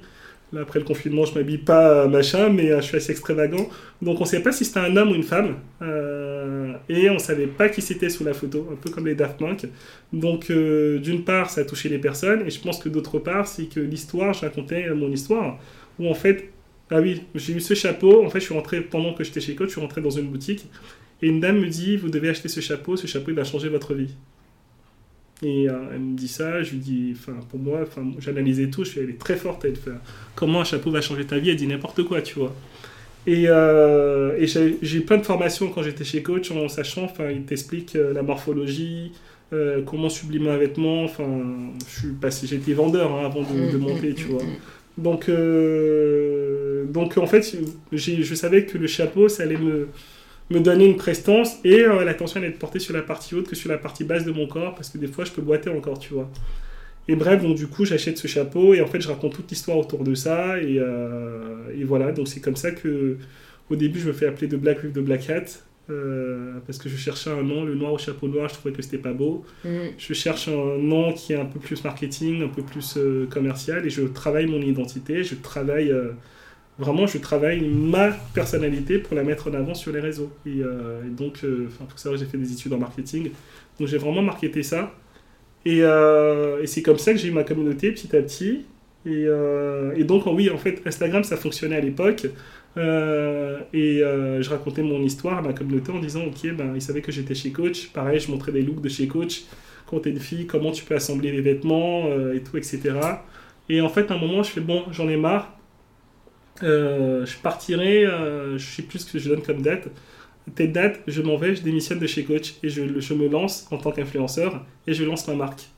Après 0.59 0.79
le 0.81 0.85
confinement, 0.85 1.25
je 1.25 1.35
m'habille 1.35 1.59
pas 1.59 2.09
machin, 2.09 2.49
mais 2.49 2.69
je 2.77 2.81
suis 2.81 2.97
assez 2.97 3.13
extravagant. 3.13 3.69
Donc, 4.03 4.21
on 4.21 4.25
ne 4.25 4.29
sait 4.29 4.43
pas 4.43 4.51
si 4.51 4.65
c'était 4.65 4.81
un 4.81 4.97
homme 4.97 5.11
ou 5.11 5.15
une 5.15 5.23
femme. 5.23 5.57
Euh, 5.81 6.73
et 6.89 7.09
on 7.09 7.19
savait 7.19 7.47
pas 7.47 7.69
qui 7.69 7.83
c'était 7.83 8.09
sous 8.09 8.25
la 8.25 8.35
photo, 8.35 8.69
un 8.73 8.77
peu 8.77 8.91
comme 8.91 9.07
les 9.07 9.15
Daft 9.15 9.39
Punk. 9.39 9.67
Donc, 10.13 10.51
euh, 10.51 10.99
d'une 10.99 11.25
part, 11.25 11.51
ça 11.51 11.61
a 11.61 11.65
touché 11.65 11.89
les 11.89 11.99
personnes, 11.99 12.43
et 12.47 12.51
je 12.51 12.61
pense 12.61 12.79
que 12.79 12.89
d'autre 12.89 13.19
part, 13.21 13.47
c'est 13.47 13.67
que 13.67 13.81
l'histoire, 13.81 14.33
je 14.33 14.41
racontais 14.41 14.89
mon 14.91 15.11
histoire. 15.11 15.59
où 15.99 16.09
en 16.09 16.15
fait, 16.15 16.51
ah 16.91 17.01
oui, 17.01 17.23
j'ai 17.35 17.55
eu 17.55 17.61
ce 17.61 17.75
chapeau. 17.75 18.25
En 18.25 18.31
fait, 18.31 18.41
je 18.41 18.47
suis 18.47 18.55
rentré 18.55 18.81
pendant 18.81 19.15
que 19.15 19.23
j'étais 19.23 19.41
chez 19.41 19.55
Coach, 19.55 19.69
je 19.69 19.73
suis 19.73 19.81
rentré 19.81 20.01
dans 20.01 20.11
une 20.11 20.29
boutique 20.29 20.67
et 21.23 21.29
une 21.29 21.41
dame 21.41 21.61
me 21.61 21.69
dit 21.69 21.97
Vous 21.97 22.09
devez 22.09 22.31
acheter 22.31 22.49
ce 22.49 22.61
chapeau, 22.61 22.97
ce 22.97 23.07
chapeau 23.07 23.31
il 23.31 23.37
va 23.37 23.45
changer 23.45 23.69
votre 23.69 23.95
vie. 23.95 24.15
Et 25.43 25.69
euh, 25.69 25.73
elle 25.93 26.01
me 26.01 26.17
dit 26.17 26.29
ça, 26.29 26.63
je 26.63 26.73
lui 26.73 26.79
dis, 26.79 27.15
enfin, 27.17 27.33
pour 27.49 27.59
moi, 27.59 27.81
enfin, 27.83 28.03
j'analysais 28.19 28.69
tout, 28.69 28.85
je 28.85 28.91
suis, 28.91 29.01
elle 29.01 29.11
est 29.11 29.19
très 29.19 29.37
forte, 29.37 29.65
elle 29.65 29.77
fait, 29.77 29.91
comment 30.35 30.61
un 30.61 30.65
chapeau 30.65 30.91
va 30.91 31.01
changer 31.01 31.25
ta 31.25 31.39
vie 31.39 31.51
Elle 31.51 31.57
dit 31.57 31.67
n'importe 31.67 32.03
quoi, 32.03 32.21
tu 32.21 32.39
vois. 32.39 32.55
Et, 33.27 33.45
euh, 33.49 34.37
et 34.39 34.47
j'ai 34.47 34.97
eu 34.97 35.01
plein 35.03 35.17
de 35.17 35.25
formations 35.25 35.69
quand 35.71 35.83
j'étais 35.83 36.05
chez 36.05 36.23
Coach 36.23 36.51
en 36.51 36.69
sachant, 36.69 37.05
enfin, 37.05 37.31
il 37.31 37.43
t'explique 37.43 37.97
euh, 37.97 38.13
la 38.13 38.23
morphologie, 38.23 39.13
comment 39.85 40.09
sublimer 40.09 40.51
un 40.51 40.59
vêtement, 40.59 41.03
enfin, 41.03 41.27
je 41.89 42.01
suis 42.01 42.13
passé, 42.13 42.47
j'étais 42.47 42.73
vendeur 42.73 43.13
hein, 43.13 43.25
avant 43.25 43.41
de, 43.41 43.73
de, 43.73 43.77
mm, 43.77 43.81
monter, 43.81 44.11
mm, 44.11 44.15
tu 44.15 44.27
mm, 44.27 44.29
vois. 44.29 44.43
Donc, 44.97 45.31
donc 46.93 47.19
en 47.19 47.27
fait, 47.27 47.57
je 47.91 48.35
savais 48.35 48.67
que 48.67 48.79
le 48.79 48.87
chapeau, 48.87 49.29
ça 49.29 49.43
allait 49.43 49.57
me 49.57 49.89
me 50.51 50.61
donner 50.61 50.87
une 50.87 50.97
prestance 50.97 51.59
et 51.65 51.81
euh, 51.81 52.05
l'attention 52.05 52.41
allait 52.41 52.49
être 52.49 52.59
portée 52.59 52.81
sur 52.81 52.95
la 52.95 53.03
partie 53.03 53.35
haute 53.35 53.49
que 53.49 53.57
sur 53.57 53.71
la 53.71 53.79
partie 53.79 54.05
basse 54.05 54.25
de 54.25 54.33
mon 54.33 54.47
corps 54.47 54.75
parce 54.75 54.91
que 54.91 54.99
des 54.99 55.07
fois 55.07 55.25
je 55.25 55.31
peux 55.31 55.43
boiter 55.43 55.71
encore, 55.71 55.99
tu 55.99 56.13
vois. 56.13 56.29
Et 57.09 57.17
bref, 57.17 57.43
donc 57.43 57.57
du 57.57 57.69
coup 57.69 57.85
j'achète 57.85 58.19
ce 58.19 58.27
chapeau 58.27 58.75
et 58.75 58.81
en 58.81 58.87
fait 58.87 59.01
je 59.01 59.09
raconte 59.09 59.35
toute 59.35 59.49
l'histoire 59.51 59.79
autour 59.79 60.05
de 60.05 60.15
ça 60.15 60.61
et, 60.61 60.79
euh, 60.79 61.73
et 61.75 61.85
voilà, 61.85 62.13
donc 62.13 62.29
c'est 62.29 62.41
comme 62.41 62.57
ça 62.57 62.73
que 62.73 63.17
au 63.71 63.77
début 63.77 64.01
je 64.01 64.09
me 64.09 64.13
fais 64.13 64.27
appeler 64.27 64.49
de 64.49 64.57
Black 64.57 64.83
with 64.83 64.93
the 64.93 64.99
Black 64.99 65.31
Hat 65.31 65.45
euh, 65.89 66.59
parce 66.67 66.79
que 66.79 66.89
je 66.89 66.97
cherchais 66.97 67.31
un 67.31 67.43
nom, 67.43 67.65
le 67.65 67.77
noir 67.77 67.93
au 67.93 67.99
chapeau 67.99 68.27
noir, 68.27 68.49
je 68.49 68.55
trouvais 68.55 68.75
que 68.75 68.83
c'était 68.83 68.99
pas 68.99 69.13
beau. 69.13 69.45
Mm. 69.65 69.69
Je 69.99 70.15
cherche 70.15 70.49
un 70.49 70.79
nom 70.79 71.13
qui 71.13 71.33
est 71.33 71.41
un 71.41 71.47
peu 71.47 71.61
plus 71.61 71.83
marketing, 71.85 72.43
un 72.43 72.49
peu 72.49 72.63
plus 72.63 72.99
commercial 73.31 73.87
et 73.87 73.91
je 73.91 74.03
travaille 74.03 74.47
mon 74.47 74.61
identité, 74.61 75.23
je 75.23 75.37
travaille 75.37 75.95
vraiment, 76.81 77.07
je 77.07 77.19
travaille 77.19 77.61
ma 77.61 78.11
personnalité 78.35 78.99
pour 78.99 79.15
la 79.15 79.23
mettre 79.23 79.49
en 79.51 79.55
avant 79.55 79.75
sur 79.75 79.93
les 79.93 80.01
réseaux. 80.01 80.33
Et, 80.47 80.63
euh, 80.63 81.03
donc, 81.09 81.41
euh, 81.45 81.69
enfin, 81.69 81.85
pour 81.85 81.99
ça, 81.99 82.17
j'ai 82.17 82.25
fait 82.25 82.39
des 82.39 82.53
études 82.53 82.73
en 82.73 82.79
marketing. 82.79 83.31
Donc, 83.79 83.89
j'ai 83.89 83.99
vraiment 83.99 84.23
marketé 84.23 84.63
ça. 84.63 84.93
Et, 85.67 85.83
euh, 85.83 86.63
et 86.63 86.67
c'est 86.67 86.83
comme 86.83 86.99
ça 86.99 87.13
que 87.13 87.19
j'ai 87.19 87.29
eu 87.29 87.33
ma 87.33 87.45
communauté 87.45 87.93
petit 87.93 88.17
à 88.17 88.23
petit. 88.23 88.65
Et, 89.07 89.27
et, 89.97 90.05
donc, 90.05 90.27
oui, 90.27 90.51
en 90.51 90.59
fait, 90.59 90.83
Instagram, 90.87 91.23
ça 91.23 91.37
fonctionnait 91.37 91.77
à 91.77 91.81
l'époque. 91.81 92.27
et 92.77 94.01
je 94.03 94.49
racontais 94.49 94.83
mon 94.83 95.03
histoire 95.03 95.39
à 95.39 95.43
ma 95.43 95.53
communauté 95.53 95.93
en 95.93 96.01
disant, 96.01 96.25
ok, 96.25 96.55
ben, 96.55 96.73
ils 96.75 96.83
savaient 96.83 97.03
que 97.03 97.13
j'étais 97.13 97.35
chez 97.35 97.51
Coach. 97.53 97.91
Pareil, 97.93 98.21
je 98.21 98.31
montrais 98.31 98.53
des 98.53 98.63
looks 98.63 98.81
de 98.81 98.89
chez 98.89 99.07
Coach. 99.07 99.45
Quand 99.87 100.01
t'es 100.01 100.11
une 100.11 100.21
fille, 100.21 100.47
comment 100.47 100.71
tu 100.71 100.85
peux 100.85 100.95
assembler 100.95 101.33
les 101.33 101.41
vêtements 101.41 102.07
et 102.35 102.41
tout, 102.43 102.57
etc. 102.57 102.81
Et 103.69 103.81
en 103.81 103.89
fait, 103.89 104.11
à 104.11 104.15
un 104.15 104.19
moment, 104.19 104.43
je 104.43 104.51
fais, 104.51 104.61
bon, 104.61 104.85
j'en 104.93 105.09
ai 105.09 105.17
marre 105.17 105.60
euh, 106.63 107.27
je 107.27 107.37
partirai, 107.39 108.05
euh, 108.07 108.59
je 108.59 108.65
sais 108.65 108.83
plus 108.83 109.01
ce 109.01 109.13
que 109.13 109.19
je 109.19 109.29
donne 109.29 109.43
comme 109.43 109.63
date. 109.63 109.89
Telle 110.55 110.73
date, 110.73 111.01
je 111.07 111.23
m'en 111.23 111.37
vais, 111.37 111.55
je 111.55 111.63
démissionne 111.63 111.99
de 111.99 112.07
chez 112.07 112.25
Coach 112.25 112.55
et 112.63 112.69
je, 112.69 112.99
je 112.99 113.15
me 113.15 113.29
lance 113.29 113.69
en 113.71 113.79
tant 113.79 113.93
qu'influenceur 113.93 114.65
et 114.87 114.95
je 114.95 115.05
lance 115.05 115.29
ma 115.29 115.35
marque. 115.35 115.69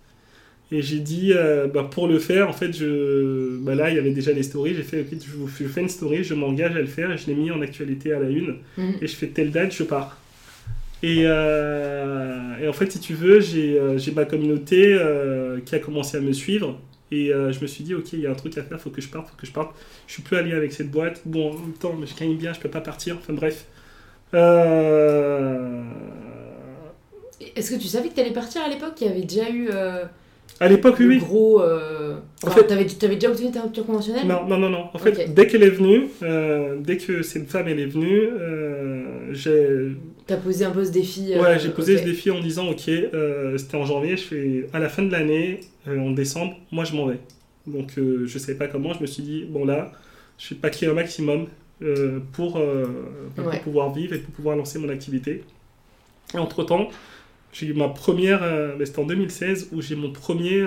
Et 0.70 0.80
j'ai 0.80 1.00
dit, 1.00 1.32
euh, 1.34 1.66
bah, 1.66 1.86
pour 1.90 2.08
le 2.08 2.18
faire, 2.18 2.48
en 2.48 2.54
fait, 2.54 2.72
je, 2.72 3.58
bah 3.58 3.74
là, 3.74 3.90
il 3.90 3.96
y 3.96 3.98
avait 3.98 4.12
déjà 4.12 4.32
des 4.32 4.42
stories. 4.42 4.74
J'ai 4.74 4.82
fait, 4.82 5.06
je, 5.10 5.64
fais 5.66 5.82
une 5.82 5.88
story, 5.88 6.24
je 6.24 6.32
m'engage 6.32 6.74
à 6.74 6.80
le 6.80 6.86
faire 6.86 7.12
et 7.12 7.18
je 7.18 7.26
l'ai 7.26 7.34
mis 7.34 7.50
en 7.50 7.60
actualité 7.60 8.12
à 8.14 8.20
la 8.20 8.30
une. 8.30 8.56
Mhm. 8.78 8.94
Et 9.02 9.06
je 9.06 9.14
fais 9.14 9.26
telle 9.26 9.50
date, 9.50 9.74
je 9.74 9.82
pars. 9.82 10.18
Et, 11.02 11.22
et 11.22 12.68
en 12.68 12.72
fait, 12.72 12.92
si 12.92 13.00
tu 13.00 13.14
veux, 13.14 13.40
j'ai 13.40 14.12
ma 14.14 14.24
communauté 14.24 14.96
qui 15.66 15.74
a 15.74 15.80
commencé 15.80 16.16
à 16.16 16.20
me 16.20 16.32
suivre 16.32 16.78
et 17.12 17.30
euh, 17.30 17.52
je 17.52 17.60
me 17.60 17.66
suis 17.66 17.84
dit, 17.84 17.94
ok, 17.94 18.14
il 18.14 18.20
y 18.20 18.26
a 18.26 18.30
un 18.30 18.34
truc 18.34 18.56
à 18.56 18.62
faire, 18.62 18.80
faut 18.80 18.88
que 18.88 19.02
je 19.02 19.08
parte, 19.08 19.28
faut 19.28 19.36
que 19.36 19.46
je 19.46 19.52
parte. 19.52 19.76
Je 20.06 20.14
suis 20.14 20.22
plus 20.22 20.38
allé 20.38 20.52
avec 20.52 20.72
cette 20.72 20.90
boîte. 20.90 21.20
Bon, 21.26 21.50
en 21.50 21.58
même 21.58 21.74
temps, 21.74 21.94
mais 21.98 22.06
je 22.06 22.16
gagne 22.16 22.36
bien, 22.36 22.54
je 22.54 22.60
peux 22.60 22.70
pas 22.70 22.80
partir. 22.80 23.18
Enfin 23.18 23.34
bref. 23.34 23.66
Euh, 24.32 25.82
Est-ce 27.54 27.70
que 27.74 27.78
tu 27.78 27.86
savais 27.86 28.08
que 28.08 28.14
tu 28.14 28.20
allais 28.20 28.32
partir 28.32 28.62
à 28.62 28.68
l'époque? 28.68 28.94
Il 29.02 29.08
y 29.08 29.10
avait 29.10 29.20
déjà 29.20 29.50
eu. 29.50 29.68
Euh, 29.70 30.06
à 30.58 30.68
l'époque, 30.68 30.96
oui. 31.00 31.18
Gros. 31.18 31.62
En 31.62 32.50
fait, 32.50 32.64
t'avais, 32.66 32.86
avais 33.02 33.16
déjà 33.16 33.30
obtenu 33.30 33.50
ta 33.50 33.60
rupture 33.60 33.84
conventionnelle? 33.84 34.26
Non, 34.26 34.46
non, 34.46 34.56
non, 34.56 34.70
non. 34.70 34.88
En 34.94 34.98
fait, 34.98 35.34
dès 35.34 35.46
qu'elle 35.46 35.64
est 35.64 35.70
venue, 35.70 36.08
dès 36.80 36.96
que 36.96 37.20
cette 37.22 37.50
femme 37.50 37.68
elle 37.68 37.80
est 37.80 37.86
venue, 37.86 38.30
j'ai 39.32 39.96
T'as 40.32 40.38
posé 40.38 40.64
un 40.64 40.70
peu 40.70 40.82
ce 40.82 40.90
défi 40.90 41.34
Ouais, 41.38 41.58
j'ai 41.58 41.68
posé 41.68 41.98
ce 41.98 42.04
défi 42.04 42.30
en 42.30 42.40
disant 42.40 42.70
ok, 42.70 42.80
c'était 42.80 43.74
en 43.74 43.84
janvier, 43.84 44.16
je 44.16 44.22
fais 44.22 44.66
à 44.72 44.78
la 44.78 44.88
fin 44.88 45.02
de 45.02 45.12
l'année, 45.12 45.60
euh, 45.86 45.98
en 45.98 46.12
décembre, 46.12 46.56
moi 46.70 46.84
je 46.84 46.96
m'en 46.96 47.04
vais. 47.04 47.18
Donc 47.66 47.98
euh, 47.98 48.26
je 48.26 48.32
ne 48.32 48.38
savais 48.38 48.56
pas 48.56 48.66
comment, 48.66 48.94
je 48.94 49.02
me 49.02 49.06
suis 49.06 49.22
dit, 49.22 49.44
bon 49.44 49.66
là, 49.66 49.92
je 50.38 50.54
vais 50.54 50.60
paquer 50.60 50.86
un 50.86 50.94
maximum 50.94 51.48
euh, 51.82 52.20
pour, 52.32 52.58
pouvoir 53.62 53.92
vivre 53.92 54.14
et 54.14 54.20
pour 54.20 54.32
pouvoir 54.32 54.56
lancer 54.56 54.78
mon 54.78 54.88
activité. 54.88 55.44
Et 56.32 56.38
entre-temps, 56.38 56.88
j'ai 57.52 57.66
eu 57.66 57.74
ma 57.74 57.90
première, 57.90 58.40
c'était 58.86 59.00
en 59.00 59.06
2016, 59.06 59.68
où 59.72 59.82
j'ai 59.82 59.96
mon 59.96 60.12
premier, 60.12 60.66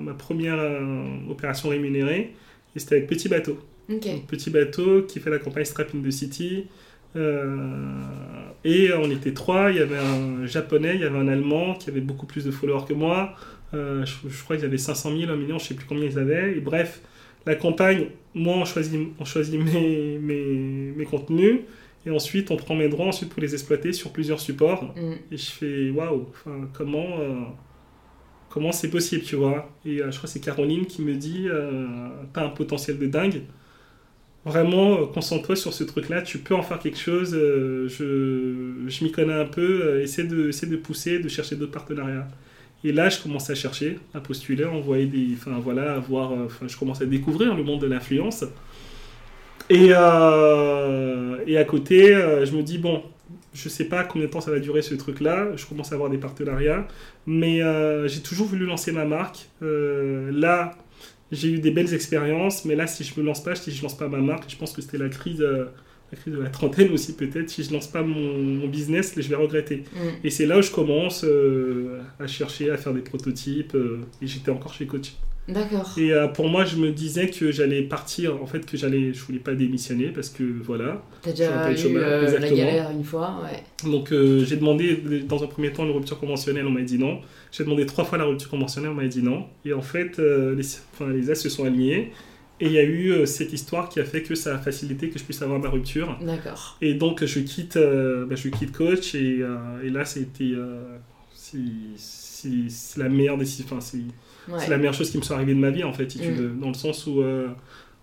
ma 0.00 0.14
première 0.14 0.58
opération 1.28 1.68
rémunérée, 1.68 2.32
et 2.74 2.78
c'était 2.78 2.96
avec 2.96 3.08
Petit 3.08 3.28
Bateau. 3.28 3.58
petit 4.26 4.48
Bateau 4.48 5.02
qui 5.02 5.20
fait 5.20 5.28
la 5.28 5.38
campagne 5.38 5.66
Strap 5.66 5.94
in 5.94 6.00
the 6.00 6.10
City. 6.10 6.64
Et 7.14 8.90
on 8.92 9.10
était 9.10 9.34
trois, 9.34 9.70
il 9.70 9.76
y 9.76 9.80
avait 9.80 9.98
un 9.98 10.46
japonais, 10.46 10.94
il 10.94 11.00
y 11.00 11.04
avait 11.04 11.18
un 11.18 11.28
allemand 11.28 11.74
qui 11.74 11.90
avait 11.90 12.00
beaucoup 12.00 12.26
plus 12.26 12.44
de 12.44 12.50
followers 12.50 12.84
que 12.88 12.94
moi, 12.94 13.34
euh, 13.74 14.04
je, 14.04 14.42
crois 14.44 14.56
qu'ils 14.56 14.66
avaient 14.66 14.78
500 14.78 15.16
000, 15.16 15.32
1 15.32 15.36
million, 15.36 15.58
je 15.58 15.64
ne 15.64 15.68
sais 15.68 15.74
plus 15.74 15.86
combien 15.86 16.04
ils 16.04 16.18
avaient. 16.18 16.56
Et 16.56 16.60
bref, 16.60 17.00
la 17.46 17.54
campagne, 17.54 18.08
moi, 18.34 18.56
on 18.56 18.64
choisit, 18.64 19.00
on 19.18 19.24
choisit 19.24 19.58
mes, 19.60 20.18
mes, 20.18 20.92
mes, 20.96 21.04
contenus. 21.04 21.60
Et 22.04 22.10
ensuite, 22.10 22.50
on 22.50 22.56
prend 22.56 22.74
mes 22.74 22.88
droits 22.88 23.06
ensuite 23.06 23.30
pour 23.30 23.40
les 23.40 23.54
exploiter 23.54 23.92
sur 23.92 24.12
plusieurs 24.12 24.40
supports. 24.40 24.84
Mm. 24.96 25.12
Et 25.30 25.36
je 25.36 25.50
fais, 25.50 25.90
waouh, 25.90 26.26
comment 26.72 27.20
euh, 27.20 27.42
comment 28.50 28.72
c'est 28.72 28.90
possible, 28.90 29.22
tu 29.22 29.36
vois? 29.36 29.70
Et 29.86 30.02
euh, 30.02 30.10
je 30.10 30.18
crois 30.18 30.26
que 30.26 30.32
c'est 30.32 30.40
Caroline 30.40 30.84
qui 30.84 31.00
me 31.02 31.14
dit, 31.14 31.48
t'as 32.32 32.44
un 32.44 32.50
potentiel 32.50 32.98
de 32.98 33.06
dingue. 33.06 33.42
Vraiment, 34.44 35.06
concentre-toi 35.06 35.54
sur 35.54 35.72
ce 35.72 35.84
truc-là, 35.84 36.22
tu 36.22 36.38
peux 36.38 36.54
en 36.54 36.62
faire 36.62 36.80
quelque 36.80 36.98
chose. 36.98 37.30
je 37.32 38.84
je 38.88 39.04
m'y 39.04 39.12
connais 39.12 39.34
un 39.34 39.46
peu, 39.46 40.00
essaie, 40.00 40.24
de, 40.24 40.48
essaie 40.48 40.66
de 40.66 40.76
pousser, 40.76 41.20
de 41.20 41.28
chercher 41.28 41.56
d'autres 41.56 41.72
partenariats. 41.72 42.26
Et 42.84 42.92
là, 42.92 43.08
je 43.08 43.20
commence 43.20 43.48
à 43.48 43.54
chercher, 43.54 43.98
à 44.12 44.20
postuler, 44.20 44.64
à 44.64 44.70
envoyer 44.70 45.06
des. 45.06 45.34
Enfin, 45.34 45.58
voilà, 45.62 45.94
à. 45.94 45.96
Euh, 45.96 46.46
enfin, 46.46 46.66
je 46.66 46.76
commence 46.76 47.00
à 47.00 47.06
découvrir 47.06 47.54
le 47.54 47.62
monde 47.62 47.80
de 47.80 47.86
l'influence. 47.86 48.44
Et, 49.70 49.90
euh, 49.92 51.36
et 51.46 51.56
à 51.56 51.64
côté, 51.64 52.14
euh, 52.14 52.44
je 52.44 52.52
me 52.52 52.62
dis, 52.62 52.78
bon, 52.78 53.02
je 53.54 53.68
sais 53.68 53.84
pas 53.84 54.02
combien 54.04 54.26
de 54.26 54.32
temps 54.32 54.40
ça 54.40 54.50
va 54.50 54.58
durer 54.58 54.82
ce 54.82 54.94
truc-là. 54.94 55.50
Je 55.56 55.64
commence 55.66 55.92
à 55.92 55.94
avoir 55.94 56.10
des 56.10 56.18
partenariats. 56.18 56.86
Mais 57.26 57.60
j'ai 58.08 58.20
toujours 58.20 58.48
voulu 58.48 58.66
lancer 58.66 58.90
ma 58.90 59.04
marque. 59.04 59.48
là, 59.60 60.74
j'ai 61.32 61.48
eu 61.48 61.58
des 61.58 61.72
belles 61.72 61.92
expériences. 61.92 62.64
Mais 62.64 62.76
là, 62.76 62.86
si 62.86 63.02
je 63.02 63.18
me 63.18 63.26
lance 63.26 63.42
pas, 63.42 63.56
si 63.56 63.72
je 63.72 63.82
lance 63.82 63.96
pas 63.96 64.08
ma 64.08 64.18
marque, 64.18 64.48
je 64.48 64.56
pense 64.56 64.72
que 64.72 64.80
c'était 64.80 64.98
la 64.98 65.08
crise 65.08 65.44
la 66.12 66.18
crise 66.18 66.34
de 66.34 66.40
la 66.40 66.50
trentaine 66.50 66.92
aussi 66.92 67.14
peut-être, 67.14 67.48
si 67.48 67.64
je 67.64 67.72
lance 67.72 67.86
pas 67.86 68.02
mon, 68.02 68.66
business, 68.68 69.14
je 69.16 69.28
vais 69.28 69.34
regretter. 69.34 69.84
Mm. 69.94 69.98
Et 70.24 70.30
c'est 70.30 70.46
là 70.46 70.58
où 70.58 70.62
je 70.62 70.70
commence 70.70 71.24
euh, 71.24 72.00
à 72.20 72.26
chercher 72.26 72.70
à 72.70 72.76
faire 72.76 72.92
des 72.92 73.00
prototypes, 73.00 73.74
euh, 73.74 74.00
et 74.20 74.26
j'étais 74.26 74.50
encore 74.50 74.74
chez 74.74 74.86
Coach. 74.86 75.14
D'accord. 75.48 75.92
Et 75.98 76.12
euh, 76.12 76.28
pour 76.28 76.48
moi, 76.48 76.64
je 76.64 76.76
me 76.76 76.92
disais 76.92 77.28
que 77.28 77.50
j'allais 77.50 77.82
partir, 77.82 78.40
en 78.40 78.46
fait, 78.46 78.64
que 78.64 78.76
j'allais, 78.76 79.12
je 79.12 79.24
voulais 79.24 79.40
pas 79.40 79.54
démissionner 79.54 80.08
parce 80.08 80.28
que 80.28 80.44
voilà. 80.44 81.02
T'as 81.22 81.30
déjà 81.32 81.68
eu 81.68 81.94
la 81.94 82.50
galère 82.50 82.90
une 82.90 83.04
fois, 83.04 83.42
ouais. 83.42 83.90
Donc 83.90 84.10
j'ai 84.10 84.56
demandé 84.56 85.02
dans 85.26 85.42
un 85.42 85.48
premier 85.48 85.72
temps 85.72 85.84
une 85.84 85.92
rupture 85.92 86.20
conventionnelle, 86.20 86.66
on 86.66 86.70
m'a 86.70 86.82
dit 86.82 86.98
non. 86.98 87.20
J'ai 87.52 87.64
demandé 87.64 87.86
trois 87.86 88.04
fois 88.04 88.18
la 88.18 88.24
rupture 88.24 88.50
conventionnelle, 88.50 88.90
on 88.90 88.94
m'a 88.94 89.06
dit 89.06 89.22
non. 89.22 89.46
Et 89.64 89.72
en 89.72 89.82
fait, 89.82 90.18
les, 90.18 90.64
enfin, 90.92 91.10
les 91.10 91.30
as 91.30 91.36
se 91.36 91.48
sont 91.48 91.64
alignés. 91.64 92.12
Et 92.62 92.66
il 92.66 92.72
y 92.72 92.78
a 92.78 92.84
eu 92.84 93.10
euh, 93.10 93.26
cette 93.26 93.52
histoire 93.52 93.88
qui 93.88 93.98
a 93.98 94.04
fait 94.04 94.22
que 94.22 94.36
ça 94.36 94.54
a 94.54 94.58
facilité 94.58 95.10
que 95.10 95.18
je 95.18 95.24
puisse 95.24 95.42
avoir 95.42 95.58
ma 95.58 95.68
rupture. 95.68 96.16
D'accord. 96.20 96.76
Et 96.80 96.94
donc 96.94 97.24
je 97.24 97.40
quitte, 97.40 97.76
euh, 97.76 98.24
bah, 98.24 98.36
je 98.36 98.48
quitte 98.50 98.70
coach 98.70 99.16
et, 99.16 99.38
euh, 99.40 99.82
et 99.82 99.90
là 99.90 100.04
c'était 100.04 100.54
c'est 101.34 102.98
la 102.98 103.08
meilleure 103.08 103.36
décision. 103.36 103.66
Enfin, 103.68 103.80
c'est 103.80 104.70
la 104.70 104.78
meilleure 104.78 104.94
chose 104.94 105.10
qui 105.10 105.18
me 105.18 105.22
soit 105.22 105.34
arrivée 105.34 105.54
de 105.54 105.58
ma 105.58 105.70
vie 105.70 105.82
en 105.82 105.92
fait, 105.92 106.14
mm. 106.14 106.60
dans 106.60 106.68
le 106.68 106.74
sens 106.74 107.08
où 107.08 107.20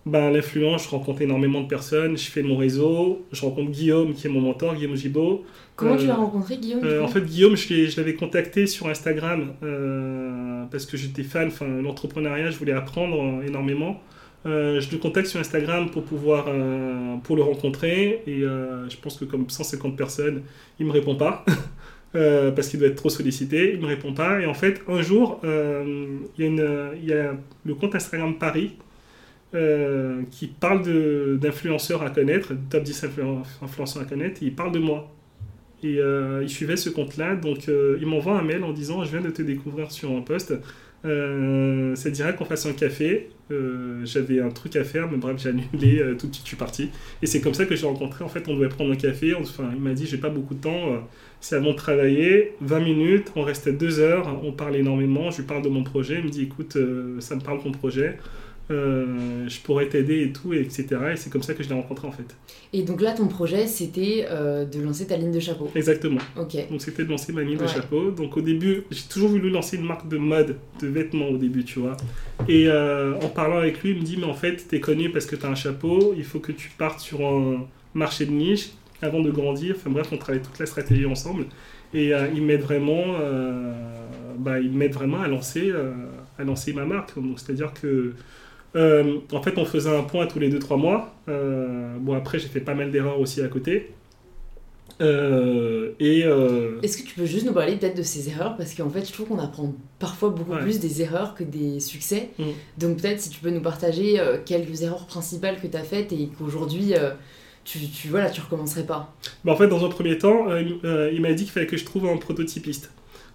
ben, 0.04 0.30
l'influence, 0.30 0.84
je 0.84 0.88
rencontre 0.90 1.22
énormément 1.22 1.62
de 1.62 1.66
personnes, 1.66 2.18
je 2.18 2.30
fais 2.30 2.42
mon 2.42 2.58
réseau, 2.58 3.26
je 3.32 3.40
rencontre 3.40 3.70
Guillaume 3.70 4.12
qui 4.12 4.26
est 4.26 4.30
mon 4.30 4.42
mentor, 4.42 4.74
Guillaume 4.74 4.94
Gibaud. 4.96 5.44
Comment 5.80 5.96
tu 5.96 6.06
l'as 6.06 6.14
rencontré 6.14 6.56
Guillaume 6.58 7.02
En 7.02 7.08
fait 7.08 7.24
Guillaume, 7.24 7.56
je 7.56 7.96
l'avais 7.96 8.14
contacté 8.14 8.66
sur 8.66 8.88
Instagram 8.88 9.52
parce 10.70 10.86
que 10.86 10.96
j'étais 10.96 11.24
fan, 11.24 11.48
enfin 11.48 11.66
l'entrepreneuriat, 11.66 12.50
je 12.50 12.58
voulais 12.58 12.72
apprendre 12.72 13.42
énormément. 13.44 14.00
Euh, 14.46 14.80
je 14.80 14.90
le 14.90 14.96
contacte 14.96 15.28
sur 15.28 15.38
Instagram 15.38 15.90
pour 15.90 16.02
pouvoir 16.02 16.46
euh, 16.48 17.16
pour 17.18 17.36
le 17.36 17.42
rencontrer 17.42 18.22
et 18.26 18.42
euh, 18.42 18.88
je 18.88 18.96
pense 18.96 19.18
que 19.18 19.26
comme 19.26 19.50
150 19.50 19.96
personnes, 19.96 20.42
il 20.78 20.86
me 20.86 20.92
répond 20.92 21.14
pas 21.14 21.44
parce 22.12 22.68
qu'il 22.68 22.78
doit 22.78 22.88
être 22.88 22.96
trop 22.96 23.10
sollicité. 23.10 23.72
Il 23.74 23.80
me 23.80 23.86
répond 23.86 24.14
pas 24.14 24.40
et 24.40 24.46
en 24.46 24.54
fait 24.54 24.82
un 24.88 25.02
jour 25.02 25.40
il 25.44 25.48
y, 26.38 26.42
a 26.42 26.46
une, 26.46 26.90
il 27.02 27.08
y 27.08 27.12
a 27.12 27.34
le 27.64 27.74
compte 27.74 27.94
Instagram 27.94 28.36
Paris 28.38 28.76
qui 30.30 30.46
parle 30.46 31.38
d'influenceurs 31.38 32.02
à 32.02 32.10
connaître, 32.10 32.52
top 32.70 32.82
10 32.84 33.04
influenceurs 33.62 34.02
à 34.02 34.06
connaître, 34.06 34.42
et 34.42 34.46
il 34.46 34.54
parle 34.54 34.72
de 34.72 34.78
moi. 34.78 35.12
Et 35.82 35.98
il 36.42 36.48
suivait 36.48 36.76
ce 36.76 36.90
compte-là, 36.90 37.36
donc 37.36 37.68
il 37.68 38.06
m'envoie 38.06 38.38
un 38.38 38.42
mail 38.42 38.64
en 38.64 38.72
disant 38.72 39.02
Je 39.04 39.10
viens 39.10 39.20
de 39.20 39.30
te 39.30 39.42
découvrir 39.42 39.90
sur 39.90 40.10
un 40.10 40.20
poste, 40.20 40.54
euh, 41.06 41.94
ça 41.96 42.10
dirait 42.10 42.34
qu'on 42.34 42.44
fasse 42.44 42.66
un 42.66 42.72
café? 42.72 43.30
Euh, 43.50 44.04
j'avais 44.04 44.40
un 44.40 44.50
truc 44.50 44.76
à 44.76 44.84
faire, 44.84 45.10
mais 45.10 45.16
bref, 45.16 45.36
j'ai 45.38 45.48
annulé 45.48 45.98
euh, 46.00 46.14
tout 46.14 46.26
de 46.28 46.34
suite, 46.34 46.44
je 46.44 46.48
suis 46.48 46.56
parti. 46.56 46.90
Et 47.22 47.26
c'est 47.26 47.40
comme 47.40 47.54
ça 47.54 47.64
que 47.66 47.74
j'ai 47.74 47.86
rencontré. 47.86 48.24
En 48.24 48.28
fait, 48.28 48.48
on 48.48 48.54
devait 48.54 48.68
prendre 48.68 48.92
un 48.92 48.96
café. 48.96 49.34
Enfin, 49.34 49.70
il 49.74 49.80
m'a 49.80 49.94
dit 49.94 50.06
j'ai 50.06 50.18
pas 50.18 50.28
beaucoup 50.28 50.54
de 50.54 50.60
temps, 50.60 51.02
c'est 51.40 51.56
à 51.56 51.60
de 51.60 51.72
travailler. 51.72 52.54
20 52.60 52.80
minutes, 52.80 53.32
on 53.36 53.42
restait 53.42 53.72
2 53.72 54.00
heures, 54.00 54.40
on 54.44 54.52
parle 54.52 54.76
énormément. 54.76 55.30
Je 55.30 55.38
lui 55.38 55.46
parle 55.46 55.62
de 55.62 55.68
mon 55.68 55.82
projet. 55.82 56.18
Il 56.18 56.24
me 56.24 56.30
dit 56.30 56.42
écoute, 56.42 56.76
ça 57.20 57.36
me 57.36 57.40
parle 57.40 57.62
ton 57.62 57.72
projet. 57.72 58.18
Euh, 58.70 59.48
je 59.48 59.60
pourrais 59.60 59.88
t'aider 59.88 60.22
et 60.22 60.32
tout, 60.32 60.52
et 60.52 60.60
etc. 60.60 60.86
Et 61.12 61.16
c'est 61.16 61.28
comme 61.28 61.42
ça 61.42 61.54
que 61.54 61.62
je 61.62 61.68
l'ai 61.68 61.74
rencontré 61.74 62.06
en 62.06 62.12
fait. 62.12 62.36
Et 62.72 62.82
donc 62.82 63.00
là, 63.00 63.12
ton 63.12 63.26
projet, 63.26 63.66
c'était 63.66 64.26
euh, 64.30 64.64
de 64.64 64.80
lancer 64.80 65.08
ta 65.08 65.16
ligne 65.16 65.32
de 65.32 65.40
chapeau 65.40 65.68
Exactement. 65.74 66.20
Ok. 66.36 66.56
Donc 66.70 66.80
c'était 66.80 67.04
de 67.04 67.10
lancer 67.10 67.32
ma 67.32 67.42
ligne 67.42 67.58
de 67.58 67.66
chapeau. 67.66 68.12
Donc 68.12 68.36
au 68.36 68.40
début, 68.40 68.84
j'ai 68.90 69.02
toujours 69.08 69.30
voulu 69.30 69.50
lancer 69.50 69.76
une 69.76 69.86
marque 69.86 70.08
de 70.08 70.18
mode, 70.18 70.56
de 70.80 70.86
vêtements 70.86 71.28
au 71.30 71.36
début, 71.36 71.64
tu 71.64 71.80
vois. 71.80 71.96
Et 72.48 72.68
euh, 72.68 73.14
en 73.20 73.28
parlant 73.28 73.58
avec 73.58 73.82
lui, 73.82 73.90
il 73.90 73.96
me 73.96 74.02
dit, 74.02 74.16
mais 74.16 74.26
en 74.26 74.34
fait, 74.34 74.68
t'es 74.68 74.78
connu 74.78 75.10
parce 75.10 75.26
que 75.26 75.34
t'as 75.34 75.48
un 75.48 75.56
chapeau, 75.56 76.14
il 76.16 76.24
faut 76.24 76.38
que 76.38 76.52
tu 76.52 76.70
partes 76.70 77.00
sur 77.00 77.26
un 77.26 77.66
marché 77.94 78.24
de 78.24 78.30
niche 78.30 78.70
avant 79.02 79.20
de 79.20 79.32
grandir. 79.32 79.74
Enfin 79.78 79.90
bref, 79.90 80.08
on 80.12 80.16
travaille 80.16 80.42
toute 80.42 80.60
la 80.60 80.66
stratégie 80.66 81.06
ensemble. 81.06 81.46
Et 81.92 82.12
il 82.36 82.42
m'aide 82.42 82.60
vraiment, 82.60 83.18
bah, 84.38 84.60
il 84.60 84.70
m'aide 84.70 84.92
vraiment 84.92 85.20
à 85.20 85.26
lancer, 85.26 85.72
à 86.38 86.44
lancer 86.44 86.72
ma 86.72 86.84
marque. 86.84 87.16
Donc 87.16 87.40
c'est-à-dire 87.40 87.72
que 87.72 88.14
euh, 88.76 89.18
en 89.32 89.42
fait, 89.42 89.58
on 89.58 89.64
faisait 89.64 89.94
un 89.94 90.02
point 90.02 90.26
tous 90.26 90.38
les 90.38 90.50
2-3 90.50 90.78
mois. 90.78 91.14
Euh, 91.28 91.96
bon, 91.98 92.14
après, 92.14 92.38
j'ai 92.38 92.48
fait 92.48 92.60
pas 92.60 92.74
mal 92.74 92.90
d'erreurs 92.90 93.20
aussi 93.20 93.42
à 93.42 93.48
côté. 93.48 93.92
Euh, 95.00 95.92
et 95.98 96.20
Est-ce 96.82 96.98
que 96.98 97.06
tu 97.06 97.14
peux 97.14 97.24
juste 97.24 97.46
nous 97.46 97.54
parler 97.54 97.76
peut-être 97.76 97.96
de 97.96 98.02
ces 98.02 98.28
erreurs? 98.28 98.56
Parce 98.56 98.74
qu'en 98.74 98.90
fait, 98.90 99.06
je 99.06 99.12
trouve 99.12 99.28
qu'on 99.28 99.38
apprend 99.38 99.74
parfois 99.98 100.28
beaucoup 100.28 100.56
plus 100.56 100.78
des 100.78 101.02
erreurs 101.02 101.34
que 101.34 101.42
des 101.42 101.80
succès. 101.80 102.30
Mm. 102.38 102.44
Donc, 102.78 102.98
peut-être 102.98 103.20
si 103.20 103.30
tu 103.30 103.40
peux 103.40 103.50
nous 103.50 103.62
partager 103.62 104.22
quelques 104.44 104.82
erreurs 104.82 105.06
principales 105.06 105.60
que 105.60 105.66
tu 105.66 105.76
as 105.76 105.82
faites 105.82 106.12
et 106.12 106.28
qu'aujourd'hui. 106.38 106.94
tu, 107.64 107.78
tu, 107.88 108.08
voilà, 108.08 108.30
tu 108.30 108.40
recommencerais 108.40 108.84
pas 108.84 109.14
bah, 109.44 109.52
En 109.52 109.56
fait, 109.56 109.68
dans 109.68 109.84
un 109.84 109.88
premier 109.88 110.18
temps, 110.18 110.54
il 110.56 111.20
m'a 111.20 111.32
dit 111.32 111.44
qu'il 111.44 111.52
fallait 111.52 111.66
que 111.66 111.76
je 111.76 111.84
trouve 111.84 112.06
un 112.06 112.18
prototypiste. 112.18 112.90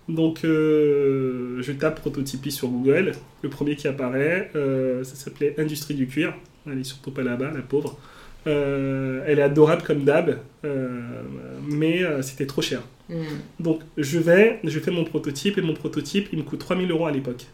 Donc, 0.07 0.43
euh, 0.43 1.61
je 1.61 1.71
tape 1.71 1.99
prototypie 1.99 2.51
sur 2.51 2.67
Google. 2.67 3.13
Le 3.41 3.49
premier 3.49 3.75
qui 3.75 3.87
apparaît, 3.87 4.51
euh, 4.55 5.03
ça 5.03 5.15
s'appelait 5.15 5.59
Industrie 5.59 5.95
du 5.95 6.07
cuir. 6.07 6.33
Elle 6.67 6.79
est 6.79 6.83
surtout 6.83 7.11
pas 7.11 7.23
là-bas, 7.23 7.51
la 7.51 7.61
pauvre. 7.61 7.97
Euh, 8.47 9.23
elle 9.25 9.39
est 9.39 9.43
adorable 9.43 9.81
comme 9.81 10.03
d'hab, 10.03 10.39
mais 11.67 12.03
c'était 12.21 12.45
trop 12.45 12.61
cher. 12.61 12.81
Hmm. 13.09 13.23
Donc, 13.59 13.81
je 13.97 14.19
vais, 14.19 14.59
je 14.63 14.79
fais 14.79 14.91
mon 14.91 15.03
prototype 15.03 15.57
et 15.57 15.61
mon 15.61 15.73
prototype, 15.73 16.29
il 16.31 16.39
me 16.39 16.43
coûte 16.43 16.59
3000 16.59 16.89
euros 16.91 17.05
à 17.05 17.11
l'époque 17.11 17.45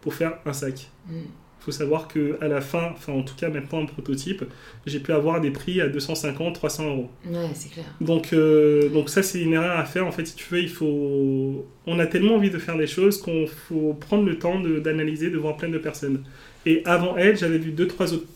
pour 0.00 0.14
faire 0.14 0.38
un 0.46 0.52
sac. 0.52 0.88
Hmm. 1.08 1.22
Il 1.60 1.64
faut 1.64 1.72
savoir 1.72 2.08
qu'à 2.08 2.48
la 2.48 2.62
fin, 2.62 2.92
enfin 2.94 3.12
en 3.12 3.22
tout 3.22 3.34
cas 3.34 3.50
maintenant 3.50 3.80
en 3.80 3.86
prototype, 3.86 4.44
j'ai 4.86 4.98
pu 4.98 5.12
avoir 5.12 5.42
des 5.42 5.50
prix 5.50 5.82
à 5.82 5.88
250, 5.88 6.54
300 6.54 6.86
euros. 6.88 7.10
Ouais, 7.26 7.50
c'est 7.52 7.70
clair. 7.70 7.84
Donc, 8.00 8.32
euh, 8.32 8.88
donc 8.88 9.10
ça 9.10 9.22
c'est 9.22 9.42
une 9.42 9.52
erreur 9.52 9.78
à 9.78 9.84
faire. 9.84 10.06
En 10.06 10.10
fait, 10.10 10.24
si 10.24 10.34
tu 10.34 10.46
veux, 10.50 10.60
il 10.60 10.70
faut... 10.70 11.66
On 11.86 11.98
a 11.98 12.06
tellement 12.06 12.36
envie 12.36 12.48
de 12.48 12.56
faire 12.56 12.78
des 12.78 12.86
choses 12.86 13.20
qu'on 13.20 13.46
faut 13.46 13.92
prendre 13.92 14.24
le 14.24 14.38
temps 14.38 14.58
d'analyser, 14.58 15.28
de, 15.28 15.36
voir 15.36 15.58
plein 15.58 15.68
de 15.68 15.76
personnes. 15.76 16.24
Et 16.64 16.82
avant 16.86 17.16
elle, 17.18 17.36
j'avais 17.36 17.58
vu 17.58 17.72
deux, 17.72 17.86
trois 17.86 18.14
autres 18.14 18.28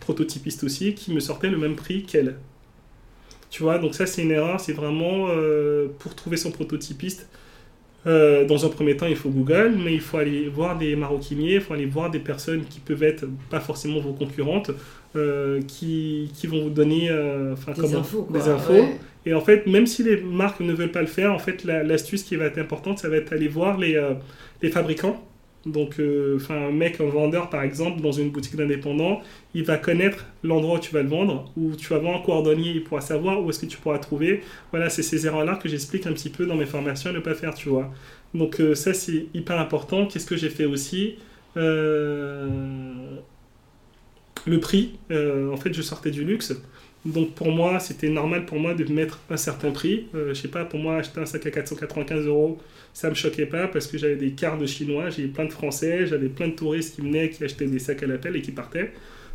prototypistes 0.00 0.64
aussi 0.64 0.94
qui 0.94 1.12
me 1.14 1.20
sortaient 1.20 1.50
le 1.50 1.58
même 1.58 1.76
prix 1.76 2.02
qu'elle. 2.02 2.34
Tu 3.48 3.62
vois, 3.62 3.78
donc 3.78 3.94
ça 3.94 4.06
c'est 4.06 4.22
une 4.22 4.32
erreur, 4.32 4.58
c'est 4.58 4.72
vraiment 4.72 5.28
euh, 5.28 5.86
pour 6.00 6.16
trouver 6.16 6.36
son 6.36 6.50
prototypiste 6.50 7.28
euh, 8.06 8.44
dans 8.44 8.64
un 8.64 8.68
premier 8.68 8.96
temps, 8.96 9.06
il 9.06 9.16
faut 9.16 9.30
Google, 9.30 9.74
mais 9.82 9.94
il 9.94 10.00
faut 10.00 10.18
aller 10.18 10.48
voir 10.48 10.78
des 10.78 10.94
maroquiniers, 10.94 11.54
il 11.54 11.60
faut 11.60 11.74
aller 11.74 11.86
voir 11.86 12.10
des 12.10 12.20
personnes 12.20 12.64
qui 12.64 12.78
peuvent 12.78 13.02
être 13.02 13.26
pas 13.50 13.60
forcément 13.60 13.98
vos 13.98 14.12
concurrentes, 14.12 14.70
euh, 15.16 15.60
qui, 15.62 16.30
qui, 16.34 16.46
vont 16.46 16.62
vous 16.62 16.70
donner 16.70 17.08
euh, 17.10 17.54
des, 17.76 17.94
infos, 17.94 18.28
des 18.30 18.48
infos. 18.48 18.84
Et 19.24 19.34
en 19.34 19.40
fait, 19.40 19.66
même 19.66 19.86
si 19.86 20.04
les 20.04 20.18
marques 20.18 20.60
ne 20.60 20.72
veulent 20.72 20.92
pas 20.92 21.00
le 21.00 21.08
faire, 21.08 21.32
en 21.32 21.38
fait, 21.40 21.64
l'astuce 21.64 22.22
qui 22.22 22.36
va 22.36 22.44
être 22.44 22.58
importante, 22.58 23.00
ça 23.00 23.08
va 23.08 23.16
être 23.16 23.32
aller 23.32 23.48
voir 23.48 23.76
les, 23.76 24.00
les 24.62 24.70
fabricants 24.70 25.20
donc, 25.66 25.98
euh, 25.98 26.38
un 26.48 26.70
mec, 26.70 27.00
un 27.00 27.08
vendeur, 27.08 27.50
par 27.50 27.62
exemple, 27.62 28.00
dans 28.00 28.12
une 28.12 28.30
boutique 28.30 28.54
d'indépendant, 28.54 29.20
il 29.52 29.64
va 29.64 29.76
connaître 29.76 30.26
l'endroit 30.44 30.78
où 30.78 30.80
tu 30.80 30.92
vas 30.92 31.02
le 31.02 31.08
vendre, 31.08 31.50
où 31.56 31.74
tu 31.74 31.88
vas 31.88 31.98
voir 31.98 32.16
un 32.16 32.22
cordonnier, 32.22 32.70
il 32.70 32.84
pourra 32.84 33.00
savoir 33.00 33.42
où 33.42 33.50
est-ce 33.50 33.58
que 33.58 33.66
tu 33.66 33.76
pourras 33.76 33.98
trouver. 33.98 34.42
Voilà, 34.70 34.88
c'est 34.90 35.02
ces 35.02 35.26
erreurs-là 35.26 35.56
que 35.56 35.68
j'explique 35.68 36.06
un 36.06 36.12
petit 36.12 36.30
peu 36.30 36.46
dans 36.46 36.54
mes 36.54 36.66
formations 36.66 37.10
à 37.10 37.12
ne 37.12 37.18
pas 37.18 37.34
faire, 37.34 37.52
tu 37.52 37.68
vois. 37.68 37.92
Donc, 38.32 38.60
euh, 38.60 38.74
ça, 38.76 38.94
c'est 38.94 39.26
hyper 39.34 39.58
important. 39.58 40.06
Qu'est-ce 40.06 40.26
que 40.26 40.36
j'ai 40.36 40.50
fait 40.50 40.66
aussi 40.66 41.16
euh, 41.56 42.48
Le 44.46 44.60
prix. 44.60 44.98
en 45.10 45.56
fait, 45.56 45.74
je 45.74 45.82
sortais 45.82 46.12
du 46.12 46.24
luxe. 46.24 46.54
Donc 47.06 47.34
pour 47.34 47.50
moi, 47.50 47.78
c'était 47.78 48.08
normal 48.08 48.44
pour 48.46 48.58
moi 48.58 48.74
de 48.74 48.84
mettre 48.92 49.20
un 49.30 49.36
certain 49.36 49.70
prix. 49.70 50.06
Je 50.12 50.34
je 50.34 50.34
sais 50.34 50.48
pas, 50.48 50.64
pour 50.64 50.78
moi, 50.78 50.96
acheter 50.96 51.20
un 51.20 51.26
sac 51.26 51.46
à 51.46 51.50
495 51.50 52.26
euros, 52.26 52.58
ça 52.92 53.10
me 53.10 53.14
choquait 53.14 53.46
pas 53.46 53.68
parce 53.68 53.86
que 53.86 53.98
j'avais 53.98 54.16
des 54.16 54.32
cartes 54.32 54.60
de 54.60 54.66
chinois, 54.66 55.10
j'avais 55.10 55.28
plein 55.28 55.44
de 55.44 55.52
français, 55.52 56.06
j'avais 56.06 56.28
plein 56.28 56.48
de 56.48 56.54
touristes 56.54 56.94
qui 56.94 57.02
venaient, 57.02 57.30
qui 57.30 57.44
achetaient 57.44 57.66
des 57.66 57.78
sacs 57.78 58.02
à 58.02 58.06
l'appel 58.06 58.36
et 58.36 58.42
qui 58.42 58.52
partaient. 58.52 58.92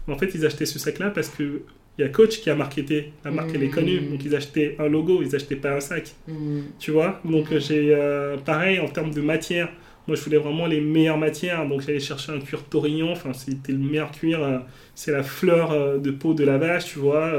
en 0.08 0.18
fait, 0.18 0.32
ils 0.36 0.46
achetaient 0.46 0.66
ce 0.66 0.80
sac-là 0.80 1.12
parce 1.12 1.30
que 1.30 1.62
il 1.98 2.02
y 2.02 2.08
a 2.08 2.10
Coach 2.10 2.40
qui 2.40 2.50
a 2.50 2.56
marketé, 2.56 3.12
la 3.26 3.32
marque 3.32 3.52
elle 3.54 3.64
est 3.64 3.70
connue, 3.70 4.00
mmh. 4.00 4.10
donc 4.10 4.26
ils 4.26 4.36
achetaient 4.36 4.76
un 4.80 4.88
logo, 4.88 5.22
ils 5.22 5.36
achetaient 5.36 5.58
pas 5.58 5.76
un 5.76 5.80
sac. 5.82 6.16
Mmh. 6.28 6.60
Tu 6.80 6.92
vois? 6.92 7.22
Donc 7.26 7.56
j'ai 7.58 7.94
euh, 7.94 8.38
pareil 8.38 8.80
en 8.80 8.88
termes 8.88 9.14
de 9.14 9.22
matière. 9.22 9.70
Moi, 10.08 10.16
je 10.16 10.24
voulais 10.24 10.38
vraiment 10.38 10.66
les 10.66 10.82
meilleures 10.82 11.18
matières, 11.18 11.68
donc 11.68 11.82
j'allais 11.82 12.00
chercher 12.00 12.32
un 12.32 12.40
cuir 12.40 12.64
taurillon. 12.64 13.12
Enfin, 13.12 13.34
c'était 13.34 13.72
le 13.72 13.78
meilleur 13.78 14.12
cuir. 14.12 14.44
Euh, 14.44 14.58
c'est 14.96 15.12
la 15.12 15.24
fleur 15.24 15.72
euh, 15.72 15.98
de 15.98 16.12
peau 16.12 16.34
de 16.34 16.44
la 16.44 16.58
vache, 16.58 16.86
tu 16.86 17.00
vois. 17.00 17.32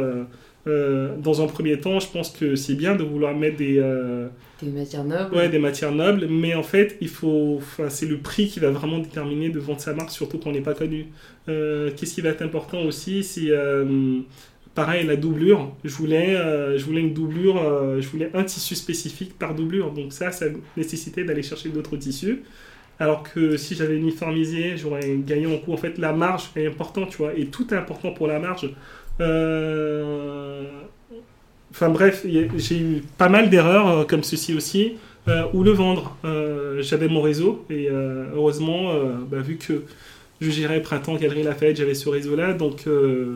dans 0.67 1.43
un 1.43 1.47
premier 1.47 1.79
temps, 1.81 1.99
je 1.99 2.09
pense 2.09 2.31
que 2.31 2.55
c'est 2.55 2.75
bien 2.75 2.95
de 2.95 3.03
vouloir 3.03 3.35
mettre 3.35 3.57
des 3.57 3.81
des 4.63 4.71
matières 4.71 5.05
nobles. 5.05 5.35
Ouais, 5.35 5.49
des 5.49 5.59
matières 5.59 5.93
nobles, 5.93 6.27
mais 6.29 6.55
en 6.55 6.63
fait, 6.63 6.97
il 7.01 7.09
faut, 7.09 7.57
enfin, 7.59 7.89
c'est 7.89 8.07
le 8.07 8.19
prix 8.19 8.47
qui 8.49 8.61
va 8.61 8.71
vraiment 8.71 8.99
déterminer 8.99 9.49
de 9.49 9.59
vendre 9.59 9.81
sa 9.81 9.93
marque, 9.93 10.11
surtout 10.11 10.39
quand 10.39 10.51
on 10.51 10.53
n'est 10.53 10.61
pas 10.61 10.75
connu. 10.75 11.07
Euh, 11.49 11.91
qu'est-ce 11.97 12.15
qui 12.15 12.21
va 12.21 12.31
être 12.31 12.43
important 12.43 12.81
aussi, 12.83 13.25
c'est 13.25 13.51
euh, 13.51 14.21
pareil 14.75 15.07
la 15.07 15.17
doublure. 15.17 15.73
Je 15.85 15.95
voulais, 15.95 16.37
euh, 16.37 16.79
je 16.79 16.85
voulais 16.85 17.01
une 17.01 17.15
doublure, 17.15 17.57
je 18.01 18.09
voulais 18.09 18.31
un 18.35 18.45
tissu 18.45 18.75
spécifique 18.75 19.39
par 19.39 19.55
doublure, 19.55 19.91
donc 19.93 20.13
ça, 20.13 20.31
ça 20.33 20.47
nécessitait 20.77 21.25
d'aller 21.25 21.43
chercher 21.43 21.69
d'autres 21.69 21.97
tissus. 21.97 22.43
Alors 22.99 23.23
que 23.23 23.57
si 23.57 23.75
j'avais 23.75 23.97
uniformisé, 23.97 24.77
j'aurais 24.77 25.17
gagné 25.27 25.47
en 25.47 25.59
coût. 25.59 25.73
En 25.73 25.77
fait, 25.77 25.99
la 25.99 26.13
marge 26.13 26.51
est 26.57 26.67
importante, 26.67 27.11
tu 27.11 27.17
vois, 27.19 27.35
et 27.35 27.47
tout 27.47 27.73
est 27.75 27.77
important 27.77 28.13
pour 28.13 28.27
la 28.27 28.39
marge. 28.39 28.71
Euh, 29.21 30.65
Enfin 31.73 31.89
bref, 31.89 32.27
j'ai 32.27 32.79
eu 32.79 33.03
pas 33.17 33.31
mal 33.31 33.49
d'erreurs 33.49 33.89
euh, 33.89 34.05
comme 34.05 34.23
ceci 34.23 34.55
aussi, 34.55 34.95
euh, 35.29 35.45
où 35.55 35.65
le 35.65 35.71
vendre. 35.71 36.17
Euh, 36.25 36.83
j'avais 36.83 37.09
mon 37.09 37.23
réseau 37.23 37.65
et 37.71 37.89
heureusement, 37.89 38.93
bah, 39.31 39.39
vu 39.39 39.57
que 39.57 39.85
je 40.43 40.51
gérais 40.51 40.83
Printemps, 40.83 41.17
Galerie 41.17 41.43
Lafayette, 41.43 41.77
j'avais 41.77 41.95
ce 41.95 42.09
réseau-là, 42.09 42.53
donc 42.53 42.87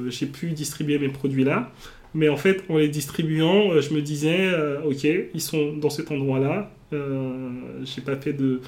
j'ai 0.09 0.27
pu 0.27 0.51
distribuer 0.51 0.99
mes 0.99 1.09
produits-là. 1.09 1.71
Mais 2.15 2.29
en 2.29 2.37
fait, 2.37 2.65
en 2.69 2.79
les 2.79 2.89
distribuant, 2.89 3.81
je 3.81 3.93
me 3.93 4.01
disais, 4.01 4.51
ok, 4.85 5.07
ils 5.35 5.41
sont 5.41 5.75
dans 5.75 5.91
cet 5.91 6.11
endroit-là. 6.11 6.71
j'ai 6.93 8.03
pas 8.03 8.17
fait 8.17 8.33
de 8.33 8.61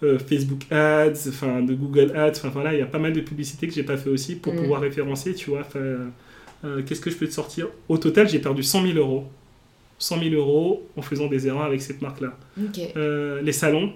Facebook 0.00 0.62
Ads, 0.70 1.28
enfin 1.28 1.62
de 1.62 1.74
Google 1.74 2.12
Ads, 2.16 2.38
enfin 2.38 2.48
voilà, 2.48 2.72
il 2.72 2.78
y 2.78 2.82
a 2.82 2.86
pas 2.86 2.98
mal 2.98 3.12
de 3.12 3.20
publicités 3.20 3.68
que 3.68 3.74
j'ai 3.74 3.82
pas 3.82 3.96
fait 3.96 4.10
aussi 4.10 4.36
pour 4.36 4.54
mm. 4.54 4.56
pouvoir 4.56 4.80
référencer, 4.80 5.34
tu 5.34 5.50
vois. 5.50 5.66
Euh, 6.64 6.82
qu'est-ce 6.82 7.00
que 7.00 7.10
je 7.10 7.16
peux 7.16 7.26
te 7.26 7.32
sortir? 7.32 7.68
Au 7.88 7.98
total, 7.98 8.28
j'ai 8.28 8.38
perdu 8.38 8.62
100 8.62 8.86
000 8.86 8.98
euros. 8.98 9.24
100 9.98 10.22
000 10.22 10.34
euros 10.34 10.88
en 10.96 11.02
faisant 11.02 11.26
des 11.26 11.46
erreurs 11.46 11.64
avec 11.64 11.80
cette 11.82 12.02
marque-là. 12.02 12.36
Euh, 12.96 13.40
les 13.42 13.52
salons, 13.52 13.92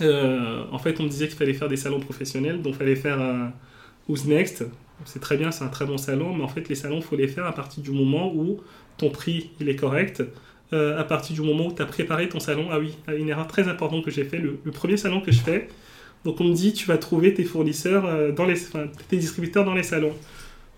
euh, 0.00 0.64
en 0.70 0.78
fait, 0.78 1.00
on 1.00 1.04
me 1.04 1.08
disait 1.08 1.28
qu'il 1.28 1.36
fallait 1.36 1.54
faire 1.54 1.68
des 1.68 1.76
salons 1.76 2.00
professionnels, 2.00 2.62
donc 2.62 2.74
il 2.74 2.78
fallait 2.78 2.96
faire 2.96 3.20
un 3.20 3.52
Who's 4.08 4.24
Next. 4.24 4.64
C'est 5.04 5.20
très 5.20 5.36
bien, 5.36 5.50
c'est 5.50 5.64
un 5.64 5.68
très 5.68 5.86
bon 5.86 5.98
salon, 5.98 6.34
mais 6.34 6.44
en 6.44 6.48
fait, 6.48 6.68
les 6.68 6.74
salons, 6.74 6.96
il 6.96 7.02
faut 7.02 7.16
les 7.16 7.28
faire 7.28 7.46
à 7.46 7.52
partir 7.52 7.82
du 7.82 7.90
moment 7.90 8.32
où 8.34 8.60
ton 8.96 9.10
prix 9.10 9.50
il 9.60 9.68
est 9.68 9.76
correct, 9.76 10.22
à 10.72 11.04
partir 11.04 11.36
du 11.36 11.42
moment 11.42 11.66
où 11.66 11.72
tu 11.72 11.82
as 11.82 11.86
préparé 11.86 12.28
ton 12.28 12.40
salon. 12.40 12.68
Ah 12.70 12.80
oui, 12.80 12.96
une 13.16 13.28
erreur 13.28 13.46
très 13.46 13.68
importante 13.68 14.04
que 14.04 14.10
j'ai 14.10 14.24
fait, 14.24 14.38
le, 14.38 14.56
premier 14.72 14.96
salon 14.96 15.20
que 15.20 15.30
je 15.30 15.40
fais, 15.40 15.68
donc 16.24 16.40
on 16.40 16.44
me 16.44 16.54
dit 16.54 16.72
tu 16.72 16.86
vas 16.86 16.96
trouver 16.96 17.34
tes 17.34 17.44
fournisseurs, 17.44 18.32
dans 18.34 18.44
les, 18.44 18.56
tes 19.08 19.16
distributeurs 19.16 19.64
dans 19.64 19.74
les 19.74 19.84
salons. 19.84 20.14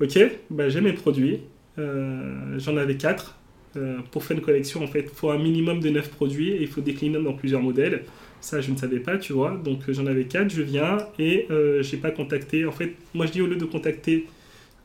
Ok, 0.00 0.18
bah, 0.50 0.68
j'ai 0.68 0.80
mes 0.80 0.92
produits. 0.92 1.40
Euh, 1.78 2.58
j'en 2.58 2.76
avais 2.76 2.96
quatre. 2.96 3.38
Euh, 3.76 3.98
pour 4.10 4.24
faire 4.24 4.36
une 4.36 4.42
collection, 4.42 4.82
en 4.82 4.86
fait, 4.86 5.02
il 5.02 5.14
faut 5.14 5.30
un 5.30 5.38
minimum 5.38 5.80
de 5.80 5.90
9 5.90 6.10
produits 6.10 6.50
et 6.50 6.62
il 6.62 6.68
faut 6.68 6.80
décliner 6.80 7.22
dans 7.22 7.34
plusieurs 7.34 7.60
modèles. 7.60 8.04
Ça, 8.47 8.61
je 8.61 8.70
ne 8.70 8.76
savais 8.76 9.01
pas, 9.01 9.18
tu 9.18 9.32
vois. 9.32 9.61
Donc, 9.64 9.80
euh, 9.88 9.92
j'en 9.92 10.07
avais 10.07 10.22
4, 10.22 10.49
je 10.51 10.62
viens 10.62 10.99
et 11.18 11.49
euh, 11.51 11.82
j'ai 11.82 11.97
pas 11.97 12.12
contacté. 12.12 12.64
En 12.64 12.70
fait, 12.70 12.94
moi, 13.12 13.26
je 13.26 13.32
dis 13.32 13.42
au 13.42 13.49
lieu 13.49 13.57
de 13.57 13.64
contacter, 13.64 14.26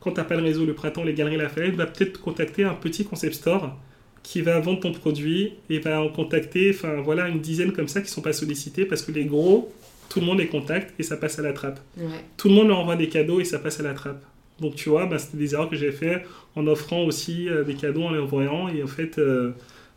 quand 0.00 0.10
t'as 0.10 0.24
pas 0.24 0.34
le 0.34 0.42
réseau, 0.42 0.66
le 0.66 0.74
printemps, 0.74 1.04
les 1.04 1.14
galeries 1.14 1.36
Lafayette, 1.36 1.76
va 1.76 1.86
peut-être 1.86 2.20
contacter 2.20 2.64
un 2.64 2.74
petit 2.74 3.04
concept 3.04 3.34
store 3.34 3.78
qui 4.24 4.40
va 4.40 4.58
vendre 4.58 4.80
ton 4.80 4.90
produit 4.90 5.52
et 5.70 5.78
va 5.78 6.02
en 6.02 6.08
contacter, 6.08 6.72
enfin 6.74 7.02
voilà, 7.02 7.28
une 7.28 7.38
dizaine 7.38 7.70
comme 7.70 7.86
ça 7.86 8.00
qui 8.00 8.10
sont 8.10 8.20
pas 8.20 8.32
sollicités 8.32 8.84
parce 8.84 9.02
que 9.02 9.12
les 9.12 9.26
gros, 9.26 9.72
tout 10.08 10.18
le 10.18 10.26
monde 10.26 10.40
les 10.40 10.48
contacte 10.48 10.92
et 10.98 11.04
ça 11.04 11.16
passe 11.16 11.38
à 11.38 11.42
la 11.42 11.52
trappe. 11.52 11.78
Ouais. 11.96 12.06
Tout 12.36 12.48
le 12.48 12.54
monde 12.54 12.66
leur 12.66 12.80
envoie 12.80 12.96
des 12.96 13.08
cadeaux 13.08 13.38
et 13.38 13.44
ça 13.44 13.60
passe 13.60 13.78
à 13.78 13.84
la 13.84 13.94
trappe. 13.94 14.24
Donc 14.60 14.74
tu 14.74 14.88
vois, 14.88 15.06
bah, 15.06 15.20
c'était 15.20 15.38
des 15.38 15.54
erreurs 15.54 15.70
que 15.70 15.76
j'ai 15.76 15.92
fait 15.92 16.24
en 16.56 16.66
offrant 16.66 17.04
aussi 17.04 17.48
euh, 17.48 17.62
des 17.62 17.74
cadeaux 17.74 18.02
en 18.02 18.10
les 18.10 18.18
envoyant 18.18 18.66
et 18.66 18.82
en 18.82 18.88
fait 18.88 19.18
euh, 19.18 19.52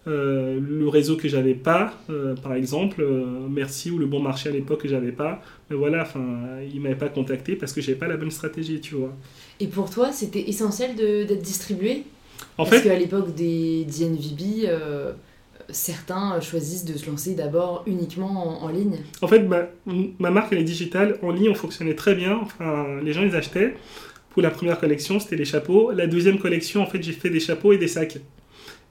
euh, 0.07 0.59
le 0.59 0.87
réseau 0.87 1.17
que 1.17 1.27
j'avais 1.27 1.55
pas, 1.55 1.93
euh, 2.11 2.35
par 2.35 2.53
exemple, 2.53 3.01
euh, 3.01 3.25
merci 3.49 3.89
ou 3.89 3.97
le 3.97 4.05
bon 4.05 4.19
marché 4.19 4.49
à 4.49 4.51
l'époque 4.51 4.83
que 4.83 4.87
j'avais 4.87 5.11
pas, 5.11 5.41
mais 5.69 5.75
voilà, 5.75 6.03
enfin 6.03 6.23
ils 6.71 6.79
m'avaient 6.79 6.93
pas 6.93 7.09
contacté 7.09 7.55
parce 7.55 7.73
que 7.73 7.81
j'avais 7.81 7.97
pas 7.97 8.07
la 8.07 8.17
bonne 8.17 8.29
stratégie, 8.29 8.79
tu 8.79 8.93
vois. 8.95 9.13
Et 9.59 9.65
pour 9.65 9.89
toi, 9.89 10.11
c'était 10.11 10.47
essentiel 10.47 10.95
d'être 10.95 11.41
distribué? 11.41 12.03
En 12.57 12.65
Parce 12.65 12.83
qu'à 12.83 12.97
l'époque 12.97 13.33
des 13.33 13.85
DNVB, 13.85 14.69
certains 15.69 16.39
choisissent 16.39 16.85
de 16.85 16.95
se 16.97 17.09
lancer 17.09 17.33
d'abord 17.33 17.83
uniquement 17.87 18.61
en, 18.61 18.65
en 18.65 18.69
ligne. 18.69 18.99
En 19.21 19.27
fait, 19.27 19.39
ma, 19.39 19.69
ma 20.19 20.29
marque, 20.29 20.53
elle 20.53 20.59
est 20.59 20.63
digitale. 20.63 21.17
En 21.23 21.31
ligne, 21.31 21.49
on 21.49 21.55
fonctionnait 21.55 21.95
très 21.95 22.13
bien. 22.13 22.39
Enfin, 22.41 22.99
les 23.01 23.13
gens, 23.13 23.23
ils 23.23 23.35
achetaient. 23.35 23.75
Pour 24.29 24.41
la 24.41 24.51
première 24.51 24.79
collection, 24.79 25.19
c'était 25.19 25.37
les 25.37 25.45
chapeaux. 25.45 25.91
La 25.91 26.07
deuxième 26.07 26.37
collection, 26.37 26.81
en 26.81 26.85
fait, 26.85 27.01
j'ai 27.01 27.13
fait 27.13 27.29
des 27.29 27.39
chapeaux 27.39 27.71
et 27.71 27.77
des 27.77 27.87
sacs. 27.87 28.19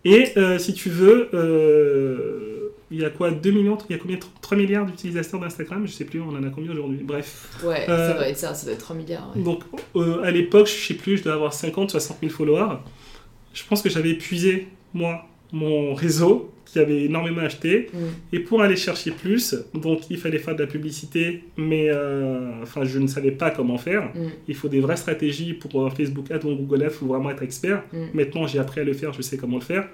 Et 0.05 0.33
euh, 0.37 0.59
si 0.59 0.75
tu 0.75 0.91
veux, 0.91 1.29
euh, 1.35 2.69
il 2.91 3.01
y 3.01 3.05
a 3.05 3.11
quoi 3.11 3.31
2 3.31 3.51
millions 3.51 3.79
Il 3.89 3.97
y 3.97 3.99
a 3.99 4.03
combien 4.03 4.19
3 4.43 4.57
milliards 4.57 4.87
d'utilisateurs 4.87 5.41
d'Instagram? 5.41 5.87
Je 5.87 5.93
sais 5.93 6.05
plus, 6.05 6.21
on 6.21 6.29
en 6.29 6.43
a 6.45 6.51
combien 6.51 6.73
aujourd'hui? 6.73 7.01
Bref. 7.03 7.49
Ouais, 7.65 7.89
Euh, 7.89 8.09
ça 8.11 8.15
doit 8.15 8.29
être 8.29 8.37
ça, 8.37 8.55
ça 8.55 8.67
doit 8.67 8.75
être 8.75 8.81
3 8.81 8.97
milliards. 8.97 9.33
ouais. 9.35 9.43
Donc, 9.43 9.63
euh, 9.97 10.23
à 10.23 10.31
l'époque, 10.31 10.67
je 10.67 10.87
sais 10.89 10.95
plus, 10.95 11.19
je 11.19 11.25
dois 11.25 11.33
avoir 11.35 11.55
50, 11.55 11.91
60 11.91 12.19
000 12.21 12.33
followers. 12.33 12.77
Je 13.55 13.63
pense 13.69 13.83
que 13.83 13.89
j'avais 13.89 14.11
épuisé, 14.11 14.69
moi, 14.93 15.25
mon 15.53 15.95
réseau, 15.95 16.53
qui 16.75 16.81
avait 16.81 17.05
énormément 17.05 17.41
acheté. 17.41 17.89
Mm. 17.93 17.99
Et 18.35 18.41
pour 18.41 18.61
aller 18.61 18.77
chercher 18.77 19.13
plus, 19.13 19.55
donc 19.75 20.11
il 20.11 20.19
fallait 20.19 20.41
faire 20.41 20.57
de 20.57 20.63
la 20.63 20.67
publicité, 20.67 21.45
mais 21.57 21.87
euh, 21.89 22.51
enfin 22.63 22.85
je 22.85 22.99
ne 22.99 23.07
savais 23.07 23.31
pas 23.31 23.51
comment 23.51 23.79
faire. 23.79 24.07
Mm. 24.07 24.31
Il 24.49 24.57
faut 24.57 24.69
des 24.69 24.81
vraies 24.81 24.97
stratégies 24.97 25.55
pour 25.55 25.87
un 25.87 25.91
Facebook 25.91 26.31
Ads 26.33 26.45
ou 26.45 26.57
Google 26.57 26.83
Ads, 26.83 26.87
il 26.87 26.99
faut 26.99 27.07
vraiment 27.07 27.31
être 27.31 27.45
expert. 27.45 27.85
Mm. 27.93 28.07
Maintenant 28.13 28.47
j'ai 28.49 28.59
appris 28.59 28.81
à 28.81 28.85
le 28.85 28.93
faire, 28.93 29.13
je 29.13 29.23
sais 29.23 29.37
comment 29.37 29.59
le 29.59 29.63
faire. 29.63 29.89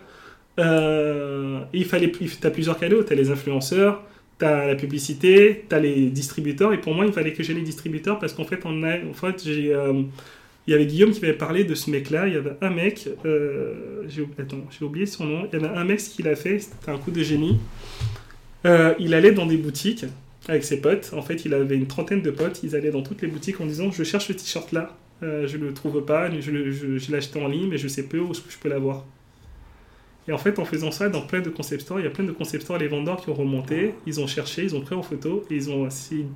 Euh, 0.58 1.60
et 1.74 1.78
il 1.78 1.84
fallait, 1.84 2.10
tu 2.10 2.46
as 2.46 2.50
plusieurs 2.50 2.78
canaux, 2.78 3.02
tu 3.04 3.12
as 3.12 3.16
les 3.16 3.30
influenceurs, 3.30 4.02
tu 4.38 4.46
as 4.46 4.66
la 4.66 4.74
publicité, 4.74 5.64
tu 5.68 5.74
as 5.74 5.80
les 5.80 6.08
distributeurs, 6.08 6.72
et 6.72 6.80
pour 6.80 6.94
moi 6.94 7.04
il 7.04 7.12
fallait 7.12 7.34
que 7.34 7.42
j'ai 7.42 7.52
les 7.54 7.62
distributeurs 7.62 8.18
parce 8.18 8.32
qu'en 8.32 8.44
fait, 8.44 8.60
on 8.64 8.82
a, 8.84 8.94
en 8.96 9.12
fait 9.12 9.44
j'ai... 9.44 9.74
euh, 9.74 10.02
il 10.70 10.74
y 10.74 10.76
avait 10.76 10.86
Guillaume 10.86 11.10
qui 11.10 11.20
m'avait 11.20 11.32
parlé 11.32 11.64
de 11.64 11.74
ce 11.74 11.90
mec-là. 11.90 12.28
Il 12.28 12.34
y 12.34 12.36
avait 12.36 12.52
un 12.60 12.70
mec, 12.70 13.08
euh, 13.24 14.04
j'ai 14.06 14.24
attends, 14.38 14.64
j'ai 14.70 14.84
oublié 14.84 15.04
son 15.04 15.24
nom. 15.24 15.48
Il 15.52 15.58
y 15.58 15.64
avait 15.64 15.74
un 15.74 15.82
mec, 15.82 15.98
ce 15.98 16.10
qu'il 16.10 16.28
a 16.28 16.36
fait, 16.36 16.60
c'était 16.60 16.92
un 16.92 16.96
coup 16.96 17.10
de 17.10 17.24
génie. 17.24 17.58
Euh, 18.64 18.94
il 19.00 19.14
allait 19.14 19.32
dans 19.32 19.46
des 19.46 19.56
boutiques 19.56 20.04
avec 20.46 20.62
ses 20.62 20.80
potes. 20.80 21.10
En 21.12 21.22
fait, 21.22 21.44
il 21.44 21.54
avait 21.54 21.74
une 21.74 21.88
trentaine 21.88 22.22
de 22.22 22.30
potes. 22.30 22.60
Ils 22.62 22.76
allaient 22.76 22.92
dans 22.92 23.02
toutes 23.02 23.20
les 23.20 23.26
boutiques 23.26 23.60
en 23.60 23.66
disant 23.66 23.90
Je 23.90 24.04
cherche 24.04 24.28
ce 24.28 24.32
t-shirt 24.32 24.70
là. 24.70 24.96
Euh, 25.24 25.48
je 25.48 25.58
le 25.58 25.74
trouve 25.74 26.04
pas. 26.04 26.30
Je, 26.38 26.52
l'ai 27.10 27.18
acheté 27.18 27.42
en 27.42 27.48
ligne, 27.48 27.68
mais 27.68 27.76
je 27.76 27.88
sais 27.88 28.04
peu 28.04 28.20
où 28.20 28.32
je 28.32 28.56
peux 28.62 28.68
l'avoir. 28.68 29.04
Et 30.28 30.32
en 30.32 30.38
fait, 30.38 30.60
en 30.60 30.64
faisant 30.64 30.92
ça, 30.92 31.08
dans 31.08 31.22
plein 31.22 31.40
de 31.40 31.50
concept 31.50 31.82
stores, 31.82 31.98
il 31.98 32.04
y 32.04 32.06
a 32.06 32.10
plein 32.10 32.22
de 32.22 32.30
concept 32.30 32.62
stores, 32.62 32.78
les 32.78 32.86
vendeurs 32.86 33.20
qui 33.20 33.28
ont 33.28 33.34
remonté, 33.34 33.94
ils 34.06 34.20
ont 34.20 34.28
cherché, 34.28 34.62
ils 34.62 34.76
ont 34.76 34.82
pris 34.82 34.94
en 34.94 35.02
photo 35.02 35.44
et 35.50 35.56
ils 35.56 35.68
ont. 35.68 35.90
C'est, 35.90 36.26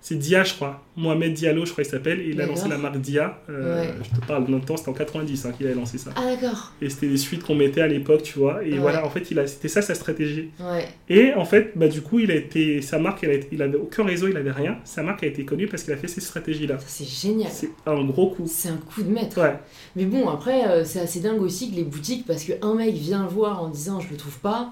c'est 0.00 0.14
Dia, 0.16 0.44
je 0.44 0.54
crois. 0.54 0.82
Mohamed 0.96 1.32
Diallo, 1.34 1.64
je 1.66 1.72
crois 1.72 1.84
qu'il 1.84 1.90
s'appelle. 1.90 2.20
Et 2.20 2.28
il 2.30 2.40
a 2.40 2.46
lancé 2.46 2.68
la 2.68 2.78
marque 2.78 2.98
Dia. 3.00 3.40
Euh, 3.50 3.82
Ouais. 3.82 3.90
Je 4.02 4.18
te 4.20 4.24
parle 4.26 4.46
de 4.46 4.50
notre 4.50 4.64
temps, 4.64 4.76
c'était 4.76 4.88
en 4.88 4.94
90 4.94 5.44
hein, 5.46 5.52
qu'il 5.56 5.66
a 5.66 5.74
lancé 5.74 5.98
ça. 5.98 6.10
Ah 6.16 6.24
d'accord. 6.34 6.72
Et 6.80 6.88
c'était 6.88 7.08
des 7.08 7.16
suites 7.18 7.42
qu'on 7.42 7.54
mettait 7.54 7.80
à 7.82 7.86
l'époque, 7.88 8.22
tu 8.22 8.38
vois. 8.38 8.64
Et 8.64 8.72
Ouais. 8.72 8.78
voilà, 8.78 9.04
en 9.04 9.10
fait, 9.10 9.30
il 9.30 9.38
a, 9.38 9.46
c'était 9.46 9.68
ça 9.68 9.82
sa 9.82 9.94
stratégie. 9.94 10.50
Ouais. 10.60 10.86
Et 11.08 11.34
en 11.34 11.44
fait, 11.44 11.72
bah, 11.76 11.88
du 11.88 12.00
coup, 12.00 12.18
il 12.20 12.30
a 12.30 12.34
été, 12.34 12.80
sa 12.82 12.98
marque, 12.98 13.22
elle 13.24 13.30
a 13.30 13.34
été- 13.34 13.48
il 13.52 13.60
avait 13.62 13.76
aucun 13.78 14.04
réseau, 14.04 14.28
il 14.28 14.36
avait 14.36 14.52
rien. 14.52 14.78
Sa 14.84 15.02
marque 15.02 15.22
a 15.24 15.26
été 15.26 15.44
connue 15.44 15.66
parce 15.66 15.82
qu'il 15.82 15.92
a 15.92 15.96
fait 15.96 16.08
ces 16.08 16.20
stratégies-là. 16.20 16.78
Ça 16.78 16.86
c'est 16.88 17.04
génial. 17.28 17.50
C'est 17.52 17.70
un 17.86 18.02
gros 18.04 18.30
coup. 18.30 18.44
C'est 18.46 18.68
un 18.70 18.76
coup 18.78 19.02
de 19.02 19.10
maître. 19.10 19.40
Ouais, 19.40 19.58
Mais 19.96 20.04
bon, 20.04 20.28
après, 20.28 20.66
euh, 20.68 20.84
c'est 20.84 21.00
assez 21.00 21.20
dingue 21.20 21.42
aussi 21.42 21.70
que 21.70 21.76
les 21.76 21.84
boutiques, 21.84 22.24
parce 22.26 22.44
qu'un 22.44 22.74
mec 22.74 22.94
vient 22.94 23.22
le 23.24 23.28
voir 23.28 23.62
en 23.62 23.68
disant 23.68 24.00
je 24.00 24.08
le 24.10 24.16
trouve 24.16 24.38
pas, 24.38 24.70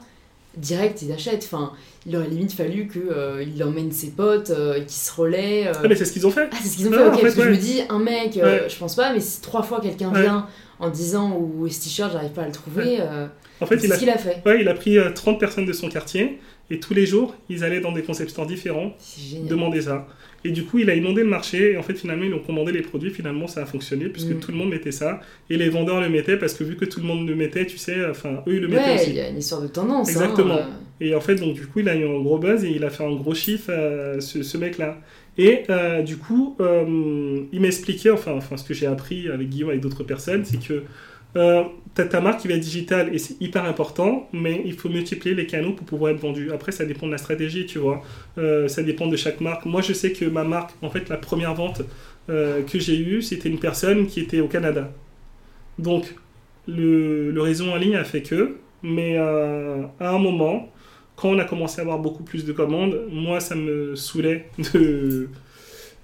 direct 0.57 1.03
ils 1.03 1.13
achètent. 1.13 1.45
Enfin, 1.45 1.73
il 2.07 2.17
aurait 2.17 2.29
limite 2.29 2.53
fallu 2.53 2.89
qu'il 2.89 3.63
emmène 3.65 3.91
ses 3.93 4.11
potes, 4.11 4.51
euh, 4.51 4.81
qu'ils 4.81 4.91
se 4.91 5.13
relaient. 5.13 5.67
euh. 5.69 5.73
Ah, 5.83 5.89
mais 5.89 5.95
c'est 5.97 6.05
ce 6.05 6.13
qu'ils 6.13 6.27
ont 6.27 6.31
fait. 6.31 6.49
Ah, 6.53 6.57
c'est 6.63 6.69
ce 6.69 6.77
qu'ils 6.77 6.89
ont 6.89 6.93
fait, 6.93 7.03
en 7.03 7.09
ok, 7.09 7.17
fait, 7.17 7.23
parce 7.23 7.35
que 7.35 7.43
je 7.43 7.49
me 7.51 7.57
dis, 7.57 7.81
un 7.89 7.99
mec, 7.99 8.37
euh, 8.37 8.63
Ouais. 8.63 8.69
je 8.69 8.77
pense 8.77 8.95
pas, 8.95 9.13
mais 9.13 9.21
si 9.21 9.41
trois 9.41 9.63
fois 9.63 9.81
quelqu'un 9.81 10.13
Ouais. 10.13 10.23
vient 10.23 10.47
en 10.79 10.89
disant 10.91 11.39
est 11.67 11.71
ce 11.71 11.85
t-shirt, 11.85 12.13
j'arrive 12.13 12.31
pas 12.33 12.43
à 12.43 12.47
le 12.47 12.53
trouver, 12.53 12.99
euh, 13.01 13.27
En 13.61 13.67
fait, 13.67 13.79
c'est 13.79 13.87
il 13.87 13.93
a, 13.93 13.95
ce 13.97 14.01
qu'il 14.01 14.11
a 14.11 14.19
fait. 14.19 14.43
ouais, 14.47 14.61
il 14.61 14.69
a 14.69 14.75
pris 14.75 14.99
euh, 14.99 15.11
30 15.13 15.41
personnes 15.41 15.67
de 15.67 15.73
son 15.73 15.89
quartier 15.89 16.39
et 16.71 16.79
tous 16.81 16.95
les 16.95 17.07
jours, 17.07 17.35
ils 17.49 17.65
allaient 17.65 17.81
dans 17.81 17.93
des 17.93 18.03
concept 18.03 18.31
stores 18.31 18.47
différents 18.47 18.93
demander 19.49 19.83
ça. 19.83 20.07
Et 20.45 20.51
du 20.51 20.65
coup, 20.65 20.79
il 20.79 20.89
a 20.91 20.95
inondé 20.95 21.23
le 21.23 21.29
marché. 21.29 21.73
Et 21.73 21.77
en 21.77 21.83
fait, 21.83 21.95
finalement, 21.95 22.25
ils 22.25 22.35
ont 22.35 22.39
commandé 22.39 22.71
les 22.73 22.83
produits. 22.83 23.11
Finalement, 23.11 23.47
ça 23.47 23.63
a 23.63 23.67
fonctionné 23.67 24.09
puisque 24.09 24.31
Mm. 24.31 24.41
tout 24.41 24.53
le 24.53 24.59
monde 24.59 24.71
mettait 24.71 24.93
ça. 24.93 25.21
Et 25.51 25.57
les 25.57 25.69
vendeurs 25.69 26.01
le 26.01 26.09
mettaient 26.09 26.37
parce 26.37 26.55
que 26.55 26.63
vu 26.65 26.77
que 26.77 26.85
tout 26.85 27.01
le 27.01 27.07
monde 27.07 27.29
le 27.29 27.35
mettait, 27.35 27.67
tu 27.67 27.79
sais, 27.79 27.97
enfin, 28.09 28.43
eux, 28.47 28.55
ils 28.55 28.61
le 28.61 28.69
mettaient 28.69 28.83
Ouais, 28.91 28.95
aussi. 28.95 29.11
il 29.11 29.17
y 29.17 29.21
a 29.21 29.29
une 29.29 29.39
histoire 29.39 29.63
de 29.63 29.69
tendance. 29.69 30.09
Exactement. 30.09 30.55
hein, 30.61 30.71
Et 31.01 31.15
en 31.15 31.21
fait, 31.21 31.35
donc, 31.37 31.55
du 31.55 31.67
coup, 31.67 31.81
il 31.81 31.89
a 31.89 31.97
eu 31.97 32.05
un 32.07 32.21
gros 32.21 32.39
buzz 32.39 32.65
et 32.65 32.71
il 32.71 32.85
a 32.85 32.91
fait 32.91 33.05
un 33.05 33.15
gros 33.15 33.35
chiffre, 33.35 33.71
euh, 33.71 34.21
ce, 34.21 34.43
ce 34.43 34.57
mec-là. 34.59 34.99
Et 35.39 35.65
euh, 35.69 36.03
du 36.03 36.17
coup, 36.17 36.57
euh, 36.61 37.41
il 37.53 37.61
m'expliquait, 37.61 38.11
enfin, 38.11 38.33
enfin, 38.33 38.57
ce 38.57 38.65
que 38.65 38.73
j'ai 38.73 38.87
appris 38.87 39.29
avec 39.29 39.49
Guillaume, 39.51 39.71
avec 39.71 39.83
d'autres 39.83 40.05
personnes, 40.05 40.45
c'est 40.45 40.59
que 40.63 40.83
euh, 41.37 41.65
as 42.03 42.05
ta 42.07 42.21
marque 42.21 42.41
qui 42.41 42.49
va 42.49 42.55
être 42.55 42.61
digitale 42.61 43.15
et 43.15 43.19
c'est 43.19 43.41
hyper 43.41 43.65
important, 43.65 44.29
mais 44.33 44.63
il 44.65 44.75
faut 44.75 44.89
multiplier 44.89 45.35
les 45.35 45.47
canaux 45.47 45.73
pour 45.73 45.87
pouvoir 45.87 46.13
être 46.13 46.21
vendu. 46.21 46.53
Après, 46.53 46.73
ça 46.73 46.85
dépend 46.85 47.07
de 47.07 47.13
la 47.13 47.19
stratégie, 47.19 47.67
tu 47.67 47.79
vois. 47.79 48.03
Euh, 48.39 48.69
ça 48.69 48.83
dépend 48.83 49.07
de 49.07 49.17
chaque 49.17 49.41
marque. 49.41 49.65
Moi, 49.67 49.83
je 49.83 49.93
sais 49.93 50.13
que 50.13 50.25
ma 50.25 50.45
marque, 50.45 50.73
en 50.83 50.91
fait, 50.91 51.09
la 51.09 51.17
première 51.17 51.55
vente 51.55 51.83
euh, 52.29 52.63
que 52.63 52.79
j'ai 52.79 52.99
eue, 52.99 53.23
c'était 53.23 53.49
une 53.49 53.59
personne 53.59 54.07
qui 54.07 54.21
était 54.21 54.41
au 54.41 54.49
Canada. 54.49 54.93
Donc, 55.79 56.15
le, 56.69 57.31
le 57.31 57.41
réseau 57.41 57.71
en 57.71 57.77
ligne 57.77 57.97
a 57.97 58.05
fait 58.05 58.23
que, 58.23 58.57
mais 58.83 59.17
euh, 59.19 59.83
à 60.01 60.11
un 60.11 60.19
moment, 60.19 60.73
quand 61.17 61.31
on 61.31 61.39
a 61.39 61.45
commencé 61.45 61.81
à 61.81 61.83
avoir 61.83 61.99
beaucoup 61.99 62.25
plus 62.25 62.45
de 62.45 62.53
commandes, 62.53 63.01
moi, 63.11 63.41
ça 63.41 63.55
me 63.55 63.95
saoulait 63.95 64.49
de... 64.73 65.29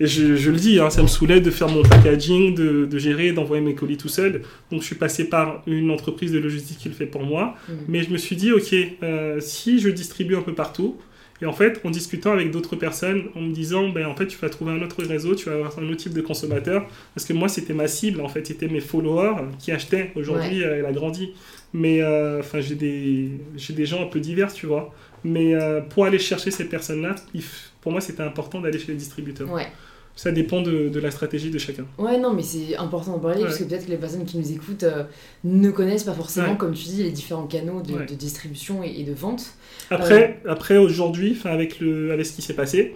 Et 0.01 0.07
je, 0.07 0.35
je 0.37 0.51
le 0.51 0.57
dis, 0.57 0.81
hein, 0.81 0.91
ça 0.91 1.03
me 1.03 1.07
saoulait 1.07 1.41
de 1.41 1.51
faire 1.51 1.69
mon 1.69 1.83
packaging, 1.83 2.55
de, 2.55 2.87
de 2.87 2.99
gérer, 2.99 3.33
d'envoyer 3.33 3.63
mes 3.63 3.75
colis 3.75 3.97
tout 3.99 4.09
seul. 4.09 4.43
Donc 4.71 4.81
je 4.81 4.87
suis 4.87 4.97
passé 4.97 5.29
par 5.29 5.63
une 5.67 5.91
entreprise 5.91 6.33
de 6.33 6.39
logistique 6.39 6.79
qui 6.79 6.89
le 6.89 6.95
fait 6.95 7.07
pour 7.07 7.23
moi. 7.23 7.55
Mhm. 7.69 7.77
Mais 7.89 8.03
je 8.03 8.11
me 8.11 8.17
suis 8.19 8.35
dit, 8.37 8.51
ok, 8.53 8.75
euh, 9.03 9.39
si 9.41 9.79
je 9.79 9.89
distribue 9.91 10.35
un 10.37 10.43
peu 10.43 10.55
partout, 10.55 10.97
et 11.41 11.47
en 11.47 11.53
fait, 11.53 11.81
en 11.85 11.91
discutant 11.91 12.31
avec 12.33 12.53
d'autres 12.53 12.77
personnes, 12.77 13.25
en 13.35 13.41
me 13.41 13.53
disant, 13.53 13.89
ben, 13.89 14.07
en 14.07 14.15
fait, 14.15 14.29
tu 14.29 14.39
vas 14.39 14.49
trouver 14.49 14.73
un 14.73 14.81
autre 14.83 15.03
réseau, 15.03 15.35
tu 15.35 15.47
vas 15.49 15.57
avoir 15.57 15.77
un 15.79 15.85
autre 15.89 15.97
type 15.97 16.13
de 16.15 16.21
consommateur, 16.21 16.87
parce 17.17 17.27
que 17.27 17.33
moi, 17.33 17.49
c'était 17.49 17.73
ma 17.75 17.89
cible, 17.89 18.21
en 18.21 18.29
fait, 18.29 18.47
c'était 18.47 18.69
mes 18.69 18.79
followers 18.81 19.43
qui 19.59 19.73
achetaient. 19.73 20.13
Aujourd'hui, 20.15 20.63
euh, 20.63 20.79
elle 20.79 20.87
a 20.87 20.93
grandi. 20.93 21.31
Mais, 21.75 22.01
euh, 22.01 22.39
enfin, 22.41 22.61
j'ai 22.61 22.77
des, 22.77 23.31
j'ai 23.57 23.73
des 23.73 23.87
gens 23.87 24.03
un 24.03 24.07
peu 24.07 24.21
divers, 24.21 24.53
tu 24.53 24.67
vois. 24.67 24.95
Mais 25.25 25.55
euh, 25.57 25.81
pour 25.81 26.05
aller 26.05 26.21
chercher 26.21 26.53
ces 26.53 26.65
personnes-là, 26.69 27.17
il 27.35 27.41
f- 27.41 27.71
pour 27.83 27.93
moi, 27.93 28.01
c'était 28.01 28.23
important 28.23 28.61
d'aller 28.63 28.79
chez 28.79 28.93
les 28.93 28.99
distributeurs. 28.99 29.51
Ouais. 29.53 29.67
Ça 30.15 30.31
dépend 30.31 30.61
de, 30.61 30.89
de 30.91 31.01
la 31.01 31.11
stratégie 31.11 31.51
de 31.51 31.59
chacun. 31.59 31.85
Ouais, 31.99 32.19
non, 32.19 32.35
mais 32.35 32.43
c'est 32.43 32.77
important 32.77 33.13
d'en 33.13 33.19
parler 33.19 33.39
Ouais. 33.39 33.45
parce 33.45 33.59
que 33.59 33.65
peut-être 33.65 33.87
que 33.87 33.91
les 33.91 33.97
personnes 33.97 34.25
qui 34.27 34.37
nous 34.39 34.53
écoutent 34.53 34.83
euh, 34.83 35.05
ne 35.45 35.71
connaissent 35.71 36.05
pas 36.05 36.13
forcément, 36.13 36.51
Ouais. 36.53 36.57
comme 36.59 36.75
tu 36.75 36.85
dis, 36.85 37.03
les 37.03 37.11
différents 37.13 37.47
canaux 37.47 37.81
de, 37.83 38.15
distribution 38.15 38.83
et, 38.85 39.01
et 39.01 39.05
de 39.05 39.13
vente. 39.15 39.55
Après, 39.91 40.41
après 40.47 40.77
aujourd'hui, 40.77 41.39
avec, 41.45 41.81
le, 41.81 42.13
avec 42.13 42.27
ce 42.27 42.33
qui 42.33 42.43
s'est 42.43 42.53
passé, 42.55 42.95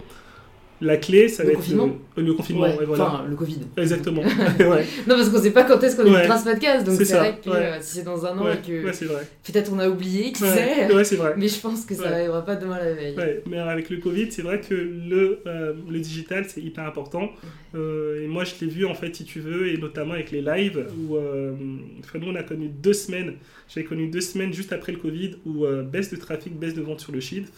la 0.79 0.97
clé, 0.97 1.27
ça 1.27 1.43
Le 1.43 1.49
va 1.49 1.55
confinement 1.55 1.85
être 1.87 1.93
le, 2.17 2.23
le 2.23 2.33
confinement. 2.33 2.61
Ouais, 2.63 2.77
ouais, 2.77 2.85
voilà. 2.85 3.05
Enfin, 3.05 3.25
le 3.27 3.35
Covid. 3.35 3.57
Exactement. 3.77 4.21
ouais, 4.59 4.85
Non, 5.07 5.15
parce 5.15 5.29
qu'on 5.29 5.41
sait 5.41 5.51
pas 5.51 5.63
quand 5.63 5.81
est-ce 5.83 5.95
qu'on 5.95 6.03
Ouais. 6.11 6.19
écoutera 6.19 6.37
ce 6.37 6.43
podcast, 6.45 6.85
donc 6.85 6.95
C'est 7.01 7.13
vrai 7.17 7.39
que 7.43 7.49
euh, 7.49 7.77
si 7.81 7.95
c'est 7.97 8.03
dans 8.03 8.25
un 8.25 8.37
an 8.37 8.45
et 8.51 8.57
que 8.67 8.85
ouais, 8.85 8.93
c'est 8.93 9.05
vrai. 9.05 9.27
peut-être 9.43 9.71
on 9.73 9.79
a 9.79 9.89
oublié, 9.89 10.31
qui 10.31 10.39
sait, 10.39 10.93
ouais, 10.93 11.03
c'est 11.03 11.15
vrai. 11.15 11.33
mais 11.37 11.47
je 11.47 11.59
pense 11.59 11.85
que 11.85 11.95
ça 11.95 12.03
Ouais. 12.03 12.07
arrivera 12.09 12.45
pas 12.45 12.55
demain 12.55 12.77
la 12.77 12.93
veille. 12.93 13.15
Ouais, 13.17 13.41
mais 13.47 13.57
avec 13.57 13.89
le 13.89 13.97
Covid, 13.97 14.31
c'est 14.31 14.41
vrai 14.43 14.61
que 14.61 14.75
le, 14.75 15.39
euh, 15.47 15.73
le 15.89 15.99
digital, 15.99 16.45
c'est 16.47 16.61
hyper 16.61 16.85
important. 16.85 17.29
Euh, 17.75 18.23
et 18.23 18.27
moi, 18.27 18.43
je 18.43 18.53
l'ai 18.61 18.71
vu, 18.71 18.85
en 18.85 18.93
fait, 18.95 19.15
si 19.15 19.23
tu 19.25 19.39
veux, 19.39 19.67
et 19.69 19.77
notamment 19.77 20.13
avec 20.13 20.31
les 20.31 20.41
lives, 20.41 20.85
où 20.99 21.17
enfin, 21.17 22.19
nous, 22.19 22.27
on 22.31 22.35
a 22.35 22.43
connu 22.43 22.67
deux 22.69 22.93
semaines, 22.93 23.33
j'avais 23.67 23.85
connu 23.85 24.07
deux 24.07 24.21
semaines 24.21 24.53
juste 24.53 24.73
après 24.73 24.91
le 24.91 24.97
Covid, 24.99 25.35
où 25.45 25.65
baisse 25.91 26.11
de 26.11 26.15
trafic, 26.17 26.57
baisse 26.57 26.73
de 26.75 26.81
vente 26.81 26.99
sur 27.01 27.11
le 27.11 27.19
chiffre. 27.19 27.51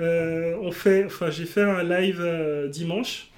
Euh, 0.00 0.56
on 0.60 0.72
fait, 0.72 1.04
j'ai 1.30 1.46
fait 1.46 1.62
un 1.62 1.82
live 1.82 2.20
euh, 2.20 2.68
dimanche. 2.68 3.30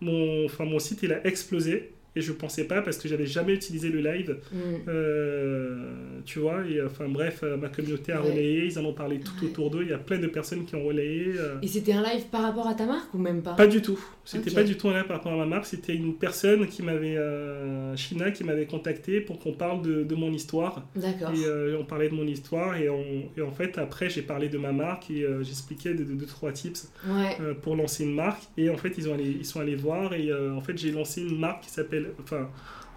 Mon, 0.00 0.44
enfin, 0.46 0.64
site, 0.78 1.02
a 1.12 1.26
explosé. 1.26 1.92
Et 2.16 2.20
je 2.20 2.32
pensais 2.32 2.64
pas 2.64 2.82
parce 2.82 2.98
que 2.98 3.08
j'avais 3.08 3.26
jamais 3.26 3.54
utilisé 3.54 3.90
le 3.90 4.00
live. 4.00 4.38
Mm. 4.52 4.56
Euh, 4.88 6.20
tu 6.24 6.38
vois. 6.40 6.64
Et 6.68 6.82
enfin 6.82 7.06
bref, 7.08 7.40
euh, 7.42 7.56
ma 7.56 7.68
communauté 7.68 8.12
a 8.12 8.20
Ouais. 8.22 8.30
relayé, 8.30 8.64
ils 8.66 8.78
en 8.78 8.84
ont 8.84 8.92
parlé 8.92 9.20
tout 9.20 9.32
Ouais. 9.42 9.48
autour 9.50 9.70
d'eux. 9.70 9.82
Il 9.82 9.88
y 9.90 9.92
a 9.92 9.98
plein 9.98 10.18
de 10.18 10.26
personnes 10.26 10.64
qui 10.64 10.74
ont 10.74 10.84
relayé. 10.84 11.32
euh, 11.38 11.56
Et 11.62 11.68
c'était 11.68 11.92
un 11.92 12.02
live 12.02 12.24
par 12.30 12.42
rapport 12.42 12.66
à 12.66 12.74
ta 12.74 12.86
marque 12.86 13.12
ou 13.14 13.18
même 13.18 13.42
pas? 13.42 13.54
Pas 13.54 13.66
du 13.66 13.80
tout. 13.82 13.98
C'était 14.24 14.50
Ok. 14.50 14.56
pas 14.56 14.64
du 14.64 14.76
tout 14.76 14.88
un 14.88 14.94
lien 14.94 15.04
par 15.04 15.18
rapport 15.18 15.32
à 15.32 15.36
ma 15.36 15.46
marque. 15.46 15.66
C'était 15.66 15.94
une 15.94 16.14
personne 16.14 16.66
qui 16.66 16.82
m'avait, 16.82 17.16
euh, 17.16 17.94
China, 17.96 18.30
qui 18.30 18.44
m'avait 18.44 18.66
contacté 18.66 19.20
pour 19.20 19.38
qu'on 19.38 19.52
parle 19.52 19.82
de, 19.82 20.02
de 20.02 20.14
mon 20.14 20.32
histoire. 20.32 20.86
D'accord. 20.96 21.30
Et 21.34 21.74
on 21.78 21.84
parlait 21.84 22.08
de 22.08 22.14
mon 22.14 22.26
histoire 22.26 22.76
et, 22.76 22.88
on- 22.88 23.28
et 23.36 23.40
en 23.42 23.50
fait 23.52 23.78
après 23.78 24.10
j'ai 24.10 24.22
parlé 24.22 24.48
de 24.48 24.58
ma 24.58 24.72
marque 24.72 25.10
et 25.10 25.24
j'expliquais 25.42 25.94
de, 25.94 26.04
de, 26.04 26.12
deux 26.14 26.26
trois 26.26 26.52
tips 26.52 26.90
Ouais. 27.08 27.36
pour 27.62 27.76
lancer 27.76 28.04
une 28.04 28.14
marque 28.14 28.42
et 28.56 28.68
en 28.70 28.76
fait 28.76 28.92
ils 28.98 29.08
ont 29.08 29.14
allé, 29.14 29.36
ils 29.38 29.44
sont 29.46 29.60
allés 29.60 29.76
voir 29.76 30.12
et 30.14 30.32
en 30.32 30.60
fait 30.60 30.76
j'ai 30.76 30.90
lancé 30.90 31.22
une 31.22 31.38
marque 31.38 31.64
qui 31.64 31.70
s'appelle 31.70 31.97
enfin 32.22 32.48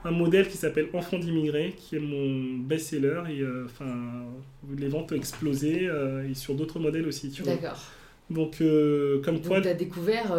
un 0.04 0.12
modèle 0.12 0.48
qui 0.48 0.58
s'appelle 0.58 0.88
Enfant 0.94 1.20
d'immigrés 1.20 1.76
qui 1.78 1.96
est 1.96 2.00
mon 2.00 2.58
best-seller 2.60 3.22
et 3.30 3.40
euh, 3.42 3.66
enfin 3.66 4.26
les 4.78 4.88
ventes 4.88 5.12
ont 5.12 5.16
explosé 5.16 5.88
euh, 5.88 6.28
et 6.28 6.34
sur 6.34 6.56
d'autres 6.56 6.80
modèles 6.80 7.08
aussi 7.08 7.30
tu 7.30 7.44
vois 7.44 7.54
D'accord. 7.54 7.80
donc 8.32 8.62
euh, 8.62 9.22
comme 9.24 9.40
quoi 9.42 9.58
Donc, 9.58 9.64
tu 9.64 9.70
as 9.70 9.74
découvert. 9.76 10.32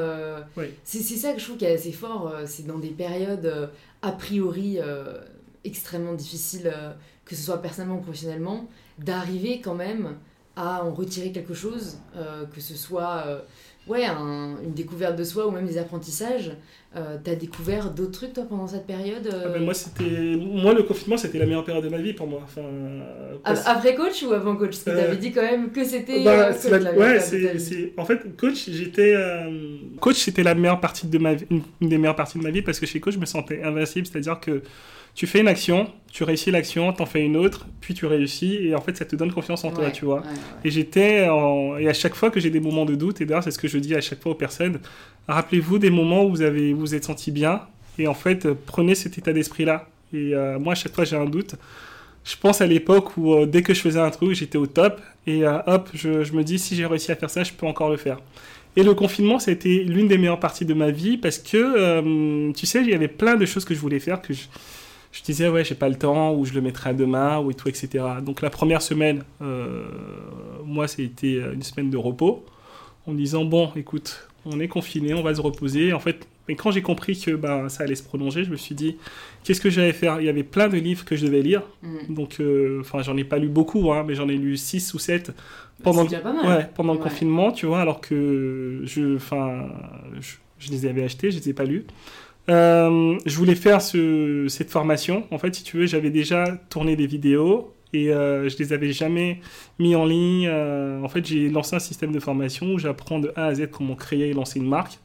Ouais. 0.56 0.72
C'est 0.82 0.98
c'est 0.98 1.16
ça 1.16 1.32
que 1.32 1.38
je 1.38 1.44
trouve 1.44 1.56
qui 1.58 1.64
est 1.64 1.74
assez 1.74 1.92
fort. 1.92 2.34
c'est 2.46 2.66
dans 2.66 2.78
des 2.78 2.88
périodes 2.90 3.70
a 4.02 4.12
priori 4.12 4.78
extrêmement 5.64 6.14
difficiles, 6.14 6.72
que 7.24 7.36
ce 7.36 7.42
soit 7.42 7.62
personnellement 7.62 7.98
ou 7.98 8.02
professionnellement, 8.02 8.68
d'arriver 8.98 9.60
quand 9.62 9.74
même 9.76 10.16
à 10.56 10.84
en 10.84 10.92
retirer 10.92 11.32
quelque 11.32 11.54
chose, 11.54 11.98
que 12.52 12.60
ce 12.60 12.74
soit 12.74 13.44
ouais, 13.86 14.04
un- 14.04 14.56
une 14.62 14.74
découverte 14.74 15.16
de 15.16 15.24
soi 15.24 15.46
ou 15.46 15.50
même 15.50 15.66
des 15.66 15.78
apprentissages. 15.78 16.52
Euh, 16.94 17.16
tu 17.24 17.30
as 17.30 17.36
découvert 17.36 17.90
d'autres 17.90 18.10
trucs 18.12 18.34
toi 18.34 18.44
pendant 18.46 18.66
cette 18.66 18.86
période 18.86 19.26
euh, 19.26 19.44
Ah 19.46 19.48
ben, 19.48 19.64
moi 19.64 19.72
c'était 19.72 20.36
moi 20.36 20.74
le 20.74 20.82
confinement 20.82 21.16
c'était 21.16 21.38
la 21.38 21.46
meilleure 21.46 21.64
période 21.64 21.82
de 21.82 21.88
ma 21.88 21.96
vie 21.96 22.12
pour 22.12 22.26
moi 22.26 22.40
enfin 22.44 22.60
a- 22.60 23.38
parce- 23.54 23.66
Après 23.66 23.94
coach 23.94 24.22
ou 24.24 24.32
avant 24.34 24.56
coach? 24.56 24.72
Parce 24.72 24.82
que 24.84 24.90
Euh, 24.90 24.98
tu 25.00 25.06
avais 25.06 25.16
dit 25.16 25.32
quand 25.32 25.40
même 25.40 25.70
que 25.72 25.84
c'était. 25.84 26.22
Bah, 26.22 26.48
euh, 26.48 26.52
c'est 26.54 26.68
coach, 26.68 26.82
la- 26.82 26.92
ouais, 26.92 27.18
c'est, 27.20 27.58
c'est- 27.58 27.92
en 27.96 28.04
fait, 28.04 28.36
coach, 28.36 28.68
j'étais 28.68 29.14
euh, 29.16 29.76
coach, 30.00 30.16
c'était 30.16 30.42
la 30.42 30.54
meilleure 30.54 30.80
partie 30.80 31.06
de 31.06 31.16
ma 31.16 31.32
vie, 31.32 31.46
une, 31.50 31.62
des 31.88 31.96
meilleures 31.96 32.14
parties 32.16 32.36
de 32.38 32.42
ma 32.42 32.50
vie 32.50 32.60
parce 32.60 32.78
que 32.78 32.84
chez 32.84 33.00
coach, 33.00 33.14
je 33.14 33.18
me 33.18 33.24
sentais 33.26 33.62
invincible, 33.62 34.06
c'est-à-dire 34.06 34.38
que 34.38 34.62
tu 35.14 35.26
fais 35.26 35.40
une 35.40 35.48
action, 35.48 35.90
tu 36.10 36.24
réussis 36.24 36.50
l'action, 36.50 36.90
t'en 36.92 37.04
fais 37.06 37.20
une 37.22 37.36
autre, 37.36 37.66
puis 37.82 37.92
tu 37.94 38.06
réussis 38.06 38.56
et 38.66 38.74
en 38.74 38.80
fait, 38.80 38.96
ça 38.96 39.04
te 39.06 39.14
donne 39.16 39.30
confiance 39.32 39.62
en 39.64 39.70
toi, 39.70 39.90
tu 39.90 40.04
vois. 40.06 40.20
ouais, 40.20 40.26
ouais. 40.26 40.32
Et 40.64 40.70
j'étais 40.70 41.28
en- 41.28 41.76
et 41.78 41.86
à 41.88 41.92
chaque 41.94 42.14
fois 42.14 42.30
que 42.30 42.40
j'ai 42.40 42.50
des 42.50 42.60
moments 42.60 42.84
de 42.86 42.94
doute, 42.94 43.20
et 43.22 43.26
d'ailleurs 43.26 43.44
c'est 43.44 43.50
ce 43.50 43.58
que 43.58 43.68
je 43.68 43.78
dis 43.78 43.94
à 43.94 44.00
chaque 44.02 44.22
fois 44.22 44.32
aux 44.32 44.36
personnes, 44.36 44.78
rappelez-vous 45.28 45.78
des 45.78 45.90
moments 45.90 46.24
où 46.24 46.30
vous 46.30 46.42
avez 46.42 46.72
vous 46.72 46.94
êtes 46.94 47.04
senti 47.04 47.30
bien 47.30 47.62
et 47.98 48.06
en 48.06 48.14
fait 48.14 48.46
euh, 48.46 48.54
prenez 48.66 48.94
cet 48.94 49.18
état 49.18 49.32
d'esprit 49.32 49.64
là. 49.64 49.88
Et 50.12 50.34
euh, 50.34 50.58
moi 50.58 50.72
à 50.72 50.76
chaque 50.76 50.94
fois 50.94 51.04
j'ai 51.04 51.16
un 51.16 51.24
doute. 51.24 51.54
Je 52.24 52.36
pense 52.36 52.60
à 52.60 52.66
l'époque 52.66 53.16
où 53.16 53.34
euh, 53.34 53.46
dès 53.46 53.62
que 53.62 53.74
je 53.74 53.80
faisais 53.80 53.98
un 54.00 54.10
truc 54.10 54.32
j'étais 54.32 54.58
au 54.58 54.66
top 54.66 55.00
et 55.26 55.44
hop 55.46 55.88
je, 55.94 56.24
je 56.24 56.32
me 56.32 56.42
dis 56.42 56.58
si 56.58 56.74
j'ai 56.74 56.86
réussi 56.86 57.12
à 57.12 57.16
faire 57.16 57.30
ça 57.30 57.44
je 57.44 57.52
peux 57.52 57.66
encore 57.66 57.90
le 57.90 57.96
faire. 57.96 58.18
Et 58.76 58.82
le 58.82 58.94
confinement 58.94 59.38
c'était 59.38 59.84
l'une 59.86 60.08
des 60.08 60.18
meilleures 60.18 60.40
parties 60.40 60.64
de 60.64 60.74
ma 60.74 60.90
vie 60.90 61.16
parce 61.18 61.38
que 61.38 62.52
tu 62.52 62.66
sais 62.66 62.80
il 62.80 62.88
y 62.88 62.94
avait 62.94 63.08
plein 63.08 63.36
de 63.36 63.46
choses 63.46 63.64
que 63.64 63.74
je 63.74 63.80
voulais 63.80 64.00
faire 64.00 64.20
que 64.22 64.32
je 64.32 64.42
je 65.12 65.22
disais 65.22 65.46
ouais 65.46 65.62
j'ai 65.62 65.74
pas 65.74 65.90
le 65.90 65.96
temps 65.96 66.32
ou 66.32 66.46
je 66.46 66.54
le 66.54 66.62
mettrai 66.62 66.88
à 66.88 66.94
demain 66.94 67.38
ou 67.38 67.50
et 67.50 67.54
tout 67.54 67.68
etc 67.68 68.02
donc 68.22 68.40
la 68.40 68.48
première 68.48 68.80
semaine 68.80 69.24
moi 70.64 70.88
c'était 70.88 71.34
une 71.52 71.60
semaine 71.60 71.90
de 71.90 71.98
repos 71.98 72.46
en 73.06 73.12
disant 73.12 73.44
bon 73.44 73.70
écoute 73.76 74.26
on 74.44 74.60
est 74.60 74.68
confiné 74.68 75.14
on 75.14 75.22
va 75.22 75.34
se 75.34 75.40
reposer 75.40 75.92
en 75.92 76.00
fait 76.00 76.26
mais 76.48 76.56
quand 76.56 76.70
j'ai 76.72 76.82
compris 76.82 77.18
que 77.18 77.30
ben, 77.32 77.68
ça 77.68 77.84
allait 77.84 77.94
se 77.94 78.02
prolonger 78.02 78.44
je 78.44 78.50
me 78.50 78.56
suis 78.56 78.74
dit 78.74 78.96
qu'est-ce 79.44 79.60
que 79.60 79.70
j'allais 79.70 79.92
faire? 79.92 80.20
Il 80.20 80.26
y 80.26 80.28
avait 80.28 80.42
plein 80.42 80.68
de 80.68 80.76
livres 80.76 81.04
que 81.04 81.16
je 81.16 81.26
devais 81.26 81.42
lire 81.42 81.62
Mm. 81.82 82.14
donc 82.14 82.36
euh, 82.40 82.80
enfin 82.80 83.02
j'en 83.02 83.16
ai 83.16 83.24
pas 83.24 83.38
lu 83.38 83.48
beaucoup 83.48 83.92
hein, 83.92 84.04
mais 84.06 84.14
j'en 84.14 84.28
ai 84.28 84.36
lu 84.36 84.56
6 84.56 84.94
ou 84.94 84.98
7 84.98 85.32
pendant. 85.82 86.04
Ouais, 86.06 86.68
le 86.94 86.98
confinement, 86.98 87.52
tu 87.52 87.66
vois, 87.66 87.80
alors 87.80 88.00
que 88.00 88.82
je, 88.84 89.18
je, 89.18 90.36
je 90.58 90.70
les 90.70 90.86
avais 90.86 91.04
achetés, 91.04 91.30
je 91.30 91.38
les 91.38 91.50
ai 91.50 91.52
pas 91.52 91.64
lus. 91.64 91.84
Euh, 92.48 93.18
je 93.24 93.36
voulais 93.36 93.54
faire 93.54 93.80
ce, 93.82 94.46
cette 94.48 94.70
formation. 94.70 95.24
En 95.30 95.38
fait, 95.38 95.54
si 95.54 95.62
tu 95.62 95.76
veux, 95.78 95.86
j'avais 95.86 96.10
déjà 96.10 96.44
tourné 96.70 96.96
des 96.96 97.06
vidéos 97.06 97.71
et 97.92 98.12
euh, 98.12 98.48
je 98.48 98.56
les 98.58 98.72
avais 98.72 98.92
jamais 98.92 99.40
mis 99.78 99.94
en 99.94 100.04
ligne. 100.04 100.46
Euh, 100.48 101.02
en 101.02 101.08
fait, 101.08 101.26
j'ai 101.26 101.48
lancé 101.48 101.76
un 101.76 101.80
système 101.80 102.12
de 102.12 102.20
formation 102.20 102.72
où 102.72 102.78
j'apprends 102.78 103.18
de 103.18 103.32
A 103.36 103.46
à 103.46 103.54
Z 103.54 103.68
comment 103.70 103.94
créer 103.94 104.30
et 104.30 104.32
lancer 104.32 104.58
une 104.58 104.68
marque. 104.68 104.98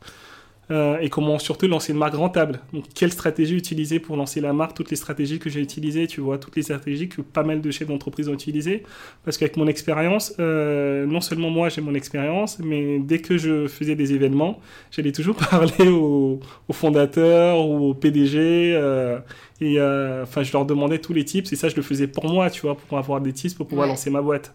Euh, 0.69 0.97
et 0.99 1.09
comment 1.09 1.39
surtout 1.39 1.67
lancer 1.67 1.93
une 1.93 1.99
marque 1.99 2.15
rentable. 2.15 2.59
Donc, 2.73 2.83
quelle 2.93 3.11
stratégie 3.11 3.55
utiliser 3.55 3.99
pour 3.99 4.17
lancer 4.17 4.41
la 4.41 4.51
marque, 4.53 4.73
toutes 4.75 4.89
les 4.89 4.97
stratégies 4.97 5.39
que 5.39 5.49
j'ai 5.49 5.61
utilisées, 5.61 6.07
tu 6.07 6.19
vois, 6.21 6.37
toutes 6.37 6.55
les 6.57 6.61
stratégies 6.63 7.07
que 7.07 7.21
pas 7.21 7.43
mal 7.43 7.61
de 7.61 7.71
chefs 7.71 7.87
d'entreprise 7.87 8.27
ont 8.27 8.33
utilisées. 8.33 8.83
Parce 9.23 9.37
qu'avec 9.37 9.55
mon 9.57 9.67
expérience, 9.67 10.33
euh, 10.39 11.05
non 11.05 11.21
seulement 11.21 11.49
moi 11.49 11.69
j'ai 11.69 11.81
mon 11.81 11.93
expérience, 11.93 12.59
mais 12.59 12.99
dès 12.99 13.19
que 13.19 13.37
je 13.37 13.67
faisais 13.67 13.95
des 13.95 14.13
événements, 14.13 14.59
j'allais 14.91 15.11
toujours 15.13 15.35
parler 15.51 15.87
aux, 15.89 16.39
aux 16.67 16.73
fondateurs 16.73 17.65
ou 17.65 17.89
aux 17.89 17.93
PDG. 17.93 18.73
euh, 18.75 19.19
et 19.61 19.79
euh, 19.79 20.23
enfin, 20.23 20.43
je 20.43 20.51
leur 20.53 20.65
demandais 20.65 20.99
tous 20.99 21.13
les 21.13 21.25
tips, 21.25 21.51
et 21.51 21.55
ça, 21.55 21.69
je 21.69 21.75
le 21.75 21.81
faisais 21.81 22.07
pour 22.07 22.25
moi, 22.29 22.49
tu 22.49 22.61
vois, 22.61 22.75
pour 22.77 22.97
avoir 22.97 23.21
des 23.21 23.33
tips 23.33 23.53
pour 23.55 23.67
pouvoir 23.67 23.87
Ouais. 23.87 23.87
lancer 23.87 24.09
ma 24.09 24.21
boîte. 24.21 24.53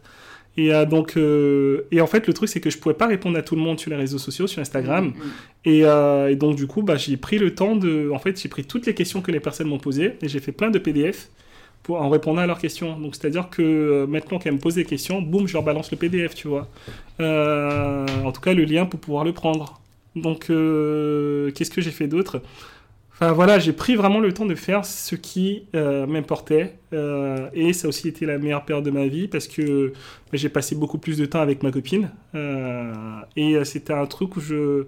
Et 0.56 0.72
euh, 0.72 0.84
donc, 0.84 1.16
euh, 1.16 1.86
et 1.90 2.00
en 2.00 2.06
fait, 2.06 2.26
le 2.26 2.34
truc, 2.34 2.48
c'est 2.48 2.60
que 2.60 2.68
je 2.68 2.78
pouvais 2.78 2.94
pas 2.94 3.06
répondre 3.06 3.38
à 3.38 3.42
tout 3.42 3.56
le 3.56 3.62
monde 3.62 3.80
sur 3.80 3.90
les 3.90 3.96
réseaux 3.96 4.18
sociaux, 4.18 4.46
sur 4.46 4.60
Instagram. 4.60 5.06
Mm, 5.06 5.08
mm. 5.08 5.32
Et, 5.64 5.84
euh, 5.84 6.30
et 6.30 6.36
donc, 6.36 6.56
du 6.56 6.66
coup, 6.66 6.82
bah, 6.82 6.96
j'ai 6.96 7.16
pris 7.16 7.38
le 7.38 7.54
temps 7.54 7.76
de. 7.76 8.10
En 8.12 8.18
fait, 8.18 8.40
j'ai 8.40 8.48
pris 8.48 8.64
toutes 8.64 8.86
les 8.86 8.94
questions 8.94 9.22
que 9.22 9.30
les 9.30 9.40
personnes 9.40 9.68
m'ont 9.68 9.78
posées 9.78 10.16
et 10.20 10.28
j'ai 10.28 10.40
fait 10.40 10.52
plein 10.52 10.70
de 10.70 10.78
PDF 10.78 11.28
pour, 11.82 12.02
en 12.02 12.10
répondant 12.10 12.42
à 12.42 12.46
leurs 12.46 12.58
questions. 12.58 12.98
Donc, 12.98 13.14
c'est-à-dire 13.16 13.48
que 13.48 14.04
maintenant 14.06 14.38
qu'elles 14.38 14.54
me 14.54 14.58
posent 14.58 14.74
des 14.74 14.84
questions, 14.84 15.22
boum, 15.22 15.46
je 15.46 15.54
leur 15.54 15.62
balance 15.62 15.90
le 15.90 15.96
PDF, 15.96 16.34
tu 16.34 16.48
vois. 16.48 16.68
En 17.18 18.32
tout 18.32 18.40
cas, 18.40 18.52
le 18.52 18.64
lien 18.64 18.84
pour 18.84 19.00
pouvoir 19.00 19.24
le 19.24 19.32
prendre. 19.32 19.80
Donc, 20.14 20.48
qu'est-ce 20.48 21.70
que 21.70 21.80
j'ai 21.80 21.90
fait 21.90 22.08
d'autre? 22.08 22.42
Voilà, 23.30 23.58
j'ai 23.58 23.72
pris 23.72 23.94
vraiment 23.94 24.18
le 24.18 24.32
temps 24.32 24.46
de 24.46 24.54
faire 24.54 24.84
ce 24.84 25.14
qui 25.14 25.66
euh, 25.74 26.06
m'importait. 26.06 26.78
Euh, 26.92 27.48
et 27.54 27.72
ça 27.72 27.86
a 27.86 27.88
aussi 27.88 28.08
été 28.08 28.26
la 28.26 28.38
meilleure 28.38 28.64
période 28.64 28.84
de 28.84 28.90
ma 28.90 29.06
vie 29.06 29.28
parce 29.28 29.46
que 29.46 29.92
bah, 30.30 30.34
j'ai 30.34 30.48
passé 30.48 30.74
beaucoup 30.74 30.98
plus 30.98 31.18
de 31.18 31.26
temps 31.26 31.40
avec 31.40 31.62
ma 31.62 31.70
copine. 31.70 32.10
Euh, 32.34 32.92
et 33.36 33.64
c'était 33.64 33.92
un 33.92 34.06
truc 34.06 34.36
où 34.36 34.40
je. 34.40 34.86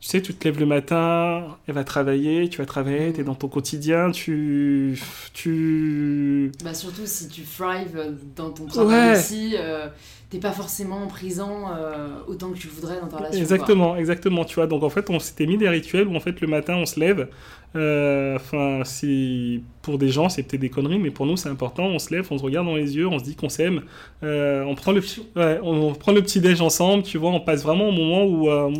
Tu 0.00 0.06
sais, 0.08 0.22
tu 0.22 0.32
te 0.32 0.44
lèves 0.46 0.60
le 0.60 0.66
matin, 0.66 1.58
elle 1.66 1.74
va 1.74 1.82
travailler, 1.82 2.48
tu 2.48 2.58
vas 2.58 2.66
travailler, 2.66 3.12
tu 3.12 3.20
es 3.20 3.24
dans 3.24 3.34
ton 3.34 3.48
quotidien, 3.48 4.12
tu. 4.12 4.96
tu... 5.34 6.52
Bah 6.62 6.72
surtout 6.72 7.04
si 7.04 7.28
tu 7.28 7.42
thrive 7.42 8.16
dans 8.36 8.50
ton 8.50 8.66
travail 8.66 9.10
Ouais. 9.10 9.18
aussi, 9.18 9.56
euh, 9.58 9.88
t'es 10.30 10.38
pas 10.38 10.52
forcément 10.52 11.08
présent 11.08 11.72
euh, 11.76 12.20
autant 12.28 12.50
que 12.52 12.58
tu 12.58 12.68
voudrais 12.68 13.00
dans 13.00 13.08
ta 13.08 13.16
relation. 13.16 13.40
Exactement, 13.40 13.96
exactement, 13.96 14.44
tu 14.44 14.54
vois. 14.54 14.68
Donc 14.68 14.84
en 14.84 14.90
fait, 14.90 15.10
on 15.10 15.18
s'était 15.18 15.46
mis 15.46 15.58
des 15.58 15.68
rituels 15.68 16.06
où 16.06 16.14
en 16.14 16.20
fait 16.20 16.40
le 16.40 16.46
matin 16.46 16.76
on 16.76 16.86
se 16.86 17.00
lève. 17.00 17.28
Euh, 17.74 18.36
Enfin, 18.36 18.82
pour 19.82 19.98
des 19.98 20.08
gens 20.10 20.28
c'est 20.28 20.42
peut-être 20.42 20.60
des 20.60 20.70
conneries, 20.70 20.98
mais 20.98 21.10
pour 21.10 21.26
nous 21.26 21.36
c'est 21.36 21.48
important. 21.48 21.84
On 21.86 21.98
se 21.98 22.14
lève, 22.14 22.26
on 22.30 22.38
se 22.38 22.42
regarde 22.42 22.66
dans 22.66 22.76
les 22.76 22.96
yeux, 22.96 23.06
on 23.08 23.18
se 23.18 23.24
dit 23.24 23.34
qu'on 23.34 23.48
s'aime. 23.48 23.82
Euh, 24.22 24.62
on 24.64 24.74
prend 24.74 24.92
le 24.92 25.00
ouais, 25.36 25.58
on 25.62 25.92
prend 25.94 26.12
le 26.12 26.22
petit 26.22 26.40
déj 26.40 26.60
ensemble, 26.60 27.02
tu 27.02 27.18
vois. 27.18 27.30
On 27.30 27.40
passe 27.40 27.62
vraiment 27.62 27.88
au 27.88 27.92
moment 27.92 28.24
où 28.24 28.48
euh, 28.50 28.70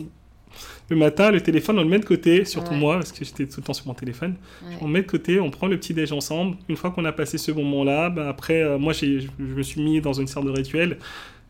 le 0.90 0.96
matin 0.96 1.30
le 1.30 1.40
téléphone 1.40 1.78
on 1.78 1.82
le 1.82 1.88
met 1.88 1.98
de 1.98 2.04
côté, 2.04 2.44
surtout 2.44 2.72
Ouais. 2.72 2.78
moi 2.78 2.94
parce 2.96 3.12
que 3.12 3.24
j'étais 3.24 3.46
tout 3.46 3.60
le 3.60 3.64
temps 3.66 3.74
sur 3.74 3.86
mon 3.86 3.94
téléphone. 3.94 4.34
Ouais. 4.62 4.76
On 4.80 4.88
met 4.88 5.02
de 5.02 5.06
côté, 5.06 5.38
on 5.40 5.50
prend 5.50 5.66
le 5.66 5.76
petit 5.78 5.94
déj 5.94 6.12
ensemble. 6.12 6.56
Une 6.68 6.76
fois 6.76 6.90
qu'on 6.90 7.04
a 7.04 7.12
passé 7.12 7.36
ce 7.38 7.50
moment-là, 7.52 8.10
ben 8.10 8.26
après, 8.26 8.62
euh, 8.62 8.78
moi, 8.78 8.92
je 8.92 9.26
me 9.38 9.62
suis 9.62 9.80
mis 9.82 10.00
dans 10.00 10.12
une 10.14 10.26
sorte 10.26 10.46
de 10.46 10.50
rituel. 10.52 10.98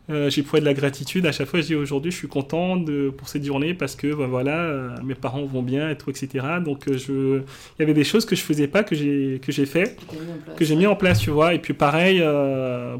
Euh, 0.09 0.27
j'ai 0.31 0.41
pris 0.41 0.59
de 0.59 0.65
la 0.65 0.73
gratitude. 0.73 1.27
À 1.27 1.31
chaque 1.31 1.47
fois, 1.47 1.61
je 1.61 1.67
dis 1.67 1.75
aujourd'hui, 1.75 2.09
je 2.11 2.17
suis 2.17 2.27
content 2.27 2.75
de, 2.77 3.11
pour 3.15 3.29
cette 3.29 3.45
journée 3.45 3.75
parce 3.75 3.95
que 3.95 4.11
ben 4.15 4.25
voilà, 4.25 4.57
euh, 4.57 4.89
mes 5.03 5.13
parents 5.13 5.45
vont 5.45 5.61
bien 5.61 5.91
et 5.91 5.95
tout, 5.95 6.09
etc. 6.09 6.43
Donc, 6.65 6.87
euh, 6.87 6.97
je, 6.97 7.41
il 7.41 7.79
y 7.79 7.83
avait 7.83 7.93
des 7.93 8.03
choses 8.03 8.25
que 8.25 8.35
je 8.35 8.41
faisais 8.41 8.67
pas 8.67 8.81
que 8.83 8.95
j'ai 8.95 9.39
que 9.39 9.51
j'ai 9.51 9.67
fait 9.67 9.97
Que 10.57 10.65
j'ai 10.65 10.75
mis 10.75 10.87
en 10.87 10.95
place, 10.95 11.19
tu 11.19 11.29
vois. 11.29 11.53
Et 11.53 11.59
puis 11.59 11.73
pareil, 11.75 12.23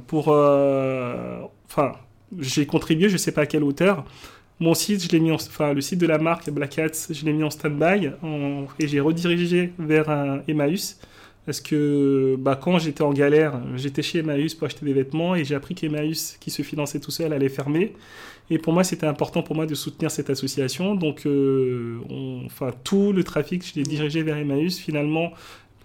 pour... 0.06 0.28
Enfin, 0.28 1.94
j'ai 2.38 2.66
contribué, 2.68 3.10
je 3.10 3.18
sais 3.18 3.32
pas 3.32 3.42
à 3.42 3.46
quelle 3.48 3.64
hauteur. 3.64 4.06
Mon 4.60 4.74
site, 4.74 5.04
je 5.04 5.10
l'ai 5.10 5.20
mis 5.20 5.32
en... 5.32 5.36
Enfin, 5.36 5.74
le 5.74 5.82
site 5.82 6.00
de 6.00 6.08
la 6.08 6.18
marque 6.18 6.50
Black 6.50 6.78
Hats, 6.80 7.08
je 7.10 7.26
l'ai 7.26 7.34
mis 7.34 7.44
en 7.44 7.50
stand-by 7.50 8.12
et 8.80 8.88
j'ai 8.88 9.00
redirigé 9.00 9.74
vers 9.80 10.10
un 10.10 10.42
Emmaüs. 10.48 11.00
Parce 11.46 11.62
que 11.62 12.36
bah, 12.38 12.60
quand 12.62 12.78
j'étais 12.78 13.02
en 13.02 13.14
galère, 13.14 13.60
j'étais 13.76 14.04
chez 14.04 14.20
Emmaüs 14.20 14.54
pour 14.54 14.68
acheter 14.68 14.86
des 14.86 14.94
vêtements 14.94 15.34
et 15.34 15.44
j'ai 15.46 15.56
appris 15.56 15.74
qu'Emmaüs, 15.74 16.38
qui 16.40 16.52
se 16.52 16.62
finançait 16.62 17.00
tout 17.00 17.10
seul, 17.10 17.34
allait 17.34 17.50
fermer. 17.50 17.94
Et 18.52 18.58
pour 18.58 18.74
moi, 18.74 18.84
c'était 18.84 19.08
important 19.08 19.42
pour 19.42 19.56
moi 19.56 19.66
de 19.66 19.76
soutenir 19.76 20.12
cette 20.12 20.30
association. 20.30 20.96
Donc, 20.96 21.26
euh, 21.26 21.98
enfin, 22.46 22.72
tout 22.84 23.14
le 23.14 23.24
trafic, 23.24 23.66
je 23.66 23.80
l'ai 23.80 23.84
dirigé 23.84 24.24
vers 24.24 24.38
Emmaüs. 24.38 24.78
Finalement, 24.78 25.32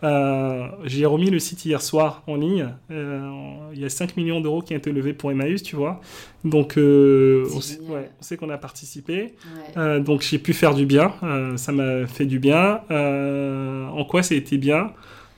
euh, 0.02 0.66
j'ai 0.84 1.06
remis 1.06 1.30
le 1.30 1.38
site 1.38 1.64
hier 1.64 1.80
soir 1.80 2.22
en 2.26 2.36
ligne. 2.36 2.68
Euh, 2.90 3.30
il 3.72 3.80
y 3.80 3.84
a 3.84 3.88
5 3.88 4.16
millions 4.16 4.40
d'euros 4.40 4.60
qui 4.60 4.74
ont 4.74 4.76
été 4.76 4.92
levés 4.92 5.12
pour 5.12 5.30
Emmaüs, 5.30 5.62
tu 5.62 5.76
vois. 5.76 6.00
Donc, 6.44 6.76
euh, 6.76 7.46
on, 7.54 7.60
sait, 7.60 7.78
ouais, 7.80 8.36
qu'on 8.36 8.50
a 8.50 8.58
participé. 8.58 9.34
Ouais. 9.76 10.00
Donc, 10.00 10.22
j'ai 10.22 10.38
pu 10.38 10.52
faire 10.52 10.74
du 10.74 10.84
bien. 10.84 11.14
Ça 11.56 11.72
m'a 11.72 12.06
fait 12.06 12.26
du 12.26 12.38
bien. 12.38 12.82
En 12.90 14.04
quoi 14.04 14.22
ça 14.22 14.34
a 14.34 14.38
été 14.38 14.58
bien? 14.58 14.92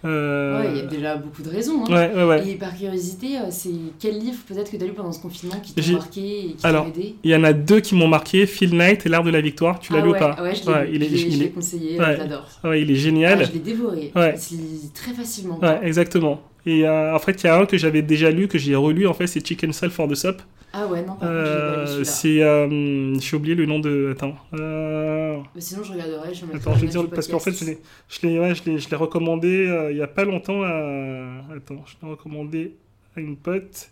Euh, 0.07 0.61
Ouais, 0.61 0.69
il 0.71 0.77
y 0.77 0.81
a 0.81 0.87
déjà 0.87 1.17
beaucoup 1.17 1.43
de 1.43 1.49
raisons. 1.51 1.85
hein. 1.89 1.93
ouais, 1.93 2.15
ouais, 2.15 2.25
ouais. 2.25 2.49
Et 2.49 2.55
par 2.55 2.77
curiosité, 2.77 3.39
euh, 3.39 3.47
c'est 3.51 3.71
quel 3.99 4.19
livre 4.19 4.39
peut-être 4.47 4.71
que 4.71 4.77
tu 4.77 4.83
as 4.83 4.87
lu 4.87 4.93
pendant 4.93 5.13
ce 5.13 5.21
confinement 5.21 5.57
qui 5.63 5.73
t'a 5.75 5.93
marqué 5.93 6.21
et 6.21 6.47
qui 6.53 6.57
t'a 6.63 6.87
aidé 6.87 7.15
Il 7.25 7.31
y 7.31 7.35
en 7.37 7.45
a 7.45 7.53
deux 7.53 7.81
qui 7.81 7.95
m'ont 7.95 8.09
marqué, 8.09 8.47
Phil 8.47 8.75
Knight 8.77 9.05
et 9.05 9.09
l'art 9.09 9.25
de 9.25 9.31
la 9.31 9.41
victoire. 9.41 9.79
Tu 9.81 9.93
l'as 9.93 9.99
ah 9.99 10.03
lu 10.03 10.11
ou 10.11 10.13
pas 10.15 10.37
Ouais, 10.43 10.55
je 10.55 10.71
l'ai 10.71 10.95
il 10.95 11.03
est, 11.03 11.09
Je 11.09 11.13
l'ai- 11.15 11.21
il 11.23 11.33
je 11.33 11.39
l'ai 11.39 11.45
est- 11.47 11.49
conseillé, 11.51 12.01
euh, 12.01 12.17
j'adore. 12.17 12.47
ouais, 12.65 12.83
il 12.83 12.91
est 12.91 12.95
Ah, 12.95 12.99
génial. 12.99 13.47
je 13.47 13.53
l'ai 13.53 13.59
dévoré. 13.59 14.13
Lit 14.53 14.91
très 14.95 15.13
facilement. 15.13 15.61
Exactement. 15.83 16.41
Et 16.67 16.87
euh, 16.87 17.15
en 17.15 17.19
fait, 17.19 17.43
il 17.43 17.47
y 17.47 17.49
a 17.49 17.57
un 17.57 17.65
que 17.67 17.79
j'avais 17.79 18.03
déjà 18.03 18.31
lu, 18.31 18.49
que 18.49 18.59
j'ai 18.59 18.75
relu, 18.75 19.07
en 19.07 19.15
fait, 19.15 19.27
c'est 19.29 19.47
Chicken 19.47 19.73
Soul 19.73 19.91
for 19.91 20.09
the 20.09 20.15
Soup. 20.17 20.43
Ah 20.73 20.87
ouais, 20.87 21.01
non, 21.01 21.15
par 21.15 21.19
contre, 21.21 21.25
Euh, 21.31 21.87
celui-là. 21.87 22.05
c'est. 22.05 22.43
euh, 22.43 23.19
j'ai 23.21 23.37
oublié 23.37 23.55
le 23.55 23.67
nom 23.67 23.79
de. 23.79 24.11
Attends. 24.13 24.35
Mais 24.53 25.61
sinon, 25.61 25.85
je 25.85 25.93
regarderai. 25.93 26.35
Je 26.35 26.45
Attends, 26.55 26.75
je 26.75 26.81
vais 26.81 26.89
dire, 26.89 27.09
parce 27.09 27.29
qu'en 27.29 27.39
fait, 27.39 27.53
je 27.53 27.65
l'ai, 27.65 27.79
je 28.09 28.27
l'ai, 28.27 28.39
ouais, 28.41 28.55
je 28.55 28.65
l'ai, 28.91 28.97
recommandé 28.97 29.89
il 29.91 29.97
y 29.97 30.03
a 30.03 30.07
pas 30.09 30.25
longtemps 30.25 30.63
à. 30.65 31.45
Attends, 31.57 31.85
je 31.87 31.95
l'ai 32.03 32.11
recommandé 32.11 32.75
à 33.17 33.21
une 33.21 33.37
pote. 33.37 33.91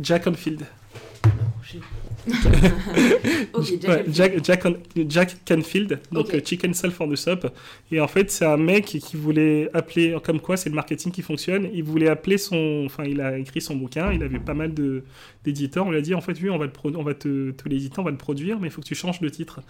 Jack 0.00 0.26
Onfield. 0.26 0.62
Non, 1.24 1.30
Jack 3.80 3.88
Ouais. 3.88 4.04
Jack, 4.12 4.44
Jack, 4.44 4.64
On- 4.66 4.76
Jack 5.08 5.36
Canfield, 5.46 6.00
donc 6.12 6.32
euh, 6.34 6.40
Chicken 6.44 6.74
Soul 6.74 6.90
for 6.90 7.08
the 7.08 7.16
Soup. 7.16 7.46
Et 7.90 8.00
en 8.00 8.08
fait, 8.08 8.30
c'est 8.30 8.44
un 8.44 8.56
mec 8.56 8.84
qui 8.84 9.16
voulait 9.16 9.68
appeler, 9.74 10.16
comme 10.22 10.40
quoi 10.40 10.56
c'est 10.56 10.68
le 10.68 10.74
marketing 10.74 11.12
qui 11.12 11.22
fonctionne, 11.22 11.68
il 11.72 11.82
voulait 11.84 12.08
appeler 12.08 12.38
son. 12.38 12.82
Enfin, 12.86 13.04
il 13.04 13.20
a 13.20 13.38
écrit 13.38 13.60
son 13.60 13.76
bouquin, 13.76 14.12
il 14.12 14.22
avait 14.22 14.38
pas 14.38 14.54
mal 14.54 14.74
de, 14.74 15.02
d'éditeurs. 15.44 15.86
On 15.86 15.90
lui 15.90 15.98
a 15.98 16.02
dit, 16.02 16.14
en 16.14 16.20
fait, 16.20 16.36
oui, 16.42 16.50
on 16.50 16.58
va, 16.58 16.68
pro- 16.68 16.94
on 16.94 17.02
va 17.02 17.14
te, 17.14 17.50
te 17.52 17.68
l'éditer, 17.68 17.98
on 18.00 18.04
va 18.04 18.10
le 18.10 18.16
produire, 18.16 18.58
mais 18.60 18.68
il 18.68 18.70
faut 18.70 18.80
que 18.82 18.86
tu 18.86 18.94
changes 18.94 19.20
le 19.20 19.30
titre. 19.30 19.60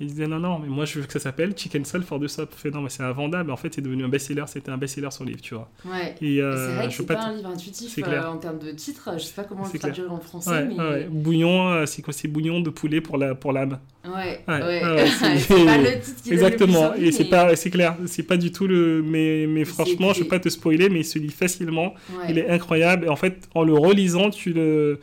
Il 0.00 0.06
disait, 0.06 0.28
non, 0.28 0.38
non, 0.38 0.60
mais 0.60 0.68
moi 0.68 0.84
je 0.84 1.00
veux 1.00 1.06
que 1.06 1.12
ça 1.12 1.18
s'appelle 1.18 1.54
Chicken 1.56 1.84
Soul 1.84 2.04
for 2.04 2.20
the 2.20 2.28
Soup. 2.28 2.48
Il 2.52 2.58
fait, 2.60 2.70
non, 2.70 2.82
mais 2.82 2.88
c'est 2.88 3.02
invendable. 3.02 3.50
En 3.50 3.56
fait, 3.56 3.74
c'est 3.74 3.80
devenu 3.80 4.04
un 4.04 4.08
best-seller, 4.08 4.44
c'était 4.46 4.70
un 4.70 4.76
best-seller 4.78 5.10
son 5.10 5.24
livre, 5.24 5.40
tu 5.40 5.54
vois. 5.54 5.68
Ouais. 5.84 6.14
Et 6.22 6.36
Et 6.36 6.42
euh, 6.42 6.54
c'est 6.68 6.74
vrai 6.76 6.86
que 6.88 6.94
c'est 6.94 7.06
pas, 7.06 7.20
un 7.20 7.34
livre 7.34 7.48
intuitif 7.48 7.92
c'est 7.92 8.02
euh, 8.04 8.06
clair. 8.06 8.30
en 8.30 8.36
termes 8.36 8.60
de 8.60 8.70
titre. 8.70 9.10
Je 9.14 9.24
sais 9.24 9.32
pas 9.34 9.42
comment 9.42 9.64
le 9.64 9.68
C'est 9.72 9.78
clair. 9.80 9.92
traduire 9.92 10.12
en 10.12 10.20
français, 10.20 10.50
Ouais, 10.50 10.68
mais 10.68 10.78
ouais. 10.78 11.08
Bouillon, 11.10 11.68
euh, 11.72 11.86
c'est 11.86 12.02
quoi? 12.02 12.12
C'est 12.12 12.28
bouillon 12.28 12.60
de 12.60 12.70
poulet 12.70 13.00
pour, 13.00 13.18
la, 13.18 13.34
pour 13.34 13.52
l'âme. 13.52 13.80
ouais, 14.04 14.44
Ouais, 14.46 15.06
c'est- 15.18 15.38
c'est 15.38 15.64
pas 15.66 15.78
le 15.78 16.00
titre 16.00 16.22
qui 16.22 16.30
le 16.30 16.36
plus 16.36 16.44
Exactement, 16.44 16.80
envie, 16.90 17.06
et 17.06 17.10
c'est 17.12 17.24
pas, 17.24 17.56
c'est 17.56 17.70
clair, 17.70 17.96
c'est 18.06 18.22
pas 18.22 18.36
du 18.36 18.52
tout 18.52 18.68
le, 18.68 19.02
mais, 19.02 19.46
mais 19.48 19.64
c'est 19.64 19.72
franchement, 19.72 20.12
je 20.12 20.22
vais 20.22 20.28
pas 20.28 20.38
te 20.38 20.48
spoiler, 20.48 20.88
mais 20.90 21.00
il 21.00 21.04
se 21.04 21.18
lit 21.18 21.30
facilement, 21.30 21.94
il 22.28 22.38
est 22.38 22.48
incroyable, 22.48 23.06
et 23.06 23.08
en 23.08 23.16
fait, 23.16 23.48
en 23.56 23.64
le 23.64 23.74
relisant, 23.74 24.30
tu 24.30 24.52
le, 24.52 25.00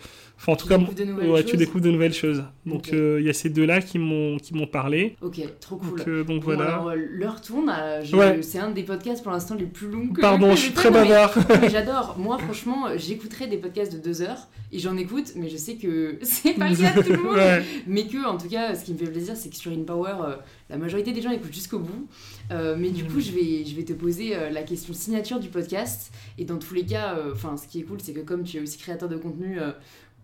enfin, 0.48 0.52
en 0.54 0.56
Tu 0.56 0.64
tout 0.64 0.68
cas, 0.70 0.78
découvres 0.78 1.30
ouais, 1.34 1.44
tu 1.44 1.58
découvres 1.58 1.84
de 1.84 1.92
nouvelles 1.92 2.14
choses. 2.14 2.44
Donc, 2.66 2.92
euh, 2.94 3.18
il 3.20 3.26
y 3.26 3.30
a 3.30 3.34
ces 3.34 3.50
deux-là 3.50 3.82
qui 3.82 4.00
m'ont, 4.00 4.38
parlé. 4.72 5.16
Ok, 5.22 5.40
trop 5.60 5.76
cool. 5.78 5.98
Donc, 6.00 6.08
euh, 6.08 6.24
donc 6.24 6.40
Bon, 6.42 6.54
voilà. 6.56 6.74
alors, 6.76 6.90
euh, 6.90 6.96
l'heure 6.96 7.42
tourne. 7.42 7.72
Ouais. 8.14 8.42
C'est 8.42 8.60
un 8.60 8.72
des 8.72 8.84
podcasts 8.84 9.22
pour 9.24 9.32
l'instant 9.32 9.56
les 9.56 9.66
plus 9.66 9.88
longs 9.90 10.08
que 10.10 10.22
Pardon, 10.22 10.50
que 10.52 10.56
je 10.56 10.62
suis 10.62 10.72
très 10.74 10.90
non, 10.90 10.96
bavard. 11.02 11.34
J'adore. 11.72 12.16
Moi, 12.18 12.38
franchement, 12.38 12.88
j'écouterai 12.96 13.48
des 13.48 13.58
podcasts 13.58 13.94
de 13.94 14.00
deux 14.00 14.22
heures 14.22 14.48
et 14.72 14.80
j'en 14.80 14.98
écoute, 14.98 15.34
mais 15.36 15.48
je 15.50 15.58
sais 15.58 15.76
que 15.76 16.18
c'est 16.22 16.54
pas 16.54 16.70
le 16.70 16.76
cas 16.76 16.94
de 16.94 17.02
tout 17.02 17.12
le 17.14 17.24
monde. 17.24 17.36
Ouais. 17.36 17.64
Mais 17.88 18.08
que, 18.08 18.26
en 18.26 18.38
tout 18.38 18.50
cas, 18.50 18.76
ce 18.76 18.84
qui 18.86 18.94
me 18.94 18.98
fait 18.98 19.06
plaisir, 19.12 19.36
c'est 19.36 19.50
que 19.50 19.56
sur 19.56 19.72
InPower, 19.72 20.14
euh, 20.24 20.36
la 20.70 20.78
majorité 20.78 21.12
des 21.14 21.22
gens 21.22 21.32
écoutent 21.32 21.54
jusqu'au 21.54 21.80
bout. 21.80 22.08
Euh, 22.52 22.76
mais 22.78 22.90
du 22.90 23.04
Mhm. 23.04 23.10
coup, 23.12 23.20
je 23.20 23.32
vais, 23.32 23.64
je 23.66 23.76
vais 23.76 23.84
te 23.84 23.94
poser 23.94 24.36
euh, 24.36 24.50
la 24.50 24.64
question 24.64 24.94
signature 24.94 25.40
du 25.40 25.50
podcast. 25.50 26.12
Et 26.38 26.46
dans 26.46 26.58
tous 26.58 26.74
les 26.74 26.86
cas, 26.86 27.18
enfin, 27.32 27.56
ce 27.58 27.68
qui 27.68 27.80
est 27.80 27.84
cool, 27.84 27.98
c'est 28.02 28.14
que 28.14 28.20
comme 28.22 28.44
tu 28.44 28.58
es 28.58 28.60
aussi 28.60 28.78
créateur 28.78 29.08
de 29.10 29.18
contenu, 29.18 29.58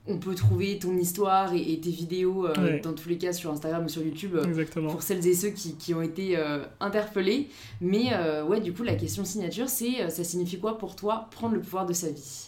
on 0.07 0.18
peut 0.18 0.34
trouver 0.34 0.80
ton 0.80 0.98
histoire 0.98 1.53
et, 1.53 1.73
et 1.73 1.80
tes 1.80 1.91
vidéos, 1.91 2.48
euh, 2.48 2.53
Ouais. 2.57 2.80
dans 2.80 2.94
tous 2.94 3.07
les 3.07 3.18
cas, 3.18 3.34
sur 3.34 3.52
Instagram 3.52 3.86
ou 3.86 3.90
sur 3.90 4.02
YouTube. 4.02 4.36
euh, 4.36 4.44
Exactement. 4.45 4.90
pour 4.90 5.03
celles 5.03 5.26
et 5.28 5.34
ceux 5.36 5.49
qui, 5.49 5.76
qui 5.76 5.94
ont 5.94 6.02
été 6.02 6.38
euh, 6.38 6.64
interpellés. 6.80 7.49
Mais 7.82 8.10
ouais, 8.48 8.60
du 8.61 8.73
coup, 8.73 8.84
la 8.84 8.95
question 8.95 9.23
signature, 9.26 9.69
c'est 9.69 10.10
ça 10.10 10.23
signifie 10.23 10.60
quoi 10.60 10.78
pour 10.78 10.95
toi 10.95 11.28
prendre 11.32 11.53
le 11.56 11.61
pouvoir 11.61 11.86
de 11.86 11.94
sa 11.94 12.07
vie? 12.10 12.48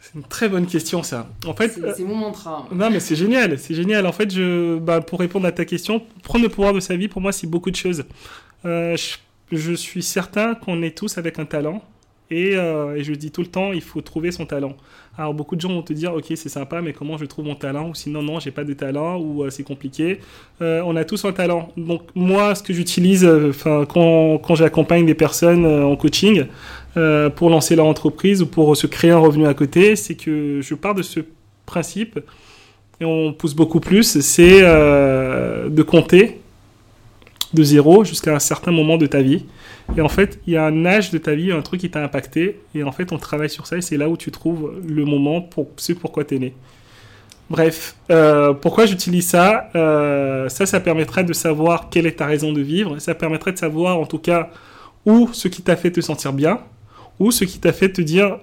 C'est 0.00 0.14
une 0.14 0.22
très 0.24 0.48
bonne 0.48 0.66
question, 0.66 1.02
ça. 1.02 1.28
En 1.46 1.52
fait, 1.54 1.78
C'est 1.96 2.04
mon 2.04 2.14
mantra. 2.14 2.60
hein. 2.70 2.74
Non, 2.74 2.90
mais 2.90 3.00
c'est 3.00 3.16
génial, 3.16 3.58
c'est 3.58 3.74
génial. 3.74 4.06
En 4.06 4.12
fait, 4.12 4.30
je, 4.32 4.78
bah, 4.78 5.00
pour 5.00 5.18
répondre 5.18 5.46
à 5.46 5.52
ta 5.52 5.64
question, 5.64 6.00
prendre 6.22 6.44
le 6.44 6.48
pouvoir 6.48 6.72
de 6.72 6.80
sa 6.80 6.96
vie, 6.96 7.08
pour 7.08 7.20
moi, 7.20 7.32
c'est 7.32 7.48
beaucoup 7.48 7.70
de 7.72 7.76
choses. 7.76 8.04
Je, 8.64 9.16
je 9.52 9.72
suis 9.72 10.02
certain 10.02 10.54
qu'on 10.54 10.80
est 10.82 10.96
tous 10.96 11.18
avec 11.18 11.38
un 11.38 11.44
talent. 11.44 11.82
Et, 12.30 12.52
et 12.54 13.04
je 13.04 13.12
dis 13.14 13.30
tout 13.30 13.40
le 13.40 13.46
temps, 13.46 13.72
il 13.72 13.80
faut 13.82 14.00
trouver 14.00 14.32
son 14.32 14.46
talent. 14.46 14.76
Alors, 15.18 15.32
beaucoup 15.32 15.56
de 15.56 15.60
gens 15.62 15.70
vont 15.70 15.82
te 15.82 15.94
dire, 15.94 16.12
ok, 16.12 16.24
c'est 16.28 16.50
sympa, 16.50 16.82
mais 16.82 16.92
comment 16.92 17.16
je 17.16 17.24
trouve 17.24 17.46
mon 17.46 17.54
talent? 17.54 17.88
Ou 17.88 17.94
sinon, 17.94 18.22
non, 18.22 18.38
j'ai 18.38 18.50
pas 18.50 18.64
de 18.64 18.74
talent, 18.74 19.18
ou 19.18 19.44
euh, 19.44 19.50
c'est 19.50 19.62
compliqué. 19.62 20.20
Euh, 20.60 20.82
on 20.84 20.94
a 20.94 21.04
tous 21.04 21.24
un 21.24 21.32
talent. 21.32 21.72
Donc, 21.78 22.02
moi, 22.14 22.54
ce 22.54 22.62
que 22.62 22.74
j'utilise 22.74 23.24
euh, 23.24 23.48
enfin, 23.48 23.86
quand, 23.88 24.38
quand 24.38 24.54
j'accompagne 24.54 25.06
des 25.06 25.14
personnes 25.14 25.64
en 25.66 25.96
coaching, 25.96 26.46
pour 27.36 27.50
lancer 27.50 27.76
leur 27.76 27.84
entreprise 27.84 28.40
ou 28.40 28.46
pour 28.46 28.74
se 28.74 28.86
créer 28.86 29.10
un 29.10 29.18
revenu 29.18 29.46
à 29.46 29.52
côté, 29.52 29.96
c'est 29.96 30.14
que 30.14 30.60
je 30.62 30.74
pars 30.74 30.94
de 30.94 31.02
ce 31.02 31.20
principe 31.66 32.18
et 33.00 33.04
on 33.04 33.34
pousse 33.34 33.52
beaucoup 33.52 33.80
plus, 33.80 34.18
c'est 34.22 34.62
de 34.62 35.82
compter 35.82 36.40
de 37.52 37.62
zéro 37.62 38.02
jusqu'à 38.02 38.34
un 38.34 38.38
certain 38.38 38.70
moment 38.70 38.96
de 38.96 39.04
ta 39.04 39.20
vie. 39.20 39.44
Et 39.96 40.00
en 40.00 40.08
fait, 40.08 40.40
il 40.46 40.52
y 40.54 40.56
a 40.56 40.64
un 40.64 40.84
âge 40.84 41.10
de 41.10 41.18
ta 41.18 41.34
vie, 41.34 41.52
un 41.52 41.62
truc 41.62 41.80
qui 41.80 41.90
t'a 41.90 42.02
impacté, 42.02 42.60
et 42.74 42.82
en 42.82 42.92
fait, 42.92 43.12
on 43.12 43.18
travaille 43.18 43.50
sur 43.50 43.66
ça, 43.66 43.76
et 43.76 43.80
c'est 43.82 43.96
là 43.96 44.08
où 44.08 44.16
tu 44.16 44.30
trouves 44.30 44.72
le 44.86 45.04
moment 45.04 45.40
pour 45.40 45.68
ce 45.76 45.92
pourquoi 45.92 46.24
t'es 46.24 46.38
né. 46.38 46.54
Bref, 47.48 47.94
euh, 48.10 48.52
pourquoi 48.52 48.86
j'utilise 48.86 49.28
ça 49.28 49.68
Euh, 49.76 50.48
Ça, 50.48 50.66
ça 50.66 50.80
permettrait 50.80 51.22
de 51.24 51.32
savoir 51.32 51.88
quelle 51.90 52.06
est 52.06 52.16
ta 52.18 52.26
raison 52.26 52.52
de 52.52 52.60
vivre, 52.60 52.98
ça 52.98 53.14
permettrait 53.14 53.52
de 53.52 53.58
savoir 53.58 53.98
en 54.00 54.06
tout 54.06 54.18
cas 54.18 54.50
où 55.06 55.28
ce 55.32 55.46
qui 55.46 55.62
t'a 55.62 55.76
fait 55.76 55.92
te 55.92 56.00
sentir 56.00 56.32
bien, 56.32 56.58
ou 57.20 57.30
ce 57.30 57.44
qui 57.44 57.60
t'a 57.60 57.72
fait 57.72 57.90
te 57.92 58.02
dire, 58.02 58.38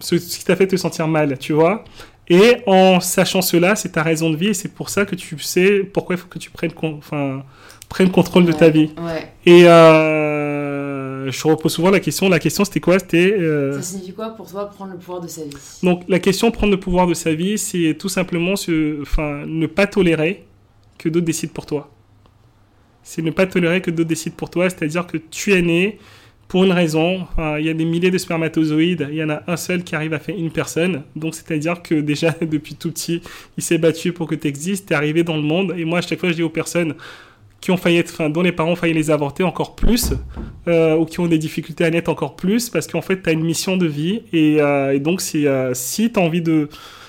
ce, 0.00 0.18
ce 0.18 0.38
qui 0.38 0.44
t'a 0.44 0.56
fait 0.56 0.66
te 0.66 0.76
sentir 0.76 1.06
mal, 1.06 1.38
tu 1.38 1.52
vois. 1.52 1.84
Et 2.28 2.58
en 2.66 3.00
sachant 3.00 3.42
cela, 3.42 3.74
c'est 3.76 3.90
ta 3.90 4.02
raison 4.02 4.30
de 4.30 4.36
vie, 4.36 4.48
et 4.48 4.54
c'est 4.54 4.68
pour 4.74 4.88
ça 4.88 5.04
que 5.04 5.14
tu 5.14 5.38
sais 5.38 5.78
pourquoi 5.94 6.16
il 6.16 6.18
faut 6.18 6.28
que 6.28 6.38
tu 6.40 6.50
prennes, 6.50 6.72
con- 6.72 6.96
enfin, 6.98 7.42
prennes 7.88 8.10
contrôle 8.10 8.44
de 8.44 8.52
ta 8.52 8.68
vie. 8.68 8.90
Ouais. 9.00 9.28
Et 9.46 9.62
euh, 9.66 10.79
je 11.28 11.48
repose 11.48 11.72
souvent 11.72 11.90
la 11.90 12.00
question. 12.00 12.28
La 12.28 12.38
question, 12.38 12.64
c'était 12.64 12.80
quoi? 12.80 12.98
C'était 12.98 13.32
euh, 13.32 13.74
Ça 13.74 13.82
signifie 13.82 14.12
quoi 14.12 14.30
pour 14.30 14.50
toi 14.50 14.66
prendre 14.66 14.92
le 14.92 14.98
pouvoir 14.98 15.20
de 15.20 15.28
sa 15.28 15.42
vie? 15.42 15.56
Donc 15.82 16.04
la 16.08 16.18
question 16.18 16.50
prendre 16.50 16.72
le 16.72 16.80
pouvoir 16.80 17.06
de 17.06 17.14
sa 17.14 17.34
vie, 17.34 17.58
c'est 17.58 17.96
tout 17.98 18.08
simplement 18.08 18.56
se, 18.56 19.00
enfin, 19.02 19.44
ne 19.46 19.66
pas 19.66 19.86
tolérer 19.86 20.44
que 20.98 21.08
d'autres 21.08 21.26
décident 21.26 21.52
pour 21.52 21.66
toi. 21.66 21.90
C'est 23.02 23.22
ne 23.22 23.30
pas 23.30 23.46
tolérer 23.46 23.80
que 23.80 23.90
d'autres 23.90 24.08
décident 24.08 24.36
pour 24.36 24.50
toi, 24.50 24.68
c'est-à-dire 24.68 25.06
que 25.06 25.16
tu 25.16 25.52
es 25.52 25.62
né 25.62 25.98
pour 26.50 26.64
une 26.64 26.72
raison. 26.72 27.22
Enfin, 27.22 27.58
il 27.58 27.66
y 27.66 27.70
a 27.70 27.74
des 27.74 27.84
milliers 27.84 28.10
de 28.10 28.18
spermatozoïdes, 28.18 29.08
il 29.10 29.16
y 29.16 29.24
en 29.24 29.30
a 29.30 29.42
un 29.46 29.56
seul 29.56 29.84
qui 29.84 29.94
arrive 29.94 30.12
à 30.12 30.18
faire 30.18 30.36
une 30.36 30.50
personne. 30.50 31.04
Donc 31.16 31.34
c'est-à-dire 31.34 31.80
que 31.82 31.94
déjà 32.00 32.34
depuis 32.40 32.74
tout 32.74 32.90
petit, 32.90 33.22
il 33.56 33.62
s'est 33.62 33.78
battu 33.78 34.12
pour 34.12 34.26
que 34.26 34.34
tu 34.34 34.48
existes, 34.48 34.88
tu 34.88 34.92
es 34.92 34.96
arrivé 34.96 35.22
dans 35.22 35.36
le 35.36 35.42
monde. 35.42 35.74
Et 35.78 35.84
moi, 35.84 35.98
à 35.98 36.02
chaque 36.02 36.20
fois, 36.20 36.28
je 36.30 36.34
dis 36.34 36.42
aux 36.42 36.50
personnes 36.50 36.94
qui 37.60 37.70
ont 37.70 37.76
failli 37.76 37.98
être, 37.98 38.10
enfin, 38.12 38.30
dont 38.30 38.42
les 38.42 38.52
parents 38.52 38.72
ont 38.72 38.76
failli 38.76 38.94
les 38.94 39.10
avorter 39.10 39.42
encore 39.42 39.74
plus, 39.76 40.12
euh, 40.66 40.96
ou 40.96 41.04
qui 41.04 41.20
ont 41.20 41.26
des 41.26 41.38
difficultés 41.38 41.84
à 41.84 41.90
naître 41.90 42.10
encore 42.10 42.36
plus, 42.36 42.70
parce 42.70 42.86
qu'en 42.86 43.02
fait, 43.02 43.22
tu 43.22 43.28
as 43.28 43.32
une 43.32 43.44
mission 43.44 43.76
de 43.76 43.86
vie. 43.86 44.22
Et, 44.32 44.60
euh, 44.60 44.94
et 44.94 45.00
donc, 45.00 45.20
c'est, 45.20 45.46
euh, 45.46 45.74
si 45.74 46.10
tu 46.10 46.18
as 46.18 46.22
envie 46.22 46.40
de, 46.42 46.68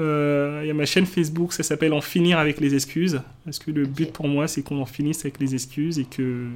Euh, 0.00 0.60
il 0.62 0.68
y 0.68 0.70
a 0.70 0.74
ma 0.74 0.86
chaîne 0.86 1.06
Facebook, 1.06 1.52
ça 1.52 1.64
s'appelle 1.64 1.92
En 1.92 2.00
finir 2.00 2.38
avec 2.38 2.60
les 2.60 2.74
excuses. 2.74 3.20
Parce 3.44 3.58
que 3.58 3.72
le 3.72 3.84
but 3.84 4.12
pour 4.12 4.28
moi, 4.28 4.48
c'est 4.48 4.62
qu'on 4.62 4.80
en 4.80 4.86
finisse 4.86 5.20
avec 5.20 5.38
les 5.40 5.54
excuses 5.54 5.98
et 5.98 6.04
que 6.04 6.46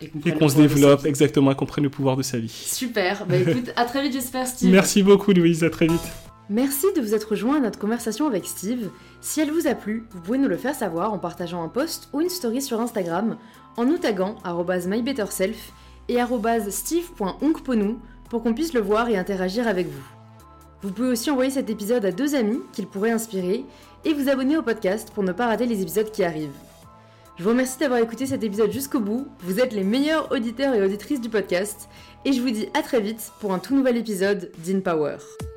Et 0.00 0.08
qu'on 0.32 0.46
et 0.46 0.48
se 0.50 0.56
développe, 0.56 1.06
exactement, 1.06 1.52
et 1.52 1.54
qu'on 1.54 1.66
prenne 1.66 1.84
le 1.84 1.90
pouvoir 1.90 2.16
de 2.16 2.22
sa 2.22 2.38
vie. 2.38 2.48
Super. 2.48 3.24
Bah 3.26 3.36
écoute, 3.36 3.72
à 3.76 3.84
très 3.84 4.02
vite, 4.02 4.12
j'espère, 4.12 4.46
Steve. 4.46 4.70
Merci 4.70 5.02
beaucoup, 5.02 5.32
Louise, 5.32 5.64
à 5.64 5.70
très 5.70 5.86
vite. 5.86 6.02
Merci 6.48 6.86
de 6.94 7.00
vous 7.00 7.14
être 7.14 7.30
rejoint 7.30 7.56
à 7.56 7.60
notre 7.60 7.78
conversation 7.78 8.26
avec 8.26 8.44
Steve. 8.44 8.90
Si 9.20 9.40
elle 9.40 9.50
vous 9.50 9.66
a 9.66 9.74
plu, 9.74 10.06
vous 10.12 10.20
pouvez 10.20 10.38
nous 10.38 10.48
le 10.48 10.56
faire 10.56 10.74
savoir 10.74 11.12
en 11.12 11.18
partageant 11.18 11.62
un 11.64 11.68
post 11.68 12.08
ou 12.12 12.20
une 12.20 12.28
story 12.28 12.62
sur 12.62 12.80
Instagram, 12.80 13.36
en 13.76 13.84
nous 13.84 13.98
taguant 13.98 14.36
mybetterself 14.86 15.72
et 16.08 16.18
steve.onkponou 16.70 17.98
pour 18.30 18.42
qu'on 18.42 18.54
puisse 18.54 18.74
le 18.74 18.80
voir 18.80 19.08
et 19.08 19.16
interagir 19.16 19.66
avec 19.66 19.88
vous. 19.88 20.04
Vous 20.82 20.92
pouvez 20.92 21.08
aussi 21.08 21.30
envoyer 21.30 21.50
cet 21.50 21.68
épisode 21.68 22.04
à 22.04 22.12
deux 22.12 22.36
amis 22.36 22.60
qu'il 22.72 22.86
pourrait 22.86 23.10
inspirer 23.10 23.64
et 24.04 24.14
vous 24.14 24.28
abonner 24.28 24.56
au 24.56 24.62
podcast 24.62 25.10
pour 25.12 25.24
ne 25.24 25.32
pas 25.32 25.46
rater 25.46 25.66
les 25.66 25.82
épisodes 25.82 26.12
qui 26.12 26.22
arrivent. 26.22 26.50
Je 27.38 27.42
vous 27.42 27.50
remercie 27.50 27.78
d'avoir 27.78 28.00
écouté 28.00 28.24
cet 28.24 28.42
épisode 28.44 28.72
jusqu'au 28.72 28.98
bout, 28.98 29.28
vous 29.40 29.60
êtes 29.60 29.74
les 29.74 29.84
meilleurs 29.84 30.32
auditeurs 30.32 30.74
et 30.74 30.82
auditrices 30.82 31.20
du 31.20 31.28
podcast, 31.28 31.88
et 32.24 32.32
je 32.32 32.40
vous 32.40 32.50
dis 32.50 32.68
à 32.72 32.80
très 32.82 33.00
vite 33.00 33.30
pour 33.40 33.52
un 33.52 33.58
tout 33.58 33.76
nouvel 33.76 33.98
épisode 33.98 34.50
d'InPower. 34.64 35.18
Power. 35.18 35.55